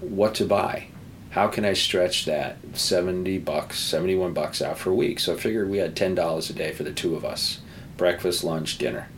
what 0.00 0.34
to 0.34 0.44
buy. 0.44 0.88
How 1.30 1.48
can 1.48 1.64
I 1.64 1.72
stretch 1.72 2.26
that 2.26 2.58
70 2.74 3.38
bucks, 3.38 3.78
71 3.78 4.34
bucks 4.34 4.60
out 4.60 4.76
for 4.76 4.90
a 4.90 4.94
week? 4.94 5.18
So 5.18 5.32
I 5.32 5.36
figured 5.38 5.70
we 5.70 5.78
had 5.78 5.96
$10 5.96 6.50
a 6.50 6.52
day 6.52 6.72
for 6.72 6.82
the 6.82 6.92
two 6.92 7.16
of 7.16 7.24
us 7.24 7.60
breakfast, 7.96 8.44
lunch, 8.44 8.78
dinner. 8.78 9.08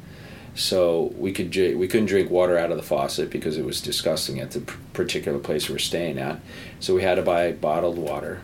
So 0.55 1.12
we 1.16 1.32
could 1.32 1.55
we 1.57 1.89
couldn't 1.89 2.07
drink 2.07 2.30
water 2.30 2.57
out 2.57 2.70
of 2.70 2.76
the 2.76 2.82
faucet 2.82 3.30
because 3.30 3.57
it 3.57 3.64
was 3.64 3.80
disgusting 3.80 4.39
at 4.39 4.53
the 4.53 4.61
particular 4.93 5.39
place 5.39 5.68
we 5.68 5.74
were 5.74 5.78
staying 5.80 6.18
at. 6.18 6.41
So 6.78 6.95
we 6.95 7.03
had 7.03 7.16
to 7.16 7.22
buy 7.22 7.51
bottled 7.53 7.99
water. 7.99 8.41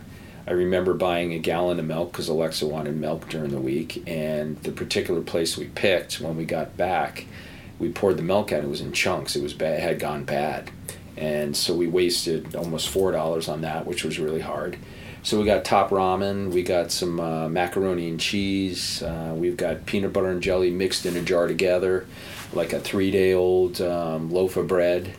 I 0.47 0.51
remember 0.51 0.93
buying 0.93 1.33
a 1.33 1.39
gallon 1.39 1.79
of 1.79 1.85
milk 1.85 2.11
because 2.11 2.27
Alexa 2.27 2.65
wanted 2.65 2.95
milk 2.95 3.29
during 3.29 3.51
the 3.51 3.61
week, 3.61 4.03
and 4.07 4.57
the 4.63 4.71
particular 4.71 5.21
place 5.21 5.57
we 5.57 5.65
picked 5.65 6.19
when 6.19 6.35
we 6.35 6.45
got 6.45 6.75
back, 6.77 7.25
we 7.79 7.89
poured 7.89 8.17
the 8.17 8.23
milk 8.23 8.51
out. 8.51 8.63
It 8.63 8.69
was 8.69 8.81
in 8.81 8.91
chunks. 8.91 9.35
It 9.35 9.43
was 9.43 9.53
bad. 9.53 9.79
It 9.79 9.83
had 9.83 9.99
gone 9.99 10.23
bad, 10.23 10.71
and 11.15 11.55
so 11.55 11.75
we 11.75 11.87
wasted 11.87 12.55
almost 12.55 12.89
four 12.89 13.11
dollars 13.11 13.47
on 13.47 13.61
that, 13.61 13.85
which 13.85 14.03
was 14.03 14.19
really 14.19 14.41
hard. 14.41 14.77
So 15.23 15.37
we 15.37 15.45
got 15.45 15.63
top 15.63 15.91
ramen, 15.91 16.51
we 16.51 16.63
got 16.63 16.91
some 16.91 17.19
uh, 17.19 17.47
macaroni 17.47 18.09
and 18.09 18.19
cheese, 18.19 19.03
uh, 19.03 19.35
we've 19.37 19.55
got 19.55 19.85
peanut 19.85 20.13
butter 20.13 20.31
and 20.31 20.41
jelly 20.41 20.71
mixed 20.71 21.05
in 21.05 21.15
a 21.15 21.21
jar 21.21 21.45
together, 21.45 22.07
like 22.53 22.73
a 22.73 22.79
three-day-old 22.79 23.81
um, 23.81 24.31
loaf 24.31 24.57
of 24.57 24.65
bread, 24.67 25.13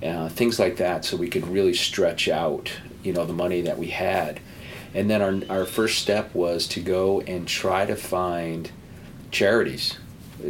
uh, 0.00 0.28
things 0.28 0.60
like 0.60 0.76
that, 0.76 1.04
so 1.04 1.16
we 1.16 1.28
could 1.28 1.44
really 1.48 1.74
stretch 1.74 2.28
out, 2.28 2.70
you 3.02 3.12
know, 3.12 3.26
the 3.26 3.32
money 3.32 3.62
that 3.62 3.78
we 3.78 3.88
had. 3.88 4.38
And 4.94 5.08
then 5.08 5.22
our 5.48 5.58
our 5.60 5.64
first 5.64 5.98
step 5.98 6.34
was 6.34 6.66
to 6.68 6.80
go 6.80 7.20
and 7.22 7.48
try 7.48 7.86
to 7.86 7.96
find 7.96 8.70
charities 9.30 9.98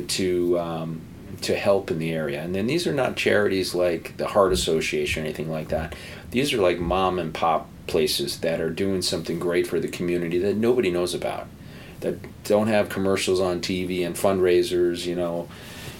to 0.08 0.58
um, 0.58 1.00
to 1.42 1.54
help 1.56 1.90
in 1.90 1.98
the 1.98 2.12
area. 2.12 2.40
And 2.42 2.54
then 2.54 2.66
these 2.66 2.86
are 2.86 2.92
not 2.94 3.16
charities 3.16 3.74
like 3.74 4.16
the 4.16 4.26
Heart 4.28 4.52
Association 4.52 5.22
or 5.22 5.26
anything 5.26 5.50
like 5.50 5.68
that. 5.68 5.94
These 6.30 6.52
are 6.52 6.58
like 6.58 6.78
mom 6.78 7.18
and 7.18 7.32
pop 7.32 7.68
places 7.86 8.38
that 8.40 8.60
are 8.60 8.70
doing 8.70 9.02
something 9.02 9.38
great 9.38 9.66
for 9.66 9.80
the 9.80 9.88
community 9.88 10.38
that 10.38 10.56
nobody 10.56 10.90
knows 10.90 11.14
about, 11.14 11.46
that 12.00 12.16
don't 12.44 12.68
have 12.68 12.88
commercials 12.88 13.40
on 13.40 13.60
TV 13.60 14.06
and 14.06 14.14
fundraisers, 14.14 15.04
you 15.04 15.14
know, 15.16 15.48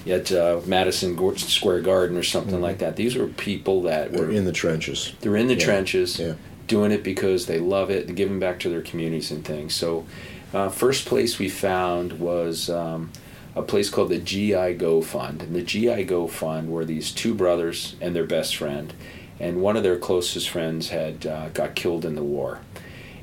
at 0.07 0.31
uh, 0.33 0.61
Madison 0.65 1.17
Square 1.37 1.83
Garden 1.83 2.17
or 2.17 2.23
something 2.23 2.61
like 2.61 2.79
that. 2.79 2.97
These 2.97 3.17
were 3.17 3.27
people 3.27 3.83
that 3.83 4.13
They're 4.13 4.27
were 4.27 4.31
in 4.31 4.45
the 4.45 4.53
trenches. 4.53 5.13
they're 5.21 5.37
in 5.37 5.49
the 5.49 5.55
Yeah, 5.57 5.65
trenches, 5.65 6.19
yeah. 6.19 6.35
Doing 6.67 6.93
it 6.93 7.03
because 7.03 7.47
they 7.47 7.59
love 7.59 7.91
it, 7.91 8.09
and 8.09 8.17
giving 8.17 8.39
back 8.39 8.61
to 8.61 8.69
their 8.69 8.83
communities 8.83 9.31
and 9.31 9.45
things. 9.45 9.75
So, 9.75 10.07
uh, 10.53 10.69
first 10.69 11.07
place 11.07 11.39
we 11.39 11.49
found 11.49 12.21
was 12.21 12.69
um, 12.69 13.11
a 13.55 13.63
place 13.63 13.91
called 13.91 14.11
the 14.11 14.19
GI 14.19 14.75
Go 14.75 15.03
Fund, 15.03 15.43
and 15.43 15.55
the 15.55 15.63
GI 15.63 16.05
Go 16.05 16.27
Fund 16.27 16.71
were 16.71 16.85
these 16.85 17.11
two 17.11 17.35
brothers 17.35 17.97
and 18.01 18.15
their 18.15 18.25
best 18.25 18.57
friend, 18.57 18.93
and 19.41 19.61
one 19.61 19.77
of 19.77 19.83
their 19.83 19.99
closest 19.99 20.49
friends 20.49 20.91
had 20.91 21.27
uh, 21.27 21.49
got 21.51 21.75
killed 21.75 22.05
in 22.05 22.15
the 22.15 22.23
war. 22.23 22.61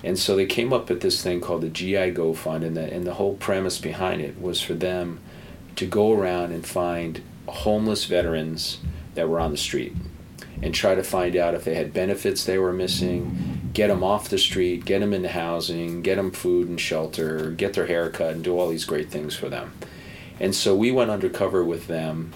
And 0.04 0.18
so 0.18 0.36
they 0.36 0.46
came 0.46 0.72
up 0.72 0.90
with 0.90 1.02
this 1.02 1.22
thing 1.22 1.42
called 1.42 1.62
the 1.62 1.70
GI 1.70 2.12
Go 2.12 2.34
Fund, 2.34 2.64
and 2.64 2.76
the, 2.76 2.92
and 2.94 3.06
the 3.06 3.16
whole 3.16 3.36
premise 3.36 3.80
behind 3.80 4.22
it 4.22 4.42
was 4.42 4.62
for 4.62 4.74
them 4.74 5.20
to 5.76 5.86
go 5.86 6.14
around 6.14 6.52
and 6.52 6.66
find 6.66 7.22
homeless 7.48 8.06
veterans 8.06 8.80
that 9.16 9.28
were 9.28 9.40
on 9.40 9.52
the 9.52 9.58
street 9.58 9.96
and 10.62 10.74
try 10.74 10.95
to 10.95 11.03
find 11.03 11.36
out 11.36 11.53
if 11.53 11.64
they 11.64 11.76
had 11.76 11.93
benefits 11.93 12.43
they 12.43 12.57
were 12.57 12.74
missing, 12.74 13.72
get 13.74 13.88
them 13.88 14.03
off 14.03 14.30
the 14.30 14.38
street, 14.38 14.86
get 14.86 14.99
them 14.99 15.14
into 15.14 15.30
housing, 15.30 16.01
get 16.01 16.16
them 16.16 16.32
food 16.32 16.68
and 16.68 16.80
shelter, 16.80 17.51
get 17.51 17.74
their 17.74 17.86
hair 17.88 18.10
cut, 18.10 18.34
and 18.34 18.43
do 18.43 18.57
all 18.57 18.70
these 18.70 18.86
great 18.86 19.10
things 19.10 19.36
for 19.36 19.49
them. 19.49 19.72
And 20.39 20.55
so 20.55 20.76
we 20.76 20.91
went 20.91 21.12
undercover 21.12 21.64
with 21.64 21.88
them 21.88 22.34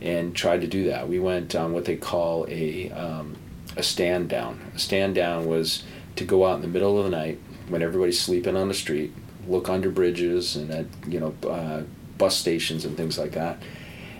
and 0.00 0.34
tried 0.34 0.60
to 0.60 0.66
do 0.66 0.84
that. 0.84 1.08
We 1.08 1.18
went 1.18 1.54
on 1.54 1.72
what 1.72 1.84
they 1.84 1.96
call 1.96 2.46
a, 2.48 2.90
um, 2.90 3.36
a 3.76 3.82
stand 3.82 4.28
down. 4.28 4.60
A 4.74 4.78
stand 4.78 5.14
down 5.14 5.46
was 5.46 5.84
to 6.16 6.24
go 6.24 6.46
out 6.46 6.56
in 6.56 6.62
the 6.62 6.68
middle 6.68 6.98
of 6.98 7.04
the 7.04 7.10
night 7.10 7.40
when 7.68 7.82
everybody's 7.82 8.20
sleeping 8.20 8.56
on 8.56 8.68
the 8.68 8.74
street, 8.74 9.12
look 9.46 9.68
under 9.68 9.90
bridges 9.90 10.56
and 10.56 10.70
at 10.70 10.86
you 11.06 11.20
know 11.20 11.34
uh, 11.48 11.82
bus 12.18 12.36
stations 12.36 12.84
and 12.84 12.96
things 12.96 13.18
like 13.18 13.32
that. 13.32 13.62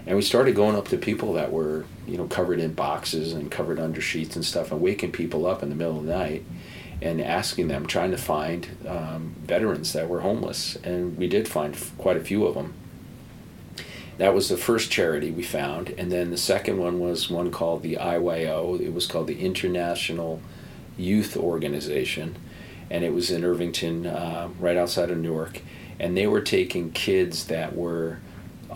And 0.07 0.16
we 0.16 0.22
started 0.22 0.54
going 0.54 0.76
up 0.76 0.88
to 0.88 0.96
people 0.96 1.32
that 1.34 1.50
were, 1.52 1.84
you 2.07 2.16
know, 2.16 2.26
covered 2.26 2.61
in 2.61 2.72
boxes 2.72 3.32
and 3.32 3.50
covered 3.50 3.80
under 3.80 4.00
sheets 4.00 4.36
and 4.36 4.44
stuff, 4.44 4.70
and 4.70 4.80
waking 4.80 5.12
people 5.12 5.46
up 5.46 5.62
in 5.62 5.68
the 5.68 5.74
middle 5.74 5.98
of 5.98 6.07
the 6.07 6.16
night 6.16 6.44
and 7.02 7.20
asking 7.20 7.68
them, 7.68 7.86
trying 7.86 8.11
to 8.11 8.16
find 8.16 8.68
um, 8.88 9.34
veterans 9.44 9.92
that 9.92 10.09
were 10.09 10.20
homeless. 10.20 10.76
And 10.76 11.16
we 11.18 11.28
did 11.28 11.46
find 11.46 11.76
quite 11.98 12.16
a 12.16 12.20
few 12.20 12.46
of 12.46 12.54
them. 12.54 12.74
That 14.18 14.34
was 14.34 14.48
the 14.48 14.57
first 14.57 14.90
charity 14.90 15.30
we 15.30 15.42
found. 15.42 15.90
And 15.90 16.11
then 16.11 16.30
the 16.30 16.38
second 16.38 16.78
one 16.78 16.98
was 16.98 17.28
one 17.28 17.50
called 17.50 17.82
the 17.82 17.98
IYO. 17.98 18.78
It 18.80 18.94
was 18.94 19.07
called 19.07 19.26
the 19.26 19.40
International 19.40 20.40
Youth 20.96 21.36
Organization. 21.36 22.36
And 22.88 23.04
it 23.04 23.12
was 23.12 23.30
in 23.30 23.44
Irvington, 23.44 24.07
uh, 24.07 24.48
right 24.59 24.76
outside 24.76 25.11
of 25.11 25.18
Newark. 25.18 25.61
And 26.00 26.16
they 26.16 26.26
were 26.26 26.40
taking 26.40 26.92
kids 26.92 27.46
that 27.48 27.76
were 27.76 28.20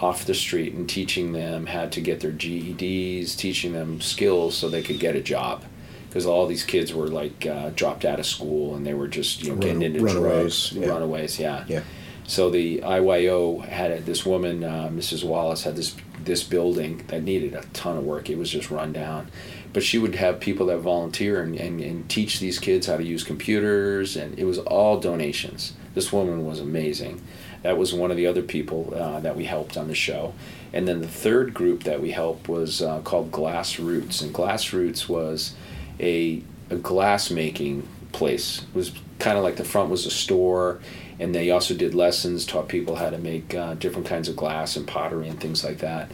off 0.01 0.24
the 0.24 0.34
street 0.34 0.72
and 0.72 0.88
teaching 0.88 1.32
them 1.32 1.66
how 1.66 1.86
to 1.86 2.01
get 2.01 2.20
their 2.20 2.32
GEDs, 2.32 3.36
teaching 3.36 3.72
them 3.72 4.01
skills 4.01 4.57
so 4.57 4.68
they 4.68 4.82
could 4.82 4.98
get 4.98 5.14
a 5.14 5.20
job. 5.20 5.64
Because 6.09 6.26
all 6.26 6.46
these 6.46 6.64
kids 6.64 6.92
were 6.92 7.07
like 7.09 7.46
uh, 7.46 7.70
dropped 7.76 8.05
out 8.05 8.18
of 8.18 8.26
school 8.26 8.74
and 8.74 8.84
they 8.86 8.94
were 8.94 9.07
just 9.09 9.42
you 9.44 9.51
know 9.51 9.57
getting 9.57 9.76
Run- 9.80 9.84
into 9.84 10.01
runaways, 10.05 10.70
drugs, 10.70 10.72
yeah. 10.72 10.86
runaways, 10.86 11.38
yeah. 11.38 11.64
Yeah. 11.68 11.82
So 12.26 12.51
the 12.51 12.82
IYO 12.82 13.59
had 13.61 13.90
a- 13.90 14.01
this 14.01 14.24
woman, 14.26 14.64
uh, 14.64 14.88
Mrs. 14.92 15.22
Wallace, 15.24 15.64
had 15.64 15.76
this 15.76 15.94
this 16.22 16.42
building 16.42 17.03
that 17.09 17.22
needed 17.22 17.55
a 17.55 17.62
ton 17.72 17.96
of 17.96 18.05
work. 18.05 18.28
It 18.28 18.36
was 18.38 18.51
just 18.51 18.70
run 18.70 18.92
down. 18.92 19.28
But 19.72 19.82
she 19.84 19.98
would 19.98 20.16
have 20.16 20.40
people 20.40 20.66
that 20.66 20.78
volunteer 20.78 21.42
and, 21.42 21.57
and, 21.57 21.80
and 21.80 22.09
teach 22.11 22.40
these 22.40 22.59
kids 22.59 22.88
how 22.88 22.96
to 22.96 23.05
use 23.05 23.22
computers, 23.22 24.16
and 24.16 24.36
it 24.38 24.44
was 24.44 24.59
all 24.59 24.98
donations. 25.01 25.72
This 25.94 26.12
woman 26.12 26.44
was 26.44 26.59
amazing. 26.61 27.22
That 27.63 27.77
was 27.77 27.93
one 27.93 28.11
of 28.11 28.17
the 28.17 28.27
other 28.27 28.43
people 28.43 28.95
uh, 28.95 29.21
that 29.21 29.37
we 29.37 29.45
helped 29.45 29.77
on 29.77 29.89
the 29.89 29.95
show. 29.95 30.33
And 30.73 30.89
then 30.89 31.01
the 31.01 31.09
third 31.09 31.53
group 31.53 31.85
that 31.85 32.01
we 32.01 32.13
helped 32.13 32.49
was 32.49 32.81
uh, 32.81 33.01
called 33.01 33.31
Glass 33.31 33.79
Roots. 33.79 34.23
And 34.23 34.33
Glass 34.33 34.73
Roots 34.73 35.09
was 35.09 35.55
a, 35.99 36.43
a 36.71 36.77
glass 36.77 37.31
making 37.31 37.87
place. 38.13 38.63
It 38.63 38.75
was 38.75 38.93
kind 39.19 39.37
of 39.37 39.45
like 39.45 39.57
the 39.57 39.65
front 39.65 39.91
was 39.91 40.07
a 40.07 40.11
store, 40.11 40.81
and 41.19 41.35
they 41.35 41.51
also 41.51 41.75
did 41.75 41.95
lessons, 41.95 42.47
taught 42.47 42.69
people 42.69 42.97
how 42.97 43.11
to 43.11 43.19
make 43.19 43.55
uh, 43.55 43.75
different 43.75 44.07
kinds 44.07 44.29
of 44.29 44.37
glass 44.37 44.77
and 44.77 44.87
pottery 44.87 45.29
and 45.29 45.39
things 45.39 45.63
like 45.63 45.79
that. 45.79 46.11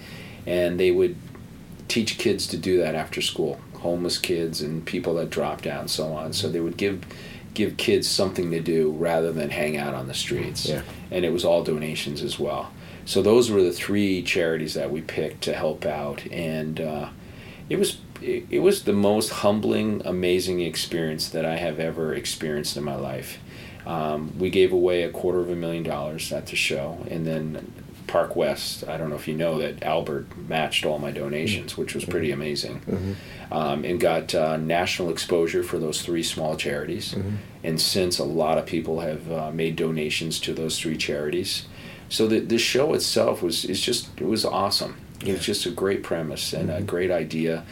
And 0.47 0.81
they 0.81 0.91
would 0.91 1.17
teach 1.89 2.19
kids 2.19 2.47
to 2.49 2.57
do 2.57 2.79
that 2.79 2.95
after 2.95 3.21
school, 3.21 3.61
homeless 3.75 4.19
kids 4.19 4.61
and 4.61 4.85
people 4.85 5.15
that 5.15 5.31
dropped 5.31 5.67
out 5.67 5.81
and 5.81 5.91
so 5.91 6.13
on. 6.13 6.33
So 6.33 6.49
they 6.49 6.61
would 6.61 6.77
give 6.77 7.05
give 7.57 7.77
kids 7.77 8.07
something 8.07 8.51
to 8.51 8.61
do 8.61 8.93
rather 8.93 9.33
than 9.33 9.51
hang 9.51 9.77
out 9.77 9.95
on 9.95 10.07
the 10.07 10.15
streets. 10.15 10.69
Yeah. 10.69 10.83
And 11.11 11.25
it 11.25 11.33
was 11.33 11.45
all 11.45 11.65
donations 11.65 12.23
as 12.23 12.39
well. 12.39 12.71
So 13.07 13.23
those 13.23 13.51
were 13.51 13.63
the 13.63 13.73
three 13.73 14.23
charities 14.23 14.75
that 14.75 14.91
we 14.91 15.01
picked 15.01 15.43
to 15.45 15.55
help 15.55 15.87
out, 15.87 16.27
and 16.31 16.81
uh, 16.81 17.09
it 17.71 17.79
was 17.79 17.99
it, 18.21 18.47
it 18.51 18.59
was 18.61 18.83
the 18.83 18.93
most 18.93 19.31
humbling, 19.31 20.03
amazing 20.05 20.61
experience 20.61 21.29
that 21.31 21.45
I 21.45 21.57
have 21.57 21.79
ever 21.79 22.15
experienced 22.15 22.77
in 22.77 22.85
my 22.85 22.97
life. 22.97 23.39
Um, 23.87 24.37
we 24.39 24.51
gave 24.51 24.73
away 24.73 25.05
a 25.05 25.11
quarter 25.11 25.39
of 25.39 25.49
a 25.49 25.55
million 25.55 25.85
dollars 25.85 26.33
at 26.33 26.47
the 26.47 26.57
show, 26.57 26.99
and 27.09 27.25
then 27.25 27.73
Park 28.07 28.37
West. 28.37 28.87
I 28.89 28.97
don't 28.97 29.11
know 29.11 29.17
if 29.17 29.27
you 29.29 29.35
know 29.35 29.59
that 29.59 29.83
Albert 29.83 30.27
matched 30.49 30.85
all 30.87 30.99
my 30.99 31.11
donations, 31.11 31.77
which 31.77 31.95
was 31.95 32.05
pretty 32.05 32.31
amazing, 32.31 33.17
um, 33.51 33.85
and 33.85 34.01
got 34.01 34.35
uh, 34.35 34.57
national 34.57 35.11
exposure 35.11 35.63
for 35.63 35.79
those 35.79 36.03
three 36.03 36.23
small 36.23 36.57
charities. 36.57 37.15
And 37.65 37.81
since 37.81 38.19
a 38.19 38.25
lot 38.25 38.59
of 38.59 38.67
people 38.67 39.01
have 39.01 39.31
uh, 39.31 39.51
made 39.51 39.77
donations 39.77 40.39
to 40.41 40.53
those 40.55 40.79
three 40.79 40.97
charities, 40.97 41.67
so 42.09 42.27
the 42.27 42.41
the 42.41 42.59
show 42.59 42.95
itself 42.95 43.43
was 43.43 43.65
is 43.65 43.81
just 43.81 44.09
it 44.21 44.27
was 44.27 44.45
awesome. 44.45 44.97
It 45.25 45.33
was 45.33 45.45
just 45.45 45.67
a 45.67 45.71
great 45.71 46.03
premise 46.03 46.53
and 46.53 46.71
a 46.71 46.83
great 46.83 47.11
idea. 47.11 47.65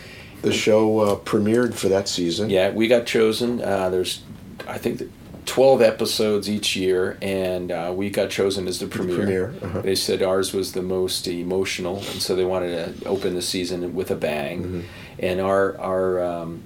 The 0.43 0.53
show 0.53 1.01
uh, 1.01 1.17
premiered 1.17 1.75
for 1.75 1.89
that 1.89 2.09
season. 2.09 2.51
Yeah, 2.51 2.71
we 2.71 2.87
got 2.89 3.07
chosen. 3.07 3.63
Uh, 3.63 3.89
there's, 3.89 4.23
I 4.69 4.77
think, 4.77 4.99
th- 4.99 5.11
12 5.47 5.83
episodes 5.83 6.49
each 6.49 6.75
year, 6.77 7.19
and 7.21 7.71
uh, 7.71 7.93
we 7.95 8.11
got 8.11 8.31
chosen 8.31 8.67
as 8.67 8.79
the 8.79 8.87
premiere. 8.87 9.17
premiere, 9.17 9.55
uh-huh. 9.63 9.81
They 9.83 9.95
said 9.95 10.23
ours 10.23 10.53
was 10.53 10.73
the 10.73 10.83
most 10.83 11.27
emotional, 11.29 11.99
and 11.99 12.23
so 12.23 12.35
they 12.35 12.45
wanted 12.45 13.01
to 13.01 13.09
open 13.09 13.35
the 13.35 13.43
season 13.43 13.95
with 13.95 14.11
a 14.11 14.17
bang. 14.17 14.63
Mm-hmm. 14.65 14.81
And 15.19 15.41
our 15.41 15.79
our 15.79 16.23
um, 16.23 16.63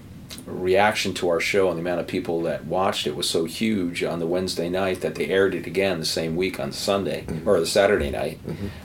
reaction 0.46 1.12
to 1.14 1.28
our 1.28 1.40
show 1.40 1.68
and 1.68 1.76
the 1.76 1.80
amount 1.82 2.00
of 2.00 2.06
people 2.06 2.42
that 2.42 2.64
watched 2.66 3.06
it 3.06 3.14
was 3.16 3.28
so 3.28 3.44
huge 3.44 4.02
on 4.02 4.18
the 4.20 4.26
Wednesday 4.26 4.68
night 4.68 5.00
that 5.00 5.14
they 5.16 5.26
aired 5.26 5.54
it 5.54 5.66
again 5.66 5.98
the 5.98 6.06
same 6.06 6.36
week 6.36 6.58
on 6.60 6.72
Sunday 6.72 7.24
Mm-hmm. 7.26 7.48
or 7.48 7.60
the 7.60 7.66
Saturday 7.66 8.10
night, 8.10 8.38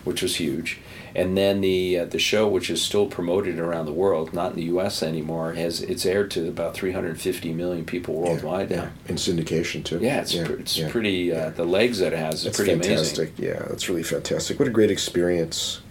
which 0.04 0.22
was 0.22 0.36
huge. 0.38 0.80
And 1.16 1.38
then 1.38 1.62
the 1.62 2.00
uh, 2.00 2.06
the 2.06 2.18
show, 2.18 2.48
which 2.48 2.70
is 2.70 2.82
still 2.82 3.06
promoted 3.06 3.60
around 3.60 3.86
the 3.86 3.94
world, 3.94 4.34
not 4.34 4.52
in 4.52 4.56
the 4.56 4.64
U.S. 4.66 5.04
anymore, 5.04 5.54
has 5.54 5.82
it's 5.82 6.06
aired 6.06 6.32
to 6.32 6.48
about 6.48 6.74
350 6.74 7.54
million 7.54 7.86
people 7.86 8.16
worldwide 8.16 8.72
yeah. 8.72 8.78
now. 8.78 8.90
In 9.08 9.16
syndication 9.16 9.84
too. 9.84 10.00
Yeah, 10.00 10.22
it's 10.22 10.36
pr- 10.36 10.54
it's 10.54 10.78
yeah. 10.78 10.90
pretty. 10.90 11.32
Uh, 11.32 11.52
the 11.52 11.66
legs 11.66 12.00
that 12.00 12.14
it 12.14 12.20
has 12.20 12.36
is 12.36 12.44
That's 12.46 12.58
pretty 12.58 12.74
fantastic. 12.74 13.38
amazing. 13.38 13.46
Yeah, 13.46 13.66
that's 13.70 13.90
really 13.90 14.04
fantastic. 14.04 14.58
What 14.58 14.68
a 14.68 14.72
great 14.72 14.90
experience, 14.90 15.82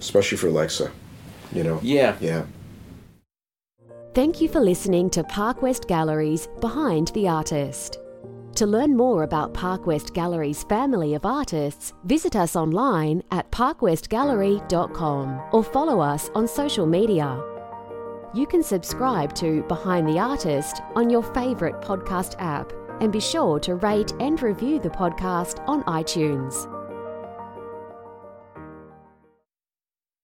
especially 0.00 0.38
for 0.38 0.48
Alexa. 0.48 0.90
You 1.52 1.62
know. 1.62 1.78
Yeah. 1.82 2.16
Yeah. 2.20 2.44
Thank 4.14 4.40
you 4.40 4.48
for 4.48 4.58
listening 4.58 5.10
to 5.10 5.22
Park 5.22 5.62
West 5.62 5.86
Gallery's 5.86 6.48
Behind 6.60 7.08
the 7.08 7.28
Artist. 7.28 7.98
To 8.58 8.66
learn 8.66 8.96
more 8.96 9.22
about 9.22 9.54
Park 9.54 9.86
West 9.86 10.14
Gallery's 10.14 10.64
family 10.64 11.14
of 11.14 11.24
artists, 11.24 11.92
visit 12.02 12.34
us 12.34 12.56
online 12.56 13.22
at 13.30 13.48
parkwestgallery.com 13.52 15.42
or 15.52 15.62
follow 15.62 16.00
us 16.00 16.28
on 16.34 16.48
social 16.48 16.84
media. 16.84 17.40
You 18.34 18.48
can 18.48 18.64
subscribe 18.64 19.32
to 19.36 19.62
Behind 19.68 20.08
the 20.08 20.18
Artist 20.18 20.82
on 20.96 21.08
your 21.08 21.22
favourite 21.22 21.80
podcast 21.80 22.34
app 22.40 22.72
and 23.00 23.12
be 23.12 23.20
sure 23.20 23.60
to 23.60 23.76
rate 23.76 24.12
and 24.18 24.42
review 24.42 24.80
the 24.80 24.90
podcast 24.90 25.62
on 25.68 25.84
iTunes. 25.84 26.66